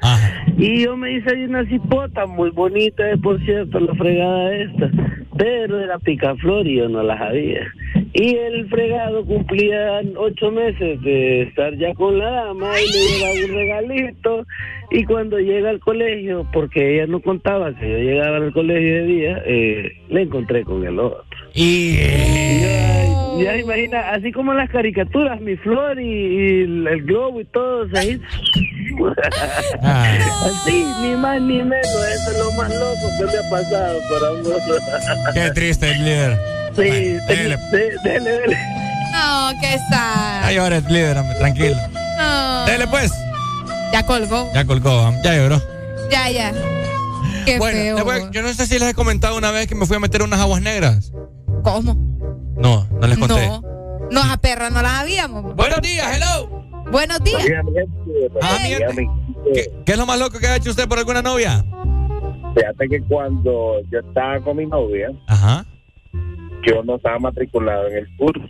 Y 0.57 0.83
yo 0.83 0.95
me 0.95 1.13
hice 1.13 1.35
ahí 1.35 1.43
una 1.45 1.65
cipota 1.65 2.25
muy 2.25 2.51
bonita, 2.51 3.09
eh, 3.09 3.17
por 3.17 3.43
cierto, 3.43 3.79
la 3.79 3.93
fregada 3.95 4.55
esta, 4.55 4.89
pero 5.37 5.79
era 5.79 5.99
picaflor 5.99 6.65
y 6.65 6.77
yo 6.77 6.89
no 6.89 7.03
la 7.03 7.17
sabía. 7.17 7.61
Y 8.13 8.35
el 8.35 8.69
fregado 8.69 9.25
cumplía 9.25 10.01
ocho 10.15 10.51
meses 10.51 11.01
de 11.01 11.41
estar 11.43 11.75
ya 11.77 11.93
con 11.95 12.17
la 12.17 12.29
dama 12.29 12.71
y 12.79 12.85
le 12.85 13.17
llevaba 13.17 13.45
un 13.45 13.55
regalito. 13.55 14.45
Y 14.91 15.03
cuando 15.05 15.39
llega 15.39 15.69
al 15.71 15.79
colegio, 15.79 16.47
porque 16.53 16.95
ella 16.95 17.07
no 17.07 17.19
contaba 17.19 17.73
que 17.75 17.89
yo 17.89 17.97
llegaba 17.97 18.37
al 18.37 18.53
colegio 18.53 18.93
de 18.95 19.01
día, 19.05 19.41
eh, 19.45 19.91
le 20.09 20.21
encontré 20.21 20.63
con 20.63 20.85
el 20.85 20.99
otro. 20.99 21.23
Y. 21.53 21.97
Ya, 21.97 23.43
ya 23.43 23.57
imagina, 23.57 24.11
así 24.11 24.31
como 24.31 24.53
las 24.53 24.69
caricaturas, 24.69 25.41
mi 25.41 25.55
flor 25.57 25.99
y, 25.99 26.03
y 26.05 26.61
el, 26.63 26.87
el 26.87 27.01
globo 27.03 27.41
y 27.41 27.45
todo, 27.45 27.85
ahí. 27.97 28.19
Así, 29.81 30.85
ni 31.01 31.15
más 31.17 31.41
ni 31.41 31.63
menos, 31.63 31.85
eso 31.85 32.31
es 32.31 32.37
lo 32.39 32.51
más 32.53 32.69
loco 32.73 33.07
que 33.19 33.25
me 33.25 33.37
ha 33.45 33.49
pasado, 33.49 33.99
por 34.09 34.27
amor. 34.27 35.33
Qué 35.33 35.51
triste 35.51 35.91
el 35.91 36.05
líder. 36.05 36.37
Sí, 36.75 36.81
dele. 37.27 37.57
de- 37.71 37.91
dele, 38.03 38.31
dele. 38.31 38.57
No, 39.11 39.51
qué 39.61 39.77
sad. 39.89 40.43
Ay, 40.43 40.57
ahora 40.57 40.77
el 40.77 40.85
líder, 40.85 41.17
hombre, 41.17 41.35
tranquilo. 41.39 41.75
No. 42.17 42.65
Dele 42.65 42.85
pues. 42.87 43.11
Ya 43.95 44.05
colgó. 44.05 44.51
Ya 44.53 44.65
colgó, 44.65 45.13
ya 45.23 45.35
lloró. 45.37 45.61
Ya, 46.11 46.29
ya. 46.29 46.51
Qué 47.45 47.57
bueno, 47.59 47.77
feo. 47.79 47.95
después, 47.95 48.25
yo 48.31 48.41
no 48.41 48.53
sé 48.53 48.67
si 48.67 48.77
les 48.77 48.89
he 48.89 48.93
comentado 48.93 49.37
una 49.37 49.51
vez 49.51 49.67
que 49.67 49.75
me 49.75 49.85
fui 49.85 49.95
a 49.95 50.01
meter 50.01 50.21
unas 50.21 50.41
aguas 50.41 50.61
negras. 50.61 51.13
¿Cómo? 51.63 51.95
No, 52.57 52.85
no 52.91 53.07
les 53.07 53.17
conté. 53.17 53.47
No. 53.47 53.61
No, 54.11 54.21
a 54.21 54.35
perra 54.35 54.69
no 54.69 54.81
las 54.81 54.99
habíamos. 54.99 55.55
Buenos 55.55 55.79
días, 55.79 56.13
hello. 56.13 56.49
Buenos 56.91 57.23
días. 57.23 57.41
Ah, 58.41 58.57
mi 58.63 58.67
gente. 58.67 59.09
¿Qué, 59.53 59.71
qué 59.85 59.91
es 59.93 59.97
lo 59.97 60.05
más 60.05 60.19
loco 60.19 60.39
que 60.39 60.47
ha 60.47 60.57
hecho 60.57 60.71
usted 60.71 60.89
por 60.89 60.99
alguna 60.99 61.21
novia? 61.21 61.63
Fíjate 62.53 62.89
que 62.89 63.01
cuando 63.03 63.79
yo 63.89 63.99
estaba 63.99 64.41
con 64.41 64.57
mi 64.57 64.65
novia, 64.65 65.07
Ajá. 65.27 65.65
yo 66.67 66.83
no 66.83 66.97
estaba 66.97 67.17
matriculado 67.19 67.87
en 67.87 67.99
el 67.99 68.17
curso. 68.17 68.43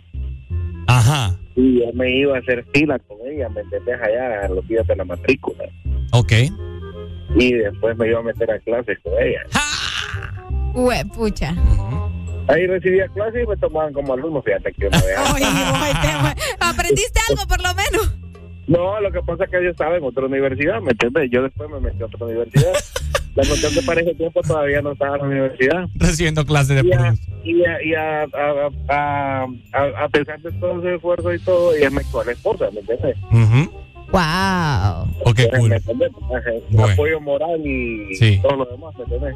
Ajá. 0.88 1.38
Y 1.56 1.80
yo 1.80 1.92
me 1.94 2.10
iba 2.14 2.36
a 2.36 2.40
hacer 2.40 2.64
fila 2.74 2.98
con 3.00 3.16
ella, 3.26 3.48
¿me 3.48 3.62
entendés? 3.62 3.98
Allá 4.00 4.44
a 4.44 4.48
los 4.48 4.66
días 4.68 4.86
de 4.86 4.94
la 4.96 5.04
matrícula. 5.04 5.64
Ok. 6.12 6.32
Y 7.34 7.52
después 7.54 7.96
me 7.96 8.08
iba 8.08 8.20
a 8.20 8.22
meter 8.22 8.50
a 8.50 8.58
clases 8.60 8.98
con 9.02 9.12
ella. 9.20 9.40
Hue, 10.74 11.02
pucha. 11.14 11.54
Ahí 12.48 12.66
recibía 12.66 13.08
clases 13.08 13.42
y 13.42 13.46
me 13.46 13.56
tomaban 13.56 13.92
como 13.92 14.12
alumno, 14.14 14.40
fíjate 14.42 14.72
que 14.72 14.82
yo 14.82 14.90
no 14.90 14.98
había- 14.98 15.34
Oye, 15.34 15.44
oye, 15.44 16.34
te- 16.34 16.56
¿Aprendiste 16.60 17.20
algo 17.30 17.46
por 17.48 17.58
lo 17.62 17.74
menos? 17.74 18.14
No, 18.68 19.00
lo 19.00 19.10
que 19.10 19.20
pasa 19.22 19.44
es 19.44 19.50
que 19.50 19.64
yo 19.64 19.70
estaba 19.70 19.96
en 19.96 20.04
otra 20.04 20.26
universidad, 20.26 20.80
¿me 20.80 20.90
entiendes? 20.92 21.30
Yo 21.30 21.42
después 21.42 21.70
me 21.70 21.80
metí 21.80 22.02
a 22.02 22.06
otra 22.06 22.26
universidad. 22.26 22.72
La 23.36 23.46
cuestión 23.46 23.72
que 23.74 23.82
para 23.82 24.00
ese 24.00 24.14
tiempo 24.14 24.40
todavía 24.42 24.80
no 24.82 24.92
estaba 24.92 25.16
en 25.16 25.22
la 25.22 25.28
universidad. 25.28 25.84
Recibiendo 25.94 26.44
clases 26.46 26.82
de 26.82 26.88
Y, 26.88 26.92
a, 26.92 27.14
y, 27.44 27.64
a, 27.64 27.82
y 27.84 27.94
a, 27.94 28.22
a, 28.22 28.70
a, 28.88 29.46
a- 29.72 30.04
a 30.04 30.08
pesar 30.08 30.40
de 30.40 30.50
todo 30.52 30.78
ese 30.80 30.94
esfuerzo 30.96 31.32
y 31.34 31.38
todo, 31.40 31.74
ella 31.74 31.90
me 31.90 32.02
quedó 32.02 32.24
la 32.24 32.32
esposa, 32.32 32.70
¿me 32.72 32.80
entiendes? 32.80 33.16
Wow. 34.12 35.02
Ok, 35.24 35.40
cool. 35.58 35.68
¿Me 35.68 35.76
entiendes? 35.76 36.10
Ajá, 36.34 36.50
Bueno. 36.70 36.92
Apoyo 36.92 37.20
moral 37.20 37.60
y 37.66 38.14
Sí. 38.14 38.38
todo 38.40 38.56
lo 38.56 38.64
demás, 38.66 38.94
¿me 38.96 39.02
entiendes? 39.04 39.34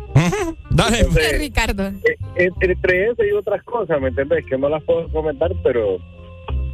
Dale. 0.70 0.98
Entonces, 1.01 1.39
Ricardo. 1.39 1.89
eh, 2.36 2.51
entre 2.60 3.10
eso 3.10 3.24
y 3.24 3.32
otras 3.32 3.62
cosas, 3.64 4.01
¿me 4.01 4.09
entiendes? 4.09 4.44
Que 4.47 4.56
no 4.56 4.68
las 4.68 4.82
puedo 4.85 5.09
comentar, 5.09 5.51
pero 5.62 5.98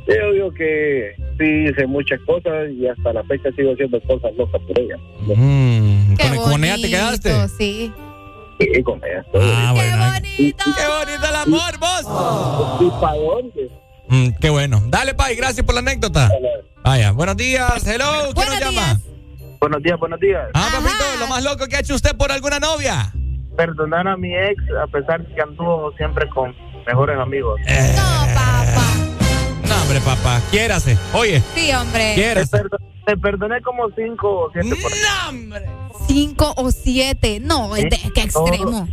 yo 0.06 0.32
digo 0.32 0.52
que 0.52 1.14
sí 1.38 1.68
hice 1.68 1.86
muchas 1.86 2.20
cosas 2.26 2.70
y 2.70 2.86
hasta 2.86 3.12
la 3.12 3.24
fecha 3.24 3.50
sigo 3.56 3.72
haciendo 3.72 4.00
cosas 4.02 4.34
locas 4.36 4.60
por 4.62 4.78
ella. 4.78 4.96
Mm, 5.22 6.16
Qué 6.16 6.28
¿con, 6.36 6.50
con 6.52 6.64
ella 6.64 6.76
te 6.76 6.88
quedaste? 6.90 7.48
Sí. 7.48 7.92
Y 8.58 8.82
con 8.82 9.00
ella. 9.04 9.24
Ah, 9.34 9.72
bueno. 9.74 9.96
bonito! 10.14 10.64
¡Qué 10.64 10.86
bonito 10.88 11.28
el 11.28 11.36
amor, 11.36 11.78
vos! 11.78 12.80
¿Y 12.80 13.00
para 13.00 13.16
dónde? 13.16 13.70
Mm, 14.08 14.28
qué 14.40 14.50
bueno. 14.50 14.82
Dale, 14.86 15.14
Pai, 15.14 15.34
gracias 15.34 15.64
por 15.66 15.74
la 15.74 15.80
anécdota. 15.80 16.30
Vaya, 16.84 17.10
buenos 17.10 17.36
días, 17.36 17.84
hello, 17.86 18.32
¿quién 18.34 18.48
nos 18.48 18.60
llama? 18.60 19.00
Buenos 19.60 19.82
días, 19.82 19.98
buenos 19.98 20.20
días. 20.20 20.48
Ah, 20.54 20.68
papito, 20.72 21.04
lo 21.18 21.26
más 21.26 21.42
loco 21.42 21.66
que 21.66 21.76
ha 21.76 21.80
hecho 21.80 21.94
usted 21.94 22.16
por 22.16 22.30
alguna 22.30 22.60
novia. 22.60 23.12
Perdonar 23.56 24.06
a 24.06 24.16
mi 24.16 24.34
ex 24.36 24.62
a 24.80 24.86
pesar 24.86 25.26
de 25.26 25.34
que 25.34 25.40
anduvo 25.40 25.92
siempre 25.96 26.28
con 26.28 26.54
mejores 26.86 27.18
amigos. 27.18 27.58
No, 27.66 29.05
hombre, 29.86 30.00
papá, 30.00 30.40
quiérase. 30.50 30.98
Oye, 31.12 31.42
Sí, 31.54 31.72
hombre. 31.72 32.12
quiérase. 32.14 32.58
Te 33.06 33.16
perdoné 33.16 33.60
como 33.62 33.88
cinco 33.96 34.46
o 34.46 34.50
siete 34.52 34.74
por 34.82 34.90
¡No, 34.90 35.28
hombre! 35.28 35.64
Cinco 36.08 36.52
o 36.56 36.70
siete. 36.72 37.38
No, 37.40 37.76
es 37.76 37.84
de- 37.84 38.10
qué 38.12 38.22
extremo. 38.22 38.88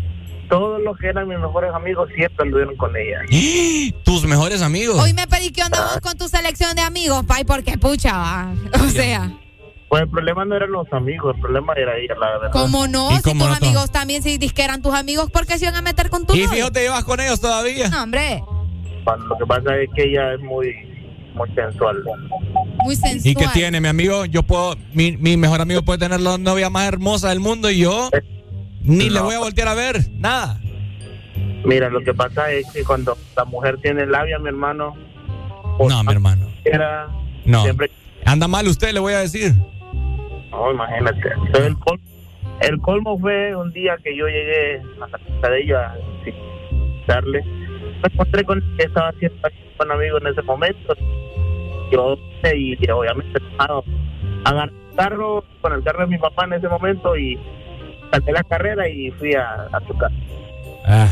Todos 0.50 0.80
los 0.84 0.96
que 1.00 1.08
eran 1.08 1.28
mis 1.28 1.40
mejores 1.40 1.74
amigos 1.74 2.10
siempre 2.16 2.46
anduvieron 2.46 2.76
con 2.76 2.92
ella. 2.96 3.22
Tus 4.04 4.24
mejores 4.26 4.62
amigos. 4.62 5.00
Hoy 5.02 5.14
me 5.14 5.26
pedí 5.28 5.52
que 5.52 5.64
onda 5.64 5.82
vos 5.82 6.00
con 6.02 6.16
tu 6.18 6.28
selección 6.28 6.76
de 6.76 6.82
amigos, 6.84 7.26
Pai, 7.26 7.44
porque 7.44 7.78
pucha, 7.80 8.16
va. 8.18 8.54
O 8.86 8.90
sea, 8.90 9.32
Pues 9.90 10.04
el 10.04 10.10
problema 10.10 10.46
no 10.46 10.56
eran 10.56 10.72
los 10.72 10.86
amigos, 10.94 11.34
el 11.36 11.42
problema 11.42 11.74
era 11.74 11.98
ella, 11.98 12.14
la 12.20 12.30
verdad. 12.38 12.52
¿cómo 12.52 12.88
no? 12.88 13.12
¿Y 13.12 13.16
Si 13.18 13.22
cómo 13.24 13.46
tus 13.48 13.60
no, 13.60 13.66
amigos 13.66 13.92
también, 13.92 14.22
si 14.22 14.38
que 14.38 14.64
eran 14.64 14.82
tus 14.84 14.94
amigos, 14.94 15.32
¿por 15.32 15.48
qué 15.48 15.58
se 15.58 15.66
iban 15.66 15.76
a 15.76 15.82
meter 15.82 16.10
con 16.12 16.28
tu 16.28 16.36
Y 16.36 16.42
novio? 16.44 16.52
fíjate, 16.52 16.82
llevas 16.82 17.04
con 17.04 17.20
ellos 17.20 17.40
todavía. 17.42 17.90
No, 17.90 18.04
hombre, 18.04 18.44
Lo 19.06 19.38
que 19.38 19.46
pasa 19.46 19.78
es 19.78 19.90
que 19.96 20.04
ella 20.04 20.34
es 20.34 20.40
muy, 20.42 20.74
muy 21.36 21.50
sensual. 21.56 21.98
muy 22.84 22.96
sensual. 22.96 23.22
¿Y 23.32 23.36
qué 23.36 23.46
tiene, 23.54 23.82
mi 23.82 23.88
amigo? 23.88 24.26
Yo 24.26 24.44
puedo, 24.44 24.76
mi, 24.94 25.18
mi 25.18 25.38
mejor 25.38 25.62
amigo 25.62 25.82
puede 25.84 26.00
tener 26.00 26.20
la 26.22 26.38
novia 26.38 26.70
más 26.70 26.88
hermosa 26.88 27.30
del 27.30 27.40
mundo 27.40 27.70
y 27.70 27.80
yo 27.80 28.10
ni 28.82 29.10
le 29.10 29.20
voy 29.22 29.36
a 29.36 29.40
voltear 29.40 29.68
a 29.68 29.74
ver, 29.74 29.98
nada. 30.14 30.60
Mira, 31.66 31.90
lo 31.90 32.02
que 32.02 32.14
pasa 32.14 32.52
es 32.52 32.70
que 32.72 32.84
cuando 32.84 33.18
la 33.38 33.46
mujer 33.46 33.78
tiene 33.82 34.06
labia, 34.06 34.38
mi 34.40 34.50
hermano, 34.50 34.94
No, 35.80 36.04
mi 36.04 36.12
hermano. 36.12 36.48
Era 36.66 37.08
No. 37.46 37.64
siempre. 37.64 37.90
Anda 38.26 38.48
mal 38.48 38.68
usted, 38.68 38.94
le 38.94 39.00
voy 39.00 39.14
a 39.14 39.20
decir. 39.20 39.54
No, 40.52 40.72
imagínate. 40.72 41.20
Entonces, 41.46 41.68
el, 41.68 41.78
col- 41.80 42.02
el 42.62 42.80
colmo 42.80 43.18
fue 43.20 43.56
un 43.56 43.72
día 43.74 43.98
que 44.04 44.16
yo 44.16 44.28
llegué 44.28 44.82
a 45.02 45.08
la 45.08 45.18
casa 45.18 45.50
de 45.50 45.62
ella 45.62 45.94
sin 46.24 46.34
darle. 47.08 47.44
Me 48.04 48.10
encontré 48.14 48.44
con 48.44 48.58
el 48.60 48.78
que 48.78 48.84
estaba 48.84 49.10
haciendo 49.10 49.50
con 49.78 49.92
amigo 49.92 50.18
en 50.20 50.28
ese 50.28 50.42
momento. 50.42 50.96
Yo 51.92 52.18
y, 52.56 52.78
y 52.80 52.92
obviamente 52.92 53.40
ah, 53.60 53.82
agarré 54.46 54.74
el 54.92 54.96
carro 54.96 55.44
con 55.62 55.74
el 55.74 55.84
carro 55.84 56.02
de 56.02 56.08
mi 56.08 56.18
papá 56.18 56.46
en 56.46 56.54
ese 56.54 56.68
momento 56.68 57.16
y 57.16 57.40
salté 58.12 58.32
la 58.32 58.44
carrera 58.44 58.88
y 58.90 59.10
fui 59.12 59.34
a, 59.34 59.68
a 59.72 59.80
su 59.88 59.98
casa. 59.98 60.16
Ah. 60.86 61.10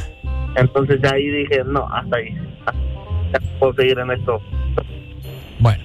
Entonces 0.55 0.99
ya 1.01 1.13
ahí 1.13 1.27
dije, 1.27 1.63
no, 1.65 1.87
hasta 1.93 2.17
ahí. 2.17 2.35
Ya 3.31 3.39
puedo 3.59 3.73
seguir 3.73 3.97
en 3.99 4.11
esto. 4.11 4.41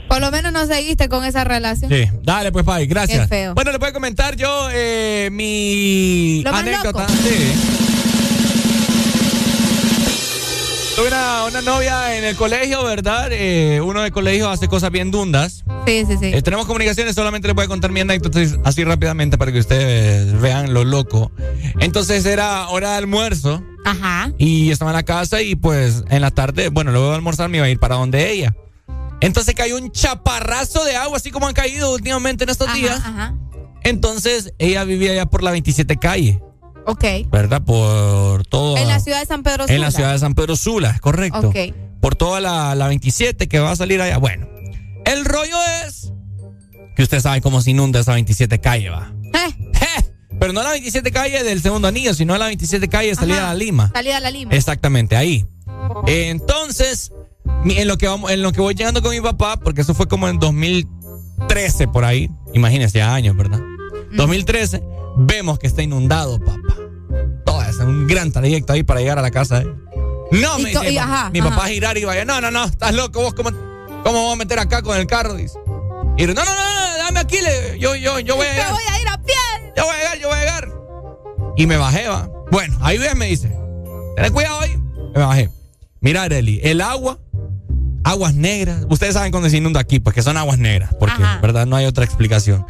Por 0.09 0.21
lo 0.21 0.31
menos 0.31 0.53
no 0.53 0.65
seguiste 0.67 1.09
con 1.09 1.25
esa 1.25 1.45
relación. 1.45 1.91
Sí, 1.91 2.05
dale 2.23 2.51
pues, 2.51 2.65
Pai, 2.65 2.87
gracias. 2.87 3.29
Qué 3.29 3.37
feo. 3.37 3.55
Bueno, 3.55 3.73
le 3.73 3.79
puedo 3.79 3.93
comentar 3.93 4.35
yo 4.37 4.69
eh, 4.73 5.29
mi 5.31 6.43
Lo 6.45 6.53
más 6.53 6.63
anécdota. 6.63 7.01
loco. 7.01 7.13
Sí. 7.13 7.96
Tuve 10.97 11.09
una, 11.09 11.45
una 11.45 11.61
novia 11.61 12.17
en 12.17 12.25
el 12.25 12.37
colegio, 12.37 12.83
¿verdad? 12.83 13.29
Eh, 13.31 13.83
uno 13.83 14.01
de 14.01 14.11
colegio 14.11 14.49
hace 14.49 14.67
cosas 14.67 14.91
bien 14.91 15.11
dundas. 15.11 15.63
Sí, 15.87 16.05
sí, 16.09 16.17
sí. 16.19 16.31
Eh, 16.33 16.41
tenemos 16.41 16.65
comunicaciones, 16.65 17.15
solamente 17.15 17.49
les 17.49 17.55
voy 17.55 17.67
a 17.67 17.69
contar 17.69 17.93
mi 17.93 18.01
anécdota 18.01 18.41
así- 18.65 18.83
rápidamente 18.85 19.37
para 19.37 19.53
que 19.53 19.59
ustedes 19.59 20.41
vean 20.41 20.73
lo 20.73 20.85
loco. 20.85 21.31
Entonces 21.81 22.25
era 22.25 22.69
hora 22.69 22.93
de 22.93 22.97
almuerzo 22.97 23.63
Ajá. 23.85 24.33
y 24.39 24.71
estaba 24.71 24.93
en 24.93 24.97
la 24.97 25.03
casa 25.03 25.43
y 25.43 25.55
pues 25.55 26.03
en 26.09 26.23
la 26.23 26.31
tarde, 26.31 26.71
bueno, 26.71 26.93
luego 26.93 27.11
de 27.11 27.17
almorzar 27.17 27.51
me 27.51 27.59
iba 27.59 27.67
a 27.67 27.71
ir 27.71 27.79
para 27.79 27.97
donde 27.97 28.31
ella. 28.33 28.57
Entonces 29.21 29.55
cayó 29.55 29.77
un 29.77 29.93
chaparrazo 29.93 30.83
de 30.85 30.97
agua, 30.97 31.19
así 31.19 31.31
como 31.31 31.47
han 31.47 31.55
caído 31.55 31.93
últimamente 31.93 32.45
en 32.45 32.51
estos 32.51 32.73
días. 32.73 33.01
Ajá. 33.05 33.35
Entonces 33.83 34.55
ella 34.59 34.85
vivía 34.85 35.13
allá 35.13 35.27
por 35.27 35.43
la 35.43 35.51
27 35.51 35.99
calle, 35.99 36.41
Ok. 36.87 37.05
¿verdad? 37.31 37.63
Por 37.63 38.47
todo... 38.47 38.77
En 38.77 38.89
la 38.89 39.01
ciudad 39.01 39.21
de 39.21 39.27
San 39.27 39.43
Pedro 39.43 39.65
En 39.69 39.81
la 39.81 39.91
Sula. 39.91 39.97
ciudad 39.97 40.13
de 40.13 40.19
San 40.21 40.35
Pedro 40.35 40.57
Sula, 40.57 40.91
es 40.91 41.01
correcto. 41.01 41.49
Ok. 41.49 41.57
Por 42.01 42.15
toda 42.15 42.41
la, 42.41 42.75
la 42.75 42.89
27 42.89 43.49
que 43.49 43.59
va 43.59 43.73
a 43.73 43.77
salir 43.77 44.01
allá. 44.01 44.19
Bueno, 44.19 44.47
el 45.05 45.25
rollo 45.25 45.57
es 45.87 46.13
que 46.95 47.03
ustedes 47.03 47.25
saben 47.25 47.43
cómo 47.43 47.61
se 47.61 47.71
inunda 47.73 48.01
esa 48.01 48.13
27 48.15 48.61
calle, 48.61 48.91
va. 48.91 49.13
Eh, 49.35 50.05
Pero 50.39 50.53
no 50.53 50.63
la 50.63 50.71
27 50.71 51.11
calle 51.11 51.43
del 51.43 51.61
segundo 51.61 51.89
anillo, 51.89 52.15
sino 52.15 52.37
la 52.39 52.47
27 52.47 52.89
calle 52.89 53.15
salida 53.15 53.39
Ajá. 53.39 53.51
a 53.51 53.55
Lima. 53.55 53.91
Salida 53.93 54.17
a 54.19 54.21
la 54.21 54.31
Lima. 54.31 54.53
Exactamente, 54.53 55.17
ahí. 55.17 55.45
Entonces, 56.07 57.13
en 57.65 57.89
lo 57.89 57.99
que 57.99 58.07
vamos, 58.07 58.31
en 58.31 58.43
lo 58.43 58.53
que 58.53 58.61
voy 58.61 58.75
llegando 58.75 59.03
con 59.03 59.11
mi 59.13 59.21
papá, 59.21 59.57
porque 59.59 59.81
eso 59.81 59.95
fue 59.95 60.07
como 60.09 60.29
en 60.29 60.39
2013 60.39 61.89
por 61.89 62.05
ahí, 62.05 62.31
imagínense, 62.55 63.03
años, 63.03 63.37
¿verdad? 63.37 63.59
Mm. 64.13 64.17
2013, 64.17 64.83
vemos 65.17 65.59
que 65.59 65.67
está 65.67 65.83
inundado, 65.83 66.39
papá. 66.39 66.57
Todo 67.45 67.63
es 67.63 67.77
un 67.79 68.07
gran 68.07 68.33
trayecto 68.33 68.73
ahí 68.73 68.83
para 68.83 69.01
llegar 69.01 69.19
a 69.19 69.23
la 69.23 69.31
casa. 69.31 69.63
¿eh? 69.63 69.67
No, 70.33 70.59
me 70.59 70.71
dice, 70.71 70.89
y 70.89 70.93
mi- 70.93 70.99
ajá, 70.99 71.31
mi 71.31 71.41
ajá. 71.41 71.51
papá 71.51 71.69
girar 71.69 71.97
y 71.99 72.05
vaya, 72.05 72.25
no, 72.25 72.41
no, 72.41 72.51
no, 72.51 72.65
estás 72.65 72.95
loco, 72.95 73.21
vos 73.23 73.35
cómo, 73.35 73.51
cómo 73.51 74.13
vamos 74.19 74.33
a 74.33 74.37
meter 74.37 74.59
acá 74.59 74.83
con 74.83 74.97
el 74.97 75.07
carro, 75.07 75.35
dice. 75.35 75.59
Y 76.17 76.23
yo, 76.27 76.35
no, 76.35 76.45
no, 76.45 76.45
no, 76.45 76.55
no, 76.55 76.99
dame 77.05 77.21
aquí, 77.21 77.37
le- 77.41 77.79
yo, 77.79 77.95
yo, 77.95 78.19
yo 78.21 78.37
voy 78.37 78.47
a 78.47 78.53
llegar. 78.53 78.73
voy 78.73 78.83
a 78.91 79.01
ir 79.01 79.09
a 79.09 79.23
pie. 79.23 79.35
Yo 79.77 79.85
voy 79.85 79.95
a 79.95 79.99
llegar, 79.99 80.19
yo 80.19 80.29
voy 80.29 80.39
a 80.39 80.41
llegar. 80.41 80.69
Y 81.57 81.67
me 81.67 81.77
bajé, 81.77 82.09
va. 82.09 82.29
Bueno, 82.51 82.77
ahí 82.81 82.99
ves, 82.99 83.15
me 83.15 83.27
dice. 83.27 83.55
Ten 84.17 84.33
cuidado 84.33 84.61
ahí. 84.61 84.77
Me 85.15 85.21
bajé. 85.23 85.51
Mira, 86.01 86.23
Areli, 86.23 86.61
el 86.63 86.81
agua, 86.81 87.19
aguas 88.05 88.35
negras. 88.35 88.85
Ustedes 88.91 89.15
saben 89.15 89.31
cuando 89.31 89.49
se 89.51 89.57
inunda 89.59 89.81
aquí, 89.81 90.01
pues 90.01 90.15
que 90.15 90.23
son 90.23 90.37
aguas 90.37 90.59
negras. 90.59 90.95
Porque, 90.99 91.23
Ajá. 91.23 91.39
¿verdad? 91.41 91.67
No 91.67 91.77
hay 91.77 91.87
otra 91.87 92.05
explicación. 92.05 92.67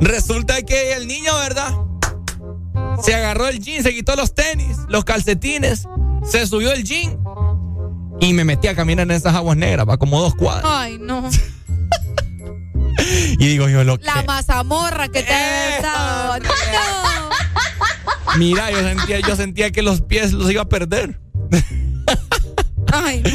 Resulta 0.00 0.62
que 0.62 0.92
el 0.94 1.06
niño, 1.06 1.32
¿verdad? 1.38 1.74
Se 3.02 3.14
agarró 3.14 3.48
el 3.48 3.60
jean, 3.60 3.82
se 3.82 3.94
quitó 3.94 4.14
los 4.16 4.34
tenis, 4.34 4.76
los 4.88 5.04
calcetines, 5.04 5.86
se 6.24 6.46
subió 6.46 6.72
el 6.72 6.84
jean 6.84 7.18
y 8.20 8.32
me 8.34 8.44
metí 8.44 8.68
a 8.68 8.74
caminar 8.74 9.04
en 9.04 9.12
esas 9.12 9.34
aguas 9.34 9.56
negras, 9.56 9.88
va 9.88 9.96
como 9.96 10.20
dos 10.20 10.34
cuadras. 10.34 10.64
Ay, 10.66 10.98
no. 11.00 11.28
Y 13.38 13.46
digo 13.46 13.68
yo, 13.68 13.82
lo 13.82 13.98
que. 13.98 14.04
La 14.04 14.22
mazamorra 14.26 15.08
que 15.08 15.22
te 15.22 15.32
Eh. 15.32 15.78
dado. 15.82 16.38
No. 16.38 16.48
Mira, 18.38 18.70
yo 18.70 18.78
sentía, 18.82 19.20
yo 19.20 19.36
sentía 19.36 19.70
que 19.72 19.82
los 19.82 20.02
pies 20.02 20.32
los 20.32 20.50
iba 20.50 20.62
a 20.62 20.68
perder. 20.68 21.18
Ay, 22.92 23.22
no. 23.22 23.30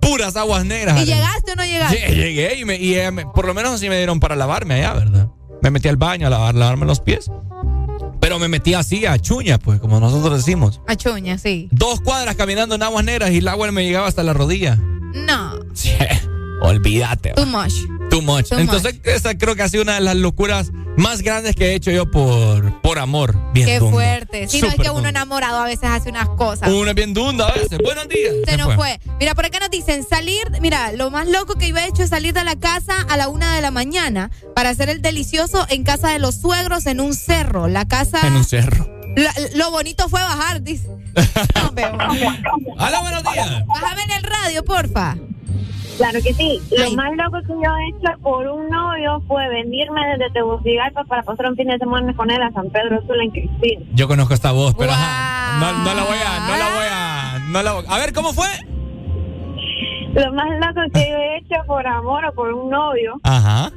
Puras 0.00 0.36
aguas 0.36 0.64
negras. 0.64 1.00
¿Y 1.00 1.06
llegaste 1.06 1.52
o 1.52 1.56
no 1.56 1.64
llegaste? 1.64 1.96
Lle- 2.10 2.14
Llegué 2.14 2.56
y, 2.58 2.64
me, 2.64 2.76
y 2.76 2.94
eh, 2.94 3.10
me- 3.10 3.24
por 3.26 3.46
lo 3.46 3.54
menos 3.54 3.72
así 3.72 3.88
me 3.88 3.96
dieron 3.96 4.20
para 4.20 4.36
lavarme 4.36 4.74
allá, 4.74 4.92
¿verdad? 4.94 5.28
Me 5.62 5.70
metí 5.70 5.88
al 5.88 5.96
baño 5.96 6.26
a 6.26 6.30
lavar, 6.30 6.54
lavarme 6.54 6.84
los 6.86 7.00
pies. 7.00 7.30
Pero 8.22 8.38
me 8.38 8.46
metí 8.46 8.72
así 8.72 9.04
a 9.04 9.18
chuña, 9.18 9.58
pues, 9.58 9.80
como 9.80 9.98
nosotros 9.98 10.36
decimos. 10.36 10.80
A 10.86 10.94
Chuña, 10.94 11.38
sí. 11.38 11.68
Dos 11.72 12.00
cuadras 12.00 12.36
caminando 12.36 12.76
en 12.76 12.82
aguas 12.84 13.04
negras 13.04 13.32
y 13.32 13.38
el 13.38 13.48
agua 13.48 13.72
me 13.72 13.84
llegaba 13.84 14.06
hasta 14.06 14.22
la 14.22 14.32
rodilla. 14.32 14.76
No. 14.76 15.58
Olvídate. 16.62 17.32
Too 17.34 17.46
much. 17.46 17.72
Too 18.10 18.22
much. 18.22 18.48
Too 18.48 18.58
Entonces, 18.58 18.96
esa 19.04 19.36
creo 19.36 19.54
que 19.56 19.62
ha 19.62 19.68
sido 19.68 19.82
una 19.82 19.94
de 19.94 20.00
las 20.00 20.16
locuras 20.16 20.70
más 20.96 21.22
grandes 21.22 21.56
que 21.56 21.70
he 21.70 21.74
hecho 21.74 21.90
yo 21.90 22.10
por, 22.10 22.80
por 22.82 22.98
amor. 22.98 23.34
Bien 23.54 23.66
Qué 23.66 23.78
dunda. 23.78 23.92
fuerte. 23.92 24.48
Si 24.48 24.60
no 24.60 24.68
es 24.68 24.74
que 24.74 24.90
uno 24.90 25.08
enamorado 25.08 25.58
a 25.58 25.64
veces 25.64 25.84
hace 25.90 26.10
unas 26.10 26.28
cosas. 26.30 26.68
Uno 26.68 26.90
es 26.90 26.94
bien 26.94 27.14
dunda 27.14 27.48
a 27.48 27.52
veces. 27.52 27.78
Buenos 27.82 28.08
días. 28.08 28.32
Se 28.46 28.56
nos 28.58 28.74
fue. 28.74 29.00
Mira, 29.18 29.34
por 29.34 29.46
acá 29.46 29.58
nos 29.60 29.70
dicen 29.70 30.04
salir. 30.08 30.42
Mira, 30.60 30.92
lo 30.92 31.10
más 31.10 31.26
loco 31.28 31.54
que 31.54 31.68
yo 31.70 31.76
he 31.78 31.86
hecho 31.86 32.02
es 32.02 32.10
salir 32.10 32.34
de 32.34 32.44
la 32.44 32.56
casa 32.56 32.94
a 33.08 33.16
la 33.16 33.28
una 33.28 33.54
de 33.54 33.62
la 33.62 33.70
mañana 33.70 34.30
para 34.54 34.68
hacer 34.70 34.90
el 34.90 35.00
delicioso 35.00 35.66
en 35.70 35.82
casa 35.84 36.10
de 36.10 36.18
los 36.18 36.34
suegros 36.36 36.86
en 36.86 37.00
un 37.00 37.14
cerro. 37.14 37.68
La 37.68 37.86
casa. 37.86 38.20
En 38.26 38.34
un 38.34 38.44
cerro. 38.44 38.86
La- 39.16 39.34
lo 39.56 39.70
bonito 39.70 40.08
fue 40.10 40.20
bajar, 40.20 40.62
dice. 40.62 40.88
Hola, 42.78 43.00
buenos 43.00 43.22
días. 43.32 43.66
Bájame 43.66 44.02
en 44.02 44.10
el 44.12 44.22
radio, 44.22 44.64
porfa. 44.64 45.16
Claro 45.96 46.18
que 46.22 46.32
sí. 46.34 46.60
Lo 46.76 46.90
más 46.96 47.10
loco 47.16 47.38
que 47.46 47.52
yo 47.52 47.76
he 47.76 47.88
hecho 47.90 48.18
por 48.22 48.46
un 48.48 48.68
novio 48.68 49.22
fue 49.28 49.48
venirme 49.48 50.00
desde 50.16 50.30
Tegucigalpa 50.32 51.04
para 51.04 51.22
pasar 51.22 51.50
un 51.50 51.56
fin 51.56 51.68
de 51.68 51.78
semana 51.78 52.14
con 52.14 52.30
él 52.30 52.42
a 52.42 52.50
San 52.52 52.68
Pedro 52.70 53.00
Sula 53.06 53.22
en 53.24 53.30
Cristina. 53.30 53.84
Yo 53.94 54.08
conozco 54.08 54.34
esta 54.34 54.52
voz, 54.52 54.74
pero 54.76 54.90
ajá, 54.92 55.58
no, 55.60 55.84
no 55.84 55.94
la 55.94 56.02
voy 56.04 56.18
a, 56.18 56.40
no 56.48 56.56
la 56.56 56.68
voy 56.74 56.86
a, 56.90 57.38
no 57.50 57.62
la 57.62 57.72
voy- 57.74 57.84
A 57.88 57.98
ver, 57.98 58.12
¿cómo 58.12 58.32
fue? 58.32 58.46
Lo 60.14 60.32
más 60.34 60.46
loco 60.50 60.80
que 60.92 61.08
yo 61.10 61.16
he 61.16 61.36
hecho 61.38 61.54
por 61.66 61.86
amor 61.86 62.24
o 62.26 62.32
por 62.34 62.52
un 62.52 62.68
novio, 62.70 63.18
Ajá. 63.22 63.70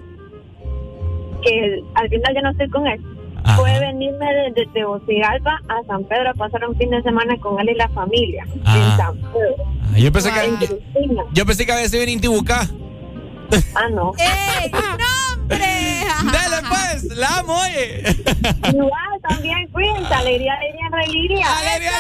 que 1.44 1.82
al 1.96 2.10
final 2.10 2.34
ya 2.34 2.42
no 2.42 2.50
estoy 2.52 2.70
con 2.70 2.88
él, 2.88 3.02
Ajá. 3.46 3.58
fue 3.58 3.80
venirme 3.80 4.26
desde 4.34 4.66
Tegucigalpa 4.74 5.62
a 5.70 5.86
San 5.88 6.04
Pedro 6.06 6.32
a 6.32 6.34
pasar 6.34 6.68
un 6.68 6.76
fin 6.78 6.90
de 6.90 7.02
semana 7.04 7.38
con 7.40 7.60
él 7.60 7.70
y 7.70 7.76
la 7.76 7.88
familia 7.90 8.44
Ah. 8.66 8.76
en 8.76 8.98
San 8.98 9.16
Pedro. 9.32 9.56
Ah, 9.94 9.98
Yo 9.98 10.12
pensé 10.12 10.30
En 10.30 10.58
que, 10.58 10.68
Cristina. 10.68 11.24
yo 11.32 11.46
pensé 11.46 11.66
que 11.66 11.72
había 11.72 11.88
sido 11.90 12.04
en 12.04 12.10
Intibucá. 12.10 12.68
Ah, 13.76 13.88
no. 13.92 14.12
¡Ey! 14.18 14.72
¡No, 14.72 14.80
hombre! 15.42 15.58
Dale, 16.32 16.68
pues, 16.68 17.04
la 17.18 17.28
amo, 17.40 17.54
oye. 17.62 18.04
Igual 18.74 19.22
también, 19.30 19.68
cuídense, 19.72 20.14
alegría, 20.14 20.54
alegría, 20.54 20.88
alegría. 20.92 21.58
Alegría, 21.60 21.92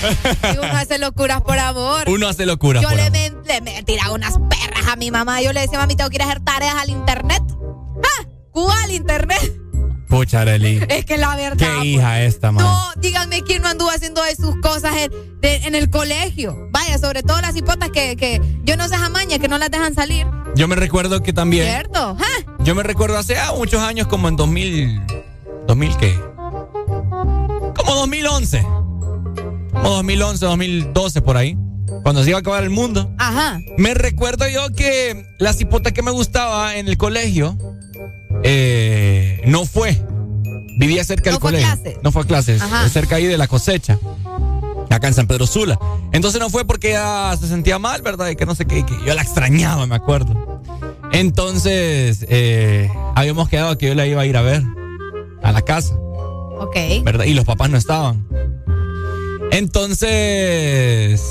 Y 0.54 0.58
uno 0.58 0.76
hace 0.76 0.98
locuras 0.98 1.40
por 1.42 1.58
amor. 1.58 2.08
Uno 2.08 2.28
hace 2.28 2.46
locura. 2.46 2.80
Yo 2.80 2.88
por 2.88 2.96
le, 2.96 3.02
amor. 3.06 3.12
me, 3.44 3.52
le 3.54 3.60
me 3.60 3.78
he 3.78 3.82
tirado 3.82 4.14
unas 4.14 4.38
perras 4.48 4.86
a 4.90 4.96
mi 4.96 5.10
mamá. 5.10 5.42
Yo 5.42 5.52
le 5.52 5.60
decía, 5.60 5.78
mami, 5.78 5.96
tengo 5.96 6.08
que 6.10 6.16
ir 6.16 6.22
a 6.22 6.26
hacer 6.26 6.40
tareas 6.40 6.76
al 6.76 6.88
internet. 6.90 7.42
¡Ah! 8.02 8.26
¿Cuál 8.50 8.92
internet? 8.92 9.54
Pucha, 10.08 10.40
Arely. 10.40 10.80
Es 10.88 11.04
que 11.04 11.18
la 11.18 11.36
verdad. 11.36 11.66
Qué 11.80 11.86
hija 11.86 12.22
esta, 12.22 12.50
man. 12.50 12.64
No, 12.64 13.00
díganme 13.00 13.42
quién 13.42 13.60
no 13.62 13.68
anduvo 13.68 13.90
haciendo 13.90 14.22
de 14.22 14.34
sus 14.36 14.56
cosas 14.62 14.96
en, 14.96 15.12
de- 15.40 15.56
en 15.56 15.74
el 15.74 15.90
colegio. 15.90 16.56
Vaya, 16.70 16.96
sobre 16.98 17.22
todo 17.22 17.40
las 17.42 17.54
hipotas 17.56 17.90
que, 17.90 18.16
que 18.16 18.40
yo 18.64 18.76
no 18.78 18.88
sé 18.88 18.96
jamaña, 18.96 19.38
que 19.38 19.48
no 19.48 19.58
las 19.58 19.70
dejan 19.70 19.94
salir. 19.94 20.26
Yo 20.54 20.66
me 20.66 20.76
recuerdo 20.76 21.22
que 21.22 21.32
también. 21.34 21.66
¿Cierto? 21.66 22.16
¡Ah! 22.18 22.54
Yo 22.64 22.74
me 22.74 22.82
recuerdo 22.82 23.18
hace 23.18 23.38
ah, 23.38 23.52
muchos 23.56 23.82
años, 23.82 24.06
como 24.08 24.28
en 24.28 24.36
2000. 24.36 24.98
¿2000 25.66 25.96
qué? 25.98 26.18
Como 27.76 27.94
2011. 27.96 28.62
Como 29.72 29.90
2011, 29.90 30.44
2012, 30.46 31.22
por 31.22 31.36
ahí. 31.36 31.56
Cuando 32.02 32.22
se 32.22 32.30
iba 32.30 32.38
a 32.38 32.40
acabar 32.40 32.62
el 32.62 32.70
mundo. 32.70 33.12
Ajá. 33.18 33.60
Me 33.76 33.92
recuerdo 33.94 34.48
yo 34.48 34.72
que 34.74 35.26
la 35.38 35.52
cipota 35.52 35.92
que 35.92 36.02
me 36.02 36.10
gustaba 36.10 36.76
en 36.76 36.88
el 36.88 36.96
colegio 36.96 37.56
eh, 38.42 39.42
no 39.46 39.64
fue. 39.66 40.00
Vivía 40.78 41.02
cerca 41.04 41.30
del 41.30 41.34
No 41.34 41.40
fue 41.40 41.50
a 41.50 41.52
colegio. 41.52 41.82
clase. 41.82 41.98
No 42.02 42.12
fue 42.12 42.22
a 42.22 42.24
clases. 42.26 42.62
Ajá. 42.62 42.88
Cerca 42.88 43.16
ahí 43.16 43.26
de 43.26 43.36
la 43.38 43.48
cosecha. 43.48 43.98
Acá 44.90 45.08
en 45.08 45.14
San 45.14 45.26
Pedro 45.26 45.46
Sula. 45.46 45.78
Entonces 46.12 46.40
no 46.40 46.48
fue 46.50 46.64
porque 46.64 46.90
ella 46.90 47.36
se 47.38 47.46
sentía 47.48 47.78
mal, 47.78 48.00
¿verdad? 48.02 48.28
Y 48.30 48.36
que 48.36 48.46
no 48.46 48.54
sé 48.54 48.64
qué. 48.64 48.84
Que 48.86 48.94
yo 49.04 49.14
la 49.14 49.22
extrañaba, 49.22 49.86
me 49.86 49.94
acuerdo. 49.96 50.62
Entonces 51.12 52.24
eh, 52.28 52.90
habíamos 53.14 53.48
quedado 53.48 53.76
que 53.78 53.88
yo 53.88 53.94
la 53.94 54.06
iba 54.06 54.22
a 54.22 54.26
ir 54.26 54.36
a 54.36 54.42
ver. 54.42 54.62
A 55.42 55.52
la 55.52 55.62
casa. 55.62 55.94
Ok. 56.60 56.76
¿verdad? 57.04 57.24
Y 57.26 57.34
los 57.34 57.44
papás 57.44 57.70
no 57.70 57.76
estaban. 57.76 58.26
Entonces, 59.50 61.22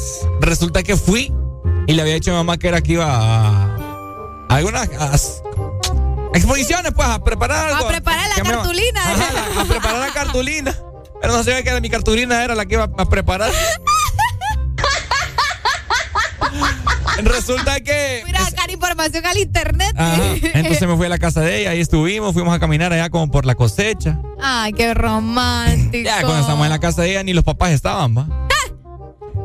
resulta 0.42 0.82
que 0.82 0.96
fui 0.98 1.32
Y 1.88 1.94
le 1.94 2.02
había 2.02 2.16
dicho 2.16 2.32
a 2.32 2.34
mi 2.34 2.38
mamá 2.40 2.58
que 2.58 2.68
era 2.68 2.82
que 2.82 2.94
iba 2.94 3.06
a, 3.06 3.76
a- 4.50 4.60
exposiciones, 6.34 6.92
pues, 6.96 7.08
a 7.08 7.24
preparar 7.24 7.70
algo. 7.70 7.86
A 7.86 7.88
preparar 7.90 8.28
la 8.38 8.44
me- 8.44 8.50
cartulina. 8.52 9.02
Ajá, 9.12 9.34
la- 9.56 9.62
a 9.62 9.66
preparar 9.66 10.00
la 10.00 10.14
cartulina. 10.14 10.76
Pero 11.22 11.34
no 11.34 11.44
sabía 11.44 11.64
que 11.64 11.82
mi 11.82 11.90
cartulina 11.90 12.44
era 12.44 12.54
la 12.56 12.66
que 12.66 12.76
iba 12.76 12.84
a 12.98 13.06
preparar. 13.10 13.52
Resulta 17.24 17.80
que. 17.80 18.22
Mira, 18.26 18.40
sacar 18.46 18.70
información 18.70 19.26
al 19.26 19.38
internet. 19.38 19.92
Ajá. 19.98 20.22
Entonces 20.54 20.88
me 20.88 20.96
fui 20.96 21.08
a 21.08 21.10
la 21.10 21.18
casa 21.18 21.42
de 21.42 21.62
ella, 21.62 21.72
ahí 21.72 21.80
estuvimos, 21.82 22.34
fuimos 22.34 22.54
a 22.56 22.60
caminar 22.60 22.94
allá 22.94 23.10
como 23.10 23.32
por 23.32 23.46
la 23.46 23.56
cosecha. 23.56 24.20
Ay, 24.40 24.72
qué 24.74 24.94
romántico. 24.94 26.06
Ya 26.08 26.22
cuando 26.22 26.42
estamos 26.42 26.64
en 26.66 26.70
la 26.70 26.80
casa 26.80 27.02
de 27.02 27.12
ella 27.12 27.24
ni 27.24 27.34
los 27.34 27.44
papás 27.44 27.72
estaban, 27.72 28.16
va. 28.16 28.28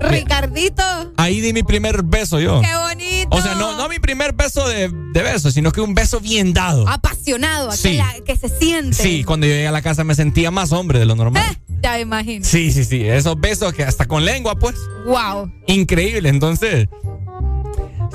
Ricardito, 0.00 0.82
Ahí 1.16 1.40
di 1.40 1.52
mi 1.52 1.62
primer 1.62 2.02
beso 2.02 2.40
yo. 2.40 2.60
qué 2.60 2.74
bonito. 2.76 3.28
O 3.36 3.40
sea, 3.40 3.54
no, 3.54 3.76
no 3.76 3.88
mi 3.88 3.98
primer 3.98 4.32
beso 4.32 4.66
de, 4.68 4.90
de 5.12 5.22
beso, 5.22 5.50
sino 5.50 5.70
que 5.72 5.80
un 5.80 5.94
beso 5.94 6.20
bien 6.20 6.52
dado. 6.52 6.88
Apasionado, 6.88 7.72
Sí. 7.72 7.90
que, 7.92 7.98
la- 7.98 8.14
que 8.24 8.36
se 8.36 8.48
siente. 8.48 8.96
Sí, 8.96 9.24
cuando 9.24 9.46
yo 9.46 9.52
llegué 9.52 9.68
a 9.68 9.72
la 9.72 9.82
casa 9.82 10.04
me 10.04 10.14
sentía 10.14 10.50
más 10.50 10.72
hombre 10.72 10.98
de 10.98 11.06
lo 11.06 11.14
normal. 11.14 11.44
Ya 11.82 11.92
me 11.92 12.00
imagino. 12.00 12.44
Sí, 12.44 12.72
sí, 12.72 12.84
sí. 12.84 13.06
Esos 13.06 13.38
besos 13.40 13.72
que 13.74 13.84
hasta 13.84 14.06
con 14.06 14.24
lengua, 14.24 14.56
pues. 14.56 14.76
Wow. 15.06 15.50
Increíble. 15.66 16.28
Entonces. 16.28 16.88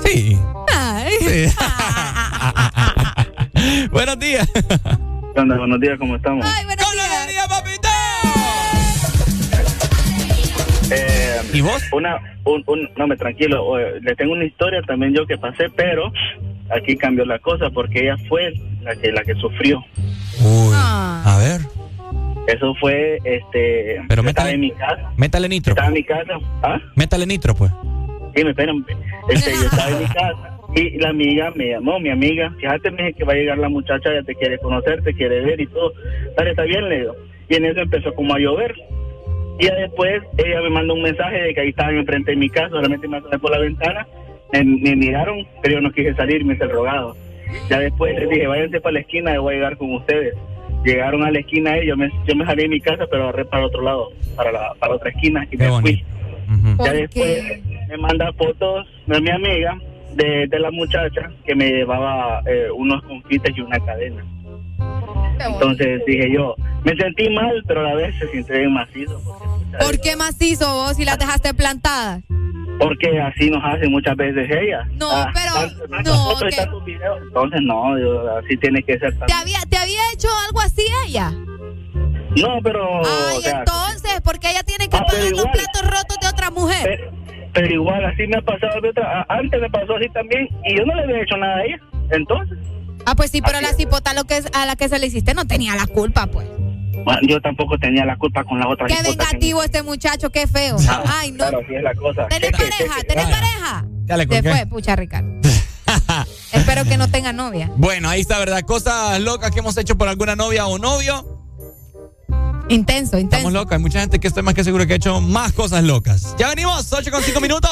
Sí. 0.04 0.38
Ay. 0.74 1.12
sí. 1.20 1.54
Buenos 3.92 4.18
días. 4.18 4.48
¿Qué 4.54 5.40
onda? 5.40 5.56
Buenos 5.58 5.80
días, 5.80 5.98
¿cómo 5.98 6.16
estamos? 6.16 6.44
Ay, 6.46 6.64
buenos 6.64 6.92
días. 6.92 7.07
Eh, 10.90 11.40
¿Y 11.52 11.60
vos? 11.60 11.82
Una, 11.92 12.16
un, 12.44 12.62
un- 12.66 12.88
no, 12.96 13.06
me 13.06 13.16
tranquilo. 13.16 13.78
eh, 13.78 14.00
Le 14.02 14.14
tengo 14.16 14.32
una 14.32 14.44
historia 14.44 14.80
también 14.82 15.14
yo 15.14 15.26
que 15.26 15.36
pasé, 15.38 15.68
pero 15.76 16.12
aquí 16.70 16.96
cambió 16.96 17.24
la 17.24 17.38
cosa 17.38 17.70
porque 17.70 18.00
ella 18.00 18.16
fue 18.28 18.52
la 18.82 18.94
que 18.96 19.12
la 19.12 19.22
que 19.22 19.34
sufrió. 19.34 19.78
Uy. 20.40 20.72
Ah. 20.74 21.22
A 21.26 21.38
ver. 21.38 21.60
Eso 22.46 22.74
fue, 22.80 23.18
este, 23.24 24.00
Pero 24.08 24.22
métale- 24.22 24.52
en 24.52 24.60
mi 24.60 24.70
casa. 24.70 25.12
Métale 25.18 25.48
nitro. 25.50 25.72
Estaba 25.72 25.88
en 25.88 25.94
mi 25.94 26.04
casa. 26.04 26.32
¿Ah? 26.62 26.78
Métale 26.96 27.26
nitro, 27.26 27.54
pues. 27.54 27.70
Sí, 28.34 28.42
me 28.44 28.50
esperan. 28.50 28.84
Este, 29.28 29.50
yo 29.52 29.62
estaba 29.64 29.90
en 29.90 29.98
mi 29.98 30.04
casa 30.14 30.58
y 30.74 30.98
la 30.98 31.10
amiga 31.10 31.50
me 31.54 31.70
llamó, 31.70 32.00
mi 32.00 32.08
amiga. 32.10 32.50
Fíjate, 32.58 32.90
me 32.90 33.02
dije 33.02 33.14
que 33.18 33.24
va 33.24 33.34
a 33.34 33.36
llegar 33.36 33.58
la 33.58 33.68
muchacha, 33.68 34.14
ya 34.14 34.22
te 34.22 34.34
quiere 34.34 34.58
conocer, 34.58 35.02
te 35.02 35.12
quiere 35.12 35.42
ver 35.42 35.60
y 35.60 35.66
todo. 35.66 35.92
Dale, 36.38 36.50
está 36.50 36.62
bien, 36.62 36.88
le 36.88 37.00
digo. 37.00 37.16
Y 37.50 37.56
en 37.56 37.66
eso 37.66 37.80
empezó 37.80 38.14
como 38.14 38.34
a 38.34 38.38
llover. 38.38 38.74
Y 39.58 39.66
ya 39.66 39.74
después 39.74 40.22
ella 40.36 40.60
me 40.62 40.70
mandó 40.70 40.94
un 40.94 41.02
mensaje 41.02 41.42
de 41.42 41.54
que 41.54 41.60
ahí 41.60 41.68
estaban 41.70 41.96
enfrente 41.96 42.30
de 42.30 42.36
mi 42.36 42.48
casa, 42.48 42.70
solamente 42.70 43.08
me 43.08 43.16
asomé 43.16 43.38
por 43.38 43.50
la 43.50 43.58
ventana, 43.58 44.06
me, 44.52 44.64
me 44.64 44.96
miraron, 44.96 45.46
pero 45.62 45.74
yo 45.74 45.80
no 45.80 45.90
quise 45.92 46.14
salir, 46.14 46.44
me 46.44 46.54
hice 46.54 46.64
el 46.64 46.70
rogado. 46.70 47.16
Ya 47.68 47.78
después 47.80 48.14
les 48.18 48.28
dije, 48.28 48.46
váyanse 48.46 48.80
para 48.80 48.94
la 48.94 49.00
esquina, 49.00 49.34
yo 49.34 49.42
voy 49.42 49.54
a 49.54 49.56
llegar 49.56 49.76
con 49.76 49.94
ustedes. 49.94 50.34
Llegaron 50.84 51.24
a 51.24 51.30
la 51.30 51.40
esquina 51.40 51.76
ellos, 51.76 51.96
me, 51.96 52.08
yo 52.26 52.36
me 52.36 52.44
salí 52.44 52.62
de 52.62 52.68
mi 52.68 52.80
casa, 52.80 53.04
pero 53.10 53.24
agarré 53.24 53.44
para 53.46 53.66
otro 53.66 53.82
lado, 53.82 54.10
para 54.36 54.52
la 54.52 54.74
para 54.78 54.94
otra 54.94 55.10
esquina 55.10 55.46
y 55.50 55.56
me 55.56 55.80
fui. 55.80 56.04
Ya 56.84 56.92
después 56.92 57.60
me 57.88 57.96
manda 57.98 58.32
fotos 58.34 58.86
de 59.06 59.20
mi 59.20 59.30
amiga, 59.30 59.76
de, 60.14 60.46
de 60.46 60.58
la 60.58 60.70
muchacha 60.70 61.30
que 61.44 61.54
me 61.54 61.70
llevaba 61.70 62.42
eh, 62.46 62.68
unos 62.74 63.02
confites 63.02 63.56
y 63.56 63.60
una 63.60 63.78
cadena. 63.80 64.24
Entonces 65.46 66.02
dije 66.06 66.30
yo, 66.32 66.54
me 66.84 66.96
sentí 66.96 67.28
mal, 67.30 67.62
pero 67.66 67.80
a 67.80 67.84
la 67.90 67.94
vez 67.94 68.14
se 68.18 68.28
sintió 68.30 68.56
bien 68.56 68.72
macizo. 68.72 69.20
¿Por 69.80 70.00
qué 70.00 70.16
macizo 70.16 70.72
vos 70.74 70.96
si 70.96 71.04
las 71.04 71.18
dejaste 71.18 71.54
plantadas? 71.54 72.22
Porque 72.80 73.20
así 73.20 73.50
nos 73.50 73.62
hacen 73.64 73.90
muchas 73.90 74.16
veces 74.16 74.48
ella. 74.50 74.86
No, 74.92 75.10
Ah, 75.10 75.32
pero 75.34 75.88
no, 75.88 76.14
fotos 76.30 76.42
y 76.42 76.50
que- 76.50 76.56
tantos 76.56 76.84
videos. 76.84 77.18
Entonces 77.22 77.60
no, 77.62 77.98
yo- 77.98 78.36
así 78.38 78.56
tiene 78.56 78.82
que 78.82 78.98
ser. 78.98 79.12
¿Te 79.26 79.32
había, 79.32 79.58
¿Te 79.68 79.76
había 79.76 80.00
hecho 80.14 80.28
algo 80.46 80.60
así 80.60 80.82
ella? 81.06 81.30
No, 82.36 82.58
pero... 82.62 82.98
Ay, 82.98 83.38
o 83.38 83.40
sea, 83.40 83.58
entonces, 83.60 84.20
porque 84.22 84.50
ella 84.50 84.62
tiene 84.62 84.88
que 84.88 84.96
Ah, 84.96 85.04
pagar 85.04 85.30
los 85.30 85.46
platos 85.46 85.82
rotos 85.82 86.16
de 86.20 86.28
otra 86.28 86.50
mujer. 86.50 87.10
pero 87.52 87.74
igual 87.74 88.04
así 88.04 88.26
me 88.28 88.36
ha 88.36 88.42
pasado 88.42 88.80
de 88.80 88.90
otra. 88.90 89.22
a- 89.22 89.26
Antes 89.38 89.60
me 89.60 89.70
pasó 89.70 89.96
así 89.96 90.08
también 90.10 90.48
y 90.64 90.76
yo 90.76 90.84
no 90.86 90.94
le 90.94 91.02
había 91.02 91.22
hecho 91.22 91.36
nada 91.36 91.56
a 91.56 91.64
ella. 91.64 91.80
Entonces, 92.10 92.58
Ah, 93.10 93.14
pues 93.16 93.30
sí, 93.30 93.40
pero 93.40 93.60
la 93.60 93.72
cipota 93.72 94.12
lo 94.12 94.24
que 94.24 94.36
es, 94.36 94.46
a 94.52 94.66
la 94.66 94.76
que 94.76 94.88
se 94.88 94.98
le 94.98 95.06
hiciste 95.06 95.32
no 95.34 95.46
tenía 95.46 95.74
la 95.76 95.86
culpa, 95.86 96.26
pues. 96.26 96.46
bueno, 97.04 97.20
yo 97.26 97.40
tampoco 97.40 97.78
tenía 97.78 98.04
la 98.04 98.16
culpa 98.18 98.44
con 98.44 98.58
la 98.60 98.68
otra. 98.68 98.86
Qué 98.86 98.96
que- 98.96 99.02
vengativo 99.02 99.62
este 99.62 99.82
muchacho, 99.82 100.30
qué 100.30 100.46
feo. 100.46 100.76
Ah, 100.88 101.02
Ay, 101.20 101.30
no. 101.32 101.38
Claro, 101.38 101.60
así 101.64 101.74
es 101.74 101.82
la 101.82 101.94
cosa. 101.94 102.26
¿Tenés 102.28 102.52
pareja? 102.52 102.94
¿Tenés 103.08 103.26
pareja? 103.26 103.84
Dale, 104.04 104.26
¿con 104.26 104.36
Se 104.36 104.42
qué? 104.42 104.50
fue, 104.50 104.66
pucha, 104.66 104.94
Ricardo. 104.96 105.30
Espero 106.52 106.84
que 106.84 106.98
no 106.98 107.08
tenga 107.10 107.32
novia. 107.32 107.70
Bueno, 107.76 108.10
ahí 108.10 108.20
está, 108.20 108.38
¿verdad? 108.38 108.60
Cosas 108.62 109.18
locas 109.20 109.50
que 109.52 109.60
hemos 109.60 109.76
hecho 109.78 109.96
por 109.96 110.08
alguna 110.08 110.36
novia 110.36 110.66
o 110.66 110.78
novio. 110.78 111.34
Intenso, 112.68 113.16
intenso. 113.18 113.36
Estamos 113.36 113.52
locos. 113.54 113.72
Hay 113.72 113.78
mucha 113.78 114.00
gente 114.00 114.18
que 114.18 114.28
estoy 114.28 114.42
más 114.42 114.52
que 114.52 114.64
seguro 114.64 114.86
que 114.86 114.92
ha 114.92 114.96
hecho 114.96 115.22
más 115.22 115.52
cosas 115.52 115.82
locas. 115.84 116.34
Ya 116.38 116.48
venimos, 116.48 116.92
8 116.92 117.10
con 117.10 117.22
5 117.22 117.40
minutos. 117.40 117.70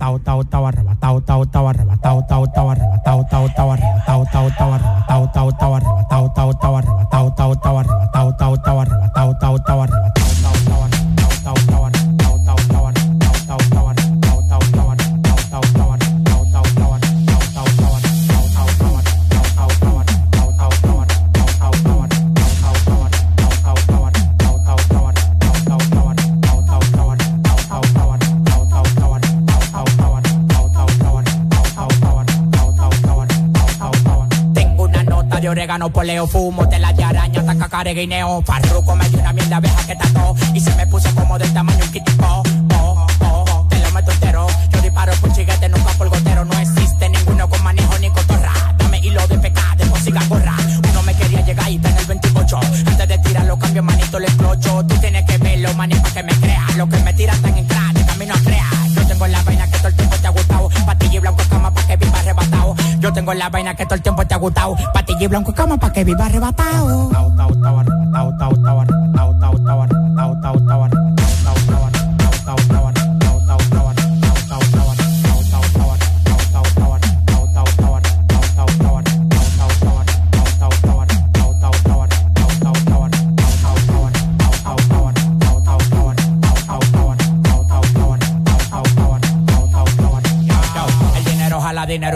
Exa 0.00 0.08
FM. 0.08 0.10
arrebatado, 0.10 0.18
tao, 0.20 0.44
tao, 0.44 0.66
arrebatado, 0.66 1.20
tao, 1.20 1.46
tao, 1.46 1.68
arrebatado, 1.68 2.22
tao, 2.28 2.48
tao, 2.48 2.70
arrebatado, 2.70 3.24
tao, 3.30 3.48
tao, 3.50 3.72
arrebatado, 3.72 4.26
tao, 4.32 4.50
tao, 4.50 4.74
arrebatado, 4.74 5.28
tao, 5.32 5.52
tao, 5.52 5.74
arrebatado, 5.74 6.30
tao, 6.34 6.54
tao, 6.54 6.76
arrebatado, 6.76 7.30
tao, 7.34 7.54
tao, 7.54 7.78
arrebatado, 7.78 8.36
tao, 8.36 8.56
tao, 8.56 8.78
arrebatado, 8.78 9.36
tao, 9.38 9.58
tao, 9.58 9.80
arrebatado, 9.80 9.84
tao, 9.84 9.84
tao, 9.84 10.29
orégano, 35.60 35.90
poleo, 35.90 36.26
fumo, 36.26 36.66
tela 36.70 36.90
de 36.94 37.04
araña, 37.04 37.44
taca, 37.44 37.68
care, 37.68 37.92
guineo, 37.92 38.40
farruco, 38.40 38.96
me 38.96 39.06
dio 39.10 39.18
una 39.18 39.34
mierda 39.34 39.56
abeja 39.56 39.86
que 39.86 39.94
tató 39.94 40.34
y 40.54 40.60
se 40.60 40.74
me 40.74 40.86
puso 40.86 41.14
como 41.14 41.38
del 41.38 41.52
tamaño 41.52 41.84
un 41.84 41.92
kitipo. 41.92 42.24
Oh, 42.24 42.42
oh, 42.72 43.06
oh, 43.20 43.66
te 43.68 43.78
lo 43.78 43.90
meto 43.90 44.10
entero. 44.10 44.46
Yo 44.72 44.80
disparo 44.80 45.12
por 45.20 45.30
chiguete, 45.34 45.68
nunca 45.68 45.90
por 45.98 46.08
gotero. 46.08 46.46
No 46.46 46.58
existe 46.58 47.10
ninguno 47.10 47.46
con 47.46 47.62
manejo 47.62 47.98
ni 47.98 48.08
cotorra. 48.08 48.74
Dame 48.78 49.00
hilo 49.00 49.26
de 49.26 49.38
pecado, 49.38 49.76
de 49.76 49.84
música 49.84 50.22
gorra. 50.30 50.56
Uno 50.90 51.02
me 51.02 51.14
quería 51.14 51.44
llegar 51.44 51.70
y 51.70 51.76
está 51.76 51.90
en 51.90 51.98
el 51.98 52.06
28. 52.06 52.60
Antes 52.86 53.08
de 53.08 53.18
tirarlo, 53.18 53.58
cambio 53.58 53.82
manito, 53.82 54.18
le 54.18 54.28
explocho. 54.28 54.86
Tú 54.86 54.94
tienes 54.98 55.26
que 55.26 55.36
verlo, 55.36 55.72
para 55.74 55.88
que 56.14 56.22
me 56.22 56.32
creas. 56.40 56.76
Lo 56.76 56.88
que 56.88 56.96
me 57.00 57.12
tiran 57.12 57.36
están 57.36 57.58
en 57.58 57.66
crack, 57.66 58.06
camino 58.06 58.32
a 58.32 58.38
crear. 58.38 58.88
Yo 58.96 59.06
tengo 59.06 59.26
la 59.26 59.42
vaina 59.42 59.69
Patilla 60.86 61.16
y 61.16 61.18
blanco 61.18 61.42
cama 61.48 61.70
pa' 61.70 61.82
que 61.86 61.96
viva 61.96 62.18
arrebatado. 62.18 62.74
Yo 62.98 63.12
tengo 63.12 63.34
la 63.34 63.48
vaina 63.48 63.74
que 63.74 63.84
todo 63.84 63.94
el 63.94 64.02
tiempo 64.02 64.26
te 64.26 64.34
ha 64.34 64.38
gustado. 64.38 64.76
Patilla 64.92 65.24
y 65.24 65.26
blanco 65.26 65.52
cama 65.52 65.76
pa' 65.76 65.92
que 65.92 66.04
viva 66.04 66.26
arrebatado. 66.26 67.10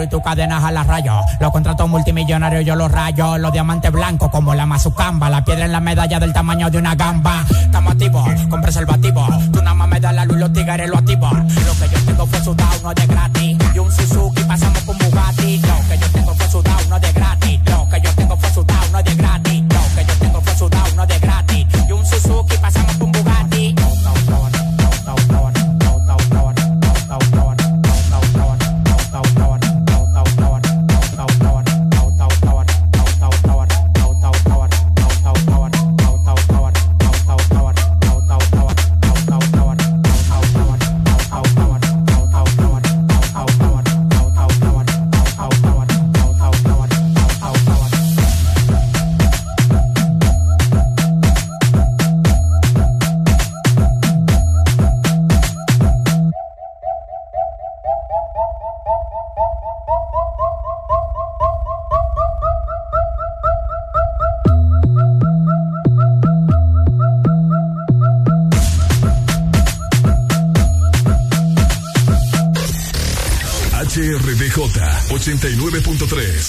Y 0.05 0.09
tu 0.09 0.21
cadena 0.21 0.61
jala 0.61 0.83
rayo. 0.83 1.19
Los 1.39 1.51
contratos 1.51 1.89
multimillonarios 1.89 2.65
yo 2.65 2.75
los 2.75 2.91
rayo. 2.91 3.37
Los 3.37 3.51
diamantes 3.51 3.91
blancos 3.91 4.29
como 4.29 4.53
la 4.55 4.65
mazucamba. 4.65 5.29
La 5.29 5.43
piedra 5.43 5.65
en 5.65 5.71
la 5.71 5.79
medalla 5.79 6.19
del 6.19 6.33
tamaño 6.33 6.69
de 6.69 6.77
una 6.77 6.95
gamba. 6.95 7.43
Estamos 7.49 7.93
activos 7.93 8.29
con 8.49 8.61
preservativo. 8.61 9.27
Tú 9.51 9.61
nada 9.61 9.73
más 9.73 9.87
me 9.89 9.99
das 9.99 10.13
la 10.13 10.25
luz 10.25 10.37
los 10.37 10.53
tigres 10.53 10.89
lo 10.89 10.97
activo. 10.97 11.29
Lo 11.31 11.73
que 11.79 11.93
yo 11.93 12.05
tengo 12.05 12.25
fue 12.25 12.39
sudado, 12.41 12.81
no 12.83 12.89
es 12.91 12.95
de 12.95 13.07
gratis. 13.07 13.57
Y 13.73 13.79
un 13.79 13.91
Suzuki 13.91 14.43
pasamos 14.43 14.81
con 14.83 14.97
Bugatti. 14.97 15.57
Lo 15.57 15.89
que 15.89 15.97
yo 15.97 16.07
tengo 16.11 16.24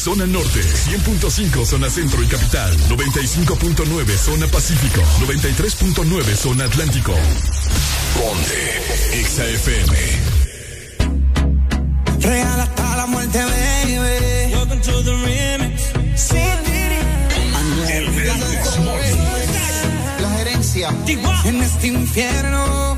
zona 0.06 0.24
norte, 0.24 0.60
100.5 0.60 1.66
zona 1.66 1.90
centro 1.90 2.22
y 2.22 2.26
capital, 2.28 2.76
95.9 2.90 4.16
zona 4.16 4.46
pacífico, 4.46 5.00
93.9 5.26 6.36
zona 6.36 6.64
atlántico. 6.66 7.12
Ponte 8.14 8.84
XAFM. 9.24 9.96
Real 12.20 12.60
hasta 12.60 12.96
la 12.98 13.06
muerte, 13.06 13.36
baby. 13.36 14.54
Welcome 14.54 14.80
to 14.80 15.02
the 15.02 15.12
remix. 15.12 15.90
El 17.90 18.26
la, 18.28 18.36
la 20.20 20.30
gerencia 20.38 20.90
en 21.46 21.62
este 21.64 21.88
infierno 21.88 22.96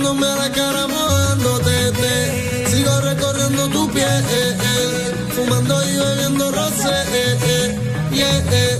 mirándome 0.00 0.26
a 0.26 0.36
la 0.36 0.52
cara 0.52 0.86
mojándote. 0.86 1.92
Te. 1.92 2.66
Sigo 2.70 3.00
recorriendo 3.00 3.68
tu 3.68 3.90
piel, 3.90 4.24
eh, 4.30 4.56
eh. 4.62 5.14
fumando 5.34 5.82
y 5.84 5.96
bebiendo 5.96 6.50
rosé. 6.50 6.88
Eh, 7.12 7.38
eh, 7.42 7.78
yeah, 8.12 8.38
eh. 8.52 8.79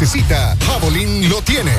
necesita, 0.00 0.56
Javelin 0.64 1.28
lo 1.28 1.42
tiene. 1.42 1.74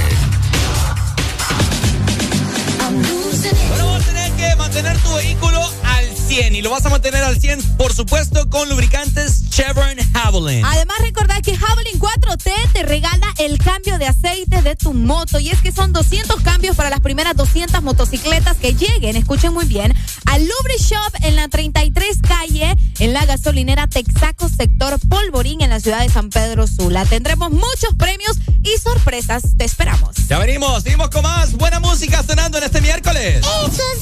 Ahora 3.71 3.83
vas 3.85 4.03
a 4.03 4.05
tener 4.05 4.31
que 4.33 4.55
mantener 4.57 4.97
tu 4.99 5.15
vehículo 5.15 5.59
al 5.83 6.05
100 6.15 6.55
y 6.55 6.61
lo 6.61 6.69
vas 6.69 6.85
a 6.85 6.89
mantener 6.89 7.23
al 7.23 7.41
100, 7.41 7.77
por 7.77 7.93
supuesto, 7.93 8.47
con 8.47 8.69
lubricantes 8.69 9.49
Chevron 9.49 9.97
Javelin. 10.13 10.63
Además, 10.63 10.97
recordad 10.99 11.41
que 11.41 11.57
Javelin 11.57 11.99
4T 11.99 12.51
te 12.73 12.83
regala 12.83 13.25
el 13.39 13.57
cambio 13.57 13.97
de 13.97 14.05
aceite 14.05 14.61
de 14.61 14.75
tu 14.75 14.93
moto 14.93 15.39
y 15.39 15.49
es 15.49 15.59
que 15.61 15.71
son 15.71 15.91
200 15.91 16.41
cambios 16.41 16.75
para 16.75 16.91
las 16.91 16.99
primeras 16.99 17.35
200 17.35 17.81
motocicletas 17.81 18.55
que 18.57 18.75
lleguen, 18.75 19.15
escuchen 19.15 19.51
muy 19.51 19.65
bien, 19.65 19.95
al 20.25 20.41
Lubri 20.41 20.77
Shop 20.77 21.23
en 21.23 21.35
la 21.35 21.47
33 21.47 22.19
calle, 22.21 22.77
en 22.99 23.13
la 23.13 23.25
gasolinera 23.25 23.87
Texaco 23.87 24.40
de 25.99 26.09
San 26.09 26.29
Pedro 26.29 26.67
Sula. 26.67 27.05
Tendremos 27.05 27.51
muchos 27.51 27.93
premios 27.97 28.37
y 28.63 28.77
sorpresas. 28.79 29.43
Te 29.57 29.65
esperamos. 29.65 30.15
Ya 30.29 30.39
venimos, 30.39 30.83
seguimos 30.83 31.09
con 31.09 31.23
más 31.23 31.53
buena 31.53 31.79
música 31.79 32.23
sonando 32.23 32.57
en 32.57 32.63
este 32.63 32.81
miércoles. 32.81 33.39
Eso 33.39 33.83
es 33.95 34.00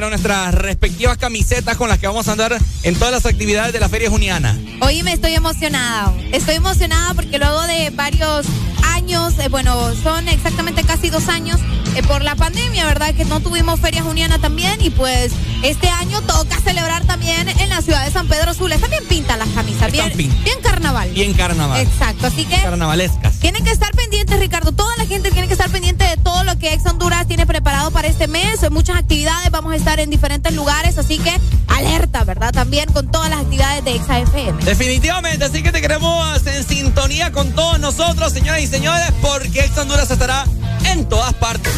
dieron 0.00 0.12
nuestras 0.12 0.54
respectivas 0.54 1.18
camisetas 1.18 1.76
con 1.76 1.90
las 1.90 1.98
que 1.98 2.06
vamos 2.06 2.26
a 2.26 2.32
andar 2.32 2.56
en 2.84 2.94
todas 2.94 3.12
las 3.12 3.26
actividades 3.26 3.74
de 3.74 3.80
la 3.80 3.88
Feria 3.90 4.08
Juniana. 4.08 4.58
Hoy 4.80 5.02
me 5.02 5.12
estoy 5.12 5.34
emocionada. 5.34 6.14
Estoy 6.32 6.54
emocionada 6.54 7.12
porque 7.12 7.38
luego 7.38 7.60
de 7.66 7.90
varios 7.90 8.46
años, 8.94 9.34
eh, 9.38 9.48
bueno, 9.50 9.94
son 10.02 10.26
exactamente 10.28 10.84
casi 10.84 11.10
dos 11.10 11.28
años 11.28 11.60
eh, 11.96 12.02
por 12.02 12.22
la 12.22 12.34
pandemia, 12.34 12.86
¿verdad? 12.86 13.14
Que 13.14 13.26
no 13.26 13.40
tuvimos 13.40 13.78
Feria 13.78 14.02
Juniana 14.02 14.38
también 14.38 14.80
y 14.80 14.88
pues 14.88 15.32
este 15.62 15.90
año 15.90 16.22
toca 16.22 16.58
celebrar 16.60 17.04
también 17.04 17.46
en 17.50 17.68
la 17.68 17.82
ciudad 17.82 18.02
de 18.06 18.10
San 18.10 18.26
Pedro 18.26 18.54
Sula. 18.54 18.76
Están 18.76 18.88
bien 18.88 19.04
pintas 19.06 19.36
las 19.36 19.48
camisas, 19.48 19.92
bien, 19.92 20.16
bien 20.16 20.60
carnaval. 20.62 21.10
Bien 21.10 21.34
carnaval. 21.34 21.78
Exacto, 21.78 22.28
así 22.28 22.46
que 22.46 22.56
Carnavalescas. 22.56 23.38
tienen 23.38 23.62
que 23.64 23.70
estar 23.70 23.94
pendientes, 24.10 24.40
Ricardo. 24.40 24.72
Toda 24.72 24.96
la 24.96 25.06
gente 25.06 25.30
tiene 25.30 25.46
que 25.46 25.54
estar 25.54 25.70
pendiente 25.70 26.04
de 26.04 26.16
todo 26.16 26.42
lo 26.42 26.58
que 26.58 26.74
Ex 26.74 26.84
Honduras 26.84 27.28
tiene 27.28 27.46
preparado 27.46 27.92
para 27.92 28.08
este 28.08 28.26
mes. 28.26 28.68
Muchas 28.70 28.96
actividades, 28.96 29.50
vamos 29.52 29.72
a 29.72 29.76
estar 29.76 30.00
en 30.00 30.10
diferentes 30.10 30.52
lugares, 30.52 30.98
así 30.98 31.18
que 31.18 31.32
alerta, 31.68 32.24
¿verdad? 32.24 32.52
También 32.52 32.92
con 32.92 33.08
todas 33.10 33.30
las 33.30 33.40
actividades 33.40 33.84
de 33.84 33.94
Exa 33.94 34.18
FM. 34.18 34.64
Definitivamente, 34.64 35.44
así 35.44 35.62
que 35.62 35.70
te 35.70 35.80
queremos 35.80 36.44
en 36.44 36.64
sintonía 36.64 37.30
con 37.30 37.52
todos 37.52 37.78
nosotros, 37.78 38.32
señoras 38.32 38.62
y 38.62 38.66
señores, 38.66 39.12
porque 39.22 39.60
Ex 39.60 39.78
Honduras 39.78 40.10
estará 40.10 40.44
en 40.86 41.08
todas 41.08 41.32
partes. 41.34 41.72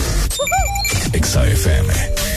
Exa 1.13 1.47
FM. 1.47 2.32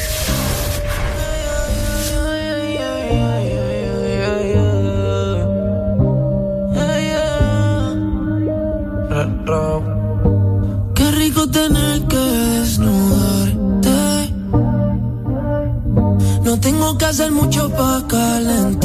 hacer 17.15 17.31
mucho 17.31 17.69
para 17.69 18.05
calentar. 18.07 18.84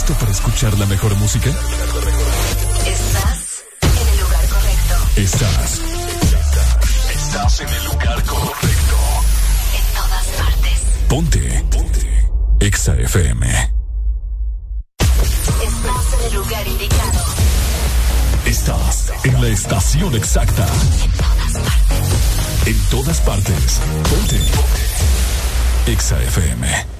Listo 0.00 0.14
para 0.14 0.32
escuchar 0.32 0.78
la 0.78 0.86
mejor 0.86 1.14
música? 1.16 1.50
Estás 2.86 3.64
en 3.82 4.08
el 4.08 4.20
lugar 4.20 4.48
correcto. 4.48 4.94
Estás. 5.16 5.80
Estás 7.14 7.60
en 7.60 7.68
el 7.68 7.84
lugar 7.84 8.24
correcto. 8.24 8.96
En 9.76 9.84
todas 9.94 10.26
partes. 10.38 10.80
Ponte. 11.06 11.64
Ponte. 11.70 12.28
Exa 12.60 12.94
FM. 12.94 13.72
Estás 14.98 16.12
en 16.14 16.26
el 16.26 16.34
lugar 16.34 16.66
indicado. 16.66 17.20
Estás 18.46 19.12
en 19.24 19.42
la 19.42 19.48
estación 19.48 20.14
exacta. 20.14 20.66
En 22.64 22.78
todas 22.90 23.20
partes. 23.20 23.80
Ponte. 24.08 24.38
Ponte. 24.38 25.92
Exa 25.92 26.22
FM. 26.22 26.99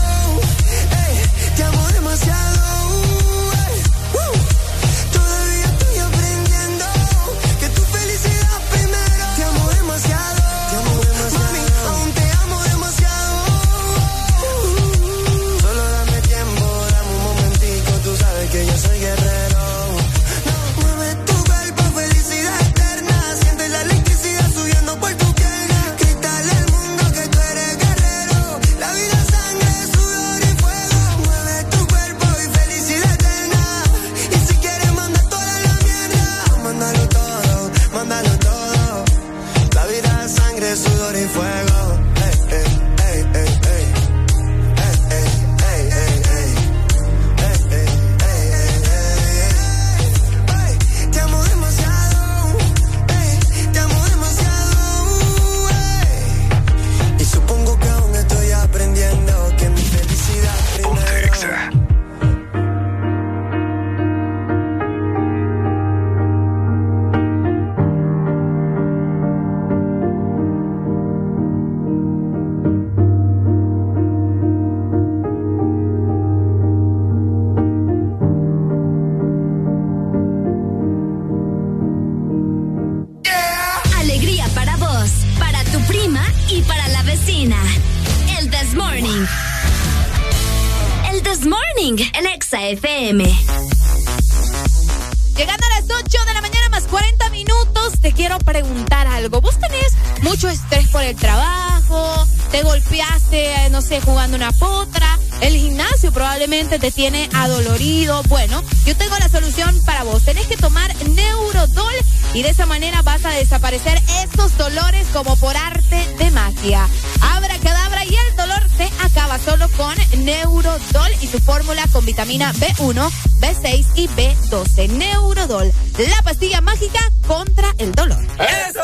Te 106.81 106.91
tiene 106.91 107.29
adolorido. 107.35 108.23
Bueno, 108.23 108.63
yo 108.85 108.97
tengo 108.97 109.15
la 109.19 109.29
solución 109.29 109.79
para 109.85 110.03
vos. 110.03 110.23
Tenés 110.23 110.47
que 110.47 110.57
tomar 110.57 110.93
Neurodol 111.09 111.93
y 112.33 112.41
de 112.41 112.49
esa 112.49 112.65
manera 112.65 113.03
vas 113.03 113.23
a 113.23 113.29
desaparecer 113.29 114.01
estos 114.23 114.57
dolores 114.57 115.07
como 115.13 115.35
por 115.37 115.55
arte 115.55 116.15
de 116.17 116.31
magia. 116.31 116.87
Abra 117.21 117.57
cadabra 117.59 118.03
y 118.03 118.15
el 118.15 118.35
dolor 118.35 118.63
se 118.75 118.89
acaba 119.03 119.37
solo 119.37 119.69
con 119.77 119.95
Neurodol 120.25 121.11
y 121.21 121.27
su 121.27 121.39
fórmula 121.39 121.85
con 121.91 122.03
vitamina 122.03 122.51
B1, 122.53 123.11
B6 123.39 123.85
y 123.95 124.07
B12. 124.07 124.89
Neurodol, 124.89 125.71
la 125.97 126.21
pastilla 126.23 126.61
mágica 126.61 126.99
contra 127.27 127.75
el 127.77 127.91
dolor. 127.91 128.25
¡Eso 128.39 128.81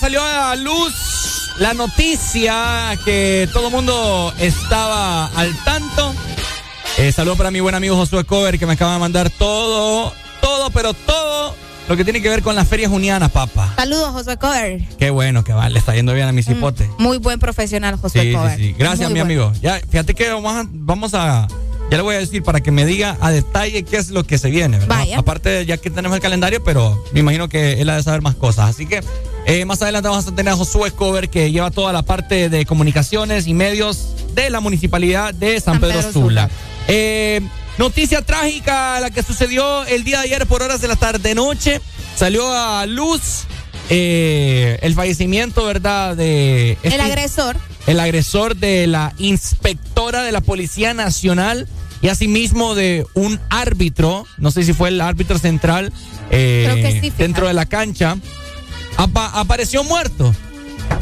salió 0.00 0.22
a 0.24 0.56
luz 0.56 1.50
la 1.58 1.74
noticia 1.74 2.98
que 3.04 3.48
todo 3.52 3.66
el 3.66 3.72
mundo 3.72 4.32
estaba 4.38 5.26
al 5.26 5.54
tanto. 5.64 6.14
Eh, 6.98 7.12
saludo 7.12 7.36
para 7.36 7.50
mi 7.50 7.60
buen 7.60 7.74
amigo 7.74 7.96
Josué 7.96 8.24
Cover 8.24 8.58
que 8.58 8.66
me 8.66 8.72
acaba 8.74 8.94
de 8.94 8.98
mandar 8.98 9.30
todo, 9.30 10.12
todo, 10.40 10.70
pero 10.70 10.94
todo 10.94 11.54
lo 11.88 11.96
que 11.96 12.04
tiene 12.04 12.22
que 12.22 12.28
ver 12.28 12.42
con 12.42 12.54
las 12.56 12.66
ferias 12.68 12.90
junianas, 12.90 13.30
papá. 13.30 13.74
Saludos, 13.76 14.10
José 14.12 14.36
Cover. 14.36 14.80
Qué 14.98 15.10
bueno 15.10 15.44
que 15.44 15.52
va, 15.52 15.68
le 15.68 15.78
está 15.78 15.94
yendo 15.94 16.14
bien 16.14 16.28
a 16.28 16.32
mi 16.32 16.42
cipote. 16.42 16.88
Muy 16.98 17.18
buen 17.18 17.38
profesional, 17.38 17.96
José 17.96 18.22
Sí, 18.22 18.32
Cover. 18.32 18.56
sí, 18.56 18.64
sí. 18.68 18.74
Gracias, 18.78 19.10
Muy 19.10 19.20
mi 19.20 19.26
bueno. 19.26 19.44
amigo. 19.48 19.60
Ya, 19.62 19.80
fíjate 19.90 20.14
que 20.14 20.30
vamos 20.30 20.54
a, 20.54 20.64
vamos 20.70 21.14
a. 21.14 21.46
Ya 21.90 21.96
le 21.96 22.02
voy 22.04 22.14
a 22.14 22.18
decir 22.20 22.42
para 22.44 22.60
que 22.60 22.70
me 22.70 22.86
diga 22.86 23.18
a 23.20 23.32
detalle 23.32 23.82
qué 23.82 23.96
es 23.96 24.10
lo 24.10 24.22
que 24.24 24.38
se 24.38 24.48
viene, 24.48 24.78
¿verdad? 24.78 24.96
Vaya. 24.98 25.18
Aparte, 25.18 25.66
ya 25.66 25.76
que 25.76 25.90
tenemos 25.90 26.14
el 26.14 26.22
calendario, 26.22 26.62
pero 26.62 27.02
me 27.12 27.18
imagino 27.20 27.48
que 27.48 27.80
él 27.80 27.90
ha 27.90 27.96
de 27.96 28.02
saber 28.04 28.22
más 28.22 28.36
cosas. 28.36 28.70
Así 28.70 28.86
que 28.86 29.00
eh, 29.46 29.64
más 29.64 29.82
adelante 29.82 30.08
vamos 30.08 30.26
a 30.26 30.34
tener 30.34 30.52
a 30.52 30.56
Josué 30.56 30.90
Cover, 30.92 31.28
que 31.30 31.50
lleva 31.50 31.70
toda 31.70 31.92
la 31.92 32.02
parte 32.02 32.48
de 32.48 32.66
comunicaciones 32.66 33.46
y 33.46 33.54
medios 33.54 34.08
de 34.34 34.50
la 34.50 34.60
municipalidad 34.60 35.34
de 35.34 35.54
San, 35.60 35.74
San 35.74 35.80
Pedro, 35.80 35.96
Pedro 35.98 36.12
Sula. 36.12 36.42
Sula. 36.48 36.50
Eh, 36.88 37.40
noticia 37.78 38.22
trágica, 38.22 39.00
la 39.00 39.10
que 39.10 39.22
sucedió 39.22 39.84
el 39.86 40.04
día 40.04 40.18
de 40.18 40.24
ayer 40.24 40.46
por 40.46 40.62
horas 40.62 40.80
de 40.80 40.88
la 40.88 40.96
tarde-noche. 40.96 41.80
Salió 42.16 42.52
a 42.52 42.84
luz 42.86 43.44
eh, 43.88 44.78
el 44.82 44.94
fallecimiento, 44.94 45.64
¿verdad? 45.64 46.16
De 46.16 46.72
El 46.82 46.92
este- 46.92 47.00
agresor. 47.02 47.56
el 47.86 47.98
agresor 48.00 48.56
de 48.56 48.86
la 48.86 49.14
inspectora 49.18 50.22
de 50.22 50.32
la 50.32 50.40
Policía 50.42 50.94
Nacional 50.94 51.66
y 52.02 52.08
asimismo 52.08 52.74
de 52.74 53.04
un 53.14 53.40
árbitro, 53.50 54.26
no 54.38 54.50
sé 54.50 54.62
si 54.64 54.72
fue 54.72 54.88
el 54.90 55.00
árbitro 55.00 55.38
central 55.38 55.92
eh, 56.30 56.62
Creo 56.70 56.76
que 56.76 56.92
sí, 56.92 57.00
fíjate. 57.00 57.22
dentro 57.22 57.46
de 57.48 57.54
la 57.54 57.66
cancha, 57.66 58.16
apa- 59.02 59.30
apareció 59.34 59.84
muerto. 59.84 60.34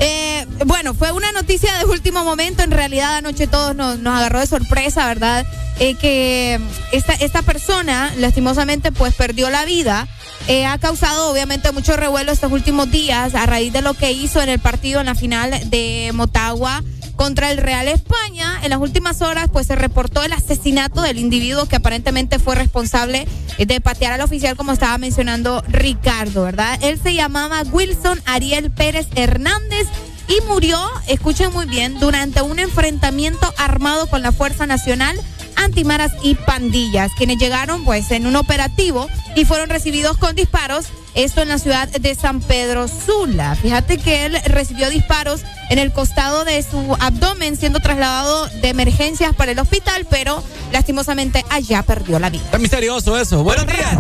Eh, 0.01 0.47
bueno, 0.67 0.95
fue 0.95 1.13
una 1.13 1.33
noticia 1.33 1.77
de 1.79 1.85
último 1.87 2.23
momento. 2.25 2.63
En 2.63 2.71
realidad, 2.71 3.17
anoche 3.17 3.47
todos 3.47 3.75
nos, 3.75 3.99
nos 3.99 4.17
agarró 4.17 4.41
de 4.41 4.47
sorpresa, 4.47 5.07
¿verdad? 5.07 5.47
Eh, 5.81 5.95
que 5.95 6.61
esta, 6.93 7.15
esta 7.15 7.43
persona, 7.43 8.13
lastimosamente, 8.19 8.93
pues 8.93 9.15
perdió 9.15 9.51
la 9.51 9.65
vida. 9.65 10.07
Eh, 10.47 10.67
ha 10.67 10.79
causado, 10.79 11.31
obviamente, 11.31 11.73
mucho 11.73 11.97
revuelo 11.97 12.33
estos 12.33 12.53
últimos 12.53 12.91
días 12.91 13.35
a 13.35 13.47
raíz 13.47 13.73
de 13.73 13.83
lo 13.83 13.95
que 13.95 14.13
hizo 14.13 14.41
en 14.41 14.49
el 14.49 14.59
partido 14.61 15.01
en 15.01 15.07
la 15.07 15.15
final 15.15 15.51
de 15.71 16.11
Motagua 16.15 16.83
contra 17.19 17.51
el 17.51 17.59
Real 17.59 17.89
España. 17.89 18.61
En 18.63 18.71
las 18.71 18.79
últimas 18.79 19.21
horas, 19.21 19.51
pues 19.53 19.67
se 19.67 19.75
reportó 19.75 20.23
el 20.23 20.33
asesinato 20.33 21.03
del 21.03 21.19
individuo 21.19 21.67
que 21.67 21.77
aparentemente 21.77 22.39
fue 22.39 22.55
responsable 22.55 23.27
de 23.59 23.81
patear 23.81 24.13
al 24.13 24.21
oficial, 24.23 24.57
como 24.57 24.73
estaba 24.73 24.97
mencionando 24.97 25.63
Ricardo, 25.69 26.45
¿verdad? 26.45 26.79
Él 26.81 26.99
se 27.03 27.15
llamaba 27.15 27.63
Wilson 27.73 28.23
Ariel 28.25 28.71
Pérez 28.71 29.09
Hernández 29.17 29.89
y 30.29 30.47
murió, 30.47 30.79
escuchen 31.09 31.53
muy 31.53 31.67
bien, 31.67 31.99
durante 31.99 32.41
un 32.41 32.61
enfrentamiento 32.61 33.53
armado 33.59 34.07
con 34.07 34.23
la 34.23 34.31
Fuerza 34.31 34.67
Nacional 34.67 35.19
antimaras 35.59 36.13
y 36.23 36.35
pandillas, 36.35 37.13
quienes 37.17 37.39
llegaron 37.39 37.85
pues 37.85 38.11
en 38.11 38.27
un 38.27 38.37
operativo 38.37 39.09
y 39.35 39.45
fueron 39.45 39.69
recibidos 39.69 40.17
con 40.17 40.35
disparos, 40.35 40.87
esto 41.15 41.43
en 41.43 41.49
la 41.49 41.59
ciudad 41.59 41.89
de 41.89 42.15
San 42.15 42.41
Pedro 42.41 42.87
Sula. 42.89 43.55
Fíjate 43.57 43.99
que 43.99 44.27
él 44.27 44.37
recibió 44.47 44.89
disparos 44.89 45.43
en 45.71 45.79
el 45.79 45.93
costado 45.93 46.45
de 46.45 46.63
su 46.63 46.97
abdomen, 47.01 47.57
siendo 47.57 47.81
trasladado 47.81 48.47
de 48.63 48.69
emergencias 48.69 49.35
para 49.35 49.53
el 49.53 49.59
hospital, 49.59 50.07
pero 50.09 50.43
lastimosamente 50.73 51.45
allá 51.51 51.83
perdió 51.83 52.19
la 52.19 52.31
vida. 52.31 52.45
Está 52.45 52.59
misterioso 52.59 53.19
eso. 53.19 53.43
Buenos 53.43 53.67
días. 53.67 53.99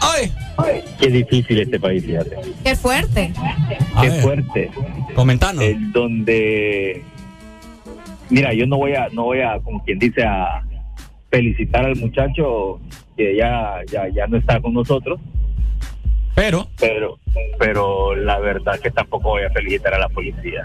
Ay. 0.00 0.32
Qué 0.98 1.08
difícil 1.08 1.60
este 1.60 1.78
país, 1.78 2.04
fíjate. 2.04 2.36
Qué 2.64 2.74
fuerte. 2.74 3.32
Qué 4.00 4.10
fuerte. 4.22 4.70
Comentanos. 5.14 5.62
Es 5.62 5.76
donde, 5.92 7.04
mira, 8.28 8.52
yo 8.52 8.66
no 8.66 8.78
voy 8.78 8.94
a, 8.94 9.08
no 9.12 9.24
voy 9.24 9.40
a, 9.40 9.60
como 9.60 9.84
quien 9.84 9.98
dice, 9.98 10.24
a 10.24 10.62
felicitar 11.30 11.84
al 11.84 11.96
muchacho 11.96 12.80
que 13.16 13.36
ya, 13.36 13.80
ya, 13.90 14.08
ya 14.08 14.26
no 14.26 14.36
está 14.36 14.60
con 14.60 14.74
nosotros. 14.74 15.20
Pero, 16.34 16.68
pero, 16.78 17.18
pero 17.58 18.14
la 18.14 18.38
verdad 18.38 18.78
que 18.78 18.90
tampoco 18.90 19.30
voy 19.30 19.42
a 19.42 19.50
felicitar 19.50 19.94
a 19.94 19.98
la 19.98 20.08
policía 20.08 20.62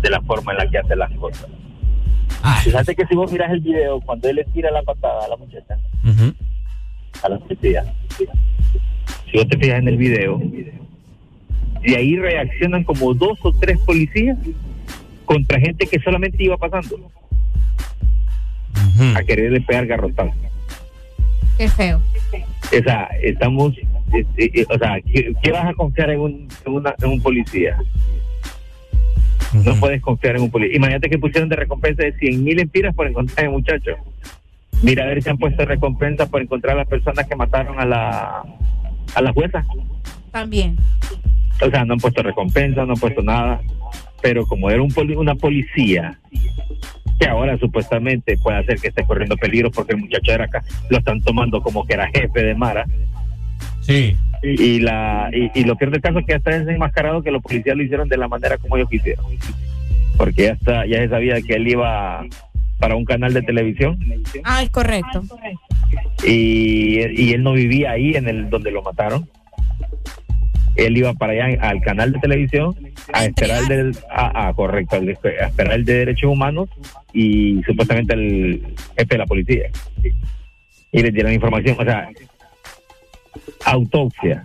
de 0.00 0.10
la 0.10 0.20
forma 0.22 0.52
en 0.52 0.58
la 0.58 0.70
que 0.70 0.78
hace 0.78 0.96
las 0.96 1.10
cosas. 1.12 1.48
Fíjate 2.64 2.96
que 2.96 3.06
si 3.06 3.14
vos 3.14 3.30
miras 3.30 3.52
el 3.52 3.60
video, 3.60 4.00
cuando 4.00 4.28
él 4.28 4.36
le 4.36 4.44
tira 4.44 4.70
la 4.70 4.82
patada 4.82 5.26
a 5.26 5.28
la 5.28 5.36
muchacha, 5.36 5.78
a 7.22 7.28
la 7.28 7.38
policía, 7.38 7.84
si 8.18 9.36
vos 9.36 9.46
te 9.48 9.58
fijas 9.58 9.78
en 9.78 9.88
el 9.88 9.96
video, 9.96 10.40
de 11.82 11.96
ahí 11.96 12.16
reaccionan 12.16 12.82
como 12.84 13.12
dos 13.14 13.38
o 13.42 13.52
tres 13.52 13.78
policías 13.80 14.38
contra 15.24 15.60
gente 15.60 15.86
que 15.86 16.00
solamente 16.00 16.42
iba 16.42 16.56
pasando 16.56 16.98
a 19.16 19.22
quererle 19.22 19.60
pegar 19.60 19.86
garrotazo. 19.86 20.32
Qué 21.58 21.68
feo. 21.68 22.00
O 22.64 22.82
sea, 22.82 23.08
estamos, 23.22 23.76
eh, 24.14 24.24
eh, 24.38 24.64
o 24.68 24.78
sea, 24.78 24.98
¿qué, 25.02 25.32
qué 25.42 25.52
vas 25.52 25.66
a 25.66 25.74
confiar 25.74 26.10
en 26.10 26.20
un, 26.20 26.48
en 26.64 26.72
una- 26.72 26.94
en 27.02 27.08
un 27.10 27.20
policía? 27.20 27.76
No 29.52 29.74
puedes 29.76 30.00
confiar 30.00 30.36
en 30.36 30.42
un 30.42 30.50
policía. 30.50 30.76
Imagínate 30.76 31.10
que 31.10 31.18
pusieron 31.18 31.48
de 31.50 31.56
recompensa 31.56 32.02
de 32.02 32.12
100 32.14 32.42
mil 32.42 32.58
empiras 32.58 32.94
por 32.94 33.06
encontrar 33.06 33.38
a 33.38 33.42
ese 33.42 33.50
muchacho. 33.50 33.90
Mira 34.82 35.04
a 35.04 35.06
ver 35.08 35.22
si 35.22 35.28
han 35.28 35.36
puesto 35.36 35.64
recompensa 35.66 36.26
por 36.26 36.40
encontrar 36.40 36.74
a 36.74 36.78
las 36.80 36.88
personas 36.88 37.26
que 37.28 37.36
mataron 37.36 37.78
a 37.78 37.84
la, 37.84 38.42
a 39.14 39.20
la 39.22 39.32
jueza. 39.32 39.64
También. 40.30 40.76
O 41.60 41.68
sea, 41.70 41.84
no 41.84 41.92
han 41.94 42.00
puesto 42.00 42.22
recompensa, 42.22 42.84
no 42.86 42.94
han 42.94 42.98
puesto 42.98 43.22
nada. 43.22 43.60
Pero 44.22 44.46
como 44.46 44.70
era 44.70 44.80
un 44.80 44.90
poli- 44.90 45.16
una 45.16 45.34
policía 45.34 46.18
que 47.20 47.26
ahora 47.28 47.58
supuestamente 47.58 48.36
puede 48.38 48.58
hacer 48.58 48.78
que 48.80 48.88
esté 48.88 49.04
corriendo 49.04 49.36
peligro 49.36 49.70
porque 49.70 49.92
el 49.94 49.98
muchacho 50.00 50.32
era 50.32 50.44
acá, 50.44 50.62
lo 50.88 50.98
están 50.98 51.20
tomando 51.20 51.60
como 51.60 51.84
que 51.86 51.94
era 51.94 52.08
jefe 52.08 52.42
de 52.42 52.54
Mara. 52.54 52.84
Sí. 53.80 54.16
Y, 54.42 54.60
y 54.62 54.80
la, 54.80 55.30
y, 55.32 55.50
y 55.60 55.64
lo 55.64 55.76
peor 55.76 55.92
del 55.92 56.00
caso 56.00 56.18
es 56.20 56.26
que 56.26 56.32
ya 56.32 56.36
está 56.38 56.50
desenmascarado 56.58 57.22
que 57.22 57.30
los 57.30 57.42
policías 57.42 57.76
lo 57.76 57.82
hicieron 57.82 58.08
de 58.08 58.16
la 58.16 58.26
manera 58.28 58.58
como 58.58 58.76
ellos 58.76 58.88
quisieron. 58.88 59.24
Porque 60.16 60.44
ya, 60.44 60.52
está, 60.52 60.86
ya 60.86 60.98
se 60.98 61.08
sabía 61.08 61.40
que 61.42 61.54
él 61.54 61.68
iba 61.68 62.24
para 62.78 62.96
un 62.96 63.04
canal 63.04 63.32
de 63.32 63.42
televisión 63.42 63.96
Ah, 64.44 64.62
es 64.64 64.70
correcto. 64.70 65.22
y, 66.26 66.98
y 67.22 67.32
él 67.32 67.42
no 67.42 67.52
vivía 67.52 67.92
ahí 67.92 68.14
en 68.16 68.28
el 68.28 68.50
donde 68.50 68.70
lo 68.72 68.82
mataron. 68.82 69.28
Él 70.76 70.96
iba 70.96 71.12
para 71.14 71.32
allá 71.32 71.60
al 71.68 71.80
canal 71.82 72.12
de 72.12 72.18
televisión 72.20 72.74
a 73.12 73.24
esperar 73.26 73.62
el 73.62 73.68
del, 73.68 73.96
ah, 74.10 74.32
ah, 74.34 74.52
correcto, 74.54 74.96
al 74.96 75.06
de- 75.06 75.18
a 75.42 75.46
esperar 75.48 75.74
el 75.74 75.84
de 75.84 75.94
derechos 75.94 76.30
humanos 76.30 76.68
y 77.12 77.62
supuestamente 77.64 78.14
el 78.14 78.62
jefe 78.96 79.14
de 79.14 79.18
la 79.18 79.26
policía. 79.26 79.70
Y 80.92 81.02
les 81.02 81.12
dieron 81.12 81.32
información, 81.32 81.76
o 81.78 81.84
sea, 81.84 82.08
autopsia. 83.64 84.44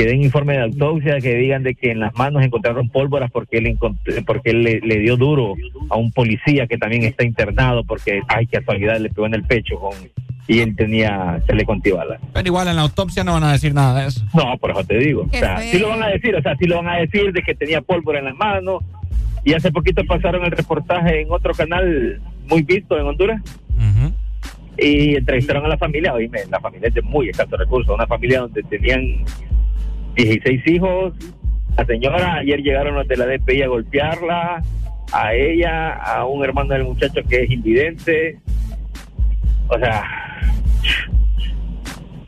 Que 0.00 0.06
den 0.06 0.22
informe 0.22 0.54
de 0.54 0.62
autopsia, 0.62 1.20
que 1.20 1.34
digan 1.34 1.62
de 1.62 1.74
que 1.74 1.90
en 1.90 2.00
las 2.00 2.14
manos 2.14 2.42
encontraron 2.42 2.88
pólvoras 2.88 3.30
porque 3.30 3.58
él, 3.58 3.76
porque 4.24 4.48
él 4.52 4.62
le, 4.62 4.80
le 4.80 4.98
dio 4.98 5.18
duro 5.18 5.56
a 5.90 5.96
un 5.98 6.10
policía 6.10 6.66
que 6.66 6.78
también 6.78 7.02
está 7.04 7.22
internado 7.22 7.84
porque, 7.84 8.22
ay, 8.28 8.46
casualidad, 8.46 8.98
le 8.98 9.10
pegó 9.10 9.26
en 9.26 9.34
el 9.34 9.42
pecho 9.44 9.78
con, 9.78 9.92
y 10.48 10.60
él 10.60 10.74
tenía 10.74 11.42
chaleco 11.46 11.74
antibalas. 11.74 12.18
Pero 12.32 12.46
igual 12.48 12.68
en 12.68 12.76
la 12.76 12.82
autopsia 12.82 13.24
no 13.24 13.34
van 13.34 13.44
a 13.44 13.52
decir 13.52 13.74
nada 13.74 14.00
de 14.00 14.08
eso. 14.08 14.24
No, 14.32 14.56
por 14.56 14.70
eso 14.70 14.84
te 14.84 14.96
digo. 14.96 15.24
O 15.24 15.28
Qué 15.30 15.40
sea, 15.40 15.58
feo. 15.58 15.70
sí 15.70 15.78
lo 15.78 15.90
van 15.90 16.02
a 16.02 16.08
decir, 16.08 16.34
o 16.34 16.40
sea, 16.40 16.56
sí 16.56 16.64
lo 16.66 16.76
van 16.76 16.88
a 16.88 16.96
decir 16.96 17.30
de 17.34 17.42
que 17.42 17.54
tenía 17.54 17.82
pólvora 17.82 18.20
en 18.20 18.24
las 18.24 18.36
manos. 18.36 18.82
Y 19.44 19.52
hace 19.52 19.70
poquito 19.70 20.02
pasaron 20.06 20.42
el 20.46 20.50
reportaje 20.52 21.20
en 21.20 21.30
otro 21.30 21.52
canal 21.52 22.22
muy 22.48 22.62
visto 22.62 22.98
en 22.98 23.04
Honduras. 23.04 23.42
Y 24.78 25.16
entrevistaron 25.16 25.66
a 25.66 25.68
la 25.68 25.76
familia. 25.76 26.14
Oíme, 26.14 26.38
la 26.50 26.58
familia 26.58 26.88
es 26.88 26.94
de 26.94 27.02
muy 27.02 27.28
escasos 27.28 27.58
recursos. 27.58 27.94
Una 27.94 28.06
familia 28.06 28.40
donde 28.40 28.62
tenían 28.62 29.26
16 30.14 30.66
hijos. 30.66 31.14
La 31.76 31.84
señora, 31.84 32.34
ayer 32.34 32.60
llegaron 32.60 32.94
los 32.94 33.06
de 33.08 33.16
la 33.16 33.26
DPI 33.26 33.62
a 33.62 33.68
golpearla. 33.68 34.62
A 35.12 35.34
ella, 35.34 35.94
a 35.94 36.24
un 36.26 36.44
hermano 36.44 36.74
del 36.74 36.84
muchacho 36.84 37.20
que 37.28 37.42
es 37.42 37.50
invidente. 37.50 38.38
O 39.68 39.78
sea, 39.78 40.04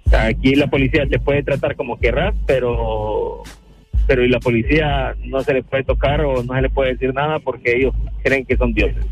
o 0.05 0.11
sea, 0.11 0.27
aquí 0.27 0.55
la 0.55 0.67
policía 0.67 1.07
te 1.07 1.19
puede 1.19 1.43
tratar 1.43 1.77
como 1.77 1.99
querrás, 1.99 2.35
pero 2.47 3.43
pero 4.07 4.25
y 4.25 4.29
la 4.29 4.41
policía 4.41 5.15
no 5.25 5.41
se 5.43 5.55
le 5.55 5.63
puede 5.63 5.85
tocar 5.85 6.21
o 6.23 6.43
no 6.43 6.55
se 6.55 6.63
le 6.63 6.71
puede 6.71 6.93
decir 6.93 7.15
nada 7.15 7.39
porque 7.39 7.77
ellos 7.77 7.95
creen 8.23 8.45
que 8.45 8.57
son 8.57 8.73
dioses. 8.75 9.05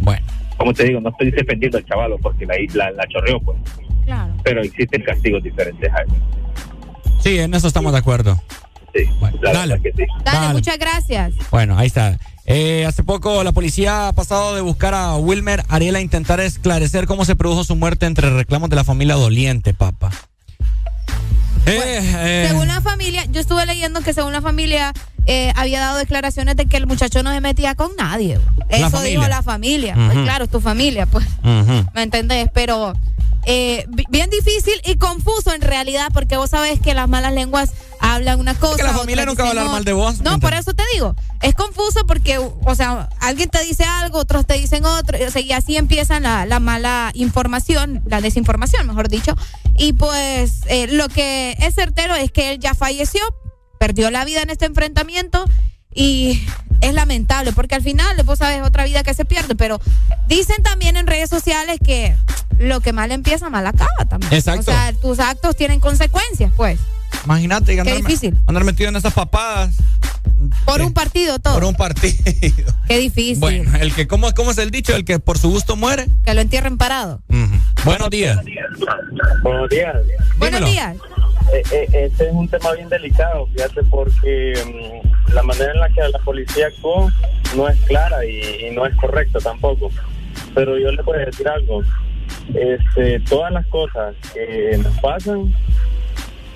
Bueno. 0.00 0.24
Como 0.56 0.72
te 0.72 0.84
digo, 0.84 1.00
no 1.00 1.10
estoy 1.10 1.30
defendiendo 1.30 1.78
al 1.78 1.84
chavalo 1.84 2.18
porque 2.18 2.46
la, 2.46 2.54
la, 2.74 2.90
la 2.92 3.06
chorreó, 3.06 3.40
pues. 3.40 3.58
Claro. 4.04 4.32
Pero 4.42 4.62
existen 4.62 5.02
castigos 5.02 5.42
diferentes 5.42 5.92
a 5.92 6.02
eso. 6.02 6.14
Sí, 7.28 7.38
en 7.38 7.52
eso 7.52 7.68
estamos 7.68 7.92
de 7.92 7.98
acuerdo. 7.98 8.40
Sí, 8.94 9.02
dale. 9.42 9.74
verdad 9.74 9.82
que 9.82 9.92
sí. 9.92 10.04
Dale, 10.24 10.54
muchas 10.54 10.78
gracias. 10.78 11.34
Bueno, 11.50 11.76
ahí 11.76 11.88
está. 11.88 12.18
Eh, 12.46 12.86
hace 12.86 13.04
poco 13.04 13.44
la 13.44 13.52
policía 13.52 14.08
ha 14.08 14.14
pasado 14.14 14.54
de 14.54 14.62
buscar 14.62 14.94
a 14.94 15.14
Wilmer 15.16 15.62
Ariel 15.68 15.96
a 15.96 16.00
intentar 16.00 16.40
esclarecer 16.40 17.06
cómo 17.06 17.26
se 17.26 17.36
produjo 17.36 17.64
su 17.64 17.76
muerte 17.76 18.06
entre 18.06 18.30
reclamos 18.30 18.70
de 18.70 18.76
la 18.76 18.84
familia 18.84 19.16
doliente, 19.16 19.74
papá. 19.74 20.10
Eh, 21.66 22.00
eh, 22.00 22.46
Según 22.48 22.68
la 22.68 22.80
familia, 22.80 23.26
yo 23.26 23.42
estuve 23.42 23.66
leyendo 23.66 24.00
que 24.00 24.14
según 24.14 24.32
la 24.32 24.40
familia 24.40 24.94
eh, 25.26 25.52
había 25.54 25.80
dado 25.80 25.98
declaraciones 25.98 26.56
de 26.56 26.64
que 26.64 26.78
el 26.78 26.86
muchacho 26.86 27.22
no 27.22 27.30
se 27.30 27.42
metía 27.42 27.74
con 27.74 27.94
nadie. 27.98 28.40
Eso 28.70 29.02
dijo 29.02 29.28
la 29.28 29.42
familia. 29.42 29.94
Pues 29.94 30.16
claro, 30.20 30.44
es 30.44 30.50
tu 30.50 30.62
familia, 30.62 31.04
pues. 31.04 31.26
¿Me 31.94 32.02
entendés? 32.02 32.48
Pero 32.54 32.94
eh, 33.44 33.84
bi- 33.88 34.04
bien 34.10 34.28
difícil 34.30 34.74
y 34.84 34.96
confuso 34.96 35.52
en 35.54 35.60
realidad, 35.62 36.08
porque 36.12 36.36
vos 36.36 36.50
sabés 36.50 36.80
que 36.80 36.94
las 36.94 37.08
malas 37.08 37.32
lenguas 37.32 37.70
hablan 38.00 38.38
una 38.40 38.54
cosa. 38.54 38.76
que 38.76 38.82
la 38.82 38.92
familia 38.94 39.24
nunca 39.26 39.42
va 39.42 39.48
a 39.48 39.50
hablar 39.52 39.66
mal 39.68 39.84
de 39.84 39.92
vos, 39.92 40.20
No, 40.20 40.32
¿me 40.32 40.38
por 40.38 40.54
eso 40.54 40.74
te 40.74 40.82
digo. 40.94 41.16
Es 41.40 41.54
confuso 41.54 42.06
porque, 42.06 42.38
o 42.38 42.74
sea, 42.74 43.08
alguien 43.20 43.48
te 43.48 43.62
dice 43.64 43.84
algo, 43.84 44.18
otros 44.18 44.46
te 44.46 44.54
dicen 44.54 44.84
otro, 44.84 45.18
o 45.26 45.30
sea, 45.30 45.40
y 45.40 45.52
así 45.52 45.76
empieza 45.76 46.20
la, 46.20 46.44
la 46.46 46.60
mala 46.60 47.10
información, 47.14 48.02
la 48.06 48.20
desinformación, 48.20 48.86
mejor 48.86 49.08
dicho. 49.08 49.34
Y 49.76 49.92
pues 49.94 50.60
eh, 50.66 50.86
lo 50.88 51.08
que 51.08 51.56
es 51.60 51.74
certero 51.74 52.14
es 52.16 52.30
que 52.32 52.50
él 52.52 52.58
ya 52.58 52.74
falleció, 52.74 53.22
perdió 53.78 54.10
la 54.10 54.24
vida 54.24 54.42
en 54.42 54.50
este 54.50 54.66
enfrentamiento 54.66 55.44
y 55.94 56.42
es 56.80 56.94
lamentable 56.94 57.52
porque 57.52 57.74
al 57.74 57.82
final 57.82 58.16
vos 58.24 58.38
sabes 58.38 58.62
otra 58.62 58.84
vida 58.84 59.02
que 59.02 59.14
se 59.14 59.24
pierde, 59.24 59.54
pero 59.54 59.80
dicen 60.26 60.62
también 60.62 60.96
en 60.96 61.06
redes 61.06 61.30
sociales 61.30 61.78
que 61.84 62.14
lo 62.58 62.80
que 62.80 62.92
mal 62.92 63.12
empieza 63.12 63.50
mal 63.50 63.66
acaba 63.66 64.04
también. 64.08 64.32
Exacto. 64.32 64.60
O 64.70 64.74
sea, 64.74 64.92
tus 64.94 65.18
actos 65.20 65.56
tienen 65.56 65.80
consecuencias, 65.80 66.52
pues. 66.56 66.78
Imagínate 67.24 67.74
Qué 67.74 67.80
andar, 67.80 67.96
difícil. 67.96 68.36
andar 68.46 68.64
metido 68.64 68.90
en 68.90 68.96
esas 68.96 69.12
papadas 69.14 69.74
Por 70.64 70.82
un 70.82 70.92
partido 70.92 71.38
todo. 71.38 71.54
por 71.54 71.64
un 71.64 71.74
partido. 71.74 72.14
Qué 72.88 72.98
difícil. 72.98 73.38
Bueno, 73.38 73.76
el 73.78 73.94
que, 73.94 74.06
¿cómo, 74.06 74.32
¿cómo 74.34 74.50
es 74.50 74.58
el 74.58 74.70
dicho? 74.70 74.94
El 74.94 75.04
que 75.04 75.18
por 75.18 75.38
su 75.38 75.50
gusto 75.50 75.74
muere. 75.76 76.06
Que 76.24 76.34
lo 76.34 76.40
entierren 76.42 76.76
parado. 76.76 77.20
Buenos 77.84 78.10
días. 78.10 78.38
Buenos 79.42 79.68
días. 79.68 79.96
Buenos 80.38 80.64
días. 80.70 80.94
Eh, 80.96 80.98
eh, 80.98 81.37
este 81.52 82.28
es 82.28 82.32
un 82.32 82.48
tema 82.48 82.72
bien 82.72 82.88
delicado, 82.88 83.46
fíjate, 83.54 83.82
porque 83.84 84.54
mm, 84.64 85.32
la 85.34 85.42
manera 85.42 85.72
en 85.72 85.80
la 85.80 85.88
que 85.88 86.00
la 86.08 86.18
policía 86.20 86.68
actuó 86.68 87.08
no 87.56 87.68
es 87.68 87.78
clara 87.82 88.24
y, 88.24 88.66
y 88.66 88.70
no 88.70 88.86
es 88.86 88.94
correcta 88.96 89.38
tampoco. 89.40 89.90
Pero 90.54 90.78
yo 90.78 90.90
le 90.92 91.02
puedo 91.02 91.18
decir 91.18 91.48
algo. 91.48 91.82
Este, 92.54 93.20
todas 93.20 93.52
las 93.52 93.66
cosas 93.66 94.14
que 94.32 94.78
nos 94.78 94.98
pasan 95.00 95.54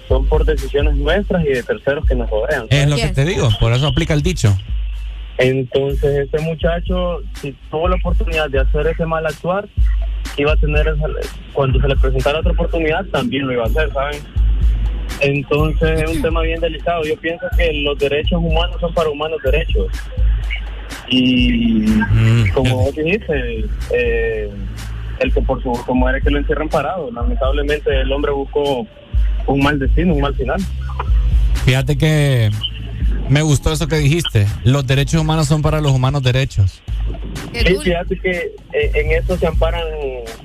son 0.09 0.27
por 0.27 0.45
decisiones 0.45 0.95
nuestras 0.97 1.45
y 1.45 1.49
de 1.49 1.63
terceros 1.63 2.05
que 2.07 2.15
nos 2.15 2.29
rodean. 2.29 2.67
Es 2.71 2.89
lo 2.89 2.97
que 2.97 3.09
te 3.09 3.25
digo, 3.25 3.49
por 3.61 3.73
eso 3.73 3.87
aplica 3.87 4.15
el 4.15 4.23
dicho. 4.23 4.57
Entonces, 5.39 6.19
este 6.27 6.39
muchacho, 6.41 7.21
si 7.41 7.53
tuvo 7.71 7.89
la 7.89 7.97
oportunidad 7.97 8.51
de 8.51 8.61
hacer 8.61 8.87
ese 8.87 9.07
mal 9.07 9.27
actuar, 9.27 9.67
iba 10.37 10.53
a 10.53 10.57
tener, 10.57 10.87
esa- 10.89 11.29
cuando 11.53 11.81
se 11.81 11.89
le 11.89 11.97
presentara 11.97 12.41
otra 12.41 12.53
oportunidad, 12.53 13.05
también 13.07 13.47
lo 13.47 13.53
iba 13.53 13.65
a 13.65 13.67
hacer, 13.67 13.93
¿saben? 13.93 14.21
Entonces, 15.21 16.03
es 16.03 16.17
un 16.17 16.23
tema 16.23 16.43
bien 16.43 16.61
delicado. 16.61 17.05
Yo 17.05 17.17
pienso 17.17 17.47
que 17.57 17.73
los 17.85 17.99
derechos 17.99 18.41
humanos 18.43 18.77
son 18.81 18.93
para 18.95 19.09
humanos 19.11 19.39
derechos. 19.45 19.87
Y 21.09 21.85
como 22.55 22.77
vos 22.85 22.95
dijiste, 22.95 23.65
eh, 23.95 24.51
el 25.21 25.33
que 25.33 25.43
por 25.43 25.63
su 25.63 25.69
gusto 25.71 25.95
muere, 25.95 26.21
que 26.23 26.31
lo 26.31 26.39
encierren 26.39 26.69
parado. 26.69 27.11
Lamentablemente, 27.13 28.01
el 28.01 28.11
hombre 28.13 28.33
buscó 28.33 28.87
un 29.47 29.61
mal 29.63 29.79
destino, 29.79 30.15
un 30.15 30.21
mal 30.23 30.35
final. 30.35 30.61
Fíjate 31.65 31.97
que 31.97 32.51
me 33.29 33.43
gustó 33.43 33.73
eso 33.73 33.87
que 33.87 33.97
dijiste. 33.97 34.47
Los 34.65 34.87
derechos 34.87 35.21
humanos 35.21 35.47
son 35.47 35.63
para 35.63 35.81
los 35.81 35.93
humanos 35.93 36.23
derechos. 36.23 36.83
Sí, 37.53 37.77
fíjate 37.83 38.19
que 38.19 38.31
eh, 38.73 38.91
en 38.95 39.13
eso 39.13 39.37
se 39.37 39.47
amparan, 39.47 39.83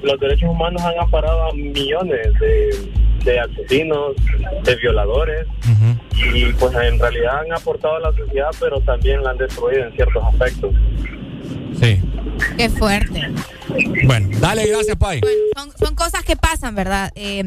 los 0.02 0.20
derechos 0.20 0.50
humanos 0.50 0.82
han 0.84 1.00
amparado 1.00 1.50
a 1.50 1.54
millones 1.54 2.28
de, 2.40 2.90
de 3.24 3.40
asesinos, 3.40 4.16
de 4.64 4.76
violadores, 4.76 5.48
y 6.34 6.46
pues 6.54 6.74
en 6.76 7.00
realidad 7.00 7.40
han 7.40 7.54
aportado 7.54 7.96
a 7.96 8.00
la 8.00 8.14
sociedad, 8.14 8.50
pero 8.60 8.80
también 8.82 9.24
la 9.24 9.32
han 9.32 9.38
destruido 9.38 9.86
en 9.86 9.94
ciertos 9.94 10.24
aspectos. 10.24 10.74
Sí. 11.80 12.02
Qué 12.58 12.70
fuerte. 12.70 13.30
Bueno, 14.06 14.30
dale, 14.40 14.68
gracias, 14.68 14.96
Pai. 14.98 15.22
Son, 15.56 15.72
son 15.78 15.96
cosas 15.96 16.24
que 16.24 16.36
pasan, 16.36 16.76
¿verdad? 16.76 17.12
Eh, 17.16 17.44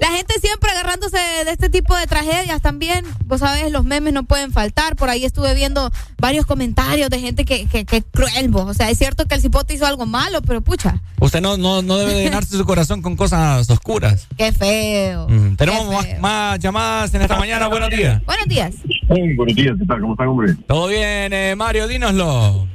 la 0.00 0.08
gente 0.16 0.34
siempre 0.40 0.70
agarrándose 0.70 1.18
de 1.18 1.50
este 1.52 1.68
tipo 1.68 1.94
de 1.94 2.06
tragedias 2.06 2.60
también. 2.62 3.04
Vos 3.26 3.40
sabés, 3.40 3.70
los 3.70 3.84
memes 3.84 4.12
no 4.14 4.24
pueden 4.24 4.50
faltar. 4.50 4.96
Por 4.96 5.10
ahí 5.10 5.24
estuve 5.24 5.54
viendo 5.54 5.90
varios 6.18 6.46
comentarios 6.46 7.10
de 7.10 7.20
gente 7.20 7.44
que, 7.44 7.66
que, 7.66 7.84
que 7.84 8.02
cruel, 8.02 8.48
vos. 8.48 8.64
O 8.64 8.74
sea, 8.74 8.88
es 8.90 8.96
cierto 8.98 9.26
que 9.26 9.34
el 9.34 9.40
cipote 9.42 9.74
hizo 9.74 9.86
algo 9.86 10.06
malo, 10.06 10.40
pero 10.42 10.60
pucha, 10.62 11.00
Usted 11.20 11.42
no, 11.42 11.58
no, 11.58 11.82
no 11.82 11.98
debe 11.98 12.14
de 12.14 12.24
llenarse 12.24 12.56
su 12.56 12.64
corazón 12.64 13.02
con 13.02 13.14
cosas 13.14 13.68
oscuras. 13.68 14.26
qué 14.38 14.52
feo. 14.52 15.28
Mm, 15.28 15.56
Tenemos 15.56 15.84
Qué 15.86 15.92
más, 15.94 16.06
feo. 16.06 16.20
más 16.20 16.58
llamadas 16.58 17.14
en 17.14 17.22
esta 17.22 17.38
mañana. 17.38 17.68
Buenos 17.68 17.90
días. 17.90 18.24
Buenos 18.24 18.46
días. 18.48 18.74
Hey, 19.08 19.34
buenos 19.36 19.54
días, 19.54 19.76
¿qué 19.78 19.84
tal? 19.86 20.00
¿Cómo 20.00 20.14
están, 20.14 20.28
hombre? 20.28 20.54
Todo 20.66 20.88
bien, 20.88 21.32
eh, 21.34 21.54
Mario, 21.56 21.86
dínoslo. 21.86 22.66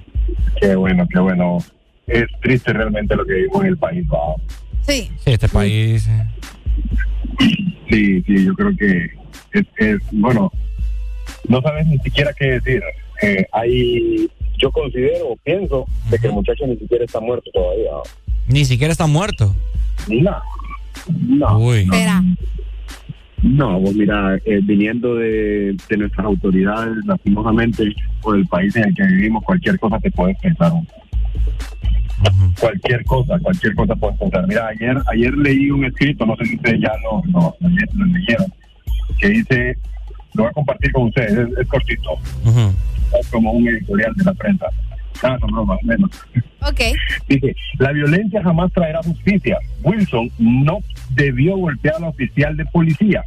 Qué 0.62 0.76
bueno, 0.76 1.08
qué 1.12 1.20
bueno. 1.20 1.58
Es 2.06 2.26
triste 2.44 2.72
realmente 2.72 3.16
lo 3.16 3.26
que 3.26 3.34
vivimos 3.34 3.62
en 3.64 3.68
el 3.70 3.78
país, 3.80 4.06
¿va? 4.08 4.36
Sí. 4.86 5.12
Sí, 5.24 5.32
este 5.32 5.50
país. 5.50 6.06
eh. 6.08 6.28
Sí, 7.90 8.24
sí, 8.26 8.46
yo 8.46 8.54
creo 8.54 8.76
que 8.78 9.06
es, 9.54 9.66
es- 9.78 10.02
bueno, 10.12 10.52
no 11.48 11.62
sabes 11.62 11.86
ni 11.88 11.98
siquiera 12.00 12.34
qué 12.34 12.52
decir. 12.60 12.82
Eh, 13.22 13.46
hay, 13.52 14.28
yo 14.58 14.72
considero 14.72 15.30
o 15.30 15.38
pienso 15.38 15.86
de 16.10 16.18
que 16.20 16.28
el 16.28 16.34
muchacho 16.34 16.66
ni 16.68 16.76
siquiera 16.78 17.06
está 17.06 17.20
muerto 17.20 17.50
todavía. 17.54 17.92
Ni 18.48 18.66
siquiera 18.66 18.92
está 18.92 19.08
muerto. 19.08 19.56
No, 20.08 20.36
no. 21.22 21.58
Uy. 21.60 21.80
Espera. 21.84 22.24
No, 23.42 23.80
pues 23.82 23.96
mira, 23.96 24.38
eh, 24.46 24.60
viniendo 24.64 25.16
de, 25.16 25.76
de 25.90 25.98
nuestras 25.98 26.26
autoridades, 26.26 26.96
lastimosamente, 27.06 27.94
por 28.22 28.36
el 28.38 28.46
país 28.48 28.76
en 28.76 28.86
el 28.86 28.96
que 28.96 29.04
vivimos, 29.06 29.44
cualquier 29.44 29.78
cosa 29.80 30.00
te 30.00 30.10
puedes 30.10 30.38
pensar. 30.40 30.72
Cualquier 32.60 33.04
cosa, 33.06 33.38
cualquier 33.40 33.76
cosa 33.76 33.96
puedes 33.96 34.18
pensar. 34.18 34.48
Mira, 34.48 34.68
ayer 34.68 34.98
ayer 35.12 35.34
leí 35.38 35.70
un 35.72 35.86
escrito, 35.86 36.26
no 36.26 36.36
sé 36.38 36.46
si 36.46 36.56
ustedes 36.56 36.82
ya 36.82 36.92
lo, 37.04 37.22
lo, 37.32 37.56
lo 37.60 37.70
le- 37.70 37.88
lo 37.94 38.06
leyeron, 38.06 38.48
que 39.20 39.30
dice, 39.30 39.78
lo 40.34 40.44
voy 40.44 40.50
a 40.50 40.54
compartir 40.54 40.92
con 40.94 41.04
ustedes, 41.04 41.32
es, 41.32 41.58
es 41.60 41.68
cortito, 41.68 42.12
es 43.20 43.28
como 43.30 43.52
un 43.52 43.68
editorial 43.68 44.14
de 44.16 44.24
la 44.24 44.34
prensa. 44.34 44.66
Ah, 45.24 45.38
son 45.40 45.50
bromas, 45.52 45.80
menos. 45.84 46.10
Ok. 46.62 46.82
Dice, 47.30 47.56
la 47.80 47.94
violencia 47.94 48.44
jamás 48.44 48.70
traerá 48.74 49.02
justicia. 49.02 49.58
Wilson 49.82 50.30
no 50.40 50.80
debió 51.12 51.56
golpear 51.56 51.96
a 51.96 52.00
la 52.00 52.08
oficial 52.10 52.58
de 52.58 52.66
policía. 52.66 53.24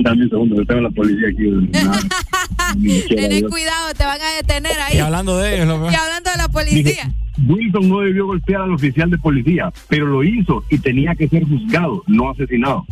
Dame 0.00 0.22
un 0.24 0.30
segundo, 0.30 0.56
que 0.56 0.64
tengo 0.66 0.80
la 0.82 0.90
policía 0.90 1.28
aquí. 1.28 1.44
Tener 3.08 3.44
cuidado, 3.48 3.92
te 3.96 4.04
van 4.04 4.20
a 4.20 4.34
detener 4.36 4.72
ahí. 4.80 4.96
Y 4.96 5.00
hablando 5.00 5.38
de 5.38 5.54
ellos, 5.56 5.66
lo- 5.68 5.90
Y 5.90 5.94
hablando 5.94 6.30
de 6.30 6.36
la 6.36 6.48
policía. 6.48 7.12
Wilson 7.48 7.88
no 7.88 8.00
debió 8.00 8.26
golpear 8.26 8.62
al 8.62 8.72
oficial 8.72 9.10
de 9.10 9.18
policía, 9.18 9.72
pero 9.88 10.06
lo 10.06 10.22
hizo 10.22 10.64
y 10.70 10.78
tenía 10.78 11.14
que 11.14 11.28
ser 11.28 11.44
juzgado, 11.44 12.02
no 12.06 12.30
asesinado. 12.30 12.84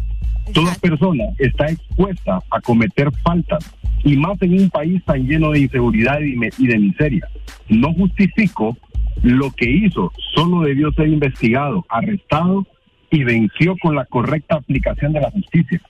Toda 0.54 0.74
persona 0.76 1.24
está 1.38 1.66
expuesta 1.70 2.40
a 2.50 2.60
cometer 2.60 3.10
faltas 3.22 3.64
y 4.02 4.16
más 4.16 4.40
en 4.42 4.54
un 4.62 4.70
país 4.70 5.04
tan 5.04 5.26
lleno 5.26 5.50
de 5.52 5.60
inseguridad 5.60 6.18
y 6.20 6.66
de 6.66 6.78
miseria. 6.78 7.28
No 7.68 7.92
justifico 7.92 8.76
lo 9.22 9.50
que 9.52 9.70
hizo, 9.70 10.10
solo 10.34 10.62
debió 10.62 10.90
ser 10.92 11.08
investigado, 11.08 11.84
arrestado 11.90 12.66
y 13.10 13.22
venció 13.24 13.76
con 13.80 13.94
la 13.94 14.06
correcta 14.06 14.56
aplicación 14.56 15.12
de 15.12 15.20
la 15.20 15.30
justicia. 15.30 15.80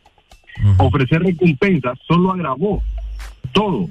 Ofrecer 0.79 1.23
recompensas 1.23 1.99
solo 2.07 2.33
agravó 2.33 2.83
todo 3.53 3.89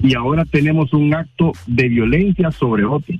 y 0.00 0.14
ahora 0.14 0.44
tenemos 0.44 0.92
un 0.92 1.14
acto 1.14 1.52
de 1.66 1.88
violencia 1.88 2.50
sobre 2.50 2.84
otro. 2.84 3.14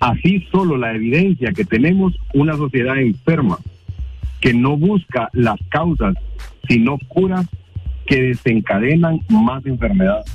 Así 0.00 0.46
solo 0.50 0.76
la 0.76 0.92
evidencia 0.92 1.52
que 1.52 1.64
tenemos 1.64 2.14
una 2.34 2.56
sociedad 2.56 2.96
enferma 2.98 3.58
que 4.40 4.54
no 4.54 4.76
busca 4.76 5.28
las 5.32 5.58
causas, 5.68 6.14
sino 6.68 6.98
curas 7.08 7.46
que 8.06 8.22
desencadenan 8.22 9.20
más 9.28 9.64
enfermedades. 9.66 10.26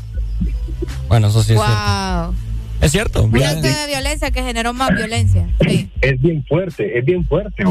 Bueno, 1.08 1.28
eso 1.28 1.44
sí 1.44 1.54
es 1.54 1.60
cierto. 1.60 2.34
Es 2.82 2.92
cierto. 2.92 3.24
Un 3.24 3.44
acto 3.44 3.62
de 3.62 3.88
violencia 3.88 4.32
que 4.32 4.44
generó 4.44 4.74
más 4.74 4.96
violencia. 4.96 5.48
Sí. 5.68 5.90
es 6.02 6.22
bien 6.22 6.44
fuerte, 6.46 6.98
es 6.98 7.06
bien 7.06 7.26
fuerte. 7.26 7.64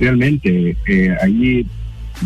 Realmente 0.00 0.76
eh, 0.86 1.16
ahí 1.22 1.66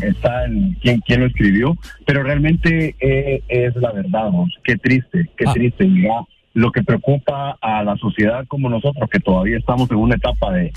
está 0.02 0.44
el, 0.44 0.76
quien, 0.80 1.00
quien 1.00 1.20
lo 1.20 1.26
escribió, 1.26 1.76
pero 2.04 2.22
realmente 2.22 2.94
eh, 3.00 3.42
es 3.48 3.74
la 3.76 3.92
verdad. 3.92 4.30
¿no? 4.30 4.46
Qué 4.64 4.76
triste, 4.76 5.28
qué 5.36 5.44
triste. 5.52 5.84
Mira, 5.86 6.22
lo 6.54 6.72
que 6.72 6.82
preocupa 6.82 7.58
a 7.60 7.82
la 7.82 7.96
sociedad 7.96 8.46
como 8.48 8.68
nosotros, 8.68 9.08
que 9.10 9.20
todavía 9.20 9.58
estamos 9.58 9.90
en 9.90 9.98
una 9.98 10.16
etapa 10.16 10.52
de, 10.52 10.72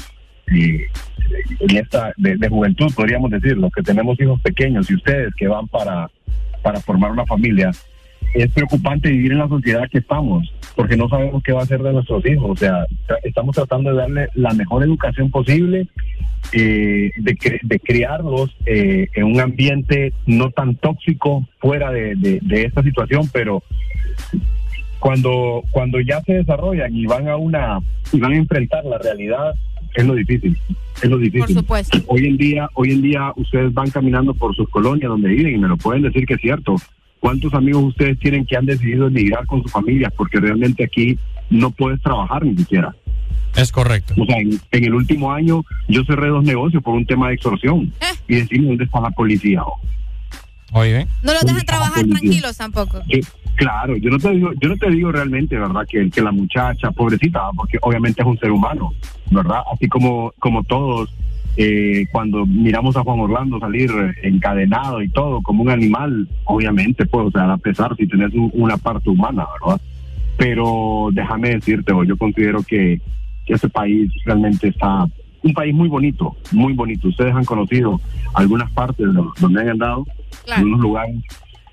de, 0.48 0.88
en 1.60 1.78
esta, 1.78 2.14
de, 2.18 2.38
de 2.38 2.50
juventud, 2.50 2.92
podríamos 2.96 3.32
decirlo, 3.32 3.70
que 3.72 3.82
tenemos 3.82 4.20
hijos 4.20 4.42
pequeños 4.42 4.90
y 4.92 4.96
ustedes 4.96 5.34
que 5.36 5.48
van 5.48 5.68
para, 5.68 6.10
para 6.62 6.80
formar 6.82 7.12
una 7.12 7.26
familia, 7.26 7.72
es 8.34 8.52
preocupante 8.52 9.10
vivir 9.10 9.32
en 9.32 9.40
la 9.40 9.48
sociedad 9.48 9.90
que 9.90 9.98
estamos, 10.00 10.54
porque 10.76 10.96
no 10.98 11.10
sabemos 11.10 11.42
qué 11.44 11.52
va 11.52 11.62
a 11.62 11.64
hacer 11.64 11.82
de 11.82 11.94
nuestros 11.94 12.26
hijos. 12.26 12.52
O 12.52 12.56
sea, 12.56 12.86
tra- 13.08 13.18
estamos 13.24 13.56
tratando 13.56 13.90
de 13.92 13.98
darle 13.98 14.28
la 14.36 14.54
mejor 14.54 14.84
educación 14.84 15.32
posible, 15.32 15.88
eh, 16.54 17.12
de, 17.18 17.36
cre- 17.36 17.60
de 17.64 17.80
criarlos 17.80 18.56
eh, 18.66 19.08
en 19.16 19.24
un 19.26 19.40
ambiente 19.42 20.14
no 20.26 20.52
tan 20.52 20.76
tóxico 20.76 21.48
fuera 21.60 21.92
de, 21.92 22.16
de- 22.16 22.40
de 22.42 22.64
esta 22.66 22.82
situación, 22.84 23.30
pero 23.34 23.62
cuando, 25.00 25.64
cuando 25.72 26.00
ya 26.02 26.22
se 26.22 26.34
desarrollan 26.34 26.94
y 26.96 27.06
van 27.06 27.28
a 27.30 27.38
una 27.38 27.80
y 28.12 28.20
van 28.20 28.34
a 28.34 28.38
enfrentar 28.38 28.84
la 28.86 28.98
realidad, 28.98 29.54
es 29.96 30.06
lo 30.06 30.14
difícil. 30.14 30.58
Es 31.02 31.10
lo 31.10 31.18
difícil. 31.18 31.40
Por 31.40 31.50
supuesto. 31.54 31.98
Hoy 32.08 32.26
en 32.28 32.38
día, 32.38 32.70
hoy 32.74 32.92
en 32.92 33.02
día 33.02 33.32
ustedes 33.38 33.74
van 33.74 33.90
caminando 33.90 34.34
por 34.34 34.54
sus 34.56 34.68
colonias 34.70 35.10
donde 35.10 35.30
viven 35.30 35.56
y 35.56 35.58
me 35.58 35.68
lo 35.70 35.78
pueden 35.78 36.02
decir 36.02 36.26
que 36.26 36.34
es 36.34 36.42
cierto. 36.42 36.76
¿Cuántos 37.20 37.54
amigos 37.54 37.84
ustedes 37.84 38.18
tienen 38.20 38.46
que 38.46 38.56
han 38.56 38.66
decidido 38.66 39.08
emigrar 39.08 39.46
con 39.46 39.62
sus 39.62 39.72
familias? 39.72 40.14
Porque 40.16 40.40
realmente 40.40 40.84
aquí 40.84 41.18
no 41.50 41.72
puedes 41.72 42.02
trabajar 42.02 42.46
ni 42.46 42.56
siquiera. 42.56 42.96
Es 43.56 43.72
correcto. 43.72 44.14
O 44.18 44.26
sea, 44.26 44.38
en, 44.38 44.60
en 44.72 44.86
el 44.86 44.94
último 44.94 45.32
año 45.32 45.64
yo 45.88 46.04
cerré 46.06 46.30
dos 46.30 46.44
negocios 46.44 46.82
por 46.84 46.96
un 46.96 47.06
tema 47.06 47.28
de 47.28 47.36
extorsión. 47.36 47.92
Y 48.28 48.36
decimos, 48.36 48.70
¿dónde 48.70 48.84
está 48.86 49.02
la 49.02 49.12
policía? 49.12 49.64
Oye, 50.72 51.08
No 51.24 51.34
los 51.34 51.42
dejan 51.44 51.66
trabajar 51.66 52.06
tranquilos 52.06 52.58
tampoco. 52.58 53.02
Claro, 53.56 53.98
yo 53.98 54.10
no 54.10 54.20
te 54.20 54.30
digo, 54.30 54.52
yo 54.62 54.70
no 54.70 54.78
te 54.78 54.90
digo 54.90 55.12
realmente, 55.12 55.58
¿verdad? 55.58 55.82
Que, 55.90 56.10
que 56.10 56.22
la 56.22 56.32
muchacha, 56.32 56.92
pobrecita, 56.92 57.42
porque 57.56 57.78
obviamente 57.82 58.22
es 58.22 58.28
un 58.28 58.38
ser 58.40 58.52
humano, 58.52 58.94
¿verdad? 59.32 59.62
Así 59.74 59.88
como, 59.88 60.32
como 60.40 60.64
todos, 60.64 61.10
eh, 61.62 62.06
cuando 62.14 62.46
miramos 62.46 62.96
a 62.96 63.02
Juan 63.04 63.20
Orlando 63.20 63.60
salir 63.60 63.92
eh, 63.92 64.14
encadenado 64.30 65.02
y 65.02 65.10
todo, 65.10 65.42
como 65.42 65.62
un 65.64 65.70
animal, 65.70 66.26
obviamente, 66.46 67.06
pues, 67.06 67.28
o 67.28 67.32
sea, 67.32 67.52
a 67.52 67.58
pesar 67.58 67.94
si 67.98 68.08
tenés 68.08 68.34
un- 68.34 68.50
una 68.54 68.78
parte 68.78 69.10
humana, 69.10 69.46
¿verdad? 69.62 69.82
Pero 70.38 71.10
déjame 71.12 71.50
decirte, 71.56 71.92
o 71.92 72.06
yo 72.06 72.16
considero 72.16 72.64
que, 72.64 73.02
que 73.46 73.54
este 73.56 73.68
país 73.68 74.10
realmente 74.24 74.70
está 74.70 75.06
un 75.44 75.54
país 75.54 75.74
muy 75.76 75.90
bonito, 75.90 76.36
muy 76.54 76.72
bonito. 76.74 77.10
Ustedes 77.10 77.36
han 77.36 77.44
conocido 77.44 78.00
algunas 78.36 78.72
partes 78.72 79.08
donde 79.42 79.60
han 79.62 79.70
andado, 79.70 80.06
algunos 80.56 80.80
lugares, 80.80 81.16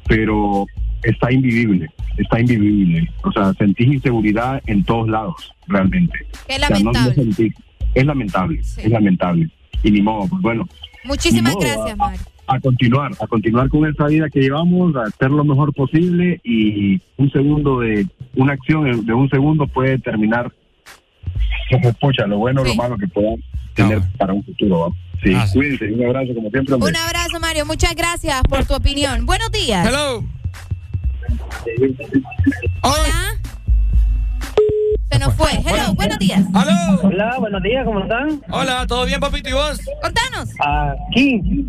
pero 0.09 0.67
está 1.05 1.31
invivible, 1.33 1.89
está 2.17 2.41
invivible. 2.41 3.09
O 3.23 3.31
sea, 3.31 3.53
sentís 3.55 3.87
inseguridad 3.87 4.61
en 4.67 4.83
todos 4.83 5.09
lados, 5.09 5.53
realmente. 5.69 6.19
Qué 6.49 6.57
O 6.57 6.59
sea, 6.59 6.71
no- 6.71 6.77
no 6.87 6.93
lamentable. 6.93 7.15
sentís- 7.25 7.55
es 7.95 8.05
lamentable, 8.05 8.59
es 8.59 8.91
lamentable. 8.91 9.49
Y 9.83 9.91
ni 9.91 10.03
modo, 10.03 10.29
pues 10.29 10.43
bueno, 10.43 10.69
Muchísimas 11.05 11.55
modo, 11.55 11.65
gracias, 11.67 11.93
a- 11.93 11.97
Mario. 11.97 12.21
a 12.49 12.61
continuar, 12.61 13.13
a 13.21 13.27
continuar 13.27 13.69
con 13.69 13.87
esa 13.87 14.07
vida 14.07 14.29
que 14.31 14.41
llevamos, 14.41 14.95
a 14.97 15.03
hacer 15.03 15.31
lo 15.31 15.45
mejor 15.45 15.73
posible 15.75 16.41
y 16.45 17.01
un 17.17 17.31
segundo 17.31 17.81
de, 17.81 18.07
una 18.35 18.53
acción 18.55 19.05
de 19.05 19.13
un 19.13 19.29
segundo 19.31 19.67
puede 19.67 19.99
terminar, 19.99 20.53
como 21.71 21.89
escucha, 21.89 22.27
lo 22.27 22.39
bueno 22.39 22.63
o 22.63 22.65
lo 22.65 22.75
malo 22.75 22.97
que 22.97 23.07
puedan 23.09 23.37
tener 23.75 24.01
para 24.17 24.33
un 24.33 24.45
futuro. 24.45 24.81
¿va? 24.81 24.97
Sí, 25.23 25.35
cuídense, 25.53 25.93
un 25.93 26.05
abrazo 26.05 26.35
como 26.35 26.51
siempre. 26.51 26.75
hombre. 26.75 26.91
Un 26.91 26.97
abrazo, 26.97 27.41
Mario. 27.41 27.67
Muchas 27.67 27.95
gracias 27.95 28.43
por 28.49 28.65
tu 28.65 28.75
opinión. 28.75 29.27
Buenos 29.27 29.51
días. 29.51 29.87
Hello. 29.87 30.25
Hola. 32.83 33.41
Se 35.11 35.19
nos 35.19 35.35
fue. 35.35 35.51
Hello, 35.65 35.95
buenos 35.95 36.19
días. 36.19 36.43
Hola, 37.03 37.37
buenos 37.39 37.63
días, 37.63 37.85
¿cómo 37.85 38.01
están? 38.01 38.41
Hola, 38.51 38.85
¿todo 38.89 39.07
bien, 39.07 39.21
papito? 39.21 39.49
¿Y 39.49 39.53
vos? 39.53 39.81
Contanos. 40.03 40.51
Aquí, 40.61 41.67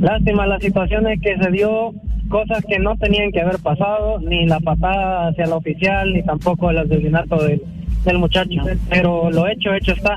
lástima 0.00 0.46
la 0.46 0.58
situación 0.60 1.06
es 1.08 1.20
que 1.20 1.36
se 1.36 1.50
dio 1.50 1.92
cosas 2.28 2.64
que 2.68 2.78
no 2.78 2.96
tenían 2.96 3.32
que 3.32 3.40
haber 3.40 3.58
pasado, 3.58 4.20
ni 4.20 4.46
la 4.46 4.60
patada 4.60 5.28
hacia 5.28 5.46
la 5.46 5.56
oficial, 5.56 6.12
ni 6.12 6.22
tampoco 6.22 6.70
el 6.70 6.78
asesinato 6.78 7.42
del, 7.42 7.60
del 8.04 8.18
muchacho. 8.18 8.62
Pero 8.88 9.30
lo 9.30 9.48
hecho, 9.48 9.74
hecho 9.74 9.92
está. 9.92 10.16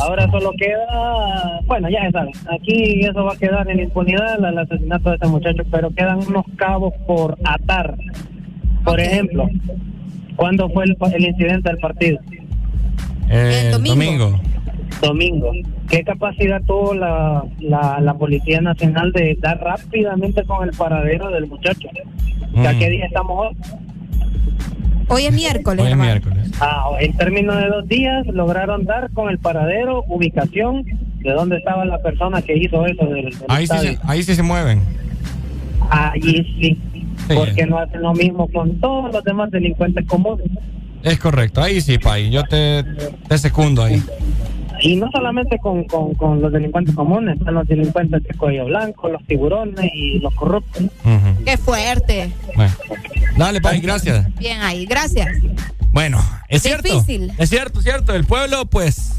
Ahora 0.00 0.30
solo 0.30 0.52
queda, 0.58 1.60
bueno, 1.66 1.88
ya 1.88 2.02
se 2.04 2.10
sabe, 2.10 2.30
aquí 2.52 3.00
eso 3.00 3.24
va 3.24 3.32
a 3.32 3.36
quedar 3.38 3.70
en 3.70 3.80
impunidad, 3.80 4.38
el 4.44 4.58
asesinato 4.58 5.08
de 5.08 5.14
este 5.14 5.28
muchacho, 5.28 5.62
pero 5.70 5.90
quedan 5.90 6.18
unos 6.18 6.44
cabos 6.56 6.92
por 7.06 7.38
atar. 7.44 7.96
Por 8.84 9.00
ejemplo, 9.00 9.48
¿cuándo 10.38 10.70
fue 10.70 10.84
el, 10.84 10.96
pa- 10.96 11.10
el 11.10 11.24
incidente 11.26 11.68
del 11.68 11.78
partido? 11.78 12.18
El 13.28 13.72
domingo. 13.72 14.40
Domingo. 15.02 15.50
¿Qué 15.90 16.02
capacidad 16.02 16.62
tuvo 16.62 16.94
la, 16.94 17.44
la, 17.60 18.00
la 18.00 18.14
Policía 18.14 18.60
Nacional 18.62 19.12
de 19.12 19.36
dar 19.40 19.58
rápidamente 19.60 20.42
con 20.44 20.66
el 20.66 20.74
paradero 20.74 21.30
del 21.30 21.46
muchacho? 21.46 21.88
Mm. 22.52 22.64
¿qué 22.78 22.88
día 22.90 23.04
estamos 23.06 23.48
hoy? 23.48 23.56
Hoy 25.10 25.24
es 25.26 25.32
miércoles. 25.34 25.84
Hoy 25.84 25.92
es 25.92 25.96
miércoles. 25.96 26.50
Ah, 26.60 26.84
en 27.00 27.12
términos 27.16 27.56
de 27.56 27.68
dos 27.68 27.86
días 27.88 28.26
lograron 28.28 28.84
dar 28.84 29.10
con 29.12 29.28
el 29.30 29.38
paradero, 29.38 30.04
ubicación 30.08 30.84
de 31.20 31.30
dónde 31.32 31.56
estaba 31.58 31.84
la 31.84 31.98
persona 31.98 32.40
que 32.42 32.56
hizo 32.56 32.84
eso 32.86 33.04
del, 33.06 33.24
del 33.26 33.34
Ahí 33.48 33.66
sí, 33.66 33.78
se, 33.78 33.98
ahí 34.04 34.22
sí 34.22 34.34
se 34.34 34.42
mueven. 34.42 34.80
allí 35.90 36.44
sí. 36.60 36.78
Porque 37.26 37.66
no 37.66 37.78
hacen 37.78 38.02
lo 38.02 38.12
mismo 38.12 38.48
con 38.48 38.78
todos 38.80 39.12
los 39.12 39.24
demás 39.24 39.50
delincuentes 39.50 40.06
comunes. 40.06 40.46
Es 41.02 41.18
correcto, 41.18 41.62
ahí 41.62 41.80
sí, 41.80 41.98
Pai. 41.98 42.30
Yo 42.30 42.42
te, 42.44 42.84
te 43.28 43.38
secundo 43.38 43.82
ahí. 43.82 44.02
Y 44.80 44.96
no 44.96 45.10
solamente 45.10 45.58
con, 45.58 45.84
con, 45.84 46.14
con 46.14 46.40
los 46.40 46.52
delincuentes 46.52 46.94
comunes, 46.94 47.36
están 47.38 47.54
los 47.54 47.66
delincuentes 47.66 48.22
de 48.22 48.34
cuello 48.34 48.66
blanco, 48.66 49.08
los 49.08 49.24
tiburones 49.26 49.90
y 49.92 50.20
los 50.20 50.34
corruptos. 50.34 50.84
Qué 51.44 51.56
fuerte. 51.56 52.30
Bueno. 52.54 52.72
Dale, 53.36 53.60
Pai, 53.60 53.80
gracias. 53.80 54.32
Bien 54.36 54.60
ahí, 54.60 54.86
gracias. 54.86 55.28
Bueno, 55.92 56.20
es 56.48 56.62
cierto. 56.62 56.92
Difícil. 56.92 57.32
Es 57.38 57.50
cierto, 57.50 57.80
cierto. 57.80 58.14
El 58.14 58.24
pueblo, 58.24 58.66
pues, 58.66 59.18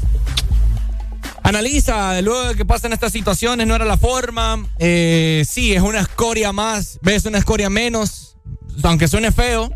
analiza 1.42 2.20
luego 2.22 2.48
de 2.48 2.54
que 2.54 2.64
pasan 2.64 2.92
estas 2.92 3.12
situaciones, 3.12 3.66
no 3.66 3.74
era 3.74 3.84
la 3.84 3.96
forma. 3.96 4.66
Eh, 4.78 5.44
sí, 5.48 5.72
es 5.74 5.82
una 5.82 6.00
escoria 6.00 6.52
más, 6.52 6.98
ves 7.02 7.24
una 7.26 7.38
escoria 7.38 7.70
menos, 7.70 8.36
aunque 8.82 9.08
suene 9.08 9.32
feo, 9.32 9.70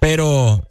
pero 0.00 0.66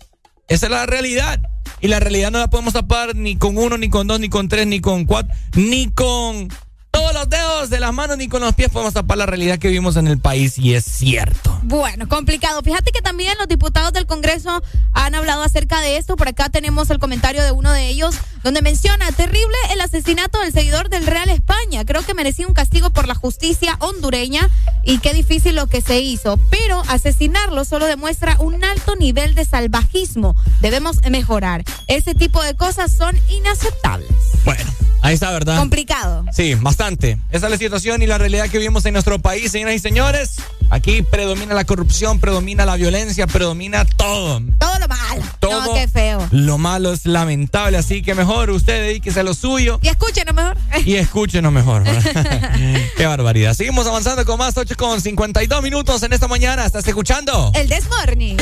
esa 0.48 0.68
es 0.68 0.72
la 0.72 0.86
realidad. 0.86 1.42
Y 1.80 1.90
la 1.90 2.00
realidad 2.00 2.32
no 2.32 2.40
la 2.40 2.50
podemos 2.50 2.74
tapar 2.74 3.16
ni 3.16 3.36
con 3.36 3.58
uno, 3.58 3.78
ni 3.78 3.90
con 3.90 4.08
dos, 4.08 4.20
ni 4.20 4.30
con 4.30 4.48
tres, 4.48 4.66
ni 4.66 4.80
con 4.80 5.06
cuatro, 5.06 5.34
ni 5.56 5.90
con 5.92 6.50
todos 6.92 7.14
los 7.14 7.30
dedos 7.30 7.70
de 7.70 7.80
las 7.80 7.94
manos, 7.94 8.18
ni 8.18 8.28
con 8.28 8.42
los 8.42 8.56
pies 8.56 8.70
podemos 8.70 8.94
tapar 8.94 9.18
la 9.18 9.26
realidad 9.26 9.60
que 9.60 9.68
vivimos 9.68 9.98
en 9.98 10.08
el 10.08 10.20
país. 10.20 10.58
Y 10.58 10.74
es 10.74 10.86
cierto. 10.86 11.60
Bueno, 11.64 12.08
complicado. 12.08 12.62
Fíjate 12.62 12.92
que 12.92 13.02
también 13.02 13.38
los 13.38 13.48
diputados 13.48 13.94
del 13.94 14.06
Congreso 14.06 14.64
han 14.94 15.16
hablado 15.16 15.44
acerca 15.44 15.80
de 15.82 15.98
esto. 15.98 16.16
Por 16.16 16.28
acá 16.28 16.50
tenemos 16.50 16.90
el 16.90 17.00
comentario 17.00 17.44
de 17.44 17.52
uno 17.52 17.72
de 17.72 17.88
ellos 17.88 18.16
donde 18.44 18.62
menciona, 18.62 19.12
terrible 19.12 19.56
el 19.72 19.82
asesinato 19.82 20.40
del 20.40 20.54
seguidor 20.54 20.90
del 20.90 21.06
Real 21.06 21.30
España. 21.30 21.86
Creo 21.86 22.04
que 22.04 22.14
merecía 22.14 22.48
un 22.48 22.54
castigo 22.54 22.90
por 22.90 23.08
la 23.08 23.16
justicia 23.16 23.76
hondureña 23.80 24.50
y 24.84 25.00
qué 25.00 25.14
difícil 25.14 25.56
lo 25.56 25.68
que 25.68 25.82
se 25.82 26.00
hizo. 26.00 26.40
Pero 26.50 26.82
asesinarlo 26.88 27.66
solo 27.66 27.86
demuestra 27.86 28.38
un 28.40 28.64
alto 28.64 28.96
nivel 28.96 29.36
de 29.36 29.46
salvajismo. 29.46 30.36
Debemos 30.62 30.98
mejorar. 31.10 31.64
Ese 31.88 32.16
tipo 32.16 32.42
de 32.42 32.56
cosas 32.56 32.96
son 32.96 33.20
inaceptables. 33.30 34.10
Bueno, 34.46 34.64
ahí 35.02 35.14
está, 35.14 35.32
¿verdad? 35.32 35.58
Complicado. 35.60 36.26
Sí, 36.32 36.56
bastante. 36.56 36.87
Esa 36.88 37.18
es 37.32 37.52
la 37.52 37.58
situación 37.58 38.02
y 38.02 38.08
la 38.08 38.18
realidad 38.18 38.48
que 38.50 38.60
vivimos 38.60 38.86
en 38.86 38.94
nuestro 38.94 39.20
país, 39.20 39.52
señoras 39.52 39.76
y 39.76 39.80
señores. 39.80 40.36
Aquí 40.70 41.02
predomina 41.02 41.54
la 41.54 41.66
corrupción, 41.66 42.20
predomina 42.20 42.66
la 42.66 42.78
violencia, 42.78 43.28
predomina 43.28 43.84
todo. 43.84 44.42
Todo 44.58 44.80
lo 44.80 44.88
malo. 44.88 45.24
Todo 45.40 45.66
no, 45.66 45.74
qué 45.74 45.88
feo. 45.90 46.26
Lo 46.32 46.58
malo 46.58 46.94
es 46.94 47.06
lamentable, 47.06 47.78
así 47.78 48.02
que 48.02 48.16
mejor 48.16 48.52
usted 48.52 48.84
dedíquese 48.84 49.20
a 49.20 49.24
lo 49.24 49.34
suyo. 49.34 49.80
Y 49.82 49.90
escúchenos 49.90 50.34
mejor. 50.34 50.58
Y 50.86 50.96
escúchenos 50.96 51.52
mejor. 51.52 51.84
Qué 52.98 53.06
barbaridad. 53.06 53.54
Seguimos 53.54 53.86
avanzando 53.88 54.26
con 54.26 54.38
más 54.40 54.58
8 54.58 54.76
con 54.78 55.02
52 55.02 55.62
minutos 55.62 56.04
en 56.04 56.14
esta 56.14 56.28
mañana. 56.28 56.66
¿Estás 56.66 56.88
escuchando? 56.88 57.52
El 57.54 57.68
Desmorning. 57.68 58.38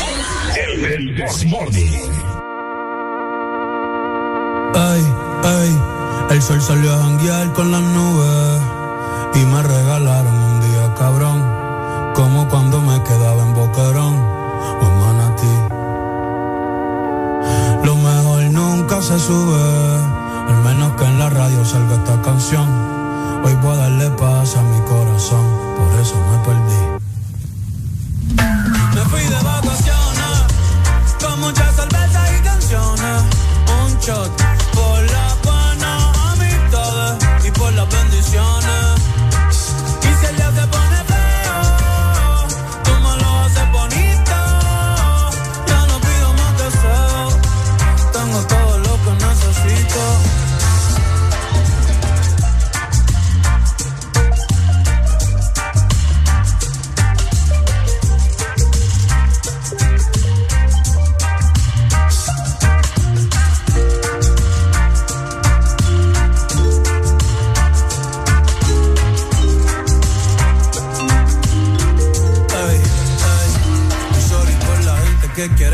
El, 0.55 0.85
el 0.85 1.15
Desmorning. 1.15 1.99
Ay, 4.75 5.01
ay, 5.43 5.94
el 6.29 6.41
sol 6.41 6.61
salió 6.61 6.93
a 6.93 6.97
janguear 7.03 7.53
con 7.53 7.71
las 7.71 7.81
nubes 7.81 8.61
y 9.35 9.45
me 9.45 9.61
regalaron 9.61 10.33
un 10.33 10.61
día 10.61 10.93
cabrón, 10.97 11.43
como 12.13 12.47
cuando 12.47 12.81
me 12.81 13.01
quedaba 13.03 13.43
en 13.43 13.53
Boquerón 13.53 14.15
o 14.15 14.85
en 14.87 14.99
Manatí. 14.99 15.55
Lo 17.83 17.95
mejor 17.95 18.43
nunca 18.51 19.01
se 19.01 19.19
sube, 19.19 19.61
al 20.49 20.63
menos 20.63 20.93
que 20.93 21.05
en 21.05 21.19
la 21.19 21.29
radio 21.29 21.63
salga 21.65 21.95
esta 21.95 22.21
canción. 22.21 22.67
Hoy 23.43 23.53
voy 23.61 23.73
a 23.73 23.81
darle 23.81 24.09
paz 24.11 24.55
a 24.55 24.61
mi 24.61 24.79
corazón, 24.81 25.45
por 25.77 25.99
eso 25.99 26.15
me 26.29 26.37
perdí. 26.45 26.81
Me 28.95 29.01
fui 29.09 29.21
de 29.21 29.43
vacaciones, 29.43 30.45
con 31.21 31.39
muchas 31.41 31.75
cervezas 31.75 32.29
y 32.39 32.41
canciones. 32.41 33.23
Un 33.83 33.99
shot 33.99 34.54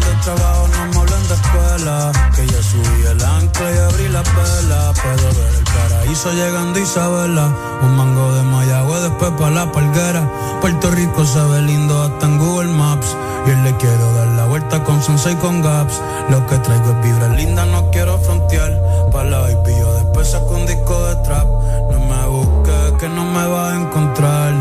De 0.00 0.14
trabajo, 0.24 0.68
no 0.68 0.86
me 0.86 0.98
hablen 1.00 1.28
de 1.28 1.34
escuela. 1.34 2.12
Que 2.34 2.46
ya 2.46 2.62
subí 2.62 3.02
el 3.10 3.24
ancla 3.24 3.70
y 3.70 3.78
abrí 3.78 4.08
la 4.08 4.22
vela. 4.22 4.92
Puedo 4.94 5.28
ver 5.38 5.54
el 5.58 5.64
paraíso 5.64 6.32
llegando 6.32 6.78
Isabela. 6.78 7.48
Un 7.82 7.96
mango 7.96 8.32
de 8.34 8.42
Mayagüe, 8.42 9.00
después 9.00 9.30
pa' 9.32 9.50
la 9.50 9.70
palguera. 9.70 10.28
Puerto 10.60 10.90
Rico 10.90 11.24
se 11.24 11.40
ve 11.40 11.62
lindo 11.62 12.02
hasta 12.02 12.26
en 12.26 12.38
Google 12.38 12.72
Maps. 12.72 13.16
Y 13.46 13.50
hoy 13.50 13.56
le 13.56 13.76
quiero 13.76 14.12
dar 14.14 14.28
la 14.28 14.44
vuelta 14.46 14.82
con 14.84 15.02
Sunset 15.02 15.32
y 15.32 15.36
con 15.36 15.62
Gaps. 15.62 16.00
Lo 16.30 16.46
que 16.46 16.56
traigo 16.58 16.90
es 16.92 17.02
vibra 17.02 17.28
linda, 17.28 17.66
no 17.66 17.90
quiero 17.90 18.18
frontear. 18.18 18.80
Pa' 19.12 19.24
la 19.24 19.40
baby, 19.40 19.74
yo 19.78 19.94
después 19.94 20.30
saco 20.30 20.54
un 20.54 20.66
disco 20.66 21.06
de 21.06 21.16
trap. 21.16 21.46
No 21.90 21.98
me 21.98 22.26
busques, 22.28 22.92
que 22.98 23.08
no 23.08 23.24
me 23.24 23.46
va 23.46 23.72
a 23.72 23.76
encontrar. 23.76 24.54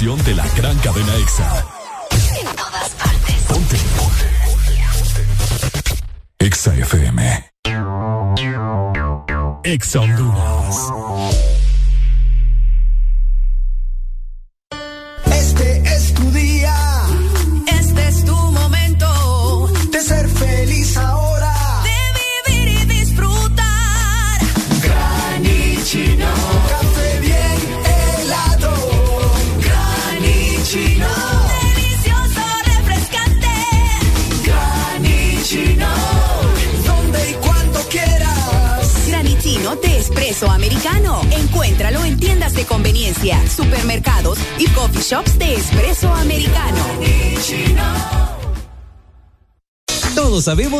Escuchando 0.00 0.30
una 0.32 0.37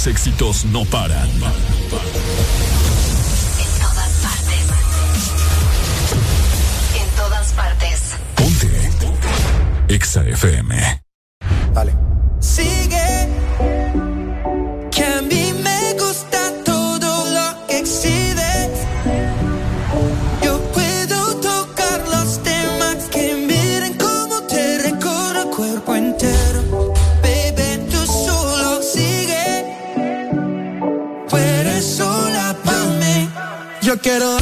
Los 0.00 0.06
éxitos 0.06 0.64
no 0.64 0.86
paran. 0.86 1.28
En 1.28 1.40
todas 3.82 4.12
partes. 4.22 4.64
En 6.96 7.08
todas 7.16 7.52
partes. 7.52 8.14
Ponte. 8.34 9.94
Exa 9.94 10.22
FM. 10.26 11.09
yo 33.90 33.98
quiero 33.98 34.39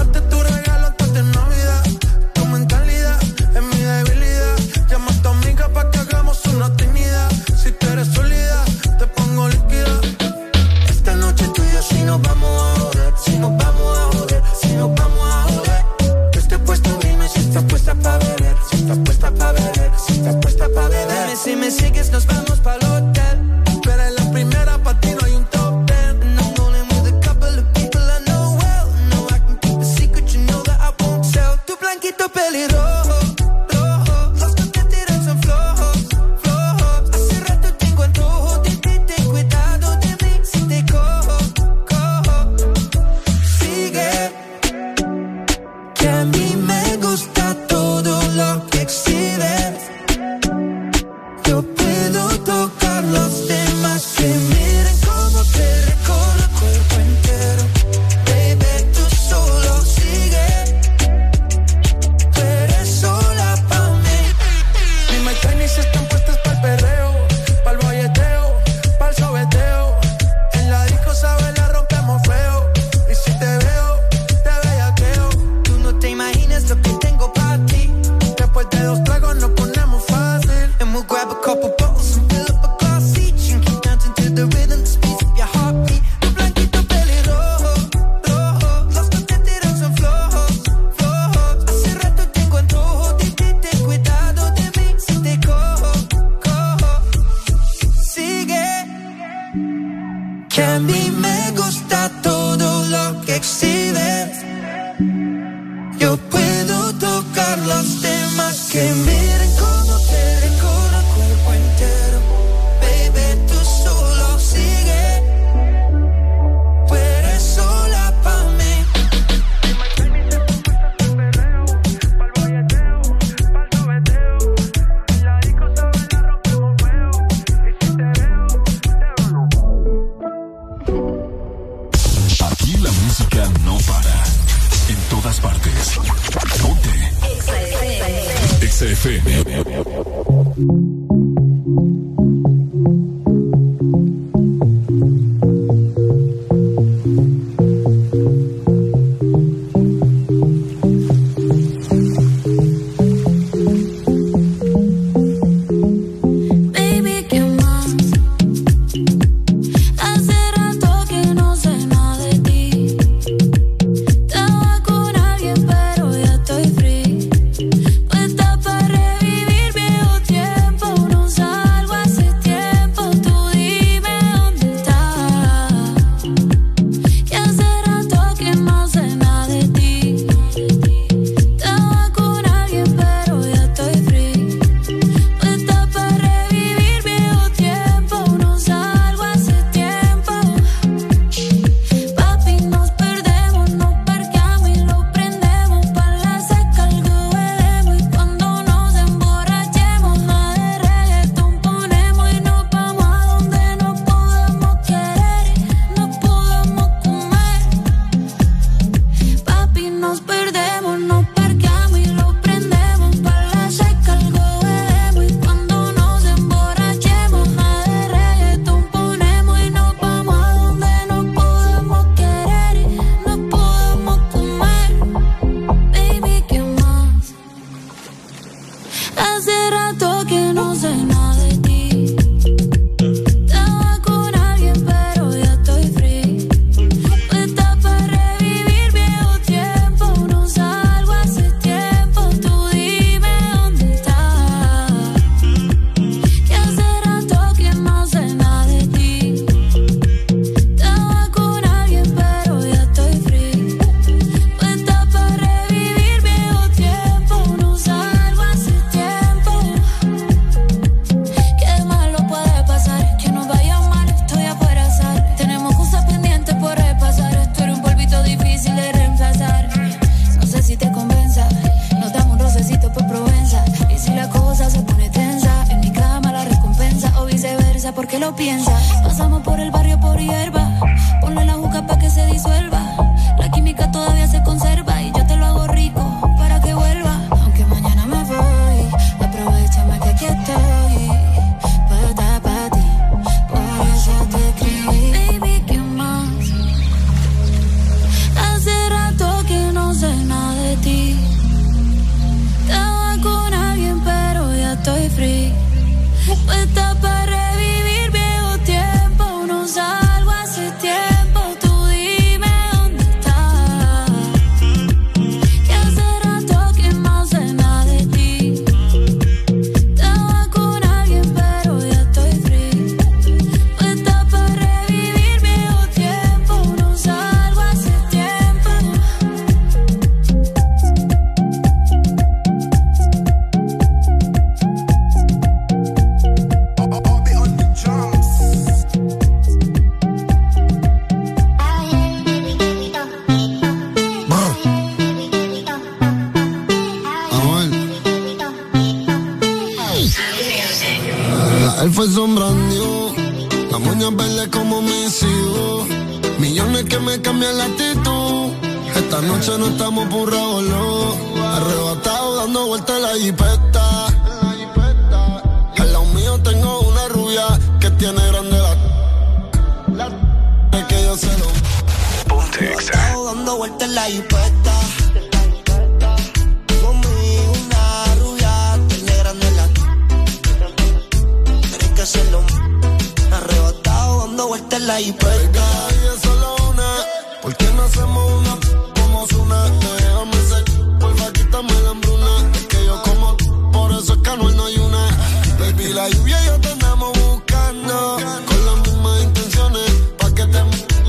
la 395.98 396.08
lluvia 396.10 396.40
y 396.40 396.46
yo 396.46 396.60
te 396.60 396.68
andamos 396.68 397.12
buscando. 397.18 398.18
Con 398.48 398.66
las 398.66 398.76
mismas 398.86 399.22
intenciones. 399.24 399.90
Pa' 400.18 400.30
que 400.36 400.44
te 400.46 400.60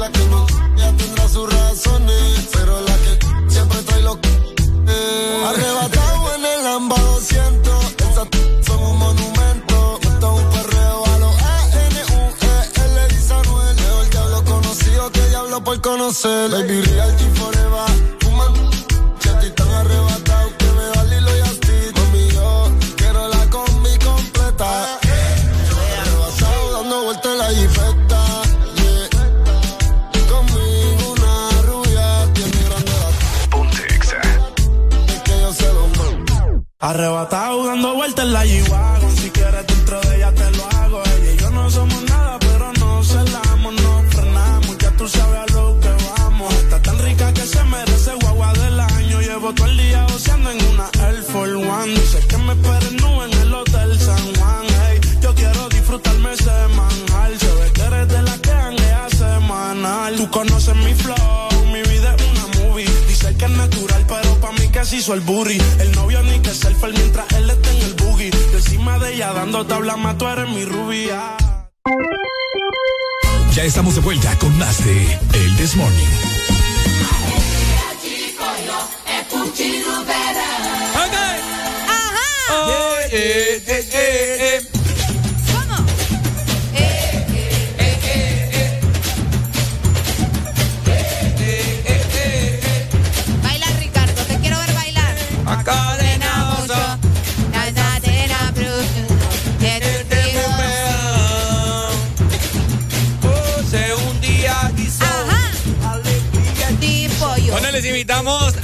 la 0.01 0.09
que 0.11 0.23
no 0.31 0.47
ya 0.77 0.91
tendrá 0.97 1.27
sus 1.27 1.45
razones. 1.53 2.47
Pero 2.53 2.81
la 2.81 2.95
que 3.03 3.13
siempre 3.53 3.79
trae 3.83 4.01
los 4.01 4.17
eh. 4.17 5.45
Arrebatado 5.49 6.35
en 6.35 6.45
el 6.45 6.63
Lamba 6.63 6.95
200. 6.97 7.85
Esas 8.07 8.27
son 8.65 8.79
un 8.83 8.97
monumento. 8.97 9.99
Esto 10.01 10.25
es 10.33 10.43
un 10.43 10.49
perreo 10.55 11.05
a 11.13 11.17
los 11.23 11.35
A-N-U-E-L. 11.55 13.07
Dice 13.09 13.33
Anuel. 13.33 13.75
Mejor 13.75 14.09
diablo 14.09 14.43
conocido 14.43 15.11
que 15.11 15.21
diablo 15.27 15.63
por 15.63 15.81
conocer. 15.81 16.49
Baby, 16.49 16.81
real 16.81 17.15
G 17.17 17.21
forever. 17.35 18.18
Arrebatado 36.89 37.67
dando 37.67 37.93
vueltas 37.93 38.25
en 38.25 38.33
la 38.33 38.43
G-Wagon. 38.43 39.15
Si 39.15 39.29
quieres 39.29 39.67
dentro 39.67 40.01
de 40.01 40.15
ella 40.15 40.31
te 40.33 40.49
lo 40.57 40.65
hago. 40.65 41.03
Ella 41.05 41.33
y 41.33 41.37
yo 41.37 41.49
no 41.51 41.69
somos 41.69 42.01
nada, 42.01 42.39
pero 42.39 42.73
no 42.79 43.03
celamos, 43.03 43.73
no 43.75 44.03
frenamos. 44.09 44.77
Ya 44.79 44.89
tú 44.97 45.07
sabes 45.07 45.39
a 45.39 45.53
lo 45.53 45.79
que 45.79 45.89
vamos. 46.17 46.51
Está 46.51 46.81
tan 46.81 46.97
rica 46.97 47.31
que 47.31 47.41
se 47.41 47.63
merece 47.65 48.11
guagua 48.21 48.53
del 48.53 48.79
año. 48.79 49.21
Llevo 49.21 49.53
todo 49.53 49.67
el 49.67 49.77
día 49.77 50.03
oceando 50.15 50.49
en 50.49 50.65
una 50.65 50.89
Air 51.05 51.21
Force 51.31 51.53
One. 51.53 51.93
Dice 51.93 52.19
que 52.27 52.37
me 52.37 52.53
esperen 52.53 52.97
nube 52.97 53.25
en 53.25 53.33
el 53.37 53.53
Hotel 53.53 53.99
San 53.99 54.35
Juan. 54.37 54.65
Hey, 54.81 54.99
yo 55.21 55.35
quiero 55.35 55.69
disfrutarme 55.69 56.35
semanal. 56.37 57.39
Se 57.39 57.53
ve 57.53 57.71
que 57.71 57.81
eres 57.81 58.07
de 58.07 58.21
la 58.23 58.37
que 58.39 58.51
hanguea 58.51 59.07
semanal. 59.11 60.15
Tú 60.15 60.31
conoces 60.31 60.75
mi 60.75 60.95
flow, 60.95 61.65
mi 61.71 61.83
vida 61.83 62.15
es 62.15 62.23
una 62.31 62.63
movie. 62.63 62.89
Dice 63.07 63.35
que 63.37 63.45
es 63.45 63.51
natural, 63.51 64.05
pero 64.07 64.39
pa' 64.41 64.51
mí 64.53 64.67
que 64.69 64.83
se 64.83 64.95
hizo 64.95 65.13
el 65.13 65.23
novio 65.93 66.08
mientras 66.87 67.31
él 67.33 67.49
está 67.49 67.71
en 67.71 67.81
el 67.81 67.93
boogie. 67.95 68.31
De 68.31 68.57
encima 68.57 68.99
de 68.99 69.13
ella 69.13 69.33
dando 69.33 69.65
tabla 69.65 69.97
más, 69.97 70.17
tú 70.17 70.27
eres 70.27 70.49
mi 70.49 70.65
rubia. 70.65 71.35
Ya 73.53 73.63
estamos 73.63 73.95
de 73.95 74.01
vuelta 74.01 74.37
con 74.39 74.57
más 74.57 74.83
de 74.85 75.19
El 75.33 75.57
This 75.57 75.75
Morning. 75.75 76.07
Oye, 82.61 83.55
eh, 83.55 83.63
eh, 83.67 83.87
eh. 83.91 84.48
Baila, 84.48 84.48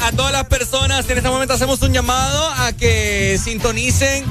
a 0.06 0.12
todas 0.12 0.32
las 0.32 0.46
personas. 0.46 1.10
En 1.10 1.18
este 1.18 1.30
momento 1.30 1.54
hacemos 1.54 1.82
un 1.82 1.92
llamado 1.94 2.48
a 2.58 2.74
que 2.74 3.40
sintonicen 3.44 4.24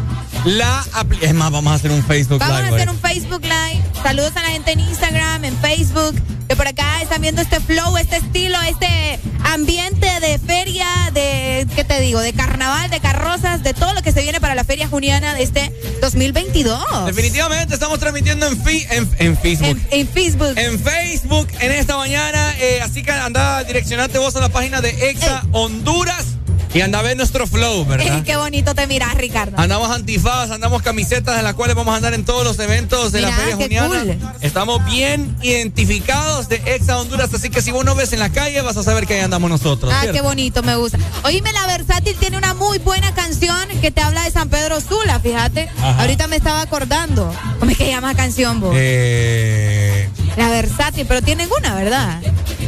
la 0.44 0.84
aplicación. 0.92 1.30
Es 1.30 1.34
más, 1.34 1.50
vamos 1.50 1.72
a 1.72 1.74
hacer 1.74 1.90
un 1.90 2.02
Facebook 2.04 2.38
Vamos 2.38 2.56
Live. 2.58 2.68
a 2.70 2.74
hacer 2.74 2.88
hoy. 2.88 2.94
un 2.94 3.00
Facebook 3.00 3.42
Live. 3.42 3.83
Saludos 4.05 4.33
a 4.36 4.42
la 4.42 4.49
gente 4.50 4.73
en 4.73 4.81
Instagram, 4.81 5.44
en 5.44 5.57
Facebook, 5.58 6.15
que 6.47 6.55
por 6.55 6.68
acá 6.68 7.00
están 7.02 7.23
viendo 7.23 7.41
este 7.41 7.58
flow, 7.58 7.97
este 7.97 8.16
estilo, 8.18 8.57
este 8.68 9.18
ambiente 9.44 10.07
de 10.20 10.39
feria, 10.39 10.86
de, 11.15 11.66
¿qué 11.74 11.84
te 11.84 12.00
digo? 12.00 12.20
De 12.20 12.34
carnaval, 12.34 12.91
de 12.91 13.00
carrozas, 13.00 13.62
de 13.62 13.73
todo 13.73 13.94
lo 13.94 14.02
que 14.02 14.12
se 14.12 14.20
viene 14.23 14.41
para 14.41 14.55
la 14.55 14.62
feria 14.62 14.86
juniana 14.89 15.34
de 15.34 15.42
este 15.42 15.73
2022. 16.02 17.07
Definitivamente 17.07 17.73
estamos 17.74 17.99
transmitiendo 17.99 18.47
en, 18.47 18.62
fi- 18.62 18.86
en, 18.91 19.10
en 19.18 19.39
Facebook. 19.39 19.81
En, 19.91 20.07
Facebook. 20.08 20.52
En 20.58 20.78
Facebook 20.78 21.49
en 21.60 21.73
esta 21.73 21.97
mañana. 21.97 22.55
eh, 22.60 22.81
así 22.83 23.02
que 23.02 23.10
anda 23.10 23.65
direccionate 23.65 24.18
vos 24.18 24.36
a 24.36 24.41
la 24.41 24.50
página 24.50 24.81
de 24.83 24.91
Exa 25.10 25.44
Honduras 25.52 26.26
y 26.74 26.80
anda 26.80 26.98
a 26.98 27.02
ver 27.02 27.16
nuestro 27.16 27.46
flow, 27.46 27.86
¿verdad? 27.86 28.22
Qué 28.26 28.36
bonito 28.36 28.74
te 28.74 28.86
miras, 28.88 29.14
Ricardo. 29.14 29.56
Andamos 29.58 29.90
antifaz, 29.90 30.50
andamos 30.50 30.82
camisetas 30.82 31.38
en 31.38 31.44
las 31.44 31.54
cuales 31.54 31.76
vamos 31.76 31.94
a 31.94 31.96
andar 31.96 32.14
en 32.14 32.24
todos 32.24 32.44
los 32.44 32.58
eventos 32.58 33.12
de 33.12 33.20
la 33.22 33.28
Mira, 33.28 33.38
Feria 33.38 33.56
Juniana. 33.56 33.88
cool. 33.88 34.32
Estamos 34.40 34.84
bien 34.86 35.36
identificados 35.42 36.48
de 36.48 36.56
Exa 36.66 36.98
Honduras, 36.98 37.32
así 37.32 37.48
que 37.48 37.62
si 37.62 37.70
vos 37.70 37.84
nos 37.84 37.96
ves 37.96 38.12
en 38.12 38.18
la 38.18 38.30
calle 38.30 38.60
vas 38.62 38.76
a 38.76 38.82
saber 38.82 39.06
que 39.06 39.14
ahí 39.14 39.20
andamos 39.20 39.48
nosotros. 39.48 39.92
Ah, 39.94 40.00
¿cierto? 40.02 40.16
qué 40.16 40.22
bonito, 40.22 40.62
me 40.62 40.74
gusta. 40.76 40.98
Oíme, 41.22 41.52
la 41.52 41.66
Versátil 41.66 42.16
tiene 42.16 42.36
una 42.36 42.54
muy 42.54 42.78
buena 42.78 43.14
canción 43.14 43.68
que 43.80 43.90
te 43.92 44.00
habla 44.00 44.24
de 44.24 44.32
San 44.32 44.48
Pedro 44.48 44.80
Sula, 44.80 45.20
fíjate. 45.20 45.68
Ajá. 45.78 46.00
Ahorita 46.00 46.26
me 46.26 46.36
estaba 46.36 46.60
acordando. 46.60 47.32
¿Cómo 47.60 47.70
es 47.70 47.78
que 47.78 47.86
llama 47.86 48.08
la 48.08 48.16
canción, 48.16 48.60
vos? 48.60 48.74
Eh, 48.76 50.08
La 50.36 50.48
Versátil, 50.48 51.06
pero 51.06 51.22
tienen 51.22 51.48
una, 51.56 51.74
¿verdad? 51.74 52.20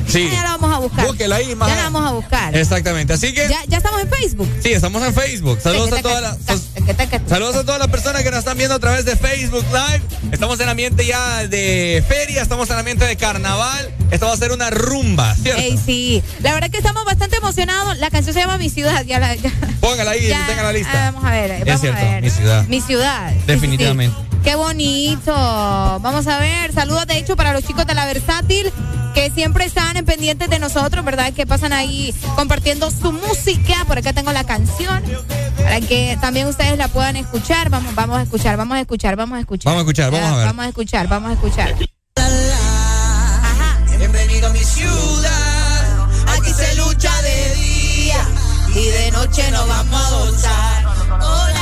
Sí. 0.07 0.29
Ya 0.33 0.43
la 0.43 0.51
vamos 0.57 0.75
a 0.75 0.79
buscar. 0.79 1.07
Búsquela 1.07 1.37
ahí. 1.37 1.49
Ya 1.49 1.55
la 1.75 1.83
vamos 1.91 2.07
a 2.07 2.13
buscar. 2.13 2.57
Exactamente, 2.57 3.13
así 3.13 3.33
que 3.33 3.49
Ya, 3.49 3.59
ya 3.69 3.79
estamos 3.79 4.01
en 4.03 4.09
Facebook. 4.11 4.49
sí, 4.63 4.73
estamos 4.73 5.03
en 5.03 5.15
Facebook. 5.15 5.59
Saludos 5.61 5.93
a 5.93 6.03
todas 6.03 6.23
las... 6.23 6.37
¿Qué 6.87 6.95
tal 6.95 7.09
que 7.09 7.21
Saludos 7.29 7.57
a 7.57 7.65
todas 7.65 7.81
las 7.81 7.89
personas 7.89 8.23
que 8.23 8.31
nos 8.31 8.39
están 8.41 8.57
viendo 8.57 8.75
a 8.75 8.79
través 8.79 9.05
de 9.05 9.17
Facebook 9.17 9.65
Live. 9.73 10.03
Estamos 10.31 10.61
en 10.61 10.69
ambiente 10.69 11.05
ya 11.05 11.47
de 11.47 12.05
feria, 12.07 12.43
estamos 12.43 12.71
en 12.71 12.77
ambiente 12.77 13.05
de 13.07 13.17
carnaval. 13.17 13.91
Esto 14.11 14.27
va 14.27 14.33
a 14.35 14.37
ser 14.37 14.53
una 14.53 14.71
rumba, 14.71 15.35
¿cierto? 15.35 15.61
Ey, 15.61 15.77
sí. 15.85 16.23
La 16.43 16.55
verdad 16.55 16.71
que 16.71 16.79
estamos 16.79 17.05
bastante 17.05 17.37
emocionados. 17.37 17.99
La 17.99 18.11
canción 18.11 18.35
se 18.35 18.41
llama 18.41 18.57
Mi 18.59 18.71
Ciudad. 18.71 19.05
Ya 19.05 19.19
la, 19.19 19.35
ya- 19.35 19.53
Póngala 19.81 20.13
ahí, 20.13 20.29
ya- 20.29 20.47
tenga 20.47 20.63
la 20.63 20.73
lista. 20.73 21.09
ah, 21.09 21.11
vamos 21.13 21.25
a 21.29 21.33
ver. 21.33 21.51
es 21.69 21.81
cierto, 21.81 22.01
a 22.01 22.05
ver. 22.05 22.23
mi 22.23 22.31
ciudad. 22.31 22.67
Mi 22.69 22.81
ciudad. 22.81 23.33
Sí, 23.47 23.59
sí. 23.59 24.11
Qué 24.47 24.55
bonito. 24.55 25.33
Vamos 25.35 26.29
a 26.29 26.39
ver. 26.39 26.73
Saludos, 26.73 27.05
de 27.09 27.19
hecho, 27.19 27.35
para 27.35 27.53
los 27.53 27.65
chicos 27.65 27.85
de 27.85 27.95
la 27.95 28.07
Versátil 28.07 28.73
que 29.13 29.29
siempre 29.33 29.65
están 29.65 29.97
en 29.97 30.05
pendientes 30.05 30.49
de 30.49 30.61
nosotros, 30.61 31.05
¿verdad? 31.05 31.33
Que 31.33 31.49
pasan 31.49 31.73
ahí 31.73 32.15
compartiendo 32.37 32.89
su 32.93 33.11
música. 33.11 33.85
Por 33.89 33.99
acá 33.99 34.13
tengo 34.13 34.31
la 34.31 34.45
canción 34.45 35.03
para 35.57 35.81
que 35.81 36.17
también 36.21 36.47
ustedes 36.47 36.79
la 36.79 36.87
puedan 36.87 37.17
escuchar. 37.17 37.71
Vamos, 37.71 37.93
vamos 37.97 38.19
a 38.19 38.23
escuchar, 38.23 38.57
vamos 38.57 38.77
a 38.77 38.83
escuchar, 38.83 39.17
vamos 39.17 39.37
a 39.37 39.41
escuchar. 39.41 39.65
Vamos 39.73 39.79
a 39.79 39.83
escuchar, 39.83 40.11
vamos 40.13 40.31
a 40.31 40.37
ver. 40.37 40.47
Vamos 40.47 40.65
a 40.65 40.69
escuchar, 40.69 41.09
vamos 41.09 41.31
a 41.31 41.33
escuchar. 41.33 41.75
Bienvenido 43.99 44.47
a 44.47 44.51
mi 44.51 44.63
ciudad. 44.63 46.09
Aquí 46.39 46.53
se 46.53 46.77
lucha 46.77 47.11
de 47.23 47.55
día 47.57 48.29
y 48.77 48.85
de 48.85 49.11
noche 49.11 49.51
nos 49.51 49.67
vamos 49.67 50.01
a 50.01 50.11
gozar. 50.11 51.56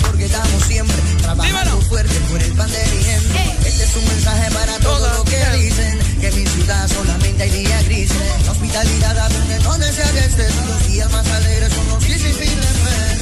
Porque 0.00 0.24
estamos 0.24 0.62
siempre 0.64 0.96
trabajando 1.22 1.80
fuerte 1.82 2.14
por 2.30 2.42
el 2.42 2.52
pan 2.52 2.70
de 2.70 2.78
mi 2.78 3.02
gente. 3.02 3.68
Este 3.68 3.84
es 3.84 3.96
un 3.96 4.04
mensaje 4.04 4.50
para 4.52 4.78
todos 4.78 5.16
los 5.16 5.24
que 5.24 5.58
dicen 5.58 5.98
que 6.20 6.28
en 6.28 6.34
mi 6.36 6.46
ciudad 6.46 6.88
solamente 6.88 7.42
hay 7.42 7.50
días 7.50 7.84
grises. 7.84 8.16
La 8.44 8.52
hospitalidad 8.52 9.18
abunde 9.18 9.58
donde 9.58 9.92
sea 9.92 10.10
que 10.12 10.18
estés. 10.20 10.54
Los 10.68 10.86
días 10.88 11.10
más 11.10 11.26
alegres 11.28 11.72
son 11.72 11.88
los 11.88 12.04
sin 12.04 12.18
fin 12.18 12.60
de 12.60 12.66
fe. 12.82 13.18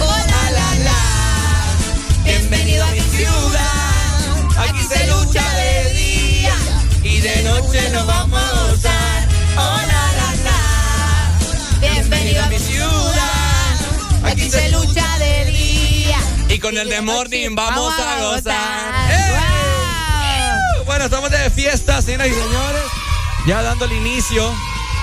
Oh, 0.00 0.16
la, 0.32 0.50
la, 0.50 0.74
la. 0.84 1.00
Bienvenido 2.24 2.84
a 2.84 2.90
mi 2.90 3.00
ciudad. 3.00 4.68
Aquí 4.68 4.82
se 4.88 5.06
lucha 5.06 5.44
de 5.54 5.92
día 5.94 6.54
y 7.02 7.20
de 7.20 7.42
noche 7.42 7.90
nos 7.90 8.06
vamos 8.06 8.40
a 8.40 8.70
gozar. 8.70 9.28
Oh, 9.56 9.80
la, 9.92 10.04
la, 10.18 10.34
la. 10.46 11.80
Bienvenido 11.80 12.42
a 12.42 12.48
mi 12.48 12.58
ciudad. 12.58 13.78
Aquí 14.24 14.50
se 14.50 14.68
lucha. 14.70 15.07
Y 16.58 16.60
con 16.60 16.76
el 16.76 16.88
de 16.88 17.00
Morning 17.02 17.54
vamos 17.54 17.94
Vamos 17.96 18.00
a 18.00 18.24
gozar. 18.24 19.12
¡Eh! 19.12 20.82
Bueno, 20.86 21.04
estamos 21.04 21.30
de 21.30 21.50
fiesta, 21.50 22.02
señoras 22.02 22.26
y 22.26 22.32
señores. 22.32 22.82
Ya 23.46 23.62
dándole 23.62 23.94
inicio 23.94 24.52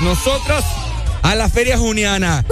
nosotros 0.01 0.66
a 1.22 1.34
la 1.34 1.48
Feria 1.48 1.77
Juniana. 1.77 2.43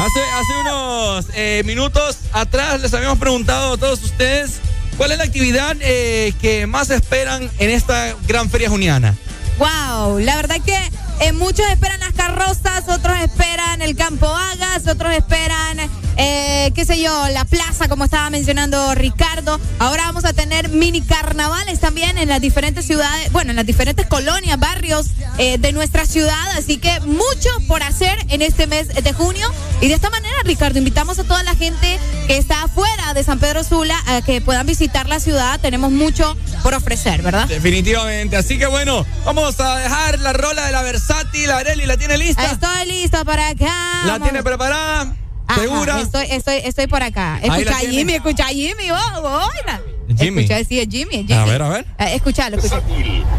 Hace, 0.00 0.20
hace 0.34 0.52
unos 0.60 1.26
eh, 1.34 1.62
minutos 1.64 2.18
atrás 2.34 2.82
les 2.82 2.92
habíamos 2.92 3.18
preguntado 3.18 3.72
a 3.72 3.78
todos 3.78 4.02
ustedes 4.02 4.60
cuál 4.98 5.12
es 5.12 5.18
la 5.18 5.24
actividad 5.24 5.74
eh, 5.80 6.34
que 6.38 6.66
más 6.66 6.90
esperan 6.90 7.50
en 7.58 7.70
esta 7.70 8.14
gran 8.28 8.50
Feria 8.50 8.68
Juniana. 8.68 9.16
Wow, 9.56 10.18
la 10.18 10.36
verdad 10.36 10.56
que 10.62 10.78
eh, 11.20 11.32
muchos 11.32 11.66
esperan 11.70 12.00
las 12.00 12.12
carrozas, 12.12 12.86
otros 12.88 13.18
esperan 13.20 13.80
el 13.80 13.96
campo 13.96 14.26
Hagas, 14.26 14.86
otros 14.88 15.14
esperan, 15.14 15.78
eh, 16.16 16.72
qué 16.74 16.84
sé 16.84 17.00
yo, 17.00 17.28
la 17.28 17.44
plaza, 17.44 17.88
como 17.88 18.04
estaba 18.04 18.30
mencionando 18.30 18.94
Ricardo. 18.94 19.60
Ahora 19.78 20.04
vamos 20.04 20.24
a 20.24 20.32
tener 20.32 20.68
mini 20.68 21.00
carnavales 21.00 21.80
también 21.80 22.18
en 22.18 22.28
las 22.28 22.40
diferentes 22.40 22.84
ciudades, 22.86 23.32
bueno, 23.32 23.50
en 23.50 23.56
las 23.56 23.66
diferentes 23.66 24.06
colonias, 24.06 24.58
barrios 24.58 25.06
eh, 25.38 25.58
de 25.58 25.72
nuestra 25.72 26.06
ciudad. 26.06 26.50
Así 26.56 26.78
que 26.78 27.00
mucho 27.00 27.48
por 27.68 27.82
hacer 27.82 28.16
en 28.28 28.42
este 28.42 28.66
mes 28.66 28.88
de 28.88 29.12
junio. 29.12 29.48
Y 29.80 29.88
de 29.88 29.94
esta 29.94 30.10
manera, 30.10 30.36
Ricardo, 30.44 30.78
invitamos 30.78 31.18
a 31.18 31.24
toda 31.24 31.42
la 31.42 31.54
gente 31.54 31.98
que 32.26 32.36
está 32.36 32.62
afuera 32.64 33.14
de 33.14 33.24
San 33.24 33.38
Pedro 33.38 33.64
Sula 33.64 33.96
a 34.06 34.22
que 34.22 34.40
puedan 34.40 34.66
visitar 34.66 35.08
la 35.08 35.18
ciudad. 35.20 35.58
Tenemos 35.60 35.90
mucho 35.90 36.36
por 36.62 36.74
ofrecer, 36.74 37.22
¿verdad? 37.22 37.48
Definitivamente. 37.48 38.36
Así 38.36 38.58
que 38.58 38.66
bueno, 38.66 39.04
vamos 39.24 39.58
a 39.60 39.78
dejar 39.78 40.20
la 40.20 40.32
rola 40.32 40.66
de 40.66 40.72
la 40.72 40.82
versátil. 40.82 41.50
Areli, 41.50 41.86
¿la 41.86 41.96
tiene 41.96 42.18
lista? 42.18 42.44
Estoy 42.44 42.86
listo 42.86 43.24
para 43.24 43.48
acá. 43.48 44.02
¿La 44.04 44.12
Vamos. 44.12 44.28
tiene 44.28 44.42
preparada? 44.42 45.14
Ajá, 45.46 45.60
¿Segura? 45.60 46.00
Estoy, 46.00 46.26
estoy, 46.30 46.56
estoy 46.64 46.86
por 46.86 47.02
acá. 47.02 47.38
Escucha 47.42 47.76
a. 47.76 47.80
Jimmy, 47.80 48.14
escucha 48.14 48.44
a 48.44 48.48
Jimmy. 48.48 48.90
Oh, 48.90 49.48
oiga. 49.60 49.80
Jimmy. 50.18 50.42
Escucha, 50.42 50.64
sí, 50.64 50.80
es 50.80 50.88
Jimmy, 50.88 51.14
es 51.16 51.26
Jimmy. 51.26 51.34
A 51.34 51.44
ver, 51.44 51.62
a 51.62 51.68
ver. 51.68 51.86
Eh, 51.98 52.14
escuchalo, 52.16 52.56
escuchalo. 52.56 52.82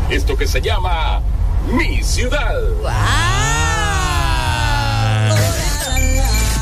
Esto 0.09 0.37
que 0.37 0.47
se 0.47 0.61
llama 0.61 1.21
Mi 1.71 2.03
Ciudad. 2.03 2.53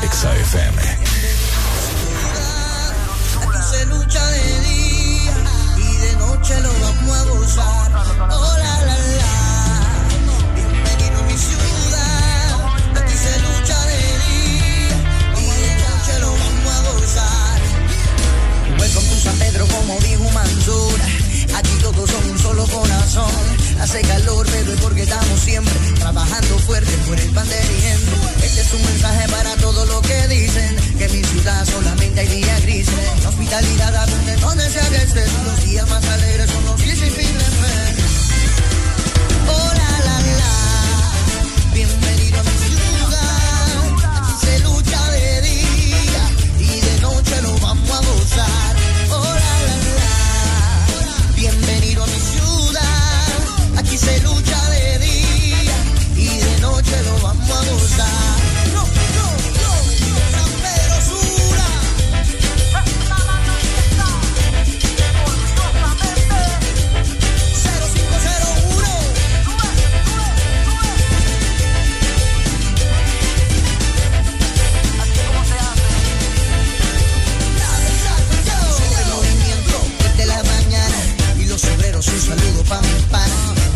Exa 0.02 0.34
FM. 0.36 0.82
Aquí 3.40 3.62
se 3.70 3.86
lucha 3.86 4.24
de 4.26 4.60
día 4.60 5.32
y 5.78 5.96
de 5.96 6.16
noche 6.16 6.60
lo 6.60 6.72
vamos 6.72 7.16
a 7.16 7.24
gozar. 7.24 8.61
Aquí 21.62 21.76
todos 21.80 22.10
son 22.10 22.30
un 22.30 22.38
solo 22.38 22.66
corazón. 22.66 23.30
Hace 23.80 24.02
calor, 24.02 24.46
pero 24.50 24.72
es 24.72 24.80
porque 24.80 25.02
estamos 25.02 25.40
siempre 25.40 25.74
trabajando 25.98 26.58
fuerte 26.58 26.90
por 27.06 27.18
el 27.18 27.30
pan 27.30 27.48
de 27.48 27.54
gente. 27.54 28.12
Este 28.44 28.60
es 28.62 28.72
un 28.72 28.82
mensaje 28.82 29.28
para 29.28 29.54
todos 29.56 29.86
los 29.88 30.02
que 30.02 30.28
dicen 30.28 30.76
que 30.98 31.04
en 31.04 31.12
mi 31.12 31.24
ciudad 31.24 31.64
solamente 31.64 32.20
hay 32.20 32.28
días 32.28 32.62
grises. 32.62 32.94
La 33.22 33.28
hospitalidad 33.28 33.94
abunde 33.94 34.36
donde 34.36 34.64
que 34.64 34.96
estés. 34.96 35.30
Los 35.44 35.64
días 35.64 35.88
más 35.88 36.04
alegres 36.04 36.50
son 36.50 36.64
los 36.64 36.80
que 36.80 36.96
sin 36.96 37.12
fin. 37.12 37.30
Oh, 39.48 39.72
la, 39.78 39.90
la, 40.06 40.16
la. 40.40 41.72
Bienvenido 41.74 42.40
a 42.40 42.42
mi 42.42 42.58
ciudad. 42.66 43.78
Aquí 44.18 44.46
se 44.46 44.58
lucha 44.60 45.10
de 45.12 45.40
día 45.42 46.24
y 46.58 46.80
de 46.80 47.00
noche 47.00 47.42
lo 47.42 47.56
vamos 47.58 47.90
a 47.90 48.00
gozar. 48.00 48.61
Bienvenido 51.42 52.04
a 52.04 52.06
mi 52.06 52.20
ciudad. 52.20 53.76
Aquí 53.76 53.98
se 53.98 54.20
lucha 54.20 54.70
de 54.70 54.98
día 55.00 55.74
y 56.14 56.38
de 56.38 56.60
noche 56.60 57.02
lo 57.02 57.18
vamos 57.20 57.50
a 57.50 57.72
gozar. 57.72 58.21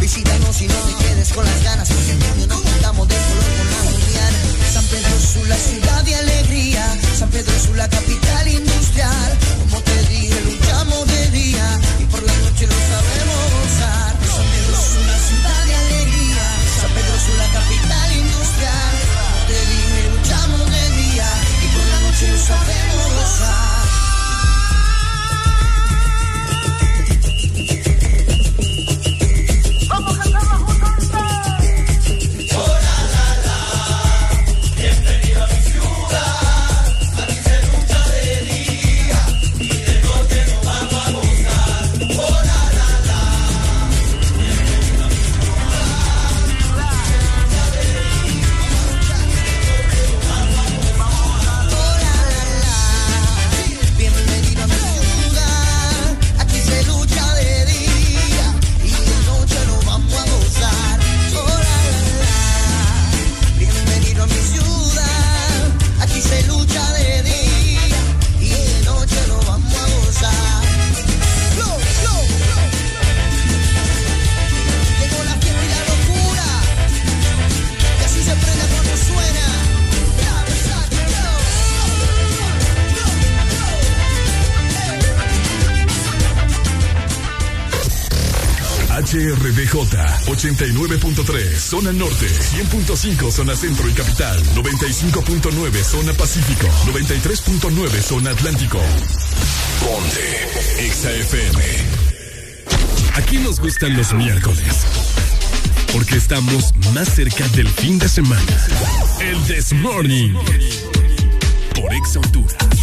Visítanos 0.01 0.63
y 0.63 0.69
no 0.69 0.75
te 0.75 1.05
quedes 1.05 1.33
con 1.33 1.45
las 1.45 1.63
ganas, 1.65 1.89
porque 1.89 2.13
en 2.13 2.21
junio 2.21 2.47
nos 2.47 2.61
juntamos 2.61 3.09
de 3.09 3.17
color 3.17 3.51
con 3.59 3.67
la 3.71 3.79
Juliana. 3.91 4.39
San 4.73 4.85
Pedro 4.85 5.21
Sula, 5.21 5.57
ciudad 5.57 6.05
de 6.05 6.15
alegría. 6.15 6.97
San 7.19 7.29
Pedro 7.31 7.53
Sula, 7.59 7.89
capital 7.89 8.49
industrial. 8.49 9.39
Como 9.59 9.83
te 9.83 10.03
dije, 10.05 10.41
luchamos 10.43 11.07
de 11.09 11.31
día 11.31 11.81
y 11.99 12.05
por 12.05 12.23
la 12.23 12.33
noche 12.39 12.67
lo 12.67 12.79
sabemos 12.93 13.43
gozar. 13.57 14.15
San 14.37 14.47
Pedro 14.53 14.77
Sula, 14.79 15.17
ciudad 15.29 15.65
de 15.67 15.75
alegría. 15.75 16.47
San 16.81 16.91
Pedro 16.97 17.17
Sula, 17.27 17.47
capital 17.53 18.13
industrial. 18.17 18.95
Como 19.13 19.47
te 19.49 19.59
dije, 19.73 20.01
luchamos 20.15 20.71
de 20.71 20.85
día 21.03 21.29
y 21.65 21.67
por 21.75 21.85
la 21.85 22.01
noche 22.01 22.29
lo 22.31 22.39
sabemos 22.39 23.05
gozar. 23.17 23.76
HRDJ 89.17 89.73
89.3 90.27 91.57
Zona 91.57 91.91
Norte, 91.91 92.27
100.5 92.27 93.33
Zona 93.33 93.57
Centro 93.57 93.89
y 93.89 93.93
Capital, 93.93 94.39
95.9 94.55 95.83
Zona 95.83 96.13
Pacífico, 96.13 96.67
93.9 96.85 98.03
Zona 98.03 98.33
Atlántico. 98.33 98.79
Ponte 99.81 100.91
XAFM. 100.93 101.63
Aquí 103.15 103.39
nos 103.39 103.59
gustan 103.59 103.97
los 103.97 104.13
miércoles. 104.13 104.85
Porque 105.95 106.17
estamos 106.17 106.75
más 106.93 107.09
cerca 107.09 107.49
del 107.49 107.69
fin 107.69 107.99
de 107.99 108.11
semana. 108.11 108.43
El 109.21 109.43
This 109.45 109.73
Morning. 109.73 110.35
Por 111.75 111.95
Ex 111.95 112.17
Honduras. 112.17 112.76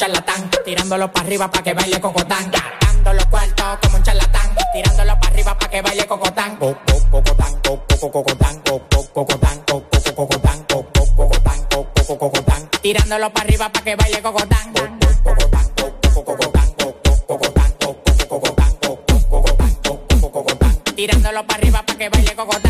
Charlatán. 0.00 0.48
Tirándolo 0.64 1.12
para 1.12 1.26
arriba 1.26 1.50
para 1.50 1.62
que 1.62 1.74
baile 1.74 2.00
cocotán. 2.00 2.50
Gastando 2.50 3.12
los 3.12 3.26
cuartos 3.26 3.78
como 3.82 3.96
un 3.98 4.02
charlatán. 4.02 4.48
Tirándolo 4.72 5.20
para 5.20 5.32
arriba 5.34 5.58
para 5.58 5.70
que 5.70 5.82
baile 5.82 6.06
cocotán. 6.06 6.56
Co- 6.56 6.74
co- 6.86 7.10
Cocotán, 7.10 7.52
co- 7.62 7.84
co- 8.00 8.10
cocotán, 8.10 8.60
co- 8.64 8.80
co- 8.90 9.06
cocotán, 9.12 9.58
co- 9.66 9.84
co- 9.90 10.14
cocotán, 10.14 10.64
co- 10.70 10.86
co- 10.94 11.14
cocotán, 11.16 11.64
co- 11.70 11.86
co- 12.06 12.18
cocotán. 12.18 12.70
Tirándolo 12.80 13.30
para 13.30 13.44
arriba 13.44 13.68
para 13.68 13.84
que 13.84 13.96
baile 13.96 14.22
cocotán. 14.22 14.72
Co- 14.72 14.88
co- 14.88 15.34
cocotán, 15.34 15.68
co- 15.76 15.92
co- 16.14 16.24
cocotán, 16.24 16.72
co- 16.78 16.96
co- 17.04 17.26
cocotán, 17.26 17.72
co- 17.78 17.96
co- 18.02 18.26
cocotán, 18.40 18.72
co- 18.80 18.98
co- 19.06 19.28
cocotán, 19.28 19.74
co- 19.84 20.00
co- 20.20 20.30
cocotán. 20.32 20.76
Tirándolo 20.96 21.46
para 21.46 21.58
arriba 21.60 21.82
para 21.82 21.98
que 21.98 22.08
baile 22.08 22.34
cocotán. 22.34 22.69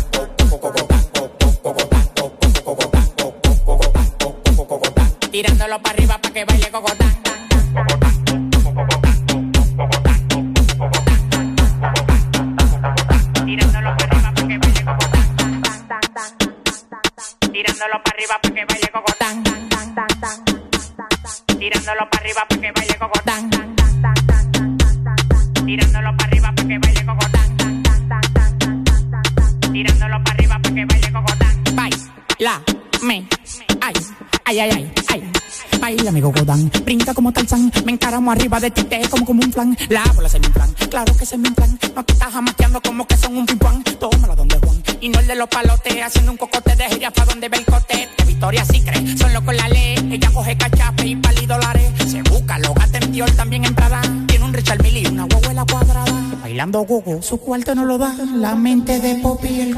Tirándolo 5.31 5.81
para 5.81 5.95
arriba 5.95 6.17
para 6.17 6.33
que 6.33 6.43
baile 6.43 6.69
cocotán. 6.69 7.09
Tirándolo 13.45 13.95
para 13.97 14.11
arriba 14.11 14.33
para 14.35 14.47
que 14.47 14.57
baile 14.57 14.83
cocotán. 14.83 15.27
Tirándolo 17.53 18.03
para 18.03 18.15
arriba 18.17 18.41
Baila, 36.01 36.09
amigo 36.09 36.31
Godán, 36.31 36.71
brinca 36.83 37.13
como 37.13 37.31
Tarzán, 37.31 37.71
me 37.85 37.91
encaramo 37.91 38.31
arriba 38.31 38.59
de 38.59 38.71
ti, 38.71 38.81
te 38.85 39.07
como 39.07 39.23
como 39.23 39.43
un 39.43 39.51
plan, 39.51 39.77
la 39.87 40.01
bola 40.15 40.27
se 40.27 40.39
me 40.39 40.49
plan, 40.49 40.73
claro 40.89 41.15
que 41.15 41.27
se 41.27 41.37
me 41.37 41.51
plan, 41.51 41.77
no 41.95 42.03
te 42.03 42.13
estás 42.13 42.33
jamaqueando 42.33 42.81
como 42.81 43.05
que 43.05 43.15
son 43.17 43.37
un 43.37 43.45
pimpán, 43.45 43.83
tómala 43.99 44.35
donde 44.35 44.57
Juan, 44.57 44.81
y 44.99 45.09
no 45.09 45.19
el 45.19 45.27
de 45.27 45.35
los 45.35 45.47
palotes, 45.47 46.01
haciendo 46.01 46.31
un 46.31 46.39
cocote 46.39 46.75
de 46.75 46.85
gira 46.85 47.11
pa' 47.11 47.25
donde 47.25 47.49
ve 47.49 47.57
el 47.57 47.65
cote, 47.65 48.09
de 48.17 48.23
Victoria 48.25 48.65
sí 48.65 48.81
cree, 48.81 49.15
son 49.15 49.31
locos 49.31 49.55
la 49.55 49.69
ley, 49.69 49.95
ella 50.11 50.31
coge 50.33 50.57
cachape 50.57 51.05
y 51.05 51.15
pali 51.17 51.45
dólares, 51.45 51.91
se 52.07 52.23
busca, 52.23 52.57
lo 52.57 52.73
Dior, 53.11 53.29
también 53.35 53.65
en 53.65 53.75
Prada, 53.75 54.01
tiene 54.25 54.43
un 54.43 54.53
Richard 54.53 54.81
Mille 54.81 55.01
y 55.01 55.05
una 55.05 55.25
guaguela 55.25 55.65
cuadrada, 55.69 56.19
bailando 56.41 56.81
gogo, 56.81 57.21
su 57.21 57.37
cuarto 57.37 57.75
no 57.75 57.85
lo 57.85 57.99
da, 57.99 58.15
la 58.37 58.55
mente 58.55 58.99
de 58.99 59.19
Poppy 59.21 59.49
y 59.49 59.61
el... 59.61 59.77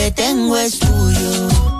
que 0.00 0.10
tengo 0.12 0.56
es 0.56 0.78
tuyo. 0.78 1.79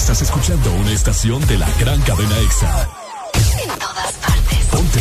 Estás 0.00 0.22
escuchando 0.22 0.72
una 0.72 0.92
estación 0.92 1.46
de 1.46 1.58
la 1.58 1.68
gran 1.78 2.00
cadena 2.00 2.36
EXA. 2.38 2.88
En 3.62 3.78
todas 3.78 4.12
partes. 4.14 4.66
Ponte. 4.70 5.00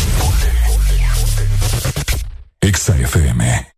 EXA 2.60 2.98
FM. 2.98 3.74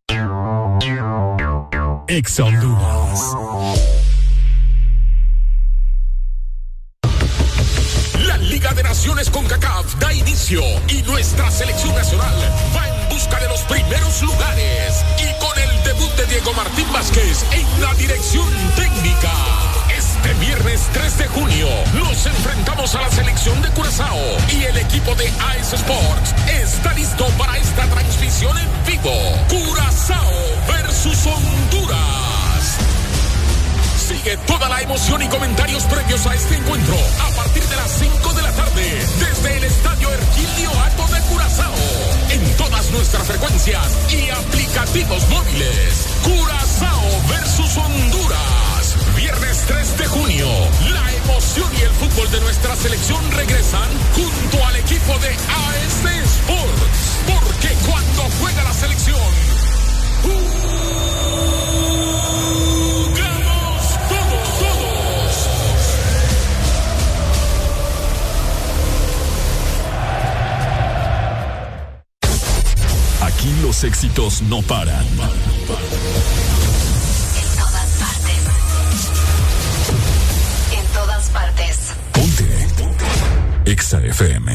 EXA 2.07 2.43
Honduras. 2.43 3.19
La 8.25 8.37
Liga 8.39 8.73
de 8.73 8.81
Naciones 8.81 9.29
con 9.29 9.45
CACAF 9.45 9.95
da 9.99 10.11
inicio 10.11 10.63
y 10.87 11.03
nuestra 11.03 11.51
selección 11.51 11.93
nacional 11.93 12.35
va 12.75 12.87
en 12.87 13.09
busca 13.09 13.39
de 13.39 13.47
los 13.47 13.61
primeros 13.61 14.23
lugares 14.23 15.05
y 15.19 15.39
con 15.39 15.57
el 15.59 15.83
debut 15.83 16.11
de 16.15 16.25
Diego 16.25 16.51
Martín 16.53 16.91
Vázquez 16.91 17.45
en 17.51 17.81
la 17.81 17.93
dirección 17.93 18.49
técnica. 18.75 19.80
Este 20.23 20.33
viernes 20.35 20.87
3 20.93 21.17
de 21.17 21.27
junio 21.29 21.67
nos 21.95 22.25
enfrentamos 22.27 22.93
a 22.93 23.01
la 23.01 23.09
selección 23.09 23.59
de 23.63 23.69
Curazao 23.69 24.19
y 24.51 24.65
el 24.65 24.77
equipo 24.77 25.15
de 25.15 25.27
AS 25.27 25.73
Sports 25.73 26.35
está 26.47 26.93
listo 26.93 27.25
para 27.39 27.57
esta 27.57 27.87
transmisión 27.87 28.55
en 28.55 28.69
vivo. 28.85 29.11
Curazao 29.49 30.31
versus 30.67 31.25
Honduras. 31.25 32.77
Sigue 33.97 34.37
toda 34.45 34.69
la 34.69 34.81
emoción 34.81 35.23
y 35.23 35.27
comentarios 35.27 35.85
previos 35.85 36.27
a 36.27 36.35
este 36.35 36.55
encuentro 36.55 36.95
a 37.27 37.35
partir 37.35 37.63
de 37.63 37.75
las 37.77 37.89
5 37.89 38.33
de 38.33 38.41
la 38.43 38.51
tarde 38.51 39.07
desde 39.17 39.57
el 39.57 39.63
Estadio 39.63 40.13
Erquilio 40.13 40.69
Alto 40.83 41.07
de 41.07 41.19
Curazao 41.21 41.73
en 42.29 42.57
todas 42.57 42.91
nuestras 42.91 43.25
frecuencias 43.25 43.87
y 44.11 44.29
aplicativos 44.29 45.27
móviles. 45.29 46.05
Curazao 46.23 47.09
versus 47.27 47.75
Honduras. 47.75 48.70
Viernes 49.61 49.65
3 49.67 49.97
de 49.97 50.07
junio. 50.07 50.47
La 50.91 51.11
emoción 51.13 51.69
y 51.77 51.81
el 51.81 51.89
fútbol 51.91 52.31
de 52.31 52.39
nuestra 52.41 52.75
selección 52.75 53.19
regresan 53.31 53.89
junto 54.15 54.65
al 54.65 54.75
equipo 54.77 55.17
de 55.19 55.29
AS 55.29 56.05
Sports. 56.25 57.19
Porque 57.27 57.69
cuando 57.87 58.23
juega 58.39 58.63
la 58.63 58.73
selección, 58.73 59.19
jugamos 60.23 60.49
todos, 64.09 64.59
todos. 64.59 65.47
Aquí 73.21 73.53
los 73.61 73.83
éxitos 73.83 74.41
no 74.43 74.61
paran. 74.63 75.05
Exa 83.71 83.99
FM. 83.99 84.51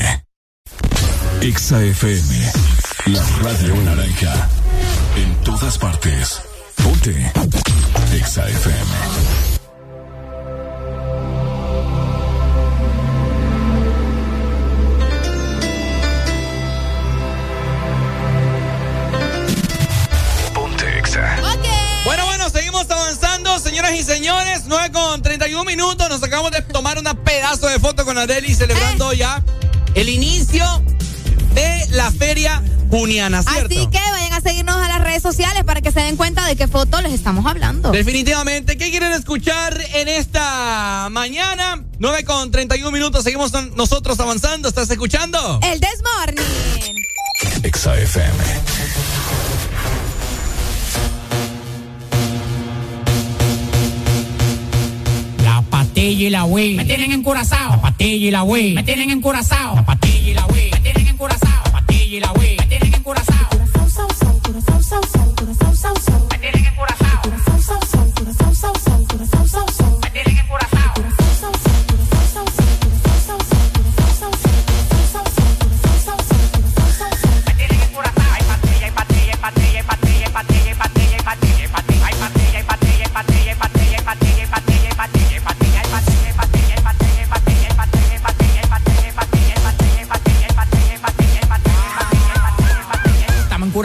Exa 1.40 1.82
FM. 1.82 2.52
La 3.06 3.24
radio 3.42 3.74
naranja. 3.76 4.48
En 5.16 5.34
todas 5.42 5.78
partes. 5.78 6.42
Ponte. 6.84 7.32
Exa 8.12 8.46
FM. 8.46 8.92
Ponte 20.52 20.98
Exa. 20.98 21.38
Bueno, 22.04 22.26
bueno, 22.26 22.50
seguimos 22.50 22.90
avanzando, 22.90 23.58
señoras 23.60 23.94
y 23.94 24.02
señores. 24.02 24.64
9 24.66 24.92
con 24.92 25.15
31 25.46 25.64
minutos. 25.64 26.08
Nos 26.08 26.22
acabamos 26.24 26.50
de 26.50 26.60
tomar 26.62 26.98
una 26.98 27.14
pedazo 27.14 27.68
de 27.68 27.78
foto 27.78 28.04
con 28.04 28.18
Adeli 28.18 28.52
celebrando 28.52 29.12
ya 29.12 29.44
el 29.94 30.08
inicio 30.08 30.64
de 31.54 31.86
la 31.90 32.10
feria 32.10 32.60
juniana, 32.90 33.44
¿cierto? 33.44 33.76
Así 33.76 33.86
que 33.86 34.00
vayan 34.10 34.32
a 34.32 34.40
seguirnos 34.40 34.74
a 34.74 34.88
las 34.88 35.00
redes 35.00 35.22
sociales 35.22 35.62
para 35.62 35.82
que 35.82 35.92
se 35.92 36.00
den 36.00 36.16
cuenta 36.16 36.44
de 36.46 36.56
qué 36.56 36.66
foto 36.66 37.00
les 37.00 37.12
estamos 37.12 37.46
hablando. 37.46 37.92
Definitivamente. 37.92 38.76
¿Qué 38.76 38.90
quieren 38.90 39.12
escuchar 39.12 39.80
en 39.94 40.08
esta 40.08 41.06
mañana? 41.12 41.84
9 42.00 42.24
con 42.24 42.50
31 42.50 42.90
minutos. 42.90 43.22
Seguimos 43.22 43.52
nosotros 43.76 44.18
avanzando. 44.18 44.68
¿Estás 44.68 44.90
escuchando? 44.90 45.60
El 45.62 45.80
This 45.80 46.02
Morning. 46.02 46.96
Exa 47.62 47.96
FM. 47.96 48.34
Patilla 55.96 56.26
y 56.26 56.30
la 56.30 56.44
Wii. 56.44 56.76
Me 56.76 56.84
tienen 56.84 57.12
encurazao. 57.12 57.70
La 57.70 57.80
patilla 57.80 58.26
y 58.26 58.30
la 58.30 58.44
Wii. 58.44 58.74
Me 58.74 58.82
tienen 58.82 59.10
encurazao. 59.10 59.76
La 59.76 59.86
patilla 59.86 60.30
y 60.30 60.34
la 60.34 60.46
Wii. 60.46 60.70
Me 60.70 60.80
tienen 60.80 61.08
encurazao. 61.08 61.62
La 61.64 61.72
patilla 61.72 62.16
y 62.16 62.20
la 62.20 62.32
Wii. 62.32 62.56
Me 62.58 62.66
tienen 62.66 62.94
encurazao. 62.94 63.48
Me 66.28 66.38
tienen 66.38 66.66
encurazao. 66.66 67.16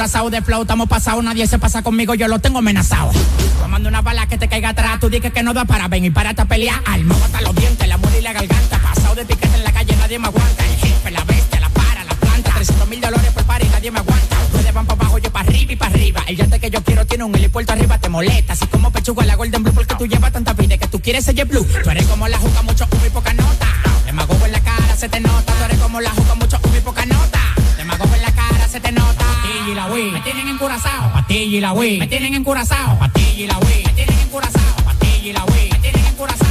Encurazados 0.01 0.31
de 0.31 0.41
flow, 0.41 0.63
estamos 0.63 0.89
pasados, 0.89 1.23
nadie 1.23 1.45
se 1.45 1.59
pasa 1.59 1.83
conmigo, 1.83 2.15
yo 2.15 2.27
lo 2.27 2.39
tengo 2.39 2.57
amenazado. 2.57 3.11
Tomando 3.61 3.88
una 3.88 4.01
bala 4.01 4.25
que 4.25 4.35
te 4.35 4.47
caiga 4.47 4.69
atrás, 4.69 4.99
tú 4.99 5.11
dices 5.11 5.31
que 5.31 5.43
no 5.43 5.53
da 5.53 5.65
para 5.65 5.88
ven 5.89 6.05
y 6.05 6.09
para 6.09 6.31
a 6.31 6.45
pelear. 6.45 6.81
Alma, 6.88 7.13
hasta 7.23 7.39
los 7.41 7.53
dientes, 7.53 7.88
la 7.88 7.97
muela 7.97 8.17
y 8.17 8.21
la 8.23 8.33
garganta. 8.33 8.80
Pasado 8.80 9.13
de 9.13 9.25
piquete 9.25 9.55
en 9.55 9.63
la 9.63 9.71
calle, 9.71 9.95
nadie 9.97 10.17
me 10.17 10.25
aguanta. 10.25 10.65
El 10.65 10.75
jefe, 10.77 11.11
la 11.11 11.23
bestia, 11.25 11.59
la 11.59 11.69
para, 11.69 12.03
la 12.03 12.15
planta. 12.15 12.51
300 12.55 12.89
mil 12.89 12.99
dólares 12.99 13.31
por 13.31 13.43
par 13.43 13.63
y 13.63 13.69
nadie 13.69 13.91
me 13.91 13.99
aguanta. 13.99 14.31
Van 14.82 14.88
para 14.88 15.01
abajo, 15.01 15.19
yo 15.19 15.32
para 15.32 15.48
arriba 15.48 15.74
y 15.74 15.76
para 15.76 15.92
arriba. 15.92 16.24
El 16.26 16.38
yate 16.38 16.60
que 16.60 16.72
yo 16.72 16.84
quiero 16.84 17.06
tiene 17.06 17.24
un 17.24 17.35
helipuerto 17.35 17.72
arriba, 17.72 18.00
te 18.00 18.10
molesta. 18.10 18.53
Así 18.53 18.66
como 18.66 18.90
pechuga 18.92 19.24
la 19.26 19.35
Golden 19.35 19.61
Blue, 19.61 19.74
porque 19.74 19.93
tú 19.93 20.08
llevas 20.08 20.32
tanta 20.32 20.53
vida 20.53 20.76
que 20.76 20.88
tú 20.88 21.00
quieres 21.00 21.24
ser 21.24 21.35
blue. 21.45 21.64
Tú 21.84 21.90
eres 21.92 22.08
como 22.08 22.27
la 22.27 22.40
juca, 22.40 22.64
mucho 22.64 22.88
humo 22.92 23.06
y 23.06 23.10
poca 23.11 23.32
nota. 23.35 23.68
Demagogo 24.08 24.43
en 24.43 24.51
la 24.51 24.60
cara, 24.60 24.95
se 24.98 25.08
te 25.08 25.19
nota. 25.19 25.53
Tú 25.53 25.64
eres 25.66 25.77
como 25.77 26.01
la 26.01 26.10
juca, 26.10 26.34
mucho 26.34 26.60
humo 26.64 26.76
y 26.76 26.82
poca 26.82 27.06
nota. 27.06 27.40
Demagogo 27.77 28.16
en 28.16 28.22
la 28.24 28.32
cara, 28.32 28.68
se 28.68 28.80
te 28.80 28.92
nota. 28.92 29.24
Patilla 29.24 29.72
y 29.72 29.76
la 29.76 29.85
Wii, 29.85 30.11
me 30.14 30.22
tienen 30.22 30.48
encurazao. 30.48 31.14
Patilla 31.14 31.58
y 31.58 31.61
la 31.61 31.74
Wii, 31.74 32.00
me 32.00 32.08
tienen 32.08 32.34
encurazao. 32.34 32.98
Patilla 32.98 33.43
y 33.43 33.48
la 33.48 33.60
Wii, 33.60 33.84
me 33.85 33.93
tienen 33.93 34.19
encurazao. 34.19 34.76
Patilla 34.84 35.27
y 35.27 35.34
la 35.34 35.45
Wii, 35.45 35.69
me 35.69 35.80
tienen 35.80 36.06
encurazao. 36.08 36.50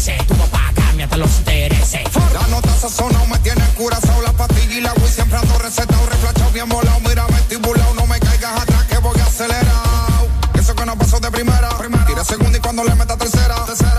crece. 0.00 0.24
Tu 0.26 0.34
papá 0.34 0.72
cambia 0.74 1.04
hasta 1.04 1.16
los 1.16 1.38
intereses. 1.38 2.00
La 2.32 2.46
nota 2.48 2.74
sazonado 2.74 3.26
me 3.26 3.38
tiene 3.40 3.62
curazao 3.76 4.22
La 4.22 4.32
pastilla 4.32 4.74
y 4.74 4.80
la 4.80 4.92
Wii 4.94 5.08
siempre 5.08 5.38
ando 5.38 5.58
recetado 5.58 6.06
Reflachado 6.06 6.50
bien 6.52 6.68
volado, 6.68 7.00
mira 7.00 7.26
vestibulado 7.26 7.94
No 7.94 8.06
me 8.06 8.18
caigas 8.20 8.62
atrás 8.62 8.84
que 8.84 8.98
voy 8.98 9.18
acelerado 9.20 10.28
Eso 10.54 10.74
que 10.74 10.86
no 10.86 10.96
pasó 10.96 11.18
de 11.20 11.30
primera, 11.30 11.68
Tira 12.06 12.24
segunda 12.24 12.58
y 12.58 12.60
cuando 12.60 12.84
le 12.84 12.94
meta 12.94 13.16
tercera, 13.16 13.56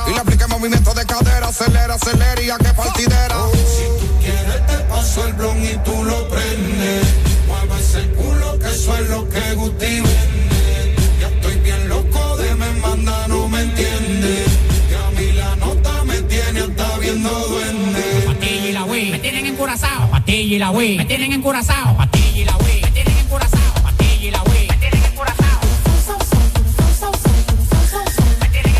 Y 0.07 0.13
le 0.13 0.19
aplique 0.19 0.47
movimiento 0.47 0.93
de 0.93 1.05
cadera 1.05 1.47
Acelera, 1.47 1.95
acelera 1.95 2.41
y 2.41 2.49
a 2.49 2.57
que 2.57 2.73
partidera. 2.73 3.35
Si 3.53 3.99
tú 3.99 4.19
quieres 4.19 4.67
te 4.67 4.77
paso 4.85 5.27
el 5.27 5.33
blon 5.33 5.63
y 5.63 5.75
tú 5.83 6.03
lo 6.03 6.27
prendes. 6.29 7.07
Mueve 7.47 7.79
ese 7.79 8.07
culo 8.13 8.59
que 8.59 8.67
eso 8.67 8.95
es 8.95 9.09
lo 9.09 9.29
que 9.29 9.53
Guti 9.55 10.01
y 20.55 20.59
la 20.59 20.69
Wii. 20.71 20.97
Me 20.97 21.05
tienen 21.05 21.31
encurazao. 21.31 21.95
Patilla 21.95 22.41
y 22.41 22.45
la 22.45 22.57
Wii. 22.57 22.81
Me 22.81 22.91
tienen 22.91 23.17
encurazao. 23.19 23.83
Patilla 23.83 24.27
y 24.27 24.31
la 24.31 24.43
Wii. 24.43 24.67
Me 24.67 24.77
tienen 24.77 25.03
encurazao. 25.05 25.59
Me 25.61 25.67
tienen. 25.69 25.91
Me 28.39 28.49
tienen. 28.49 28.71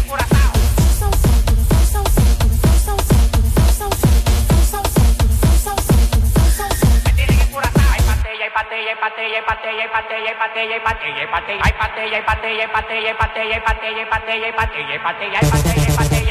Hay 8.42 8.50
patilla, 8.50 9.38
hay 9.38 9.44
patilla, 9.48 9.82
hay 9.82 9.90
patilla, 9.90 10.24
hay 10.28 10.40
patilla, 10.40 10.74
hay 10.74 10.82
patilla, 10.82 11.22
hay 11.22 11.28
patilla, 11.28 12.18
hay 12.18 12.24
patilla, 12.24 12.58
hay 12.58 12.68
patilla, 12.68 13.08
hay 13.08 13.16
patilla, 13.16 13.98
hay 13.98 14.06
patilla, 14.06 14.46
hay 14.46 14.54
patilla, 14.54 14.88
hay 14.88 15.00
patilla, 15.00 15.38
hay 15.40 15.98
patilla, 15.98 16.31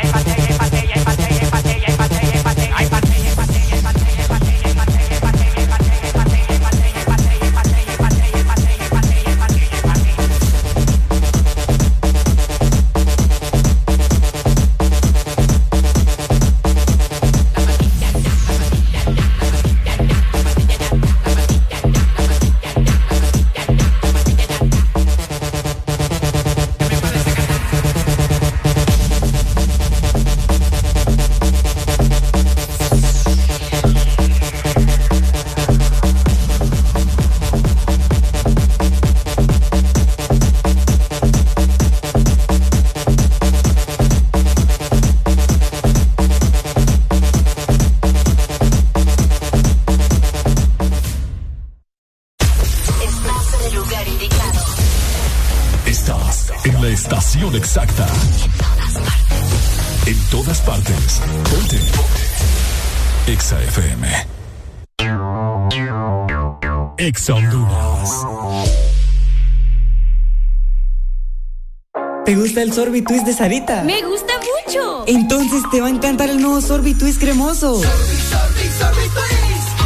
gusta 72.61 72.63
el 72.63 72.73
sorbitwist 72.73 73.27
de 73.27 73.33
Sarita? 73.33 73.83
Me 73.85 74.03
gusta 74.03 74.33
mucho. 74.67 75.05
Entonces 75.07 75.63
te 75.71 75.81
va 75.81 75.87
a 75.87 75.91
encantar 75.91 76.29
el 76.29 76.41
nuevo 76.41 76.61
sorbitwist 76.61 77.21
cremoso. 77.21 77.81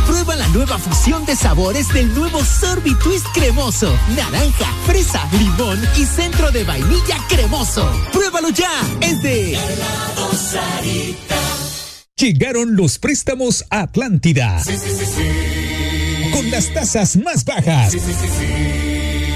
Prueba 0.07 0.37
la 0.37 0.49
nueva 0.49 0.79
fusión 0.79 1.25
de 1.25 1.37
sabores 1.37 1.93
del 1.93 2.13
nuevo 2.15 2.45
Sorbi 2.45 2.95
Twist 2.97 3.27
cremoso. 3.33 3.97
Naranja, 4.17 4.67
fresa, 4.87 5.27
limón 5.39 5.81
y 5.97 6.05
centro 6.05 6.51
de 6.51 6.65
vainilla 6.65 7.19
cremoso. 7.29 7.91
Pruébalo 8.13 8.51
ya. 8.51 8.71
Es 9.01 9.23
de 9.23 9.59
Llegaron 12.17 12.77
los 12.77 12.99
préstamos 12.99 13.65
a 13.71 13.83
Atlántida. 13.83 14.63
Con 16.33 16.51
las 16.51 16.73
tasas 16.73 17.17
más 17.17 17.45
bajas. 17.45 17.95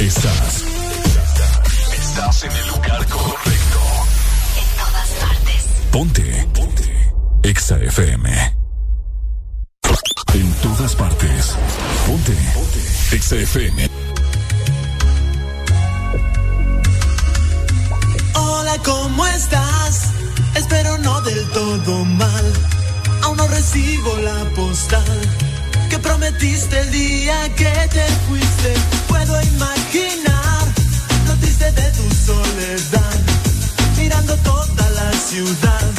Estás. 0.00 0.64
Estás 1.92 2.44
en 2.44 2.52
el 2.52 2.68
lugar 2.68 3.06
correcto. 3.06 3.80
En 4.56 4.78
todas 4.78 5.08
partes. 5.20 5.66
Ponte. 5.92 6.48
Ponte. 6.54 7.12
Exa 7.42 7.76
FM. 7.76 8.56
En 10.32 10.52
todas 10.62 10.96
partes. 10.96 11.54
Ponte. 12.06 12.32
Ponte. 12.54 13.14
Exa 13.14 13.36
FM. 13.36 13.90
Hola, 18.36 18.78
¿cómo 18.82 19.26
estás? 19.26 20.12
Espero 20.54 20.96
no 20.96 21.20
del 21.20 21.46
todo 21.50 22.06
mal. 22.06 22.52
Aún 23.22 23.36
no 23.36 23.46
recibo 23.48 24.16
la 24.16 24.44
postal 24.56 25.49
que 25.90 25.98
prometiste 25.98 26.78
el 26.78 26.90
día 26.92 27.36
que 27.56 27.72
te 27.90 28.06
fuiste. 28.28 28.74
Puedo 29.08 29.42
imaginar 29.42 30.62
lo 31.26 31.34
triste 31.34 31.70
de 31.72 31.90
tu 31.90 32.06
soledad, 32.14 33.16
mirando 33.98 34.36
toda 34.36 34.88
la 34.90 35.12
ciudad. 35.12 35.90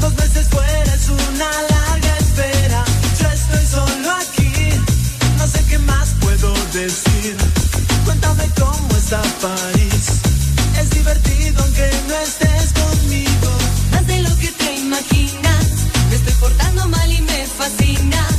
Dos 0.00 0.14
meses 0.14 0.46
fuera 0.48 0.94
es 0.94 1.08
una 1.10 1.50
larga 1.72 2.16
espera. 2.18 2.84
Yo 3.20 3.28
estoy 3.28 3.66
solo 3.66 4.10
aquí, 4.12 4.50
no 5.36 5.46
sé 5.46 5.62
qué 5.68 5.78
más 5.78 6.08
puedo 6.20 6.50
decir. 6.72 7.36
Cuéntame 8.06 8.44
cómo 8.58 8.96
está 8.96 9.20
París. 9.42 10.06
Es 10.80 10.90
divertido 10.90 11.62
aunque 11.62 11.90
no 12.08 12.14
estés 12.14 12.72
conmigo. 12.72 13.50
Más 13.92 14.06
de 14.06 14.22
lo 14.22 14.34
que 14.38 14.50
te 14.52 14.76
imaginas. 14.76 15.66
Me 16.08 16.16
estoy 16.16 16.34
portando 16.40 16.88
mal 16.88 17.12
y 17.12 17.20
me 17.20 17.46
fascina. 17.46 18.37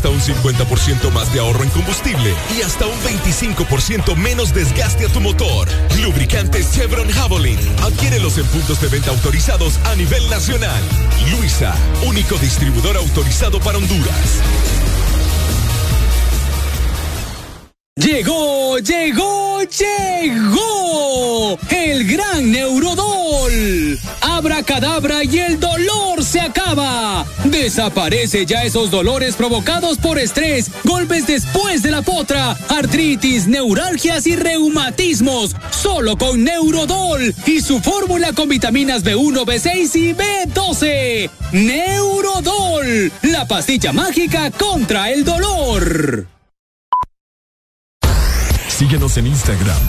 Hasta 0.00 0.08
un 0.08 0.20
50% 0.20 1.12
más 1.12 1.30
de 1.30 1.40
ahorro 1.40 1.62
en 1.62 1.68
combustible 1.68 2.34
y 2.56 2.62
hasta 2.62 2.86
un 2.86 2.98
25% 3.00 4.16
menos 4.16 4.54
desgaste 4.54 5.04
a 5.04 5.08
tu 5.10 5.20
motor. 5.20 5.68
Lubricantes 6.00 6.72
Chevron 6.72 7.10
Javelin. 7.10 7.58
Adquiérelos 7.82 8.38
en 8.38 8.46
puntos 8.46 8.80
de 8.80 8.88
venta 8.88 9.10
autorizados 9.10 9.78
a 9.84 9.94
nivel 9.96 10.26
nacional. 10.30 10.82
Luisa, 11.32 11.74
único 12.06 12.38
distribuidor 12.38 12.96
autorizado 12.96 13.60
para 13.60 13.76
Honduras. 13.76 14.40
Llegó, 17.96 18.78
llegó, 18.78 19.60
llegó 19.64 21.58
el 21.68 22.06
gran 22.06 22.50
Neurodol. 22.50 23.98
Abracadabra 24.22 25.24
y 25.24 25.40
el 25.40 25.60
dolor 25.60 26.09
se 26.30 26.40
acaba. 26.40 27.26
Desaparece 27.44 28.46
ya 28.46 28.62
esos 28.62 28.90
dolores 28.90 29.34
provocados 29.34 29.98
por 29.98 30.18
estrés, 30.18 30.70
golpes 30.84 31.26
después 31.26 31.82
de 31.82 31.90
la 31.90 32.02
potra, 32.02 32.56
artritis, 32.68 33.48
neuralgias 33.48 34.26
y 34.28 34.36
reumatismos. 34.36 35.56
Solo 35.70 36.16
con 36.16 36.44
Neurodol 36.44 37.34
y 37.46 37.60
su 37.60 37.80
fórmula 37.80 38.32
con 38.32 38.48
vitaminas 38.48 39.04
B1, 39.04 39.44
B6 39.44 39.96
y 39.96 40.14
B12. 40.14 41.30
Neurodol, 41.52 43.12
la 43.22 43.48
pastilla 43.48 43.92
mágica 43.92 44.52
contra 44.52 45.10
el 45.10 45.24
dolor. 45.24 46.26
Síguenos 48.68 49.16
en 49.16 49.26
Instagram, 49.26 49.82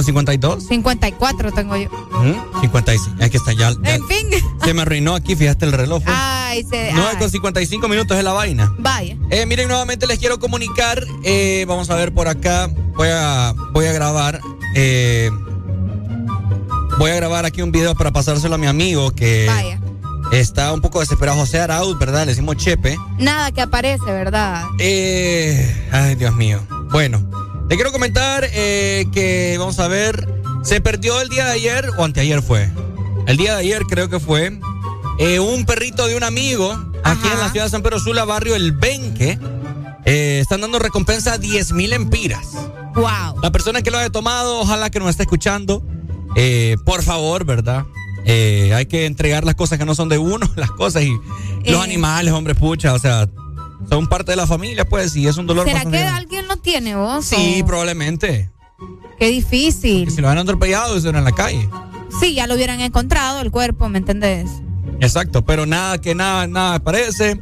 con 0.00 0.26
52. 0.26 0.66
54 0.66 1.52
tengo 1.52 1.76
yo. 1.76 1.88
¿Mm? 1.90 2.60
55. 2.60 3.16
Es 3.22 3.30
que 3.30 3.36
está 3.36 3.52
ya. 3.52 3.72
ya- 3.82 3.94
En 3.94 4.06
fin. 4.06 4.26
Se 4.64 4.74
me 4.74 4.82
arruinó 4.82 5.14
aquí, 5.14 5.36
fíjate 5.36 5.64
el 5.66 5.72
reloj. 5.72 6.02
fue. 6.04 6.12
Ay, 6.16 6.64
se. 6.64 6.90
9 6.92 7.08
ay. 7.12 7.16
con 7.18 7.30
55 7.30 7.88
minutos 7.88 8.16
es 8.18 8.24
la 8.24 8.32
vaina. 8.32 8.72
Vaya. 8.78 9.16
Eh, 9.30 9.46
miren, 9.46 9.68
nuevamente 9.68 10.06
les 10.06 10.18
quiero 10.18 10.38
comunicar. 10.38 11.02
eh, 11.24 11.64
vamos 11.68 11.90
a 11.90 11.94
ver 11.96 12.12
por 12.12 12.28
acá. 12.28 12.68
Voy 12.96 13.08
a, 13.10 13.54
voy 13.72 13.86
a 13.86 13.92
grabar. 13.92 14.40
eh, 14.76 15.30
voy 16.98 17.10
a 17.10 17.14
grabar 17.16 17.46
aquí 17.46 17.62
un 17.62 17.72
video 17.72 17.94
para 17.94 18.10
pasárselo 18.10 18.54
a 18.56 18.58
mi 18.58 18.66
amigo 18.66 19.10
que 19.12 19.46
Vaya. 19.46 19.80
está 20.32 20.72
un 20.72 20.80
poco 20.80 21.00
desesperado. 21.00 21.38
José 21.38 21.60
Arauz, 21.60 21.98
¿verdad? 21.98 22.20
Le 22.20 22.26
decimos 22.32 22.56
Chepe. 22.56 22.96
Nada 23.18 23.50
que 23.52 23.62
aparece, 23.62 24.04
¿verdad? 24.04 24.64
Eh, 24.78 25.88
ay, 25.92 26.14
Dios 26.16 26.34
mío. 26.34 26.60
Bueno, 26.90 27.22
le 27.70 27.76
quiero 27.76 27.90
comentar 27.92 28.44
eh, 28.52 29.06
que, 29.12 29.56
vamos 29.58 29.78
a 29.78 29.88
ver, 29.88 30.28
se 30.62 30.80
perdió 30.82 31.20
el 31.22 31.28
día 31.30 31.46
de 31.46 31.52
ayer, 31.52 31.88
o 31.96 32.04
anteayer 32.04 32.42
fue. 32.42 32.68
El 33.26 33.36
día 33.38 33.54
de 33.54 33.60
ayer 33.60 33.82
creo 33.88 34.08
que 34.10 34.20
fue. 34.20 34.58
eh, 35.18 35.40
un 35.40 35.64
perrito 35.64 36.06
de 36.06 36.16
un 36.16 36.22
amigo 36.24 36.72
aquí 37.04 37.28
en 37.32 37.38
la 37.38 37.50
ciudad 37.50 37.66
de 37.66 37.70
San 37.70 37.82
Pedro 37.82 37.98
Sula, 38.00 38.24
barrio 38.24 38.54
El 38.56 38.72
Benque. 38.72 39.38
eh, 40.04 40.40
están 40.42 40.60
dando 40.62 40.78
recompensa 40.78 41.34
a 41.34 41.38
10 41.38 41.72
mil 41.72 41.92
empiras. 41.92 42.48
Wow. 42.94 43.40
La 43.42 43.50
persona 43.52 43.82
que 43.82 43.90
lo 43.90 43.98
haya 43.98 44.10
tomado, 44.10 44.60
ojalá 44.60 44.90
que 44.90 44.98
nos 44.98 45.10
esté 45.10 45.22
escuchando. 45.22 45.82
eh, 46.36 46.76
por 46.84 47.02
favor, 47.02 47.44
¿verdad? 47.44 47.84
Eh, 48.26 48.72
hay 48.74 48.86
que 48.86 49.06
entregar 49.06 49.44
las 49.44 49.54
cosas 49.54 49.78
que 49.78 49.84
no 49.86 49.94
son 49.94 50.08
de 50.08 50.18
uno, 50.18 50.50
las 50.56 50.70
cosas 50.72 51.02
y 51.04 51.12
los 51.70 51.82
animales, 51.82 52.32
hombre, 52.32 52.54
pucha, 52.54 52.94
o 52.94 52.98
sea, 52.98 53.28
son 53.88 54.06
parte 54.08 54.32
de 54.32 54.36
la 54.36 54.46
familia, 54.46 54.84
pues, 54.88 55.14
y 55.16 55.26
es 55.26 55.36
un 55.36 55.46
dolor 55.46 55.66
¿Será 55.66 55.84
que 55.84 55.98
alguien 55.98 56.46
lo 56.48 56.56
tiene 56.56 56.94
vos? 56.96 57.24
Sí, 57.24 57.60
o- 57.62 57.66
probablemente. 57.66 58.50
Qué 59.18 59.28
difícil. 59.28 60.10
Si 60.10 60.20
lo 60.20 60.28
han 60.28 60.38
atropellado, 60.38 60.96
eso 60.96 61.08
era 61.08 61.18
en 61.18 61.24
la 61.24 61.32
calle. 61.32 61.68
Sí, 62.20 62.34
ya 62.34 62.46
lo 62.46 62.54
hubieran 62.54 62.80
encontrado 62.80 63.40
el 63.40 63.50
cuerpo, 63.50 63.88
¿me 63.88 63.98
entendés? 63.98 64.50
Exacto, 65.00 65.44
pero 65.44 65.66
nada, 65.66 65.98
que 66.00 66.14
nada, 66.14 66.46
nada 66.46 66.76
aparece. 66.76 67.40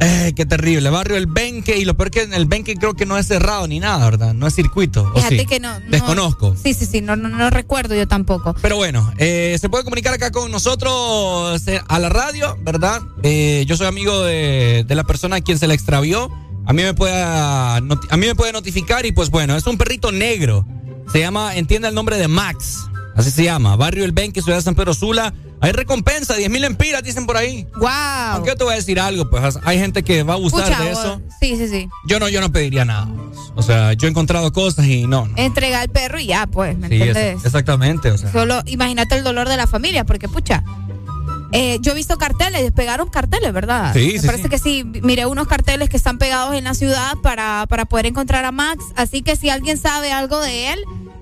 Eh, 0.00 0.32
qué 0.36 0.44
terrible. 0.44 0.90
Barrio 0.90 1.16
El 1.16 1.26
Benque, 1.26 1.78
y 1.78 1.84
lo 1.84 1.96
peor 1.96 2.10
que 2.10 2.22
en 2.22 2.34
el 2.34 2.44
Benque 2.46 2.74
creo 2.76 2.94
que 2.94 3.06
no 3.06 3.16
es 3.16 3.26
cerrado 3.26 3.66
ni 3.66 3.80
nada, 3.80 4.04
¿verdad? 4.04 4.34
No 4.34 4.46
es 4.46 4.54
circuito. 4.54 5.10
¿o 5.10 5.16
Fíjate 5.16 5.38
sí? 5.40 5.46
que 5.46 5.58
no, 5.60 5.78
no- 5.80 5.86
Desconozco. 5.90 6.54
Sí, 6.62 6.74
sí, 6.74 6.84
sí, 6.86 7.00
no, 7.00 7.16
no, 7.16 7.28
no 7.28 7.48
recuerdo 7.50 7.94
yo 7.94 8.06
tampoco. 8.06 8.54
Pero 8.60 8.76
bueno, 8.76 9.10
eh, 9.18 9.56
se 9.60 9.68
puede 9.68 9.84
comunicar 9.84 10.12
acá 10.12 10.30
con 10.30 10.50
nosotros 10.50 11.66
eh, 11.68 11.80
a 11.88 11.98
la 11.98 12.08
radio, 12.08 12.56
¿verdad? 12.62 13.00
Eh, 13.22 13.64
yo 13.66 13.76
soy 13.76 13.86
amigo 13.86 14.22
de, 14.22 14.84
de 14.86 14.94
la 14.94 15.04
persona 15.04 15.36
a 15.36 15.40
quien 15.40 15.58
se 15.58 15.66
le 15.66 15.74
extravió. 15.74 16.30
A 16.66 16.72
mí 16.72 16.82
me 16.82 16.94
puede 16.94 17.14
a, 17.22 17.80
mí 17.80 18.26
me 18.26 18.34
puede 18.34 18.52
notificar 18.52 19.06
y 19.06 19.12
pues 19.12 19.30
bueno, 19.30 19.56
es 19.56 19.66
un 19.66 19.78
perrito 19.78 20.10
negro. 20.12 20.66
Se 21.12 21.20
llama, 21.20 21.54
entiende 21.56 21.88
el 21.88 21.94
nombre 21.94 22.18
de 22.18 22.26
Max. 22.28 22.88
Así 23.14 23.30
se 23.30 23.44
llama. 23.44 23.76
Barrio 23.76 24.04
El 24.04 24.12
Benque, 24.12 24.42
Ciudad 24.42 24.58
de 24.58 24.62
San 24.62 24.74
Pedro 24.74 24.92
Sula. 24.92 25.32
Hay 25.60 25.72
recompensa, 25.72 26.34
10 26.34 26.50
mil 26.50 26.64
empiras, 26.64 27.02
dicen 27.02 27.26
por 27.26 27.36
ahí. 27.36 27.66
¡Wow! 27.78 27.88
Aunque 27.88 28.50
yo 28.50 28.56
te 28.56 28.64
voy 28.64 28.74
a 28.74 28.76
decir 28.76 29.00
algo, 29.00 29.28
pues 29.30 29.58
hay 29.64 29.78
gente 29.78 30.02
que 30.02 30.22
va 30.22 30.34
a 30.34 30.36
Pucha, 30.36 30.68
de 30.82 30.90
vos- 30.90 30.98
eso. 30.98 31.22
Sí, 31.40 31.56
sí, 31.56 31.68
sí. 31.68 31.88
Yo 32.06 32.20
no, 32.20 32.28
yo 32.28 32.40
no 32.40 32.52
pediría 32.52 32.84
nada. 32.84 33.08
O 33.54 33.62
sea, 33.62 33.94
yo 33.94 34.06
he 34.06 34.10
encontrado 34.10 34.52
cosas 34.52 34.84
y 34.86 35.06
no. 35.06 35.26
no. 35.26 35.36
Entrega 35.36 35.80
al 35.80 35.88
perro 35.88 36.20
y 36.20 36.26
ya, 36.26 36.46
pues, 36.46 36.76
¿me 36.76 36.88
Sí, 36.88 36.96
es- 36.96 37.08
entendés? 37.08 37.44
exactamente. 37.44 38.10
O 38.10 38.18
sea. 38.18 38.30
Solo 38.32 38.60
imagínate 38.66 39.14
el 39.16 39.24
dolor 39.24 39.48
de 39.48 39.56
la 39.56 39.66
familia, 39.66 40.04
porque 40.04 40.28
pucha. 40.28 40.62
eh, 41.52 41.78
yo 41.80 41.92
he 41.92 41.94
visto 41.94 42.18
carteles, 42.18 42.70
pegaron 42.72 43.08
carteles, 43.08 43.52
¿verdad? 43.52 43.94
Sí, 43.94 44.12
Me 44.14 44.18
sí, 44.20 44.26
parece 44.26 44.42
sí. 44.44 44.48
que 44.50 44.58
sí. 44.58 44.84
Miré 45.02 45.24
unos 45.24 45.46
carteles 45.48 45.88
que 45.88 45.96
están 45.96 46.18
pegados 46.18 46.54
en 46.54 46.64
la 46.64 46.74
ciudad 46.74 47.14
para, 47.22 47.64
para 47.68 47.86
poder 47.86 48.04
encontrar 48.06 48.44
a 48.44 48.52
Max. 48.52 48.84
Así 48.94 49.22
que 49.22 49.36
si 49.36 49.48
alguien 49.48 49.78
sabe 49.78 50.12
algo 50.12 50.38
de 50.40 50.72
él, 50.74 50.80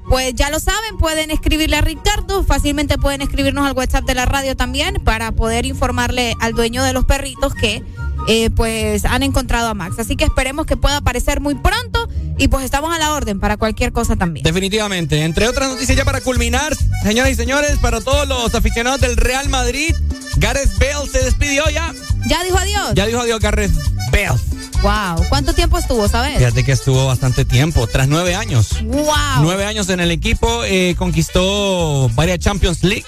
pues 0.09 0.35
ya 0.35 0.51
lo 0.51 0.61
saben, 0.61 0.99
pueden 0.99 1.31
escribirle 1.31 1.77
a 1.77 1.81
Ricardo. 1.81 2.45
Fácilmente 2.45 2.99
pueden 2.99 3.23
escribirnos 3.23 3.67
al 3.67 3.73
WhatsApp 3.73 4.05
de 4.05 4.15
la 4.15 4.27
radio 4.27 4.57
también 4.57 5.03
para 5.03 5.33
poder 5.33 5.67
informarle 5.67 6.35
al 6.41 6.55
dueño 6.55 6.83
de 6.83 6.93
los 6.93 7.05
perritos 7.05 7.55
que 7.55 7.83
eh, 8.29 8.51
pues 8.51 9.05
han 9.05 9.23
encontrado 9.23 9.69
a 9.69 9.75
Max. 9.75 9.99
Así 9.99 10.17
que 10.17 10.25
esperemos 10.25 10.67
que 10.67 10.77
pueda 10.77 10.99
aparecer 10.99 11.41
muy 11.41 11.55
pronto 11.55 12.09
y 12.39 12.49
pues 12.49 12.65
estamos 12.65 12.95
a 12.95 12.99
la 12.99 13.13
orden 13.13 13.41
para 13.41 13.57
cualquier 13.57 13.93
cosa 13.93 14.17
también. 14.17 14.45
Definitivamente. 14.45 15.23
Entre 15.23 15.49
otras 15.49 15.71
noticias 15.71 15.97
ya 15.97 16.05
para 16.05 16.21
culminar, 16.21 16.75
señoras 17.03 17.33
y 17.33 17.35
señores, 17.35 17.79
para 17.79 18.01
todos 18.01 18.27
los 18.29 18.55
aficionados 18.55 19.01
del 19.01 19.17
Real 19.17 19.49
Madrid, 19.49 19.95
Gareth 20.37 20.71
Bale 20.79 21.09
se 21.11 21.25
despidió 21.25 21.69
ya. 21.71 21.95
¿Ya 22.27 22.43
dijo 22.43 22.59
adiós? 22.59 22.93
Ya 22.95 23.07
dijo 23.07 23.21
adiós 23.21 23.41
Gareth 23.41 23.73
Bale. 24.11 24.54
Wow. 24.83 25.27
¿Cuánto 25.29 25.53
tiempo 25.55 25.79
estuvo, 25.79 26.09
sabes? 26.09 26.39
Fíjate 26.39 26.65
que 26.65 26.73
estuvo 26.73 27.07
bastante 27.07 27.45
tiempo, 27.45 27.87
tras 27.87 28.09
nueve 28.09 28.35
años. 28.35 28.83
Wow. 28.83 29.05
Nueve 29.43 29.65
años 29.65 29.89
en 29.89 30.01
el 30.01 30.11
equipo, 30.11 30.65
eh, 30.65 30.95
conquistó 30.99 32.11
varias 32.15 32.39
Champions 32.39 32.83
League 32.83 33.07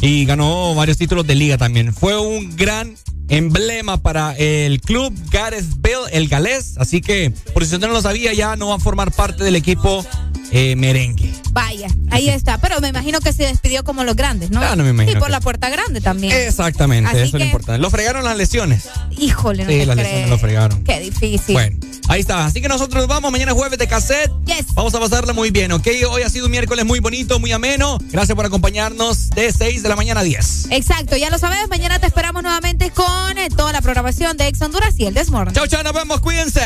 y 0.00 0.24
ganó 0.24 0.74
varios 0.74 0.98
títulos 0.98 1.26
de 1.26 1.34
liga 1.34 1.58
también. 1.58 1.92
Fue 1.92 2.18
un 2.18 2.56
gran 2.56 2.96
emblema 3.28 3.98
para 3.98 4.36
el 4.36 4.80
club 4.80 5.12
Gareth 5.30 5.66
Bale, 5.78 6.12
el 6.12 6.28
galés. 6.28 6.74
Así 6.78 7.00
que, 7.00 7.32
por 7.52 7.64
si 7.64 7.74
usted 7.74 7.86
no 7.86 7.92
lo 7.92 8.02
sabía, 8.02 8.32
ya 8.32 8.56
no 8.56 8.68
va 8.68 8.76
a 8.76 8.78
formar 8.78 9.10
parte 9.12 9.44
del 9.44 9.56
equipo 9.56 10.04
eh, 10.50 10.76
merengue. 10.76 11.32
Vaya, 11.52 11.88
ahí 12.10 12.28
está. 12.28 12.58
Pero 12.58 12.80
me 12.80 12.88
imagino 12.88 13.20
que 13.20 13.32
se 13.32 13.44
despidió 13.44 13.82
como 13.84 14.04
los 14.04 14.14
grandes, 14.16 14.50
¿no? 14.50 14.60
Ah, 14.62 14.76
no 14.76 14.84
me 14.84 14.90
imagino 14.90 15.16
Y 15.16 15.20
por 15.20 15.26
que 15.28 15.32
la 15.32 15.40
puerta 15.40 15.68
grande 15.68 16.00
también. 16.00 16.32
Exactamente, 16.34 17.08
Así 17.10 17.16
eso 17.18 17.26
es 17.26 17.32
lo 17.32 17.38
que- 17.38 17.44
importante. 17.46 17.80
Lo 17.80 17.90
fregaron 17.90 18.24
las 18.24 18.36
lesiones. 18.36 18.84
Híjole, 19.18 19.64
no 19.64 19.70
Sí, 19.70 19.78
te 19.78 19.86
las 19.86 19.94
crees. 19.96 20.08
lesiones 20.08 20.30
lo 20.30 20.38
fregaron. 20.38 20.84
Qué 20.84 21.00
difícil. 21.00 21.54
Bueno, 21.54 21.76
ahí 22.08 22.20
está. 22.20 22.44
Así 22.46 22.60
que 22.60 22.68
nosotros 22.68 23.00
nos 23.02 23.08
vamos 23.08 23.32
mañana 23.32 23.52
jueves 23.52 23.78
de 23.78 23.86
cassette. 23.88 24.30
Yes. 24.44 24.66
Vamos 24.74 24.94
a 24.94 25.00
pasarla 25.00 25.32
muy 25.32 25.50
bien, 25.50 25.72
¿ok? 25.72 25.86
Hoy 26.10 26.22
ha 26.22 26.28
sido 26.30 26.46
un 26.46 26.50
miércoles 26.52 26.84
muy 26.84 27.00
bonito, 27.00 27.38
muy 27.40 27.52
ameno. 27.52 27.98
Gracias 28.10 28.34
por 28.36 28.44
acompañarnos 28.46 29.30
de 29.30 29.52
6 29.52 29.82
de 29.82 29.88
la 29.88 29.96
mañana 29.96 30.20
a 30.20 30.24
10. 30.24 30.66
Exacto, 30.70 31.16
ya 31.16 31.30
lo 31.30 31.38
sabes. 31.38 31.68
Mañana 31.68 31.98
te 31.98 32.06
esperamos 32.06 32.42
nuevamente 32.42 32.90
con 32.90 33.38
eh, 33.38 33.48
toda 33.56 33.72
la 33.72 33.80
programación 33.80 34.36
de 34.36 34.46
Ex 34.48 34.60
Honduras 34.60 34.94
y 34.98 35.06
el 35.06 35.14
Desmorning. 35.14 35.54
Chao, 35.54 35.66
chao, 35.66 35.82
nos 35.82 35.92
vemos, 35.94 36.20
cuídense. 36.20 36.60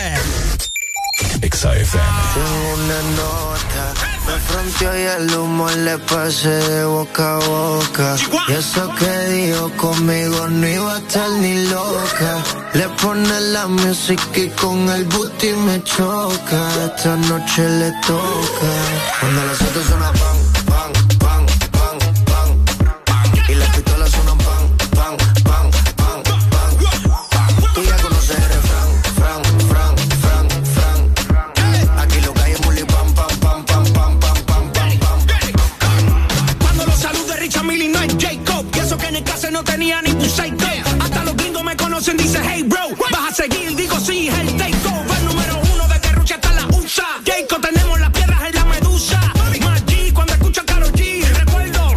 Tengo 2.34 2.74
una 2.74 3.00
nota, 3.16 3.94
me 4.26 4.38
fronteó 4.40 4.98
y 4.98 5.02
el 5.02 5.34
humo 5.34 5.70
le 5.70 5.98
pasé 5.98 6.48
de 6.48 6.84
boca 6.84 7.34
a 7.34 7.38
boca. 7.38 8.16
Y 8.48 8.52
eso 8.52 8.88
que 8.98 9.28
dijo 9.30 9.70
conmigo 9.76 10.48
no 10.48 10.66
iba 10.66 10.94
a 10.94 10.98
estar 10.98 11.30
ni 11.30 11.66
loca. 11.66 12.42
Le 12.74 12.88
pone 13.00 13.40
la 13.52 13.66
música 13.66 14.38
y 14.38 14.48
con 14.50 14.88
el 14.88 15.04
booty 15.04 15.52
me 15.52 15.82
choca. 15.82 16.68
Esta 16.86 17.16
noche 17.16 17.68
le 17.68 17.90
toca. 18.06 18.72
Cuando 19.20 19.44
las 19.44 19.60
autos 19.60 19.86
suenan 19.86 20.29
dice 42.30 42.42
hey 42.44 42.62
bro. 42.62 42.80
Vas 43.10 43.32
a 43.32 43.34
seguir, 43.34 43.74
digo 43.74 43.98
sí, 43.98 44.28
es 44.28 44.38
el 44.38 44.56
takeover. 44.56 45.22
Número 45.22 45.60
uno 45.74 45.88
de 45.88 45.98
Terrucha 45.98 46.36
hasta 46.36 46.52
la 46.52 46.66
USA. 46.68 47.06
Jacob, 47.26 47.60
tenemos 47.60 47.98
las 47.98 48.10
piedras 48.10 48.42
en 48.42 48.54
la 48.54 48.64
medusa. 48.66 49.20
G 49.86 50.12
cuando 50.12 50.32
escucho 50.34 50.60
a 50.60 50.64
Karol 50.64 50.92
G. 50.92 51.24
Recuerdo, 51.24 51.96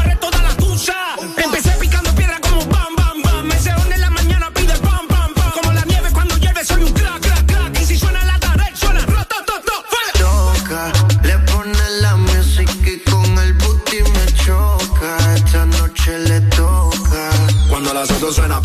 arre 0.00 0.16
toda 0.16 0.42
la 0.42 0.54
tusa. 0.56 0.94
Empecé 1.36 1.70
picando 1.80 2.14
piedra 2.14 2.38
como 2.40 2.64
bam 2.66 2.94
bam 2.96 3.22
bam. 3.22 3.46
Me 3.46 3.58
se 3.58 3.70
en 3.70 4.00
la 4.00 4.10
mañana 4.10 4.50
pide 4.54 4.74
bam 4.78 5.06
bam 5.08 5.32
bam. 5.34 5.50
Como 5.52 5.72
la 5.72 5.84
nieve 5.84 6.10
cuando 6.12 6.36
llueve 6.36 6.64
soy 6.64 6.84
un 6.84 6.92
crack 6.92 7.20
crack 7.20 7.46
crack. 7.46 7.80
Y 7.80 7.84
si 7.84 7.98
suena 7.98 8.24
la 8.24 8.38
tarde, 8.38 8.64
suena 8.74 9.04
rotototo. 9.06 9.72
Toca, 10.18 10.92
le 11.24 11.38
pone 11.50 11.90
la 12.00 12.16
música 12.16 12.88
y 12.88 12.98
con 13.10 13.38
el 13.38 13.52
booty 13.54 14.02
me 14.14 14.26
choca. 14.44 15.34
Esta 15.34 15.66
noche 15.66 16.18
le 16.20 16.40
toca. 16.56 17.30
Cuando 17.68 17.92
las 17.94 18.10
autos 18.10 18.36
suena 18.36 18.60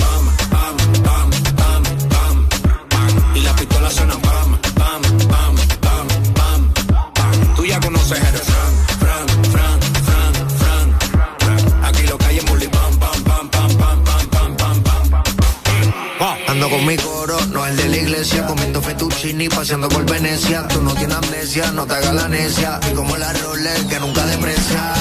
Ando 16.68 16.80
con 16.80 16.86
mi 16.86 16.98
coro, 16.98 17.38
no 17.54 17.66
el 17.66 17.78
de 17.78 17.88
la 17.88 17.96
iglesia, 17.96 18.46
comiendo 18.46 18.82
fettuccini, 18.82 19.48
paseando 19.48 19.88
por 19.88 20.06
Venecia. 20.06 20.68
Tú 20.68 20.82
no 20.82 20.94
tienes 20.96 21.16
amnesia, 21.16 21.72
no 21.72 21.86
te 21.86 21.94
hagas 21.94 22.14
la 22.14 22.28
necia. 22.28 22.78
Y 22.92 22.94
como 22.94 23.16
la 23.16 23.32
Rolex 23.32 23.86
que 23.86 23.98
nunca 24.02 24.26
deprecia. 24.26 24.94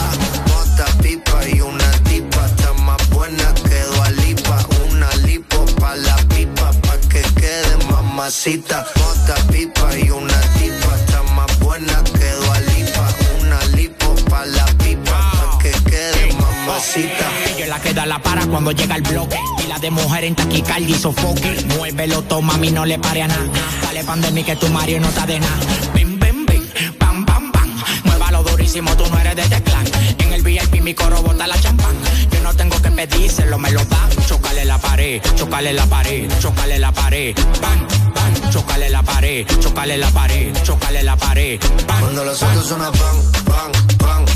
Mota, 0.47 0.87
pipa 1.03 1.49
y 1.49 1.61
una 1.61 1.91
tipa, 2.05 2.47
está 2.47 2.73
más 2.85 3.11
buena 3.11 3.53
que 3.55 4.23
Lipa. 4.23 4.65
Una 4.89 5.11
lipo 5.27 5.65
pa' 5.81 5.97
la 5.97 6.17
pipa, 6.29 6.71
pa' 6.83 6.99
que 7.09 7.23
quede 7.35 7.77
mamacita. 7.91 8.87
Mota, 8.99 9.35
pipa 9.51 9.99
y 9.99 10.11
una 10.11 10.41
tipa, 10.59 10.95
está 10.95 11.23
más 11.35 11.59
buena 11.59 12.05
que 12.05 12.31
Lipa. 12.71 13.09
Una 13.41 13.65
lipo 13.77 14.15
pa' 14.31 14.47
la 14.47 14.67
pipa, 14.79 15.33
pa' 15.33 15.59
que 15.59 15.73
quede 15.91 16.33
mamacita. 16.35 17.36
La 17.69 17.81
queda 17.81 18.07
la 18.07 18.21
para 18.21 18.47
cuando 18.47 18.71
llega 18.71 18.95
el 18.95 19.03
bloque. 19.03 19.39
Y 19.65 19.67
la 19.67 19.79
de 19.79 19.91
mujer 19.91 20.25
en 20.25 20.35
taquicardia 20.37 20.97
y 20.97 20.99
sofoque. 20.99 21.65
Muévelo, 21.77 22.23
toma, 22.23 22.53
mami, 22.53 22.71
no 22.71 22.85
le 22.85 22.99
pare 22.99 23.23
a 23.23 23.29
nada. 23.29 23.43
Dale 23.83 24.05
pandemia 24.05 24.45
que 24.45 24.57
tu 24.57 24.69
Mario 24.69 25.01
no 25.01 25.09
está 25.09 25.27
de 25.27 25.41
nada. 25.41 25.59
Bim, 25.93 26.19
bim, 26.19 26.47
bim, 26.47 26.63
pam, 26.99 27.25
pam, 27.25 27.51
pam. 27.51 27.69
Muévalo 28.05 28.45
durísimo, 28.45 28.97
tú 28.97 29.05
no 29.11 29.19
eres 29.19 29.35
de 29.35 29.43
este 29.43 29.63
clan. 29.63 29.85
En 30.19 30.33
el 30.33 30.43
VIP 30.43 30.81
mi 30.81 30.95
coro 30.95 31.21
bota 31.23 31.47
la 31.47 31.59
champán. 31.61 31.97
Yo 32.31 32.41
no 32.41 32.55
tengo 32.55 32.81
que 32.81 32.91
pedírselo, 32.91 33.59
me 33.59 33.71
lo 33.73 33.85
dan. 33.85 34.11
Chocale 34.27 34.65
la 34.65 34.79
pared, 34.79 35.21
chocale 35.35 35.73
la 35.73 35.87
pared, 35.87 36.31
chocale 36.41 36.79
la 36.79 36.93
pared. 36.93 37.35
Bam, 37.61 37.87
bam, 38.15 38.51
chocale 38.53 38.91
la 38.91 39.03
pared, 39.03 39.45
chocale 39.61 39.99
la 39.99 40.11
pared, 40.11 40.53
chocale 40.63 41.03
la 41.03 41.17
pared. 41.17 41.61
Bam, 41.89 42.01
Cuando 42.01 42.25
los 42.25 42.43
autos 42.43 42.67
suenan 42.69 42.93
pan, 42.93 43.17
pan, 43.45 43.73
pan, 43.99 44.25
pan, 44.25 44.27
pan, 44.27 44.36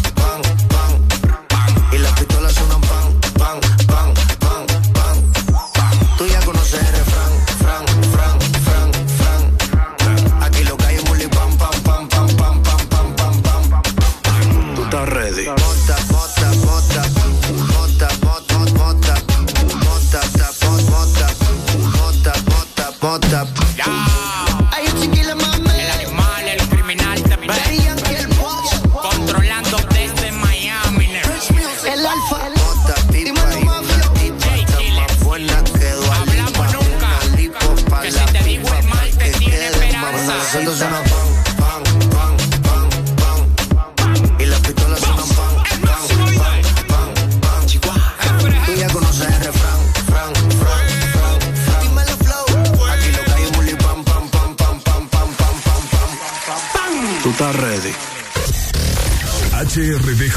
HRDJ 59.80 60.36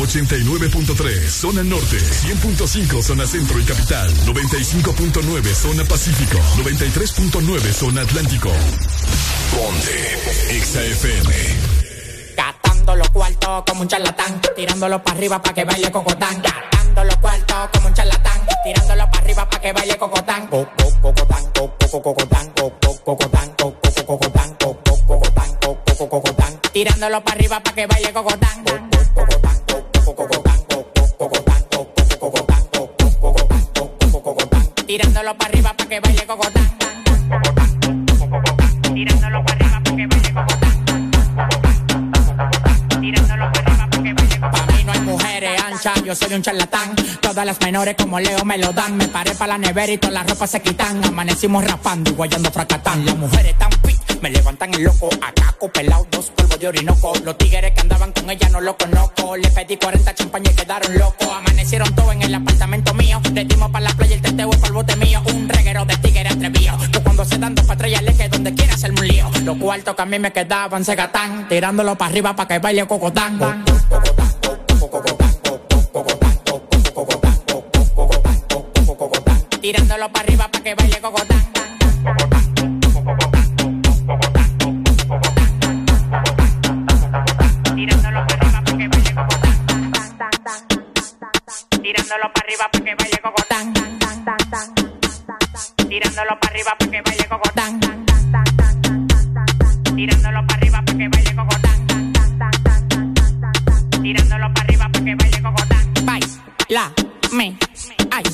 89.3 0.00 1.28
zona 1.28 1.62
norte, 1.62 1.98
100.5 1.98 3.02
zona 3.02 3.26
centro 3.26 3.60
y 3.60 3.64
capital, 3.64 4.08
95.9 4.24 5.44
zona 5.54 5.84
pacífico, 5.84 6.38
93.9 6.56 7.60
zona 7.74 8.00
atlántico. 8.00 8.48
Ponte 9.50 10.60
XAFM. 10.62 11.34
Gastando 12.34 12.96
los 12.96 13.10
cuartos 13.10 13.64
como 13.68 13.82
un 13.82 13.88
charlatán, 13.88 14.40
tirándolo 14.56 15.02
para 15.04 15.18
arriba 15.18 15.42
para 15.42 15.54
que 15.54 15.64
baile 15.64 15.92
cocotán. 15.92 16.40
Gastando 16.42 17.04
los 17.04 17.16
cuartos 17.16 17.68
como 17.74 17.88
un 17.88 17.94
charlatán, 17.94 18.40
tirándolo 18.64 19.10
para 19.10 19.18
arriba 19.22 19.50
para 19.50 19.62
que 19.62 19.72
baile 19.74 19.98
cocotán. 19.98 20.46
Co- 20.46 20.66
co- 20.78 20.88
Cocotán, 21.02 21.44
co- 21.54 21.76
co- 21.78 22.02
cocotán, 22.02 22.50
co- 22.56 22.72
co- 22.80 23.04
cocotán, 23.04 23.04
co- 23.04 23.04
co- 23.04 23.04
cocotán, 23.04 23.52
co- 23.58 23.74
co- 23.82 23.94
cocotán, 23.94 23.94
co- 23.94 23.94
co- 24.06 24.06
cocotán. 24.06 24.57
Tirándolo 26.78 27.24
para 27.24 27.36
arriba 27.36 27.58
para 27.58 27.74
que 27.74 27.86
baile 27.88 28.12
cocotán. 28.12 28.62
Co- 28.62 28.70
co- 28.72 29.24
cocotán, 29.26 29.58
co- 29.66 29.82
co- 30.04 30.14
cocotán, 30.14 30.62
co- 30.70 30.86
co- 30.94 31.18
cocotán, 31.18 31.62
co- 31.72 31.88
co- 31.98 32.08
cocotán, 32.20 32.62
co- 32.72 32.94
co- 32.96 33.18
cocotán, 33.20 33.66
co- 33.74 33.98
co- 34.12 34.22
cocotán. 34.22 34.68
Tirándolo 34.86 35.36
para 35.36 35.50
arriba 35.50 35.74
para 35.76 35.88
que 35.88 35.98
baile 35.98 36.24
cocotán. 36.24 36.70
Tirándolo 38.94 39.44
para 39.44 39.56
arriba 39.56 39.80
para 39.82 39.96
que 39.96 40.06
baile 40.06 40.32
cocotán. 40.32 40.76
Tirándolo 43.00 43.52
para 43.52 43.66
arriba 43.66 43.88
para 43.90 44.02
que 44.04 44.12
baile 44.14 44.40
cocotán. 44.40 44.66
Pa' 44.68 44.72
mí 44.72 44.84
no 44.84 44.92
hay 44.92 45.00
mujeres 45.00 45.60
anchas, 45.60 46.02
yo 46.04 46.14
soy 46.14 46.32
un 46.34 46.42
charlatán. 46.42 46.94
Todas 47.20 47.44
las 47.44 47.60
menores 47.60 47.96
como 47.98 48.20
Leo 48.20 48.44
me 48.44 48.56
lo 48.56 48.72
dan. 48.72 48.96
Me 48.96 49.08
paré 49.08 49.32
para 49.34 49.54
la 49.54 49.58
nevera 49.58 49.92
y 49.92 49.98
todas 49.98 50.14
las 50.14 50.30
ropas 50.30 50.50
se 50.52 50.62
quitan. 50.62 51.04
Amanecimos 51.04 51.64
rapando 51.64 52.12
y 52.12 52.14
guayando 52.14 52.52
fracatán. 52.52 53.04
Las 53.04 53.16
mujeres 53.16 53.58
tan 53.58 53.72
fit, 53.84 53.97
me 54.20 54.30
levantan 54.30 54.72
el 54.74 54.84
loco. 54.84 55.08
Acaco, 55.22 55.68
pelado, 55.68 56.06
dos 56.10 56.30
polvos 56.30 56.58
de 56.58 56.68
orinoco. 56.68 57.12
Los 57.24 57.38
tigres 57.38 57.72
que 57.72 57.80
andaban 57.80 58.12
con 58.12 58.30
ella 58.30 58.48
no 58.50 58.60
lo 58.60 58.76
conozco. 58.76 59.36
Le 59.36 59.50
pedí 59.50 59.76
40 59.76 60.14
champañas 60.14 60.52
y 60.52 60.56
quedaron 60.56 60.98
locos. 60.98 61.28
Amanecieron 61.28 61.94
todos 61.94 62.12
en 62.14 62.22
el 62.22 62.34
apartamento 62.34 62.94
mío. 62.94 63.20
Le 63.32 63.44
dimos 63.44 63.70
para 63.70 63.84
la 63.84 63.94
playa 63.94 64.14
el 64.16 64.22
teteo 64.22 64.50
para 64.50 64.66
el 64.66 64.72
bote 64.72 64.96
mío. 64.96 65.22
Un 65.32 65.48
reguero 65.48 65.84
de 65.84 65.96
tigres 65.96 66.32
atrevido. 66.32 66.76
Pues 66.76 67.02
cuando 67.02 67.24
se 67.24 67.38
dan 67.38 67.54
dos 67.54 67.66
patrullas 67.66 68.02
le 68.02 68.14
que 68.14 68.28
donde 68.28 68.54
quiera 68.54 68.74
hacerme 68.74 69.00
un 69.00 69.08
lío. 69.08 69.30
Los 69.44 69.56
cuartos 69.58 69.94
que 69.94 70.02
a 70.02 70.06
mí 70.06 70.18
me 70.18 70.32
quedaban 70.32 70.84
se 70.84 70.94
gatán. 70.94 71.48
Tirándolo 71.48 71.96
para 71.96 72.10
arriba 72.10 72.34
para 72.34 72.48
que 72.48 72.58
baile 72.58 72.86
cocotán. 72.86 73.64
Tirándolo 79.60 80.12
para 80.12 80.24
arriba 80.24 80.48
para 80.48 80.64
que 80.64 80.74
baile 80.74 81.00
cocotán. 81.00 81.48
Tirándolo 91.88 92.30
para 92.34 92.44
arriba 92.44 92.68
para 92.70 92.84
que 92.84 92.94
baile 92.94 93.18
cocotán. 93.22 93.72
Tirándolo 95.88 96.38
para 96.38 96.52
arriba 96.52 96.76
para 96.78 96.90
que 96.90 97.00
baile 97.00 97.28
cocotán. 97.30 97.80
Tirándolo 99.96 100.46
para 100.46 100.58
arriba 100.58 100.82
para 100.84 100.98
que 100.98 101.08
baile 101.08 101.34
cocotán. 101.34 102.12
Tirándolo 104.02 104.52
para 104.52 104.64
arriba 104.64 104.88
para 104.92 105.04
que 105.06 105.14
baile 105.14 105.42
cocotán. 105.42 105.94
Baila, 106.04 106.92
me, 107.32 107.56
ay, 108.10 108.24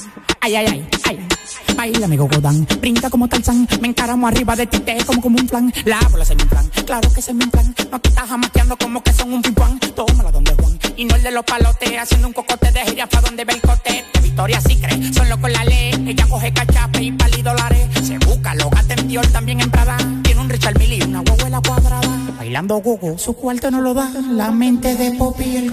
ay, 0.41 0.57
ay, 0.57 0.66
ay, 0.66 0.89
ay. 1.05 1.28
Baila 1.76 2.08
mi 2.08 2.16
cocotán, 2.16 2.66
brinca 2.81 3.08
como 3.08 3.28
Tarzán, 3.28 3.68
me 3.81 3.86
encaramo 3.86 4.26
arriba 4.26 4.57
de 4.57 4.66
ti, 4.66 4.81
te 4.81 4.97
como 5.05 5.20
como 5.20 5.39
un 5.39 5.47
plan, 5.47 5.73
la 5.84 6.00
bola 6.10 6.24
se 6.24 6.34
me 6.34 6.42
inflan, 6.42 6.68
claro 6.84 7.08
que 7.15 7.23
se 7.23 7.33
me 7.33 7.44
inflan, 7.44 7.73
no 7.91 8.00
te 8.00 8.08
estás 8.08 8.28
jamaqueando 8.28 8.76
como 8.76 9.00
que 9.02 9.12
son 9.12 9.33
un 9.33 9.42
pimpán, 9.42 9.78
y 10.97 11.05
no 11.05 11.16
el 11.16 11.23
de 11.23 11.31
los 11.31 11.44
palotes, 11.44 11.98
haciendo 11.98 12.28
un 12.28 12.32
cocote 12.32 12.70
de 12.70 12.81
gira 12.84 13.06
pa' 13.06 13.20
donde 13.20 13.44
ve 13.44 13.55
el 13.55 13.60
cote, 13.60 14.05
de 14.12 14.20
Victoria 14.20 14.60
sí 14.60 14.76
cree, 14.76 15.12
son 15.12 15.28
locos 15.28 15.50
la 15.50 15.64
ley, 15.64 15.92
ella 16.06 16.26
coge 16.28 16.52
cachape 16.52 17.02
y 17.02 17.12
pali 17.12 17.42
dólares, 17.42 17.89
se 18.02 18.18
busca, 18.18 18.55
lo 18.55 18.70
gata 18.70 18.94
en 18.94 19.08
Dior 19.08 19.26
también 19.28 19.60
en 19.60 19.70
Prada, 19.70 19.97
tiene 20.23 20.40
un 20.40 20.48
Richard 20.48 20.78
Mille 20.78 20.97
y 20.97 21.02
una 21.02 21.20
huevuela 21.20 21.60
cuadrada, 21.60 22.18
bailando 22.36 22.76
gogo, 22.78 23.18
su 23.18 23.34
cuarto 23.34 23.70
no 23.70 23.81
lo 23.81 23.94
da, 23.94 24.10
la 24.31 24.50
mente 24.50 24.94
de 24.94 25.12
Poppy 25.12 25.70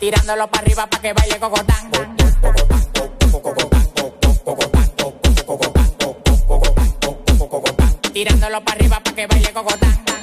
Tirándolo 0.00 0.48
para 0.48 0.62
arriba 0.62 0.86
para 0.86 1.02
que 1.02 1.12
baile 1.12 1.38
cocotán. 1.38 2.07
Tirándolo 8.18 8.60
para 8.64 8.76
arriba 8.76 8.98
para 8.98 9.14
que 9.14 9.28
baile 9.28 9.52
cocotán. 9.52 10.17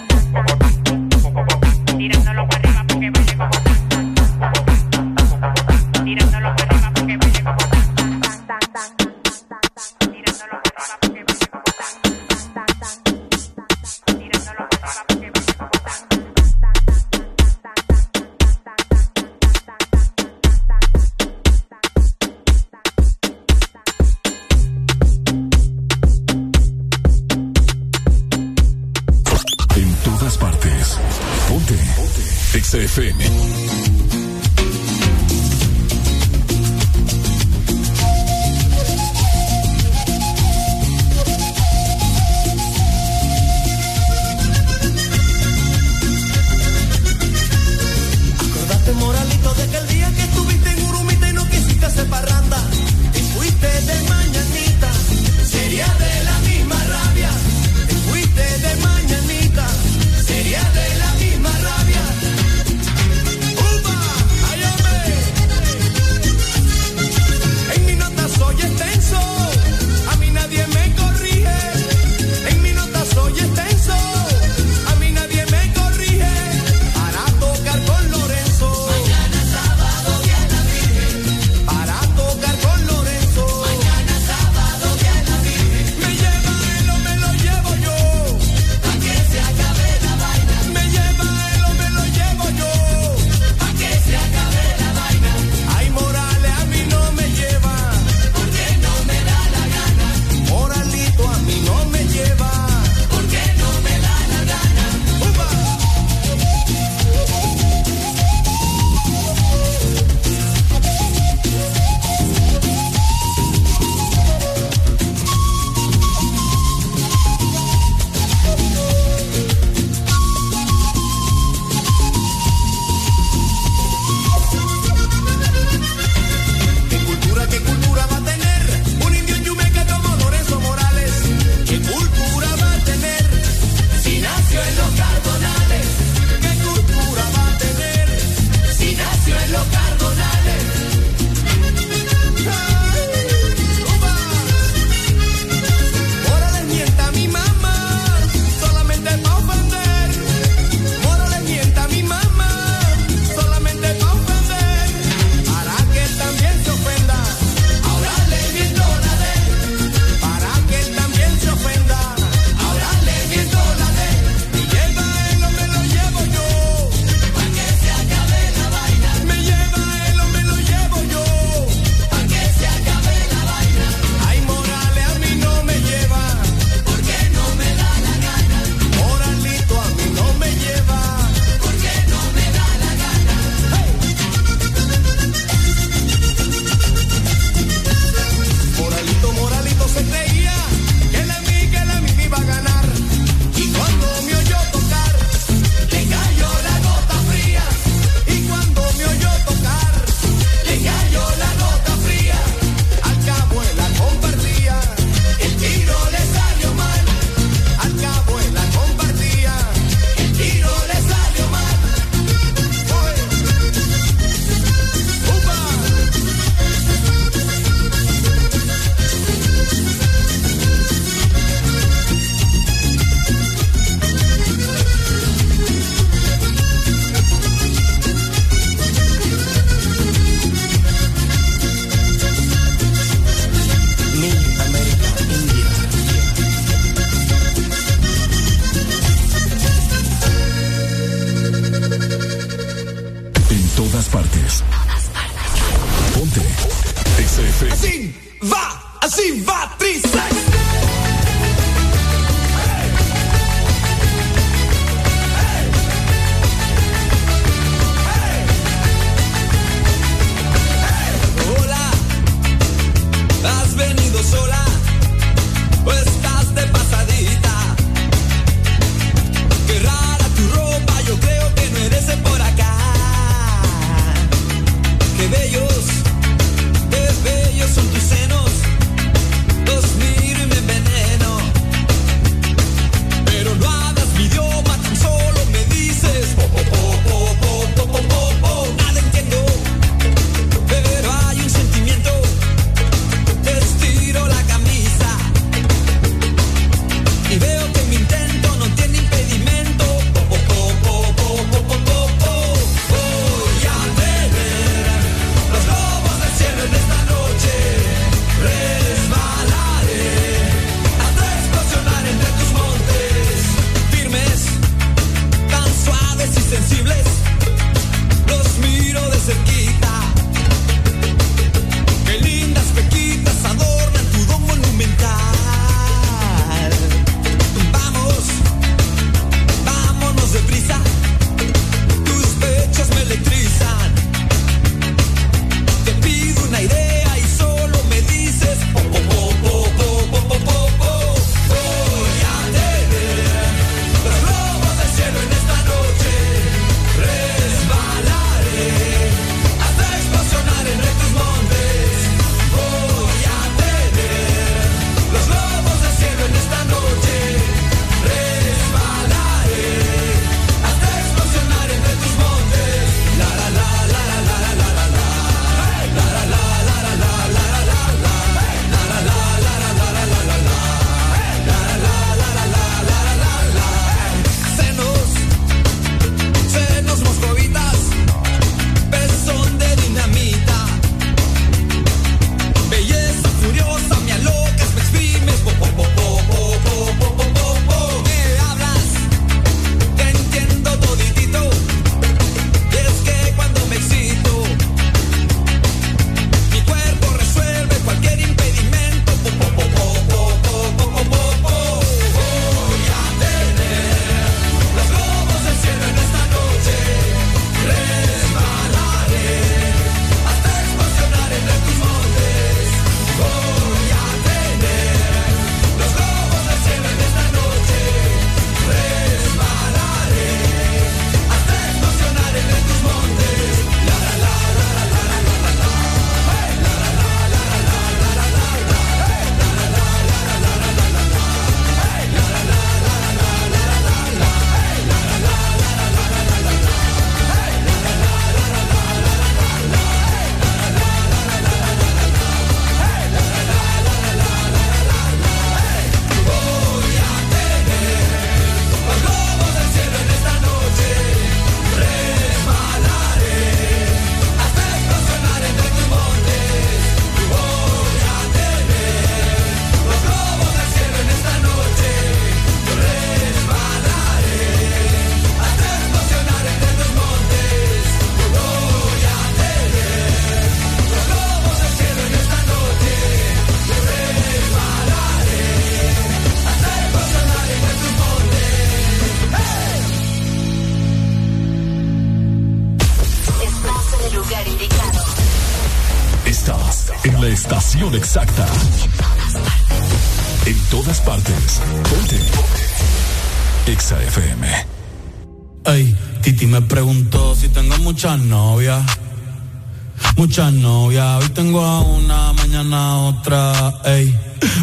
muchas 500.25 500.53
novias. 500.53 501.21
Hoy 501.21 501.29
tengo 501.29 501.63
a 501.63 501.81
una, 501.81 502.33
mañana 502.33 502.97
otra, 502.97 503.75
ey. 503.85 504.19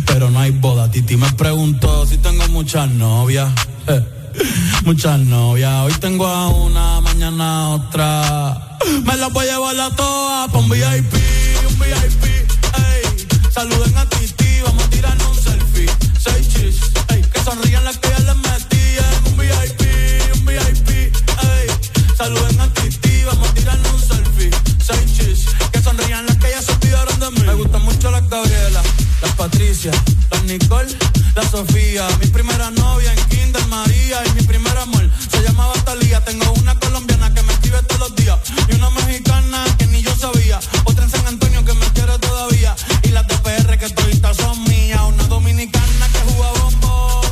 Pero 0.06 0.28
no 0.28 0.40
hay 0.40 0.50
boda. 0.50 0.90
Titi 0.90 1.16
me 1.16 1.30
preguntó 1.34 2.04
si 2.04 2.18
tengo 2.18 2.48
muchas 2.48 2.90
novias. 2.90 3.48
Muchas 4.84 5.20
novias. 5.20 5.72
Hoy 5.84 5.92
tengo 6.00 6.26
a 6.26 6.48
una, 6.48 7.00
mañana 7.02 7.68
otra. 7.68 8.78
Me 9.04 9.16
las 9.16 9.32
voy 9.32 9.46
a 9.46 9.52
llevar 9.52 9.78
a 9.78 9.90
todas 9.94 10.54
un 10.54 10.68
VIP, 10.68 11.14
un 11.68 11.78
VIP, 11.78 12.24
ey. 12.24 13.26
Saluden 13.52 13.91
Mi 31.82 32.26
primera 32.28 32.70
novia 32.70 33.12
en 33.12 33.24
Kinder 33.28 33.66
María 33.66 34.22
y 34.24 34.30
mi 34.34 34.42
primer 34.42 34.78
amor 34.78 35.10
se 35.28 35.42
llamaba 35.42 35.74
Talía. 35.84 36.24
Tengo 36.24 36.52
una 36.52 36.78
colombiana 36.78 37.34
que 37.34 37.42
me 37.42 37.52
escribe 37.52 37.82
todos 37.82 38.08
los 38.08 38.16
días 38.16 38.38
y 38.68 38.74
una 38.76 38.88
mexicana 38.90 39.64
que 39.76 39.86
ni 39.88 40.00
yo 40.00 40.14
sabía. 40.16 40.60
Otra 40.84 41.04
en 41.04 41.10
San 41.10 41.26
Antonio 41.26 41.64
que 41.64 41.74
me 41.74 41.86
quiere 41.92 42.16
todavía 42.20 42.76
y 43.02 43.08
las 43.08 43.26
TPR 43.26 43.66
PR 43.66 43.78
que 43.78 43.90
todavía 43.90 44.32
son 44.34 44.62
mías. 44.64 45.00
Una 45.06 45.24
dominicana 45.24 46.06
que 46.12 46.18
juega 46.32 46.52
bombón, 46.62 47.26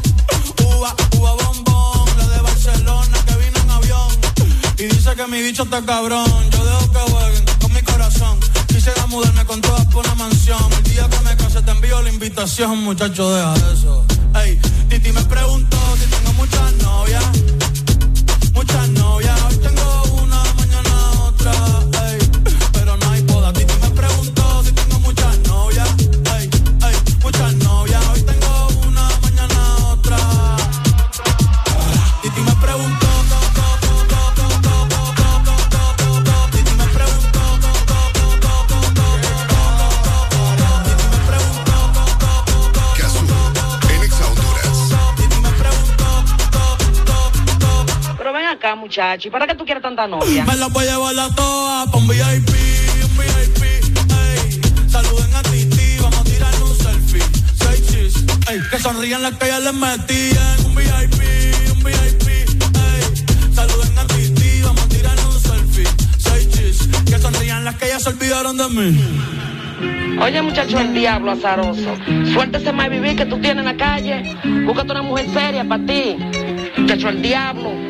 uva, 0.67 0.97
uva 1.17 1.33
bombón. 1.33 2.09
La 2.19 2.27
de 2.27 2.41
Barcelona 2.41 3.19
que 3.27 3.37
vino 3.37 3.61
en 3.63 3.71
avión 3.71 4.09
y 4.79 4.83
dice 4.83 5.15
que 5.15 5.27
mi 5.29 5.43
bicho 5.43 5.63
está 5.63 5.81
cabrón. 5.87 6.51
Yo 6.51 6.65
dejo 6.65 6.91
que 6.91 7.13
jueguen 7.13 7.45
con 7.61 7.73
mi 7.73 7.83
corazón. 7.83 8.39
Quisiera 8.67 9.07
mudarme 9.07 9.45
con 9.47 9.61
todas 9.61 9.87
por 9.87 10.05
una 10.05 10.17
mansión. 10.17 10.71
El 10.73 10.83
día 10.83 11.09
que 11.09 11.21
me 11.21 11.37
case 11.37 11.63
te 11.63 11.71
envío 11.71 12.03
la 12.03 12.11
invitación, 12.11 12.83
muchacho, 12.83 13.31
deja 13.31 13.55
eso. 13.73 14.10
Titi 14.91 15.13
me 15.13 15.23
preguntó 15.23 15.77
si 15.99 16.07
tengo 16.11 16.33
muchas 16.33 16.73
novias. 16.83 17.25
Muchas 18.53 18.89
novias. 18.89 19.41
Hoy 19.49 19.57
tengo 19.59 20.00
muchacho, 48.91 49.29
¿y 49.29 49.31
para 49.31 49.47
qué 49.47 49.55
tú 49.55 49.65
quieres 49.65 49.85
tanta 49.85 50.09
novia? 50.09 50.45
Me 50.45 50.57
la 50.57 50.67
voy 50.67 50.85
a 50.85 50.91
llevar 50.91 51.15
la 51.15 51.29
toa 51.33 51.87
pa' 51.93 51.97
un 51.97 52.09
VIP, 52.09 52.51
un 53.05 53.17
VIP, 53.19 53.63
ey. 53.63 54.61
Saluden 54.89 55.33
a 55.33 55.43
Titi, 55.43 55.97
vamos 56.03 56.19
a 56.19 56.25
tirar 56.25 56.55
un 56.61 56.77
selfie. 56.77 57.23
Seis 57.55 57.87
chis, 57.87 58.25
ey. 58.51 58.61
Que 58.69 58.79
sonrían 58.81 59.23
las 59.23 59.35
que 59.35 59.47
ya 59.47 59.61
les 59.61 59.75
metían. 59.75 60.57
Un 60.67 60.75
VIP, 60.75 61.23
un 61.73 61.85
VIP, 61.85 62.29
ey. 62.29 63.55
Saluden 63.55 63.97
a 63.97 64.07
Titi, 64.09 64.63
vamos 64.63 64.83
a 64.83 64.89
tirar 64.89 65.17
un 65.25 65.41
selfie. 65.41 65.87
Seis 66.19 66.49
chis, 66.51 66.89
que 67.07 67.19
sonrían 67.21 67.65
las 67.65 67.77
que 67.77 67.87
ya 67.87 68.01
se 68.01 68.09
olvidaron 68.09 68.57
de 68.57 68.69
mí. 68.71 70.19
Oye, 70.21 70.43
muchacho, 70.43 70.81
el 70.81 70.93
diablo 70.95 71.31
azaroso. 71.31 71.95
Suéltese 72.33 72.73
más 72.73 72.91
vivir 72.91 73.15
que 73.15 73.25
tú 73.25 73.39
tienes 73.41 73.59
en 73.59 73.67
la 73.67 73.77
calle. 73.77 74.37
Búscate 74.67 74.91
una 74.91 75.03
mujer 75.03 75.27
seria 75.33 75.63
para 75.63 75.87
ti. 75.87 76.17
Muchacho, 76.77 77.09
el 77.09 77.23
diablo. 77.23 77.90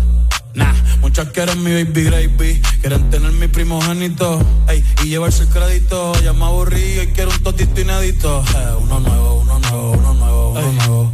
Muchas 1.01 1.29
quieren 1.29 1.63
mi 1.63 1.71
baby 1.71 2.03
gravy, 2.03 2.61
quieren 2.79 3.09
tener 3.09 3.31
mi 3.31 3.47
primogénito, 3.47 4.39
ey, 4.67 4.83
y 5.03 5.09
llevarse 5.09 5.43
el 5.43 5.49
crédito. 5.49 6.13
Ya 6.21 6.33
me 6.33 6.45
aburrí 6.45 6.99
y 7.01 7.07
quiero 7.07 7.31
un 7.31 7.43
totito 7.43 7.81
inédito. 7.81 8.43
Eh, 8.55 8.75
uno 8.81 8.99
nuevo, 8.99 9.41
uno 9.41 9.59
nuevo, 9.59 9.91
uno 9.91 10.13
nuevo, 10.13 10.49
uno 10.51 10.71
nuevo. 10.71 11.11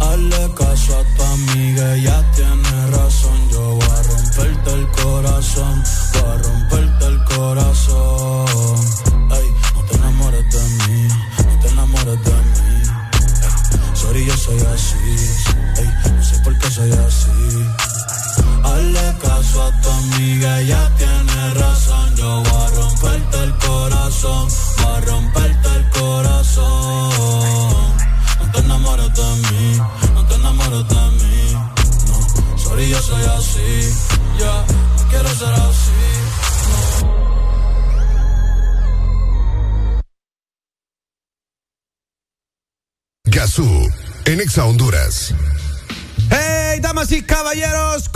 Hazle 0.00 0.50
caso 0.56 0.98
a 0.98 1.16
tu 1.16 1.22
amiga, 1.22 1.94
ella 1.94 2.24
tiene 2.34 2.86
razón. 2.90 3.50
Yo 3.50 3.60
voy 3.60 3.82
a 3.84 4.02
romperte 4.02 4.72
el 4.72 4.88
corazón, 4.88 5.82
voy 6.12 6.22
a 6.22 6.36
romperte 6.38 6.55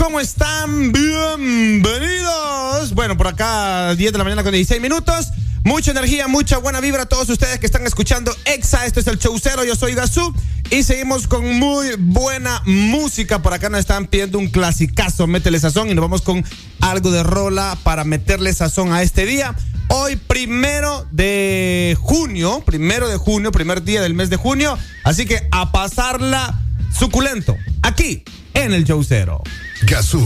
¿cómo 0.00 0.18
están? 0.18 0.92
Bienvenidos. 0.92 2.94
Bueno, 2.94 3.18
por 3.18 3.28
acá, 3.28 3.94
10 3.94 4.12
de 4.12 4.18
la 4.18 4.24
mañana 4.24 4.42
con 4.42 4.52
16 4.52 4.80
minutos. 4.80 5.28
Mucha 5.62 5.90
energía, 5.90 6.26
mucha 6.26 6.56
buena 6.56 6.80
vibra 6.80 7.02
a 7.02 7.06
todos 7.06 7.28
ustedes 7.28 7.58
que 7.58 7.66
están 7.66 7.86
escuchando 7.86 8.34
Exa. 8.46 8.86
Esto 8.86 9.00
es 9.00 9.06
el 9.08 9.18
show 9.18 9.38
cero. 9.38 9.62
Yo 9.62 9.76
soy 9.76 9.94
Gazú. 9.94 10.34
Y 10.70 10.84
seguimos 10.84 11.26
con 11.26 11.58
muy 11.58 11.96
buena 11.98 12.62
música. 12.64 13.42
Por 13.42 13.52
acá 13.52 13.68
nos 13.68 13.80
están 13.80 14.06
pidiendo 14.06 14.38
un 14.38 14.48
clasicazo. 14.48 15.26
Métele 15.26 15.60
sazón. 15.60 15.90
Y 15.90 15.94
nos 15.94 16.02
vamos 16.02 16.22
con 16.22 16.46
algo 16.80 17.10
de 17.10 17.22
rola 17.22 17.76
para 17.82 18.04
meterle 18.04 18.54
sazón 18.54 18.94
a 18.94 19.02
este 19.02 19.26
día. 19.26 19.54
Hoy, 19.88 20.16
primero 20.16 21.06
de 21.10 21.94
junio. 22.00 22.62
Primero 22.64 23.06
de 23.06 23.18
junio, 23.18 23.52
primer 23.52 23.82
día 23.82 24.00
del 24.00 24.14
mes 24.14 24.30
de 24.30 24.36
junio. 24.36 24.78
Así 25.04 25.26
que 25.26 25.46
a 25.50 25.72
pasarla 25.72 26.58
suculento. 26.98 27.54
Aquí, 27.82 28.24
en 28.54 28.72
el 28.72 28.84
show 28.84 29.02
cero. 29.02 29.42
Gazú, 29.82 30.20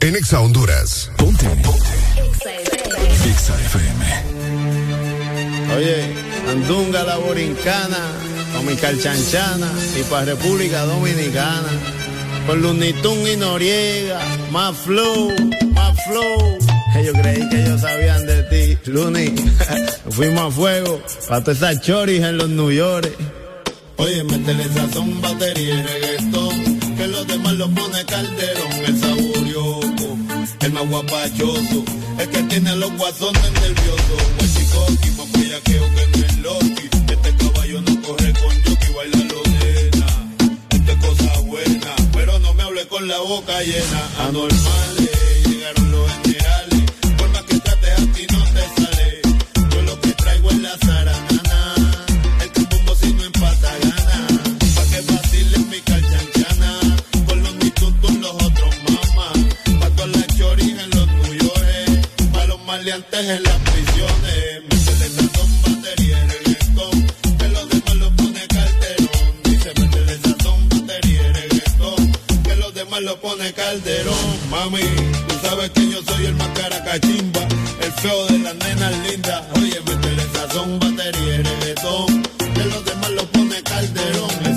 en 0.00 0.16
Exa 0.16 0.40
Honduras. 0.40 1.10
Ponte. 1.16 1.46
Exa 3.24 3.54
FM. 3.54 4.04
Oye, 5.76 6.30
Andunga 6.50 7.04
la 7.04 7.16
Borincana, 7.16 8.12
Comical 8.56 9.00
Chanchana 9.00 9.70
y 9.98 10.02
para 10.04 10.24
República 10.24 10.84
Dominicana. 10.84 11.68
Con 12.46 12.62
Lunitun 12.62 13.28
y 13.28 13.36
Noriega, 13.36 14.20
más 14.50 14.76
flow, 14.76 15.30
más 15.72 15.96
flow. 16.04 16.58
Yo 17.04 17.12
creí 17.12 17.48
que 17.48 17.62
ellos 17.62 17.80
sabían 17.80 18.26
de 18.26 18.42
ti, 18.44 18.90
Luni. 18.90 19.32
Fuimos 20.10 20.52
a 20.52 20.56
fuego, 20.56 21.00
para 21.28 21.44
todas 21.44 21.58
esas 21.58 21.80
choris 21.82 22.20
en 22.20 22.36
los 22.36 22.48
New 22.48 22.72
York. 22.72 23.08
Oye, 24.00 24.24
métele 24.24 24.64
sazón, 24.72 25.20
batería 25.20 25.74
y 25.74 25.82
reggaetón. 25.82 26.80
Que 26.96 27.06
los 27.06 27.26
demás 27.26 27.52
lo 27.54 27.68
pone 27.70 28.04
calderón, 28.06 28.72
el 28.86 28.98
saborioco, 28.98 30.18
el 30.60 30.72
más 30.72 30.88
guapachoso, 30.88 31.84
el 32.18 32.28
que 32.30 32.42
tiene 32.44 32.70
a 32.70 32.76
los 32.76 32.92
guasones 32.96 33.52
nerviosos. 33.52 34.22
Huachicoqui, 34.38 35.10
más 35.18 35.32
bellaqueo 35.32 35.84
que 35.94 36.18
no 36.18 36.26
es 36.26 36.38
Loki. 36.38 36.86
Este 37.12 37.30
caballo 37.36 37.80
no 37.82 38.02
corre 38.02 38.32
con 38.40 38.54
Yoki, 38.64 38.92
baila 38.96 39.18
lo 39.30 39.42
nena. 39.52 40.06
Esto 40.70 40.92
es 40.92 40.98
cosa 41.06 41.40
buena, 41.40 41.94
pero 42.14 42.38
no 42.38 42.54
me 42.54 42.62
hable 42.62 42.86
con 42.88 43.06
la 43.06 43.18
boca 43.18 43.60
llena. 43.62 44.02
Anormales, 44.28 45.46
llegaron 45.46 45.92
los 45.92 46.10
generales. 46.22 46.84
Por 47.18 47.28
más 47.30 47.42
que 47.42 47.58
trates 47.60 47.92
a 47.92 48.12
ti 48.14 48.26
no 48.32 48.44
te 48.54 48.64
sale. 48.82 49.20
Yo 49.74 49.82
lo 49.82 50.00
que 50.00 50.12
traigo 50.14 50.50
es 50.50 50.58
la 50.58 50.76
zaranana. 50.78 51.29
Maleantes 62.70 63.28
en 63.28 63.42
las 63.42 63.58
prisiones. 63.70 64.62
Métele 64.70 65.08
sazón, 65.16 65.50
batería 65.64 66.18
y 66.22 66.28
reggaetón. 66.28 66.96
Que 67.38 67.48
los 67.48 67.68
demás 67.68 67.96
lo 67.96 68.10
pone 68.16 68.42
calderón. 68.46 69.32
Dice 69.42 69.70
métele 69.80 70.16
sazón, 70.24 70.68
batería 70.68 71.22
y 71.28 71.32
reggaetón. 71.32 72.12
Que 72.44 72.56
los 72.62 72.72
demás 72.72 73.02
lo 73.02 73.20
pone 73.20 73.52
calderón. 73.52 74.28
Mami, 74.50 74.86
tú 75.28 75.34
sabes 75.42 75.70
que 75.70 75.90
yo 75.90 76.00
soy 76.04 76.26
el 76.26 76.34
más 76.34 76.50
caracachimba. 76.58 77.42
El 77.84 77.92
feo 78.02 78.26
de 78.26 78.38
las 78.38 78.54
nenas 78.54 78.94
lindas. 79.04 79.42
Oye, 79.56 79.80
métele 79.88 80.24
sazón, 80.34 80.78
batería 80.78 81.34
y 81.40 81.42
reggaetón. 81.42 82.22
Que 82.54 82.64
los 82.72 82.84
demás 82.84 83.10
lo 83.10 83.24
pone 83.32 83.60
calderón. 83.64 84.49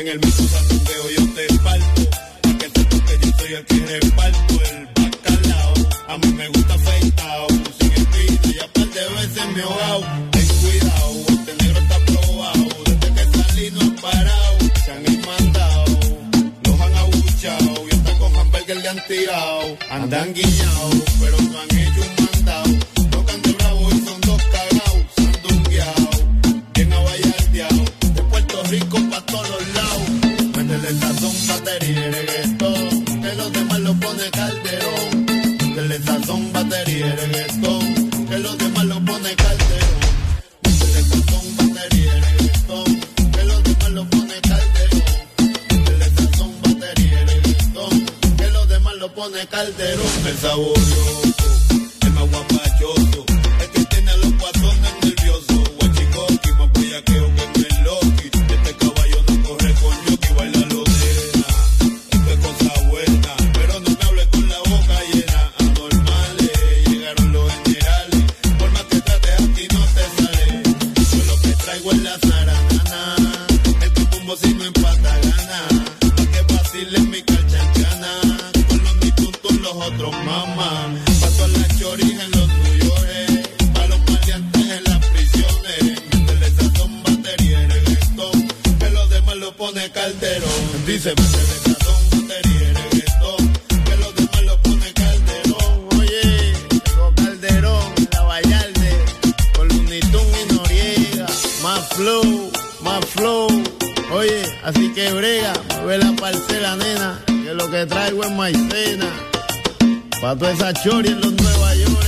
En 0.00 0.08
el 0.08 0.18
mismo 0.18 0.48
santuqueo 0.48 1.10
yo 1.10 1.34
te 1.34 1.46
parto. 1.58 2.02
Pa' 2.40 2.56
que 2.56 2.68
tú 2.70 3.04
que 3.04 3.18
yo 3.20 3.32
soy 3.36 3.52
el 3.52 3.64
que 3.66 4.00
reparto 4.00 4.54
el 4.64 4.88
bacalao. 4.96 5.74
A 6.08 6.16
mí 6.16 6.32
me 6.32 6.48
gusta 6.48 6.72
afeitado. 6.72 7.46
Sin 7.78 7.92
espina, 7.92 8.52
ya 8.56 8.66
par 8.72 8.88
de 8.88 9.04
veces 9.16 9.46
me 9.54 9.60
he. 9.60 10.30
Ten 10.30 10.48
cuidado, 10.62 11.12
este 11.28 11.52
negro 11.62 11.80
está 11.80 11.98
probado. 12.06 12.68
Desde 12.86 13.08
que 13.12 13.24
salí 13.42 13.70
no 13.72 13.80
han 13.82 13.96
parado. 13.96 14.58
Se 14.82 14.90
han 14.90 15.04
mandado, 15.26 15.84
los 16.64 16.80
han 16.80 16.94
abuchado. 16.96 17.86
Y 17.86 17.94
hasta 17.94 18.18
con 18.18 18.36
hamburgues 18.36 18.76
le 18.82 18.88
han 18.88 19.06
tirado. 19.06 19.78
Andan 19.90 20.32
guiñados, 20.32 21.04
pero 21.20 21.36
no 21.42 21.60
han 21.60 21.79
Métele 30.90 31.14
sazón, 31.14 31.46
batería 31.46 32.08
y 32.08 32.10
reggaetón. 32.10 33.04
Que 33.22 33.34
los 33.36 33.52
demás 33.52 33.78
lo 33.80 33.94
pone 33.94 34.30
calderón. 34.32 35.26
Métele 35.60 35.98
sazón, 36.00 36.52
batería 36.52 37.06
y 37.06 37.12
reggaetón. 37.12 38.26
Que 38.28 38.38
los 38.38 38.58
demás 38.58 38.84
lo 38.86 39.04
pone 39.04 39.34
calderón. 39.36 40.00
Métele 40.64 41.02
sazón, 41.02 41.56
batería 41.56 42.16
y 42.16 42.20
reggaetón. 42.20 43.00
Que 43.30 43.44
los 43.44 43.62
demás 43.62 43.90
lo 43.90 44.10
pone 44.10 44.40
calderón. 44.40 45.02
Métele 45.70 46.10
sazón, 46.10 46.52
batería 46.62 47.22
y 47.22 47.24
reggaetón. 47.24 48.06
Que 48.36 48.50
los 48.50 48.68
demás 48.68 48.94
lo 48.96 49.14
pone 49.14 49.46
calderón. 49.46 50.26
El 50.26 50.38
sabor 50.38 51.29
así 104.70 104.92
que 104.92 105.12
brega, 105.12 105.52
mueve 105.82 105.98
la 105.98 106.12
parcela, 106.12 106.76
nena. 106.76 107.18
Que 107.26 107.54
lo 107.54 107.70
que 107.70 107.86
traigo 107.86 108.24
es 108.24 108.30
maicena. 108.30 109.08
Pa' 110.20 110.36
toda 110.36 110.52
esa 110.52 110.72
chori 110.72 111.08
en 111.08 111.20
los 111.20 111.32
Nueva 111.32 111.74
York, 111.74 112.06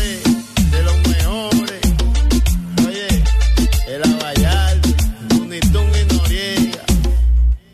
de 0.70 0.82
los 0.82 0.96
mejores. 1.08 1.82
Oye, 2.86 3.08
el 3.88 4.02
Abayal, 4.12 4.80
Unitún 5.40 5.88
y 6.00 6.14
Noriega. 6.14 6.82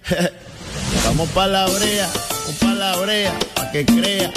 Vamos 1.04 1.28
pa' 1.30 1.46
la 1.46 1.66
brea, 1.66 2.08
vamos 2.08 2.56
pa' 2.60 2.74
la 2.74 2.96
brea, 2.96 3.38
pa' 3.54 3.70
que 3.72 3.84
crea. 3.84 4.30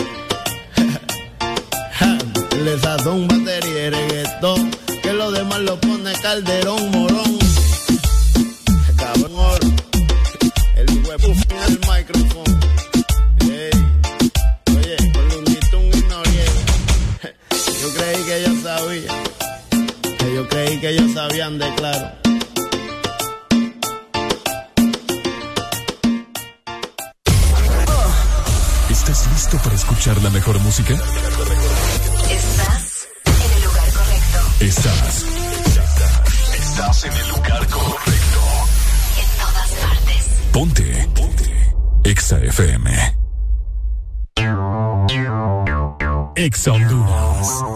Le 2.64 2.80
sazón, 2.80 3.28
batería 3.28 3.88
y 3.88 3.90
reggaetón. 3.90 4.72
Que 5.04 5.14
lo 5.14 5.32
demás 5.32 5.60
lo 5.60 5.80
pone 5.80 6.14
calderón, 6.22 6.92
morón. 6.92 7.41
Que 20.82 20.90
ellos 20.90 21.14
sabían 21.14 21.60
de 21.60 21.76
claro. 21.76 22.12
¿Estás 28.90 29.28
listo 29.32 29.58
para 29.60 29.76
escuchar 29.76 30.20
la 30.24 30.32
mejor 30.32 30.60
música? 30.62 30.96
Estás 32.32 33.08
en 33.28 33.52
el 33.58 33.64
lugar 33.64 33.92
correcto. 33.94 34.40
Estás. 34.60 35.26
Estás 36.56 37.04
en 37.04 37.14
el 37.14 37.30
lugar 37.30 37.68
correcto. 37.68 38.40
En 39.20 39.28
todas 39.38 39.70
partes. 39.84 40.30
Ponte. 40.52 41.10
Ponte. 41.14 41.76
Exa 42.06 42.40
FM. 42.40 43.18
Exa 46.36 46.72
Honduras. 46.72 47.71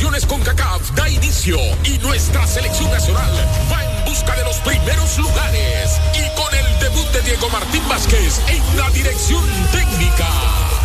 Con 0.00 0.40
CACAF 0.40 0.92
da 0.94 1.08
inicio 1.10 1.58
y 1.84 1.98
nuestra 1.98 2.46
selección 2.46 2.90
nacional 2.90 3.30
va 3.70 3.84
en 3.84 4.04
busca 4.06 4.34
de 4.34 4.44
los 4.44 4.56
primeros 4.56 5.18
lugares 5.18 6.00
y 6.14 6.40
con 6.40 6.54
el 6.54 6.78
debut 6.80 7.06
de 7.12 7.20
Diego 7.20 7.48
Martín 7.50 7.82
Vázquez 7.86 8.40
en 8.48 8.78
la 8.78 8.88
dirección 8.90 9.44
técnica. 9.72 10.26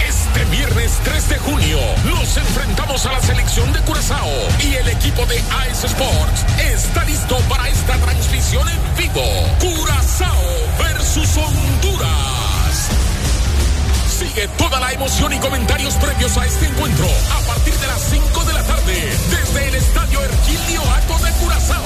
Este 0.06 0.44
viernes 0.52 0.92
3 1.04 1.30
de 1.30 1.38
junio 1.40 1.80
nos 2.04 2.36
enfrentamos 2.36 3.06
a 3.06 3.14
la 3.14 3.22
selección 3.22 3.72
de 3.72 3.80
Curazao 3.82 4.30
y 4.62 4.76
el 4.76 4.90
equipo 4.90 5.26
de 5.28 5.40
AS 5.40 5.86
Sports 5.86 6.46
está 6.60 7.06
listo 7.06 7.38
para 7.48 7.70
esta 7.70 7.98
transmisión 7.98 8.68
en 8.68 8.98
vivo. 8.98 9.24
Curazao 9.60 10.44
versus 10.78 11.38
Honduras. 11.38 12.90
Sigue 14.20 14.48
toda 14.58 14.80
la 14.80 14.92
emoción 14.92 15.32
y 15.34 15.40
comentarios 15.40 15.94
previos 15.96 16.38
a 16.38 16.46
este 16.46 16.66
encuentro 16.66 17.08
a 17.32 17.48
partir 17.48 17.74
de 17.76 17.88
las 17.88 18.02
5 18.02 18.26
de 18.26 18.35
la 18.35 18.35
desde 19.02 19.68
el 19.68 19.76
Estadio 19.76 20.22
Erquilio 20.22 20.82
Acto 20.92 21.18
de 21.20 21.32
Curazao 21.34 21.86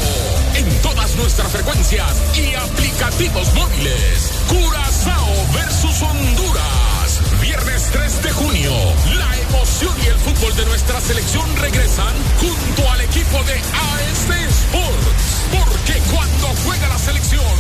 en 0.56 0.82
todas 0.82 1.16
nuestras 1.16 1.52
frecuencias 1.52 2.22
y 2.36 2.54
aplicativos 2.54 3.52
móviles. 3.54 4.32
Curazao 4.48 5.34
versus 5.54 6.02
Honduras. 6.04 7.20
Viernes 7.42 7.90
3 7.92 8.24
de 8.24 8.32
junio. 8.32 8.72
La 9.18 9.38
emoción 9.40 9.96
y 10.04 10.08
el 10.08 10.20
fútbol 10.20 10.56
de 10.56 10.66
nuestra 10.66 11.02
selección 11.02 11.48
regresan 11.58 12.14
junto 12.40 12.92
al 12.92 13.02
equipo 13.02 13.44
de 13.44 13.54
AS 13.54 14.30
Sports. 14.30 15.48
Porque 15.52 16.00
cuando 16.12 16.48
juega 16.64 16.90
la 16.90 16.98
selección, 17.00 17.56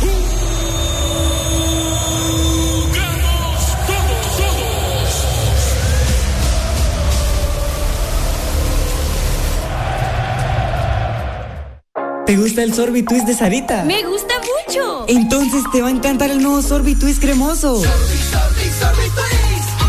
jugamos 0.00 0.91
¿Te 12.32 12.38
gusta 12.38 12.62
el 12.62 12.72
sorbitwist 12.72 13.26
de 13.26 13.34
Sarita? 13.34 13.84
Me 13.84 14.02
gusta 14.04 14.32
mucho. 14.38 15.04
Entonces 15.06 15.64
te 15.70 15.82
va 15.82 15.88
a 15.88 15.90
encantar 15.90 16.30
el 16.30 16.42
nuevo 16.42 16.62
sorbitwist 16.62 17.20
cremoso. 17.20 17.82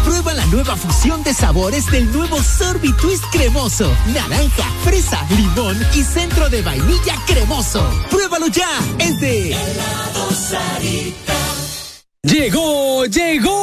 Prueba 0.03 0.33
la 0.33 0.45
nueva 0.47 0.75
fusión 0.75 1.23
de 1.23 1.33
sabores 1.33 1.89
del 1.89 2.11
nuevo 2.11 2.43
Sorbitwist 2.43 3.23
cremoso. 3.31 3.89
Naranja, 4.13 4.65
fresa, 4.83 5.25
limón 5.29 5.77
y 5.95 6.03
centro 6.03 6.49
de 6.49 6.61
vainilla 6.61 7.15
cremoso. 7.25 7.89
Pruébalo 8.09 8.47
ya. 8.47 8.67
Es 8.99 9.21
de 9.21 9.55
Llegó, 12.23 13.05
llegó, 13.05 13.62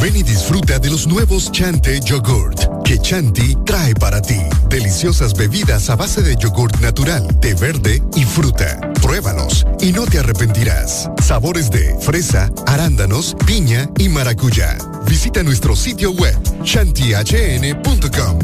Ven 0.00 0.16
y 0.16 0.22
disfruta 0.22 0.78
de 0.78 0.90
los 0.90 1.06
nuevos 1.06 1.50
Chante 1.52 2.00
Yogurt 2.00 2.74
que 2.84 2.98
Chanti 2.98 3.56
trae 3.64 3.94
para 3.94 4.20
ti. 4.20 4.38
Deliciosas 4.68 5.34
bebidas 5.34 5.88
a 5.88 5.96
base 5.96 6.22
de 6.22 6.36
yogurt 6.36 6.78
natural, 6.80 7.26
de 7.40 7.54
verde 7.54 8.02
y 8.14 8.24
fruta. 8.24 8.78
Pruébalos 9.02 9.66
y 9.80 9.92
no 9.92 10.04
te 10.06 10.18
arrepentirás. 10.18 11.10
Sabores 11.22 11.70
de 11.70 11.96
fresa, 12.00 12.52
arándanos, 12.66 13.34
piña 13.46 13.88
y 13.98 14.08
maracuyá. 14.08 14.76
Visita 15.06 15.42
nuestro 15.42 15.74
sitio 15.74 16.12
web 16.12 16.36
chantihn.com. 16.62 18.38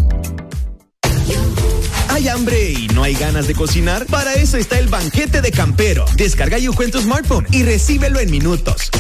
¿Hay 2.09 2.28
hambre 2.28 2.73
y 2.73 2.89
no 2.89 3.02
hay 3.02 3.15
ganas 3.15 3.47
de 3.47 3.55
cocinar? 3.55 4.07
Para 4.07 4.34
eso 4.34 4.57
está 4.57 4.78
el 4.78 4.89
banquete 4.89 5.41
de 5.41 5.52
Campero. 5.52 6.05
Descarga 6.17 6.59
Yuko 6.59 6.83
en 6.83 6.91
tu 6.91 7.00
smartphone 7.00 7.47
y 7.50 7.62
recíbelo 7.62 8.20
en 8.20 8.31
minutos. 8.31 8.91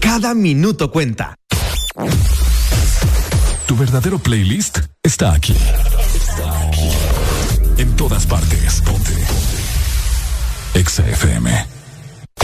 Cada 0.00 0.34
minuto 0.34 0.90
cuenta. 0.90 1.36
Tu 3.66 3.76
verdadero 3.76 4.18
playlist 4.18 4.78
está 5.02 5.32
aquí. 5.32 5.54
En 7.76 7.94
todas 7.96 8.26
partes. 8.26 8.80
Ponte. 8.82 9.12
Exa 10.74 11.06
FM. 11.06 11.50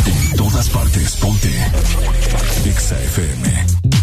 En 0.05 0.37
todas 0.37 0.69
partes. 0.69 1.17
Ponte. 1.17 1.51
Exa 2.67 2.97
FM. 3.01 3.98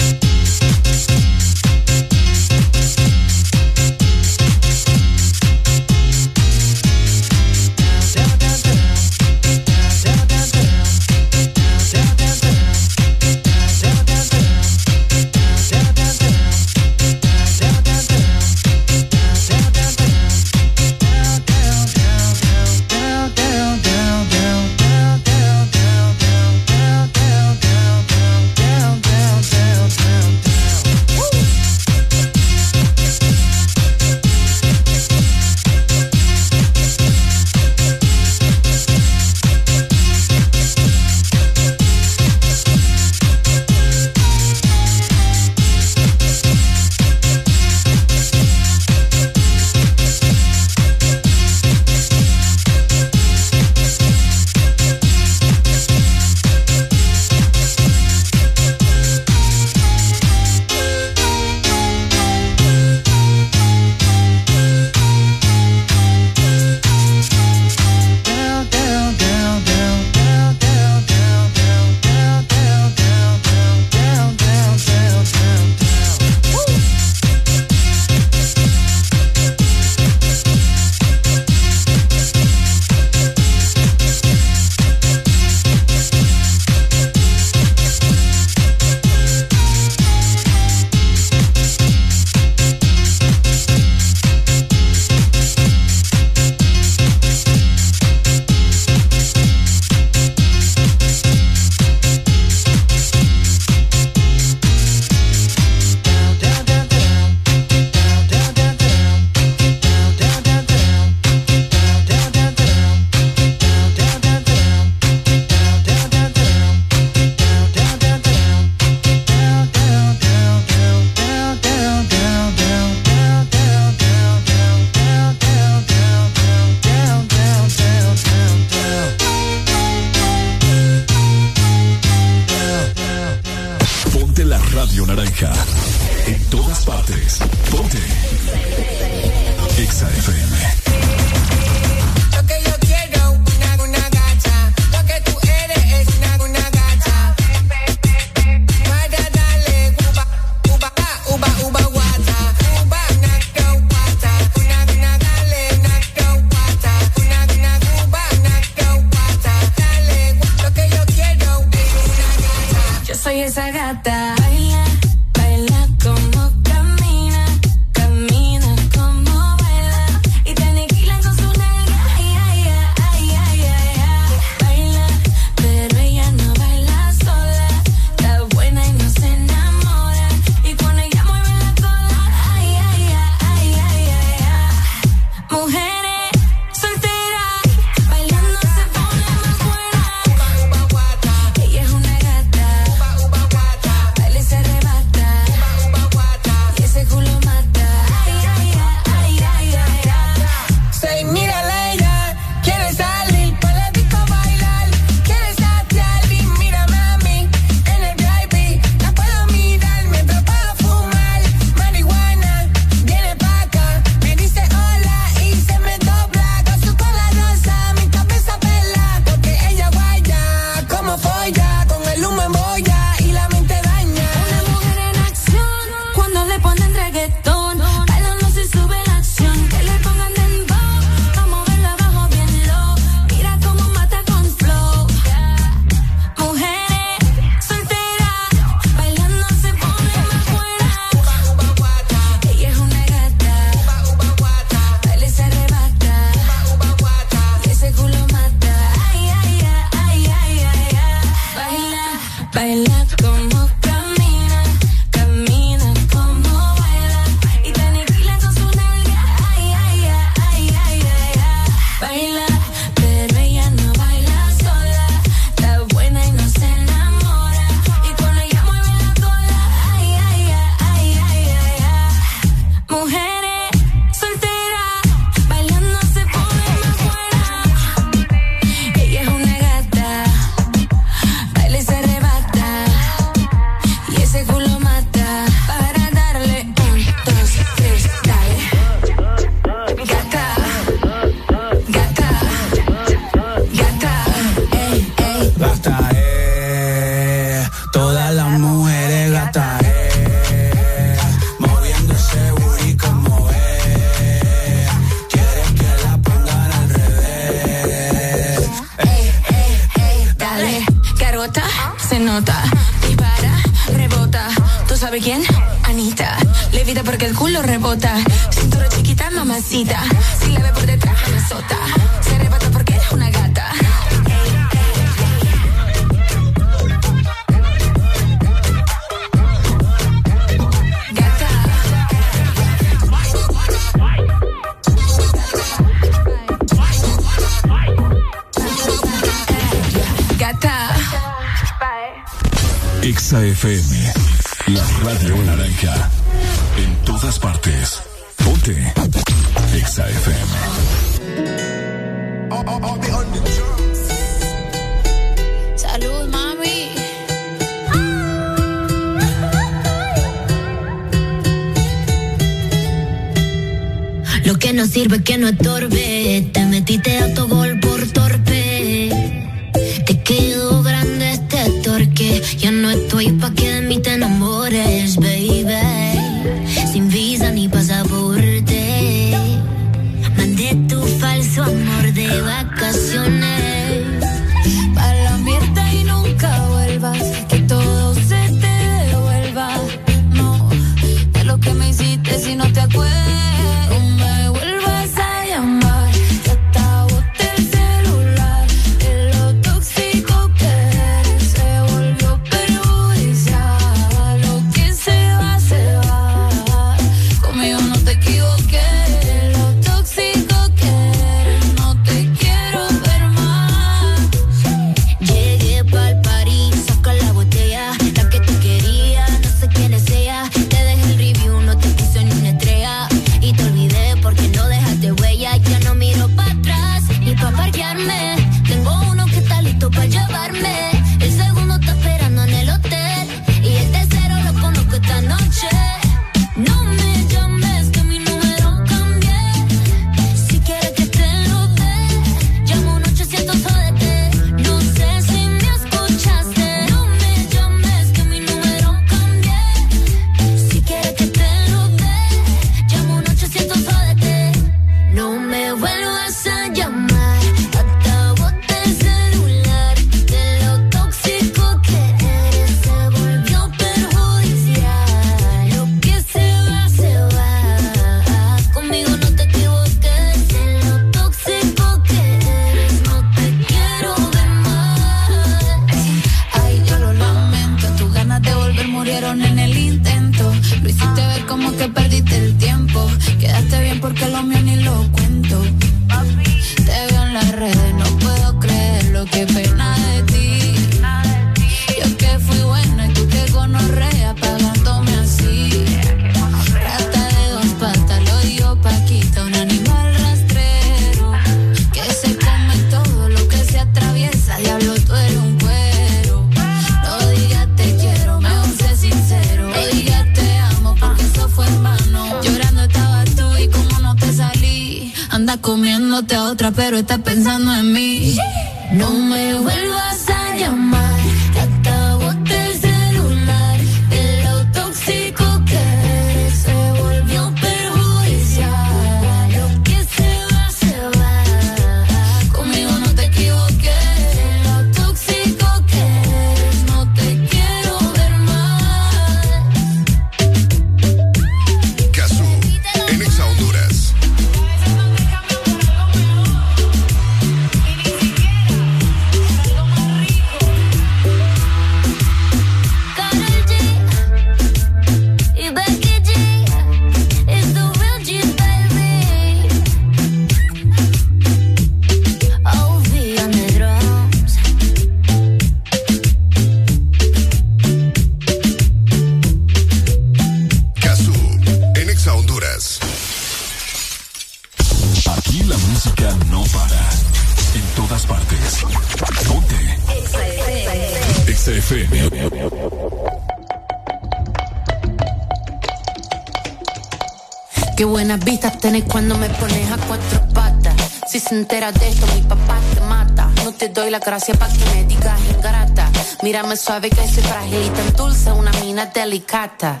Gracias 594.24 594.56
pa' 594.56 594.68
que 594.68 594.84
me 594.94 595.04
digas 595.04 595.38
ingrata. 595.54 596.10
Mírame 596.42 596.76
suave 596.76 597.10
que 597.10 597.28
soy 597.28 597.42
fragilita 597.42 598.00
en 598.00 598.16
dulce, 598.16 598.52
una 598.52 598.72
mina 598.80 599.06
delicata. 599.06 600.00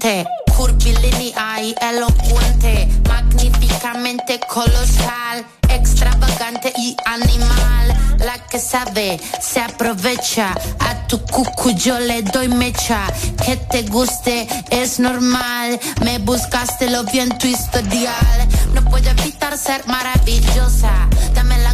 Sorprendente, 0.00 0.26
curvilínea 0.56 1.62
y 1.62 1.74
elocuente, 1.80 2.88
magníficamente 3.08 4.40
colosal, 4.48 5.44
extravagante 5.68 6.72
y 6.76 6.96
animal. 7.04 7.96
La 8.18 8.38
que 8.46 8.58
sabe 8.58 9.20
se 9.40 9.60
aprovecha, 9.60 10.54
a 10.78 11.06
tu 11.06 11.18
cucu 11.22 11.70
yo 11.72 11.98
le 11.98 12.22
doy 12.22 12.48
mecha. 12.48 13.06
Que 13.44 13.56
te 13.56 13.82
guste 13.82 14.46
es 14.70 15.00
normal, 15.00 15.78
me 16.02 16.18
buscaste 16.18 16.90
lo 16.90 17.04
bien 17.04 17.30
tu 17.38 17.46
historial. 17.46 18.48
No 18.74 18.84
puedo 18.84 19.08
evitar 19.10 19.56
ser 19.56 19.86
maravillosa, 19.86 21.08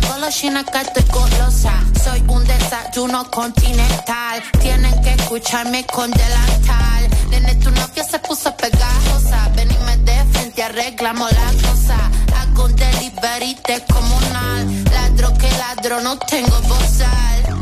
golosina 0.09 0.65
que 0.65 0.79
estoy 0.81 1.05
golosa. 1.13 1.73
Soy 2.03 2.23
un 2.29 2.45
desayuno 2.45 3.31
continental, 3.31 4.43
tienen 4.61 5.01
que 5.03 5.13
escucharme 5.15 5.85
con 5.87 6.11
delantal. 6.11 7.09
Nene, 7.31 7.55
tu 7.57 7.71
novia 7.71 8.05
se 8.05 8.19
puso 8.21 8.57
pegajosa, 8.57 9.49
ven 9.57 9.71
y 9.71 10.05
de 10.05 10.25
frente, 10.33 10.63
arreglamos 10.63 11.31
la 11.33 11.69
cosa. 11.69 11.97
Hago 12.39 12.65
un 12.65 12.77
delivery 12.77 13.57
comunal, 13.93 14.85
ladro 14.93 15.33
que 15.39 15.51
ladro, 15.59 16.01
no 16.01 16.19
tengo 16.19 16.61
bozal. 16.63 17.56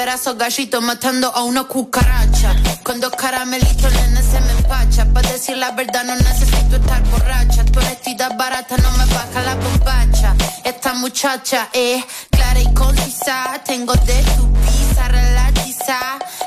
Quiero 0.00 0.12
ver 0.12 0.18
a 0.18 0.22
esos 0.22 0.38
gallitos 0.38 0.82
matando 0.82 1.28
a 1.28 1.42
una 1.42 1.64
cucaracha. 1.64 2.56
Con 2.82 3.00
dos 3.00 3.12
caramelitos, 3.12 3.92
nene, 3.92 4.22
se 4.22 4.40
me 4.40 4.52
empacha. 4.52 5.04
Para 5.12 5.30
decir 5.30 5.58
la 5.58 5.72
verdad, 5.72 6.04
no 6.04 6.16
necesito 6.16 6.76
estar 6.76 7.02
borracha. 7.10 7.66
Tu 7.66 7.78
honestidad 7.78 8.34
barata 8.34 8.78
no 8.78 8.90
me 8.92 9.04
baja 9.12 9.42
la 9.42 9.56
bombacha. 9.56 10.34
Esta 10.64 10.94
muchacha 10.94 11.68
es 11.74 12.02
clara 12.30 12.60
y 12.60 12.72
concisa. 12.72 13.60
Tengo 13.66 13.92
de 13.92 14.22
tu 14.36 14.50
pizza 14.62 15.06
relatiza. 15.08 15.98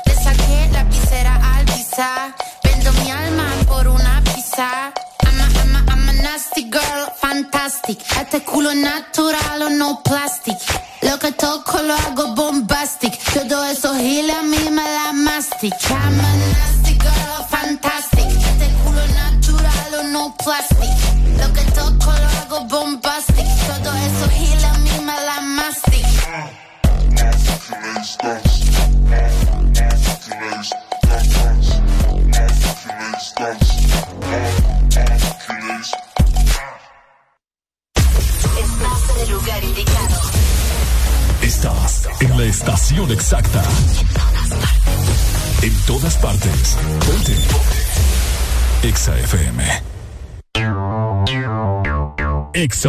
Le 0.04 0.14
saqué 0.16 0.70
la 0.72 0.82
visera 0.82 1.40
al 1.54 1.64
visa. 1.66 2.34
Vendo 2.64 2.92
mi 3.04 3.10
alma 3.12 3.46
por 3.68 3.86
una 3.86 4.20
pizza. 4.24 4.92
I'm 5.22 5.40
a, 5.40 5.46
I'm 5.60 5.88
I'm 5.90 6.08
a 6.08 6.12
nasty 6.22 6.68
girl, 6.68 7.06
fantastic. 7.20 8.00
Este 8.20 8.42
culo 8.42 8.74
natural 8.74 9.62
o 9.62 9.70
no 9.70 10.02
plastic. 10.02 10.58
Lo 11.02 11.18
que 11.20 11.30
toco 11.32 11.80
lo 11.82 11.94
hago 11.94 12.34
bombastic. 12.34 12.73
Todo 13.94 14.02
eso 14.02 14.08
giles 14.08 14.36
a 14.36 14.42
mí 14.42 14.70
me 14.70 14.82
la 14.82 15.12
mastic. 15.12 15.72
A 15.90 16.10
nasty 16.10 16.94
girl, 16.94 17.46
fantastic. 17.48 18.26
Este 18.26 18.68
culo 18.82 19.06
natural 19.14 19.94
o 20.00 20.02
no 20.04 20.34
plastic. 20.36 21.03
Exa 52.64 52.88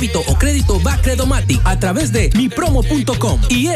débito 0.00 0.24
o 0.26 0.34
crédito 0.34 0.80
Bacredomatic 0.80 1.60
a 1.62 1.78
través 1.78 2.10
de 2.10 2.30
mipromo.com 2.34 3.38
y. 3.50 3.68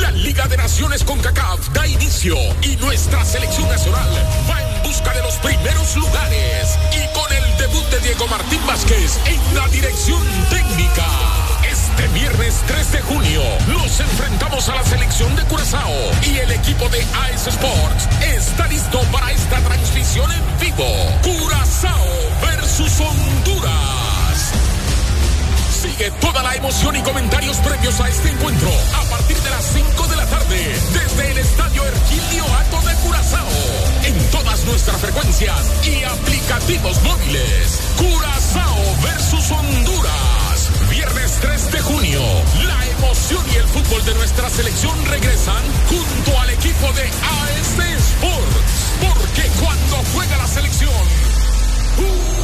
La 0.00 0.10
Liga 0.10 0.46
de 0.48 0.56
Naciones 0.58 1.02
con 1.02 1.18
CACAF 1.18 1.72
da 1.72 1.86
inicio 1.86 2.36
y 2.60 2.76
nuestra 2.76 3.24
selección 3.24 3.66
nacional 3.70 4.06
va 4.50 4.60
en 4.60 4.82
busca 4.82 5.14
de 5.14 5.22
los 5.22 5.34
primeros 5.36 5.96
lugares 5.96 6.78
y 6.92 7.18
con 7.18 7.32
el 7.32 7.56
debut 7.56 7.84
de 7.88 8.00
Diego 8.00 8.26
Martín 8.26 8.60
Vázquez 8.66 9.18
en 9.24 9.54
la 9.54 9.66
dirección 9.68 10.20
técnica. 10.50 11.06
Este 11.70 12.06
viernes 12.08 12.60
3 12.66 12.92
de 12.92 13.00
junio 13.00 13.42
nos 13.68 13.98
enfrentamos 13.98 14.68
a 14.68 14.74
la 14.74 14.84
selección 14.84 15.34
de 15.36 15.44
Curazao 15.44 15.94
y 16.22 16.36
el 16.36 16.50
equipo 16.52 16.86
de 16.90 17.00
AS 17.32 17.46
Sports 17.46 18.08
está 18.36 18.68
listo 18.68 19.00
para 19.10 19.32
esta 19.32 19.58
transmisión 19.60 20.30
en 20.30 20.60
vivo. 20.60 20.84
Curazao 21.22 22.04
versus 22.42 23.00
Honduras. 23.00 23.93
Sigue 25.96 26.10
toda 26.20 26.42
la 26.42 26.56
emoción 26.56 26.96
y 26.96 27.02
comentarios 27.02 27.56
previos 27.58 28.00
a 28.00 28.08
este 28.08 28.28
encuentro 28.28 28.68
a 28.96 29.10
partir 29.10 29.36
de 29.36 29.50
las 29.50 29.64
5 29.64 30.08
de 30.08 30.16
la 30.16 30.26
tarde 30.26 30.74
desde 30.92 31.30
el 31.30 31.38
Estadio 31.38 31.86
Erquilio 31.86 32.44
Ato 32.56 32.80
de 32.88 32.94
Curazao 32.96 33.46
en 34.02 34.30
todas 34.32 34.64
nuestras 34.64 35.00
frecuencias 35.00 35.56
y 35.86 36.02
aplicativos 36.02 37.00
móviles. 37.04 37.78
Curazao 37.96 38.76
versus 39.04 39.48
Honduras. 39.52 40.70
Viernes 40.90 41.38
3 41.40 41.70
de 41.70 41.80
junio. 41.82 42.22
La 42.66 42.86
emoción 42.98 43.44
y 43.54 43.56
el 43.58 43.68
fútbol 43.68 44.04
de 44.04 44.14
nuestra 44.14 44.50
selección 44.50 44.96
regresan 45.06 45.62
junto 45.88 46.40
al 46.40 46.50
equipo 46.50 46.92
de 46.94 47.04
AS 47.04 47.78
Sports. 47.78 48.74
Porque 48.98 49.48
cuando 49.62 49.96
juega 50.12 50.38
la 50.38 50.48
selección, 50.48 50.90
jugamos 51.94 52.43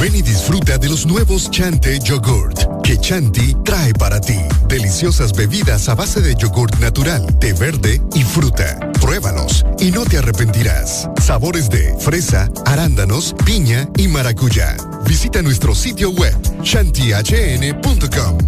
Ven 0.00 0.14
y 0.14 0.22
disfruta 0.22 0.78
de 0.78 0.88
los 0.88 1.06
nuevos 1.06 1.50
Chante 1.50 1.98
Yogurt 2.00 2.78
que 2.88 2.96
Chanti 2.96 3.54
trae 3.66 3.92
para 3.92 4.18
ti. 4.18 4.38
Deliciosas 4.66 5.34
bebidas 5.34 5.90
a 5.90 5.94
base 5.94 6.22
de 6.22 6.34
yogurt 6.34 6.74
natural, 6.78 7.38
té 7.38 7.52
verde 7.52 8.00
y 8.14 8.22
fruta. 8.22 8.78
Pruébalos 8.98 9.66
y 9.78 9.90
no 9.90 10.06
te 10.06 10.16
arrepentirás. 10.16 11.06
Sabores 11.22 11.68
de 11.68 11.94
fresa, 11.98 12.48
arándanos, 12.64 13.34
piña 13.44 13.86
y 13.98 14.08
maracuyá. 14.08 14.74
Visita 15.04 15.42
nuestro 15.42 15.74
sitio 15.74 16.12
web 16.12 16.34
chantihn.com. 16.62 18.38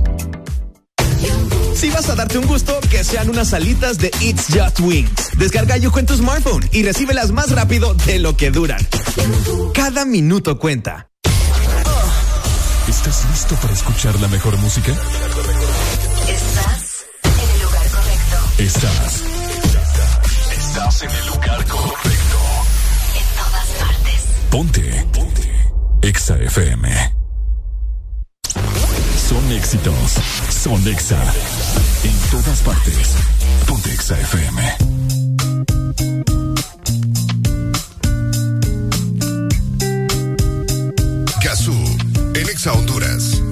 Si 1.74 1.90
vas 1.90 2.08
a 2.08 2.14
darte 2.14 2.38
un 2.38 2.46
gusto, 2.46 2.80
que 2.90 3.04
sean 3.04 3.28
unas 3.28 3.52
alitas 3.52 3.98
de 3.98 4.10
It's 4.20 4.46
Just 4.48 4.80
Wings. 4.80 5.36
Descarga 5.36 5.76
Yujo 5.76 5.98
en 5.98 6.06
tu 6.06 6.16
smartphone 6.16 6.66
y 6.72 6.82
recíbelas 6.82 7.30
más 7.30 7.50
rápido 7.50 7.92
de 8.06 8.20
lo 8.20 8.38
que 8.38 8.50
duran. 8.50 8.80
Cada 9.74 10.06
minuto 10.06 10.58
cuenta. 10.58 11.09
¿Estás 13.00 13.24
listo 13.30 13.56
para 13.56 13.72
escuchar 13.72 14.20
la 14.20 14.28
mejor 14.28 14.58
música? 14.58 14.92
Estás 14.92 17.06
en 17.24 17.50
el 17.50 17.62
lugar 17.62 17.88
correcto. 17.88 18.36
Estás. 18.58 19.22
Estás, 20.52 21.02
en 21.04 21.10
el 21.10 21.26
lugar 21.28 21.64
correcto. 21.64 22.38
En 23.16 23.24
todas 23.38 23.68
partes. 23.80 24.26
Ponte. 24.50 25.06
Ponte. 25.14 25.50
Exa 26.02 26.36
FM. 26.36 27.14
Son 29.30 29.50
éxitos. 29.52 30.18
Son 30.50 30.86
Exa. 30.86 31.24
En 32.04 32.18
todas 32.30 32.60
partes. 32.60 33.14
Ponte 33.66 33.94
Exa 33.94 34.20
FM. 34.20 34.76
Conexão 42.60 43.49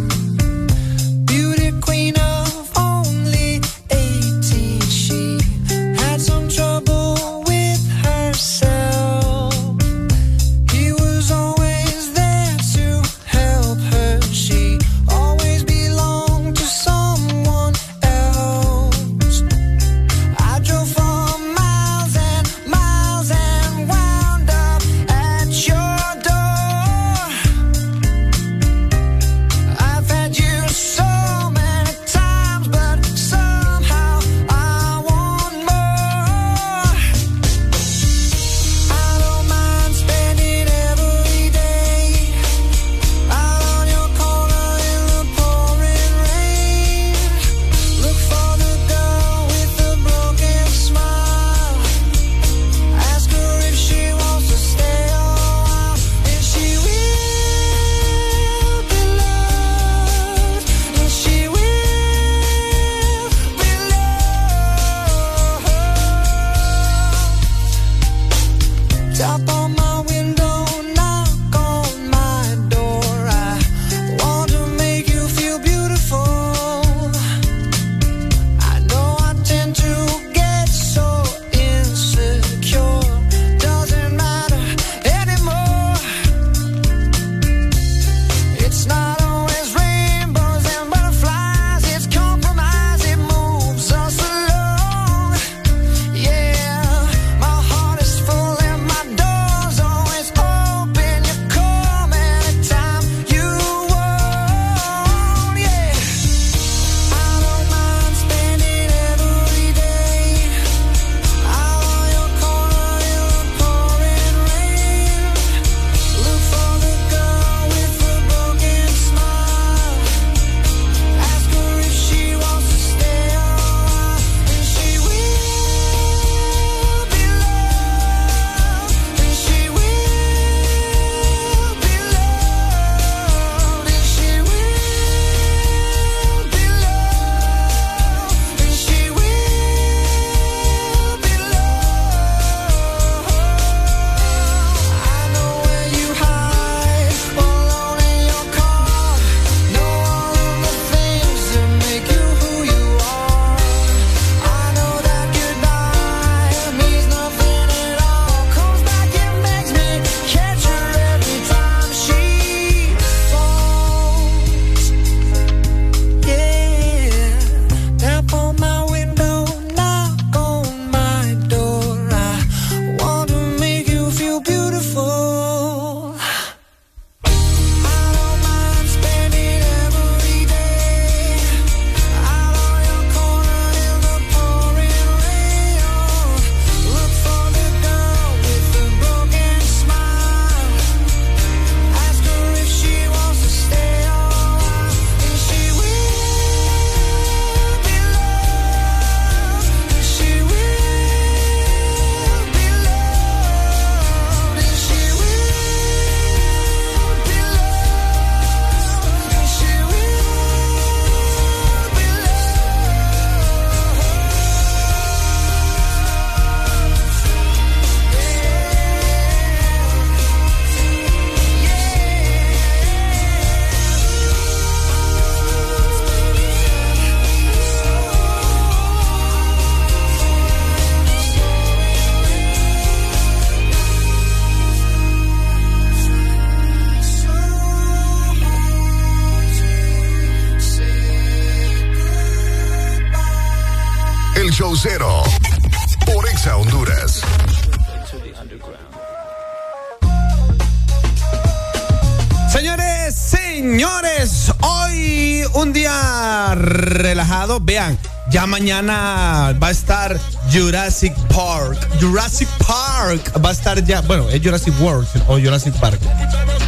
ya 258.39 258.47
mañana 258.47 259.53
va 259.61 259.67
a 259.67 259.71
estar 259.73 260.17
Jurassic 260.53 261.13
Park. 261.27 261.77
Jurassic 262.01 262.49
Park 262.65 263.33
va 263.45 263.49
a 263.49 263.53
estar 263.53 263.85
ya. 263.85 264.01
Bueno, 264.03 264.31
es 264.31 264.41
Jurassic 264.41 264.73
World 264.81 265.09
o 265.27 265.41
Jurassic 265.41 265.75
Park. 265.81 265.99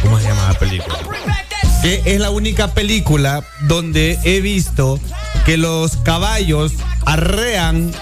¿Cómo 0.01 0.19
se 0.19 0.27
llama 0.27 0.49
la 0.51 0.59
película? 0.59 0.99
Que 1.81 2.01
es 2.03 2.19
la 2.19 2.29
única 2.29 2.73
película 2.73 3.41
donde 3.61 4.19
he 4.25 4.41
visto 4.41 4.99
que 5.45 5.55
los 5.55 5.95
caballos 5.95 6.73
arrean 7.05 7.93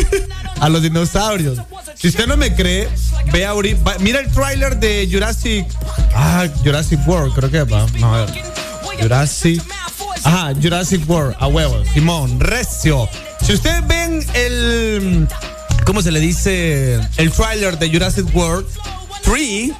a 0.60 0.70
los 0.70 0.80
dinosaurios. 0.80 1.58
Si 1.96 2.08
usted 2.08 2.26
no 2.26 2.38
me 2.38 2.54
cree, 2.54 2.88
ve 3.32 3.44
ahorita. 3.44 3.98
Mira 3.98 4.20
el 4.20 4.32
tráiler 4.32 4.78
de 4.78 5.06
Jurassic. 5.12 5.66
Ah, 6.14 6.46
Jurassic 6.64 7.06
World, 7.06 7.34
creo 7.34 7.50
que 7.50 7.64
va. 7.64 7.86
No, 7.98 8.14
a 8.14 8.24
ver. 8.24 8.42
Jurassic 8.98 9.62
ajá, 10.30 10.52
Jurassic 10.62 11.08
World, 11.10 11.34
a 11.40 11.48
huevo, 11.48 11.82
Simón, 11.92 12.38
recio. 12.38 13.08
Si 13.44 13.52
ustedes 13.52 13.84
ven 13.88 14.24
el, 14.34 15.26
¿cómo 15.84 16.02
se 16.02 16.12
le 16.12 16.20
dice? 16.20 17.00
El 17.16 17.32
tráiler 17.32 17.78
de 17.78 17.90
Jurassic 17.90 18.34
World 18.34 18.66
3, 19.22 19.72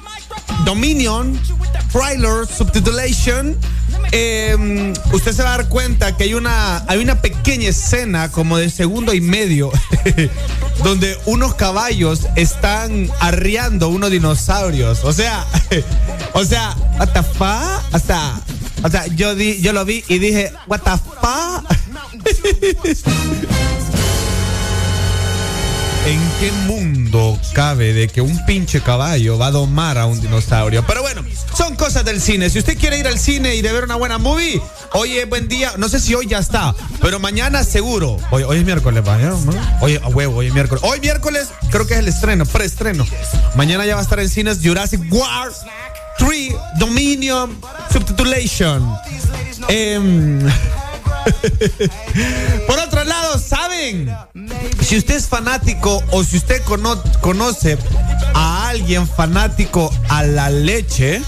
Dominion, 0.65 1.39
trailer, 1.91 2.45
subtitulation, 2.45 3.55
eh, 4.11 4.93
usted 5.13 5.31
se 5.31 5.41
va 5.41 5.53
a 5.53 5.57
dar 5.57 5.69
cuenta 5.69 6.17
que 6.17 6.25
hay 6.25 6.33
una, 6.33 6.83
hay 6.87 6.99
una 6.99 7.21
pequeña 7.21 7.69
escena 7.69 8.29
como 8.29 8.57
de 8.57 8.69
segundo 8.69 9.13
y 9.13 9.21
medio 9.21 9.71
donde 10.83 11.17
unos 11.25 11.55
caballos 11.55 12.27
están 12.35 13.09
arriando 13.21 13.87
unos 13.87 14.11
dinosaurios. 14.11 15.05
O 15.05 15.13
sea, 15.13 15.45
o 16.33 16.43
sea, 16.43 16.75
what 16.99 17.09
the 17.13 17.23
fuck? 17.23 17.93
O 17.93 17.99
o 18.83 18.89
sea, 18.89 19.05
yo, 19.07 19.35
di, 19.35 19.61
yo 19.61 19.73
lo 19.73 19.85
vi 19.85 20.03
y 20.07 20.19
dije, 20.19 20.51
what 20.67 20.81
the 20.81 20.91
fuck? 20.91 21.65
¿En 26.03 26.19
qué 26.39 26.51
mundo 26.65 27.39
cabe 27.53 27.93
de 27.93 28.07
que 28.07 28.21
un 28.21 28.43
pinche 28.47 28.81
caballo 28.81 29.37
va 29.37 29.47
a 29.47 29.51
domar 29.51 29.99
a 29.99 30.07
un 30.07 30.19
dinosaurio? 30.19 30.83
Pero 30.87 31.03
bueno, 31.03 31.23
son 31.55 31.75
cosas 31.75 32.03
del 32.03 32.19
cine. 32.19 32.49
Si 32.49 32.57
usted 32.57 32.75
quiere 32.75 32.97
ir 32.97 33.07
al 33.07 33.19
cine 33.19 33.53
y 33.53 33.61
de 33.61 33.71
ver 33.71 33.83
una 33.83 33.97
buena 33.97 34.17
movie, 34.17 34.59
hoy 34.93 35.19
es 35.19 35.29
buen 35.29 35.47
día. 35.47 35.73
No 35.77 35.89
sé 35.89 35.99
si 35.99 36.15
hoy 36.15 36.25
ya 36.27 36.39
está, 36.39 36.73
pero 37.01 37.19
mañana 37.19 37.63
seguro. 37.63 38.17
Hoy, 38.31 38.41
hoy 38.41 38.57
es 38.57 38.65
miércoles. 38.65 39.03
¿no? 39.05 39.53
Hoy, 39.79 39.99
a 40.01 40.07
huevo, 40.07 40.37
hoy 40.37 40.47
es 40.47 40.53
miércoles. 40.55 40.83
Hoy 40.83 40.99
miércoles 41.01 41.49
creo 41.69 41.85
que 41.85 41.93
es 41.93 41.99
el 41.99 42.07
estreno, 42.07 42.47
preestreno. 42.47 43.05
Mañana 43.55 43.85
ya 43.85 43.93
va 43.93 44.01
a 44.01 44.03
estar 44.03 44.19
en 44.19 44.29
cines 44.29 44.57
Jurassic 44.63 45.01
World 45.11 45.55
3 46.17 46.55
Dominion 46.79 47.59
Subtitulation. 47.91 48.95
Em, 49.67 50.39
Por 52.67 52.79
otro 52.79 53.03
lado, 53.03 53.37
¿saben? 53.39 54.09
Si 54.81 54.97
usted 54.97 55.15
es 55.15 55.27
fanático 55.27 56.01
o 56.11 56.23
si 56.23 56.37
usted 56.37 56.61
cono- 56.63 57.01
conoce 57.21 57.77
a 58.33 58.69
alguien 58.69 59.07
fanático 59.07 59.93
a 60.09 60.23
la 60.23 60.49
leche, 60.49 61.21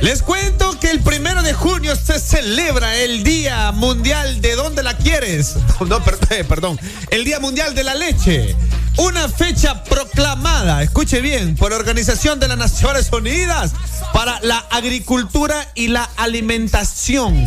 les 0.00 0.22
cuento 0.22 0.78
que 0.80 0.90
el 0.90 1.00
primero 1.00 1.42
de 1.42 1.52
junio 1.54 1.94
se 1.96 2.18
celebra 2.18 2.94
el 2.96 3.22
Día 3.24 3.70
Mundial 3.72 4.40
de 4.40 4.54
¿Dónde 4.56 4.82
la 4.82 4.96
quieres? 4.96 5.54
No, 5.86 6.02
per- 6.02 6.18
eh, 6.30 6.44
perdón, 6.44 6.78
el 7.10 7.24
Día 7.24 7.38
Mundial 7.40 7.74
de 7.74 7.84
la 7.84 7.94
Leche. 7.94 8.54
Una 8.96 9.28
fecha 9.28 9.82
proclamada, 9.82 10.82
escuche 10.82 11.20
bien, 11.20 11.56
por 11.56 11.72
la 11.72 11.76
Organización 11.78 12.38
de 12.38 12.46
las 12.46 12.56
Naciones 12.56 13.10
Unidas 13.12 13.72
para 14.12 14.38
la 14.40 14.58
Agricultura 14.70 15.68
y 15.74 15.88
la 15.88 16.08
Alimentación, 16.16 17.44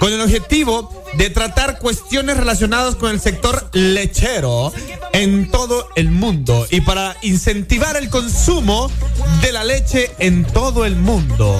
con 0.00 0.12
el 0.12 0.20
objetivo 0.20 1.04
de 1.14 1.30
tratar 1.30 1.78
cuestiones 1.78 2.36
relacionadas 2.36 2.96
con 2.96 3.12
el 3.12 3.20
sector 3.20 3.70
lechero 3.72 4.72
en 5.12 5.50
todo 5.52 5.88
el 5.94 6.10
mundo 6.10 6.66
y 6.68 6.80
para 6.80 7.16
incentivar 7.22 7.96
el 7.96 8.10
consumo 8.10 8.90
de 9.40 9.52
la 9.52 9.62
leche 9.62 10.10
en 10.18 10.44
todo 10.44 10.84
el 10.84 10.96
mundo. 10.96 11.56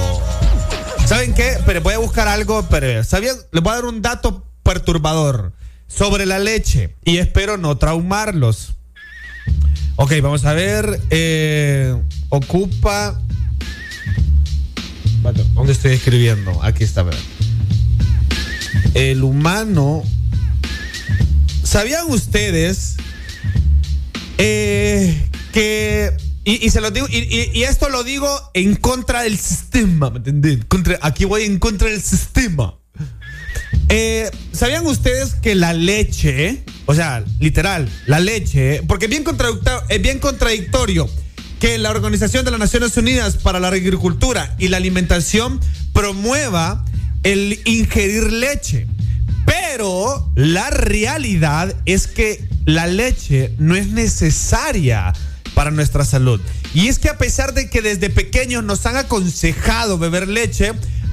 ¿Saben 1.07 1.33
qué? 1.33 1.59
Pero 1.65 1.81
voy 1.81 1.95
a 1.95 1.99
buscar 1.99 2.27
algo, 2.27 2.67
pero 2.69 3.05
¿sabían? 3.05 3.37
Les 3.53 3.63
voy 3.63 3.73
a 3.73 3.77
dar 3.77 3.85
un 3.85 4.03
dato 4.03 4.45
perturbador 4.65 5.53
sobre 5.87 6.27
la 6.27 6.41
leche 6.41 6.97
y 7.05 7.19
espero 7.19 7.57
no 7.57 7.77
traumarlos. 7.79 8.75
Ok, 10.03 10.15
vamos 10.21 10.45
a 10.45 10.53
ver. 10.53 11.01
eh, 11.11 11.97
ocupa. 12.29 13.23
¿Dónde 15.55 15.73
estoy 15.73 15.93
escribiendo? 15.93 16.61
Aquí 16.65 16.83
está, 16.83 17.03
a 17.03 17.05
ver. 17.05 17.15
El 18.95 19.23
humano. 19.23 20.03
¿Sabían 21.63 22.11
ustedes 22.11 22.97
eh, 24.39 25.25
que 25.53 26.17
y, 26.45 26.67
esto 27.63 27.89
lo 27.89 28.03
digo 28.03 28.29
en 28.55 28.75
contra 28.75 29.23
del 29.23 29.39
sistema, 29.39 30.11
¿me 30.11 30.17
entendés? 30.17 30.59
Aquí 31.03 31.27
voy 31.27 31.45
en 31.45 31.61
contra 31.61 31.89
del 31.89 32.03
sistema. 32.03 32.75
Eh, 33.89 34.31
¿Sabían 34.53 34.87
ustedes 34.87 35.35
que 35.35 35.55
la 35.55 35.73
leche, 35.73 36.63
o 36.87 36.95
sea, 36.95 37.25
literal, 37.41 37.89
la 38.07 38.21
leche, 38.21 38.83
porque 38.89 39.07
es 39.07 39.11
bien, 39.11 39.25
es 39.89 40.03
bien 40.03 40.19
contradictorio 40.19 41.09
que 41.61 41.79
la 41.79 41.91
Organización 41.91 42.45
de 42.45 42.51
las 42.51 42.61
Naciones 42.61 42.97
Unidas 42.97 43.37
para 43.37 43.61
la 43.61 43.69
Agricultura 43.69 44.55
y 44.59 44.69
la 44.69 44.79
Alimentación 44.79 45.61
promueva 45.93 46.85
el 47.23 47.61
ingerir 47.65 48.33
leche? 48.33 48.87
Pero 49.45 50.31
la 50.35 50.71
realidad 50.71 51.75
es 51.85 52.07
que 52.07 52.49
la 52.65 52.87
leche 52.87 53.55
no 53.59 53.77
es 53.77 53.89
necesaria 53.89 55.13
para 55.55 55.71
nuestra 55.71 56.05
salud. 56.05 56.41
Y 56.75 56.89
es 56.89 56.99
que 56.99 57.09
a 57.09 57.19
pesar 57.19 57.53
de 57.55 57.69
que 57.69 57.83
desde 57.83 58.11
pequeños 58.11 58.65
nos 58.65 58.87
han 58.87 58.97
aconsejado 58.97 59.99
beber 59.99 60.29
leche 60.29 60.73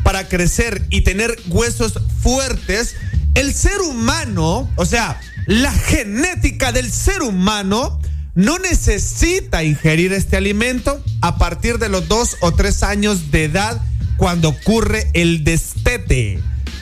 para 0.09 0.27
crecer 0.27 0.87
y 0.89 1.01
tener 1.01 1.39
huesos 1.49 1.99
fuertes, 2.23 2.95
el 3.35 3.53
ser 3.53 3.79
humano, 3.81 4.67
o 4.75 4.83
sea, 4.83 5.21
la 5.45 5.71
genética 5.71 6.71
del 6.71 6.91
ser 6.91 7.21
humano, 7.21 8.01
no 8.33 8.57
necesita 8.57 9.63
ingerir 9.63 10.11
este 10.13 10.35
alimento 10.35 10.99
a 11.21 11.37
partir 11.37 11.77
de 11.77 11.89
los 11.89 12.07
dos 12.07 12.37
o 12.41 12.51
tres 12.51 12.81
años 12.81 13.29
de 13.29 13.43
edad 13.43 13.83
cuando 14.17 14.49
ocurre 14.49 15.11
el 15.13 15.43
destete. 15.43 16.39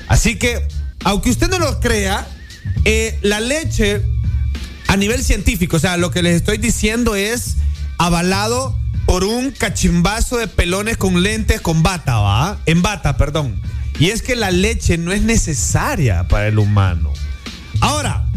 Así 0.07 0.37
que, 0.37 0.65
aunque 1.03 1.29
usted 1.29 1.49
no 1.49 1.59
lo 1.59 1.81
crea, 1.81 2.25
eh, 2.85 3.19
la 3.23 3.41
leche 3.41 4.03
a 4.87 4.95
nivel 4.95 5.21
científico, 5.21 5.75
o 5.75 5.79
sea, 5.81 5.97
lo 5.97 6.11
que 6.11 6.23
les 6.23 6.37
estoy 6.37 6.59
diciendo 6.59 7.13
es 7.13 7.57
avalado 7.97 8.79
por 9.07 9.23
un 9.23 9.51
cachimbazo 9.51 10.35
de 10.35 10.47
pelones 10.47 10.97
con 10.97 11.23
lentes 11.23 11.61
con 11.61 11.81
bata, 11.81 12.17
¿va? 12.17 12.59
En 12.65 12.81
bata, 12.81 13.15
perdón. 13.15 13.59
Y 13.99 14.09
es 14.09 14.21
que 14.21 14.35
la 14.35 14.51
leche 14.51 14.97
no 14.97 15.13
es 15.13 15.21
necesaria 15.21 16.27
para 16.27 16.47
el 16.47 16.59
humano. 16.59 17.13
Ahora, 17.79 18.27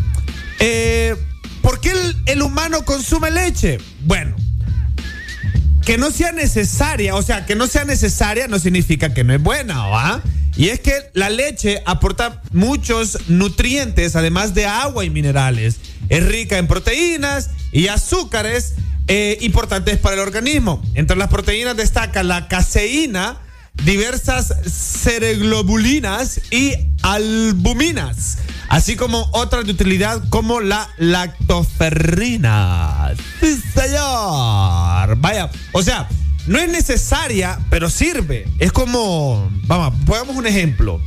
eh, 0.61 1.17
¿por 1.61 1.81
qué 1.81 1.91
el, 1.91 2.17
el 2.27 2.43
humano 2.43 2.85
consume 2.85 3.33
leche? 3.33 3.79
Bueno, 4.05 4.37
que 5.85 5.99
no 5.99 6.13
sea 6.13 6.31
necesaria, 6.31 7.17
o 7.17 7.23
sea, 7.23 7.47
que 7.47 7.57
no 7.57 7.67
sea 7.67 7.85
necesaria 7.85 8.47
no 8.47 8.61
significa 8.61 9.13
que 9.13 9.25
no 9.25 9.35
es 9.35 9.43
buena, 9.43 9.89
¿va? 9.89 10.23
Y 10.57 10.69
es 10.69 10.79
que 10.79 11.11
la 11.15 11.31
leche 11.31 11.83
aporta 11.85 12.43
muchos 12.53 13.19
nutrientes, 13.29 14.15
además 14.15 14.55
de 14.55 14.67
agua 14.67 15.05
y 15.05 15.11
minerales. 15.11 15.77
Es 16.09 16.25
rica 16.25 16.59
en 16.59 16.69
proteínas 16.69 17.51
y 17.73 17.89
azúcares 17.89 18.75
eh, 19.13 19.39
importantes 19.41 19.99
para 19.99 20.15
el 20.15 20.21
organismo. 20.21 20.81
Entre 20.95 21.17
las 21.17 21.29
proteínas 21.29 21.77
destaca 21.77 22.23
la 22.23 22.47
caseína, 22.47 23.41
diversas 23.83 24.55
cereglobulinas 25.03 26.41
y 26.53 26.75
albuminas, 27.03 28.39
así 28.69 28.95
como 28.95 29.29
otras 29.33 29.67
de 29.67 29.73
utilidad 29.73 30.23
como 30.29 30.61
la 30.61 30.89
lactoferrina. 30.97 33.11
Señor. 33.75 35.17
Vaya, 35.17 35.51
o 35.73 35.83
sea, 35.83 36.09
no 36.47 36.61
es 36.61 36.69
necesaria, 36.69 37.59
pero 37.69 37.91
sirve. 37.91 38.47
Es 38.61 38.71
como, 38.71 39.51
vamos, 39.67 39.93
pongamos 40.07 40.37
un 40.37 40.47
ejemplo. 40.47 41.01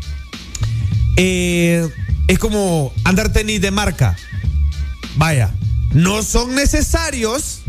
Eh, 1.16 1.88
es 2.28 2.38
como 2.38 2.92
andar 3.06 3.32
tenis 3.32 3.62
de 3.62 3.72
marca. 3.72 4.18
Vaya, 5.16 5.52
no 5.94 6.22
son 6.22 6.54
necesarios, 6.54 7.63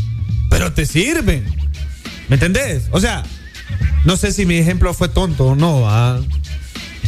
pero 0.49 0.73
te 0.73 0.85
sirven. 0.85 1.45
¿Me 2.27 2.35
entendés? 2.35 2.83
O 2.91 2.99
sea, 2.99 3.23
no 4.03 4.17
sé 4.17 4.31
si 4.31 4.45
mi 4.45 4.57
ejemplo 4.57 4.93
fue 4.93 5.09
tonto 5.09 5.47
o 5.47 5.55
no. 5.55 5.89
¿ah? 5.89 6.19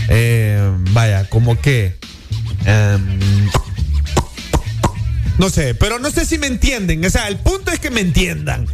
Eh, 0.10 0.72
vaya, 0.92 1.28
como 1.30 1.60
que... 1.60 1.98
em, 2.66 3.20
no 5.38 5.50
sé, 5.50 5.76
pero 5.76 6.00
no 6.00 6.10
sé 6.10 6.26
si 6.26 6.38
me 6.38 6.48
entienden. 6.48 7.06
O 7.06 7.10
sea, 7.10 7.28
el 7.28 7.38
punto 7.38 7.72
es 7.72 7.80
que 7.80 7.92
me 7.92 8.02
entiendan. 8.02 8.68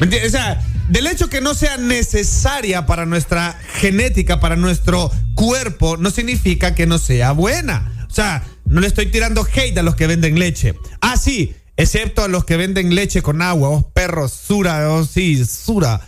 O 0.00 0.30
sea, 0.30 0.62
del 0.88 1.06
hecho 1.06 1.28
que 1.28 1.40
no 1.40 1.54
sea 1.54 1.76
necesaria 1.76 2.86
para 2.86 3.06
nuestra 3.06 3.58
genética, 3.74 4.40
para 4.40 4.56
nuestro 4.56 5.10
cuerpo, 5.34 5.96
no 5.96 6.10
significa 6.10 6.74
que 6.74 6.86
no 6.86 6.98
sea 6.98 7.32
buena. 7.32 8.06
O 8.10 8.14
sea, 8.14 8.44
no 8.64 8.80
le 8.80 8.86
estoy 8.86 9.06
tirando 9.06 9.46
hate 9.52 9.78
a 9.78 9.82
los 9.82 9.96
que 9.96 10.06
venden 10.06 10.38
leche. 10.38 10.74
Ah, 11.00 11.16
sí, 11.16 11.54
excepto 11.76 12.24
a 12.24 12.28
los 12.28 12.44
que 12.44 12.56
venden 12.56 12.94
leche 12.94 13.22
con 13.22 13.42
agua. 13.42 13.70
Oh, 13.70 13.90
perros, 13.90 14.32
sura, 14.32 14.90
oh, 14.90 15.04
sí, 15.04 15.44
sura. 15.44 16.00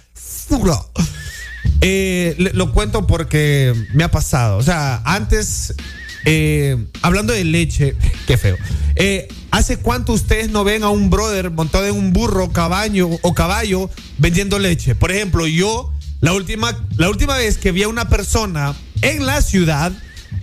basura. 0.50 0.78
Eh, 1.80 2.50
lo 2.54 2.72
cuento 2.72 3.06
porque 3.06 3.74
me 3.94 4.04
ha 4.04 4.10
pasado. 4.10 4.56
O 4.56 4.62
sea, 4.62 5.02
antes, 5.04 5.74
eh, 6.24 6.76
hablando 7.02 7.32
de 7.32 7.44
leche, 7.44 7.96
qué 8.26 8.36
feo. 8.36 8.56
Eh, 8.96 9.28
¿Hace 9.50 9.78
cuánto 9.78 10.12
ustedes 10.12 10.50
no 10.50 10.64
ven 10.64 10.82
a 10.82 10.90
un 10.90 11.10
brother 11.10 11.50
montado 11.50 11.86
en 11.86 11.94
un 11.94 12.12
burro, 12.12 12.52
caballo 12.52 13.08
o 13.22 13.34
caballo 13.34 13.90
vendiendo 14.18 14.58
leche? 14.58 14.94
Por 14.94 15.10
ejemplo, 15.10 15.46
yo, 15.46 15.92
la 16.20 16.32
última, 16.32 16.76
la 16.96 17.08
última 17.08 17.36
vez 17.36 17.58
que 17.58 17.72
vi 17.72 17.84
a 17.84 17.88
una 17.88 18.08
persona 18.08 18.74
en 19.02 19.24
la 19.24 19.40
ciudad 19.40 19.92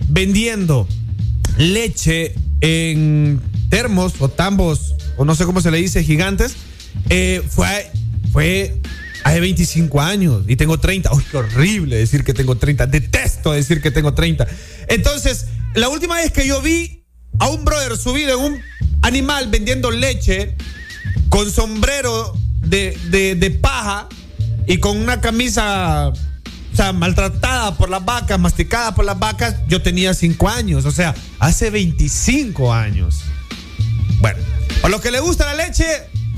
vendiendo 0.08 0.88
leche 1.58 2.34
en 2.60 3.40
termos 3.68 4.14
o 4.20 4.28
tambos, 4.28 4.94
o 5.16 5.24
no 5.24 5.34
sé 5.34 5.44
cómo 5.44 5.60
se 5.60 5.70
le 5.70 5.78
dice, 5.78 6.02
gigantes, 6.04 6.54
eh, 7.08 7.42
fue, 7.48 7.90
fue 8.32 8.80
hace 9.24 9.40
25 9.40 10.00
años 10.00 10.44
y 10.48 10.56
tengo 10.56 10.78
30. 10.78 11.12
Uy, 11.12 11.24
qué 11.30 11.36
horrible 11.36 11.96
decir 11.96 12.24
que 12.24 12.34
tengo 12.34 12.56
30. 12.56 12.86
Detesto 12.86 13.52
decir 13.52 13.80
que 13.82 13.90
tengo 13.90 14.14
30. 14.14 14.46
Entonces, 14.88 15.46
la 15.74 15.88
última 15.88 16.16
vez 16.16 16.32
que 16.32 16.46
yo 16.46 16.62
vi 16.62 17.04
a 17.38 17.48
un 17.48 17.64
brother 17.64 17.96
subido 17.96 18.38
en 18.38 18.52
un 18.54 18.60
animal 19.02 19.48
vendiendo 19.50 19.90
leche 19.90 20.54
con 21.28 21.50
sombrero 21.50 22.34
de, 22.60 22.96
de- 23.10 23.34
de 23.34 23.50
paja 23.50 24.08
y 24.66 24.78
con 24.78 24.96
una 24.96 25.20
camisa 25.20 26.08
o 26.08 26.76
sea, 26.76 26.92
maltratada 26.92 27.76
por 27.78 27.88
las 27.88 28.04
vacas, 28.04 28.38
masticada 28.38 28.94
por 28.94 29.04
las 29.06 29.18
vacas, 29.18 29.56
yo 29.68 29.80
tenía 29.80 30.12
5 30.12 30.48
años, 30.48 30.84
o 30.84 30.90
sea, 30.90 31.14
hace 31.38 31.70
25 31.70 32.72
años. 32.74 33.22
A 34.82 34.88
los 34.88 35.00
que 35.00 35.10
le 35.10 35.20
gusta 35.20 35.46
la 35.46 35.66
leche, 35.66 35.84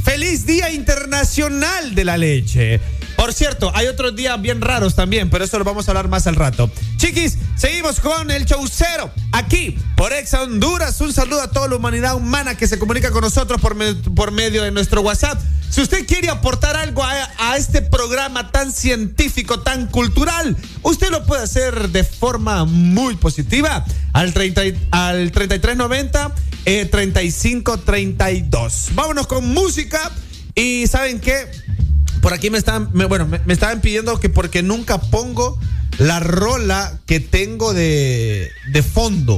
feliz 0.02 0.46
Día 0.46 0.70
Internacional 0.70 1.94
de 1.94 2.04
la 2.04 2.16
Leche. 2.16 2.80
Por 3.18 3.34
cierto, 3.34 3.70
hay 3.74 3.88
otros 3.88 4.14
días 4.14 4.40
bien 4.40 4.60
raros 4.60 4.94
también, 4.94 5.28
pero 5.28 5.44
eso 5.44 5.58
lo 5.58 5.64
vamos 5.64 5.88
a 5.88 5.90
hablar 5.90 6.06
más 6.08 6.28
al 6.28 6.36
rato. 6.36 6.70
Chiquis, 6.98 7.36
seguimos 7.56 7.98
con 7.98 8.30
el 8.30 8.46
chaucero. 8.46 9.10
Aquí, 9.32 9.76
por 9.96 10.12
Exa 10.12 10.42
Honduras, 10.42 11.00
un 11.00 11.12
saludo 11.12 11.42
a 11.42 11.50
toda 11.50 11.66
la 11.66 11.74
humanidad 11.74 12.14
humana 12.14 12.56
que 12.56 12.68
se 12.68 12.78
comunica 12.78 13.10
con 13.10 13.22
nosotros 13.22 13.60
por, 13.60 13.74
me- 13.74 13.94
por 13.94 14.30
medio 14.30 14.62
de 14.62 14.70
nuestro 14.70 15.00
WhatsApp. 15.00 15.36
Si 15.68 15.80
usted 15.82 16.06
quiere 16.06 16.28
aportar 16.30 16.76
algo 16.76 17.02
a, 17.02 17.56
este 17.56 17.82
programa 17.82 18.52
tan 18.52 18.70
científico, 18.72 19.58
tan 19.60 19.88
cultural, 19.88 20.56
usted 20.82 21.10
lo 21.10 21.26
puede 21.26 21.42
hacer 21.42 21.88
de 21.88 22.04
forma 22.04 22.66
muy 22.66 23.16
positiva 23.16 23.84
al, 24.12 24.32
30, 24.32 24.64
y- 24.64 24.78
al 24.92 25.32
3390 25.32 26.32
eh, 26.66 26.84
3532. 26.86 28.90
Vámonos 28.94 29.26
con 29.26 29.44
música 29.48 30.08
y 30.54 30.86
¿saben 30.86 31.18
qué? 31.20 31.48
Por 32.20 32.32
aquí 32.34 32.50
me 32.50 32.58
estaban, 32.58 32.90
me- 32.92 33.04
bueno, 33.04 33.26
me, 33.26 33.40
me 33.44 33.52
estaban 33.52 33.80
pidiendo 33.80 34.18
que 34.20 34.28
porque 34.28 34.62
nunca 34.62 34.98
pongo 35.00 35.58
la 35.98 36.20
rola 36.20 36.98
que 37.06 37.20
tengo 37.20 37.72
de, 37.74 38.50
de 38.72 38.82
fondo. 38.82 39.36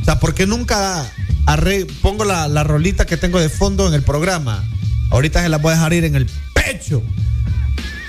O 0.00 0.04
sea, 0.04 0.18
porque 0.20 0.46
nunca 0.46 1.10
arre- 1.46 1.86
pongo 2.02 2.24
la, 2.24 2.48
la 2.48 2.64
rolita 2.64 3.04
que 3.06 3.16
tengo 3.16 3.38
de 3.40 3.48
fondo 3.48 3.88
en 3.88 3.94
el 3.94 4.02
programa. 4.02 4.64
Ahorita 5.10 5.42
se 5.42 5.48
la 5.48 5.58
voy 5.58 5.72
a 5.72 5.76
dejar 5.76 5.92
ir 5.94 6.04
en 6.04 6.16
el 6.16 6.26
pecho. 6.54 7.02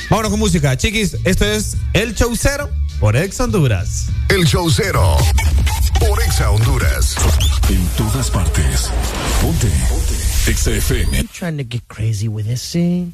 Vámonos 0.10 0.32
con 0.32 0.40
música. 0.40 0.76
Chiquis, 0.76 1.18
esto 1.24 1.46
es 1.46 1.78
El 1.94 2.16
Chaucero 2.16 2.70
por 3.00 3.16
Ex 3.16 3.40
Honduras. 3.40 4.08
El 4.30 4.46
Chaucero 4.48 5.18
por 6.00 6.22
Exa 6.24 6.50
Honduras. 6.52 7.16
En 7.70 7.86
todas 7.98 8.30
partes. 8.32 8.90
Ponte. 9.42 9.68
Exa 10.48 10.72
FM. 10.72 11.26
trying 11.38 11.58
to 11.58 11.64
get 11.64 11.84
crazy 11.88 12.28
with 12.28 12.46
this 12.46 12.72
thing. 12.72 13.14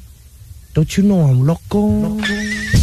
Don't 0.76 0.94
you 0.98 1.04
know 1.04 1.20
I'm 1.20 1.46
loco? 1.46 2.75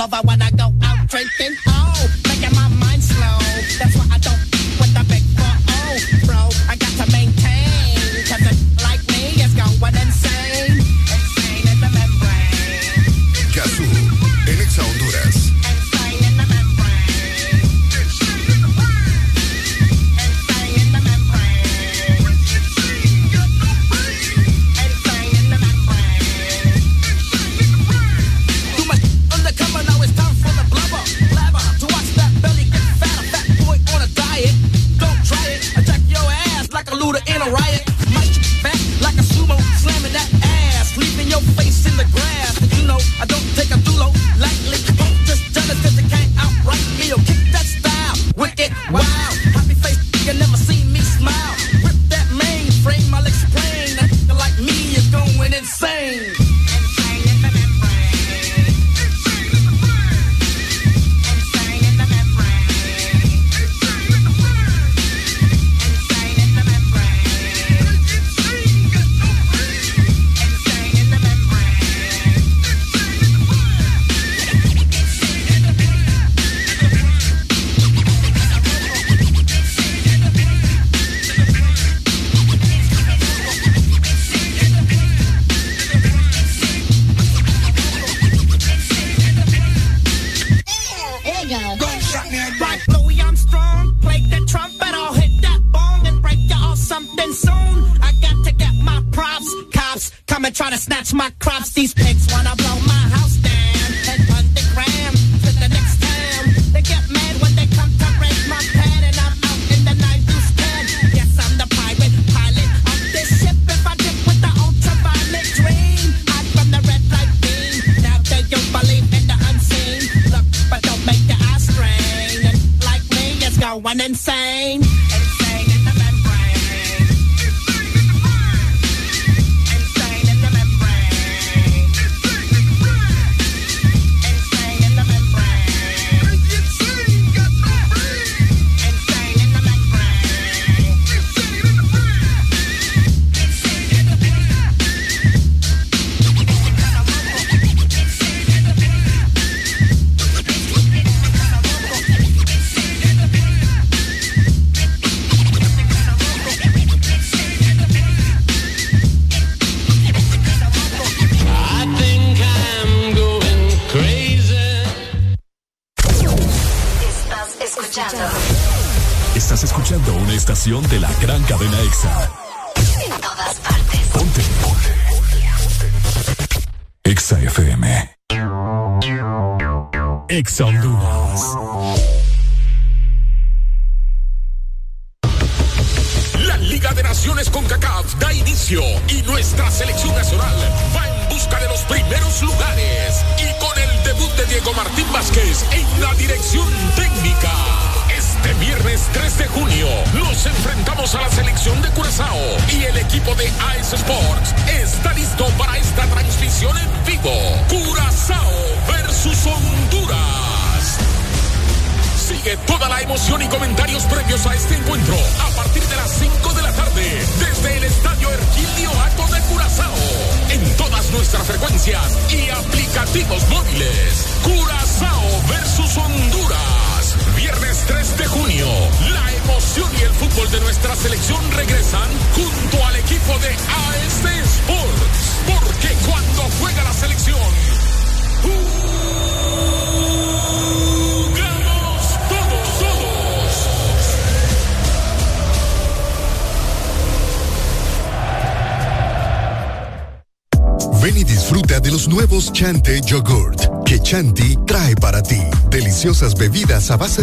lover 0.00 0.20
when 0.24 0.40
I 0.40 0.50
go 0.52 0.72
out 0.82 1.06
drinking. 1.08 1.69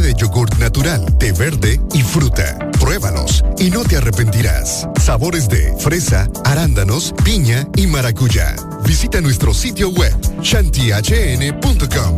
de 0.08 0.14
yogurt 0.14 0.58
natural, 0.58 1.06
de 1.18 1.34
verde 1.34 1.82
y 1.94 2.02
fruta. 2.02 2.58
Pruébalos 2.80 3.44
y 3.58 3.70
no 3.70 3.84
te 3.84 3.98
arrepentirás. 3.98 4.88
Sabores 5.04 5.50
de 5.50 5.76
fresa, 5.80 6.30
arándanos, 6.46 7.14
piña 7.26 7.68
y 7.76 7.88
maracuyá. 7.88 8.56
Visita 8.86 9.20
nuestro 9.20 9.54
sitio 9.54 9.90
web 9.90 10.16
shantyhn.com. 10.42 12.18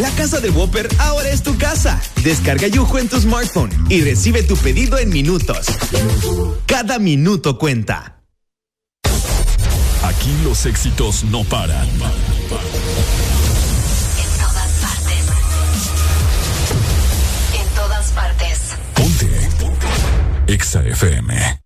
La 0.00 0.10
casa 0.16 0.40
de 0.40 0.50
Whopper 0.50 0.88
ahora 0.98 1.28
es 1.28 1.42
tu 1.44 1.56
casa. 1.56 2.00
Descarga 2.24 2.66
Yujo 2.66 2.98
en 2.98 3.08
tu 3.08 3.20
smartphone 3.20 3.70
y 3.88 4.00
recibe 4.00 4.42
tu 4.42 4.56
pedido 4.56 4.98
en 4.98 5.10
minutos. 5.10 5.66
Cada 6.66 6.98
minuto 6.98 7.58
cuenta. 7.58 8.20
Aquí 10.02 10.36
los 10.42 10.66
éxitos. 10.66 11.22
No 11.24 11.44
paran 11.44 11.88
FM. 20.90 21.59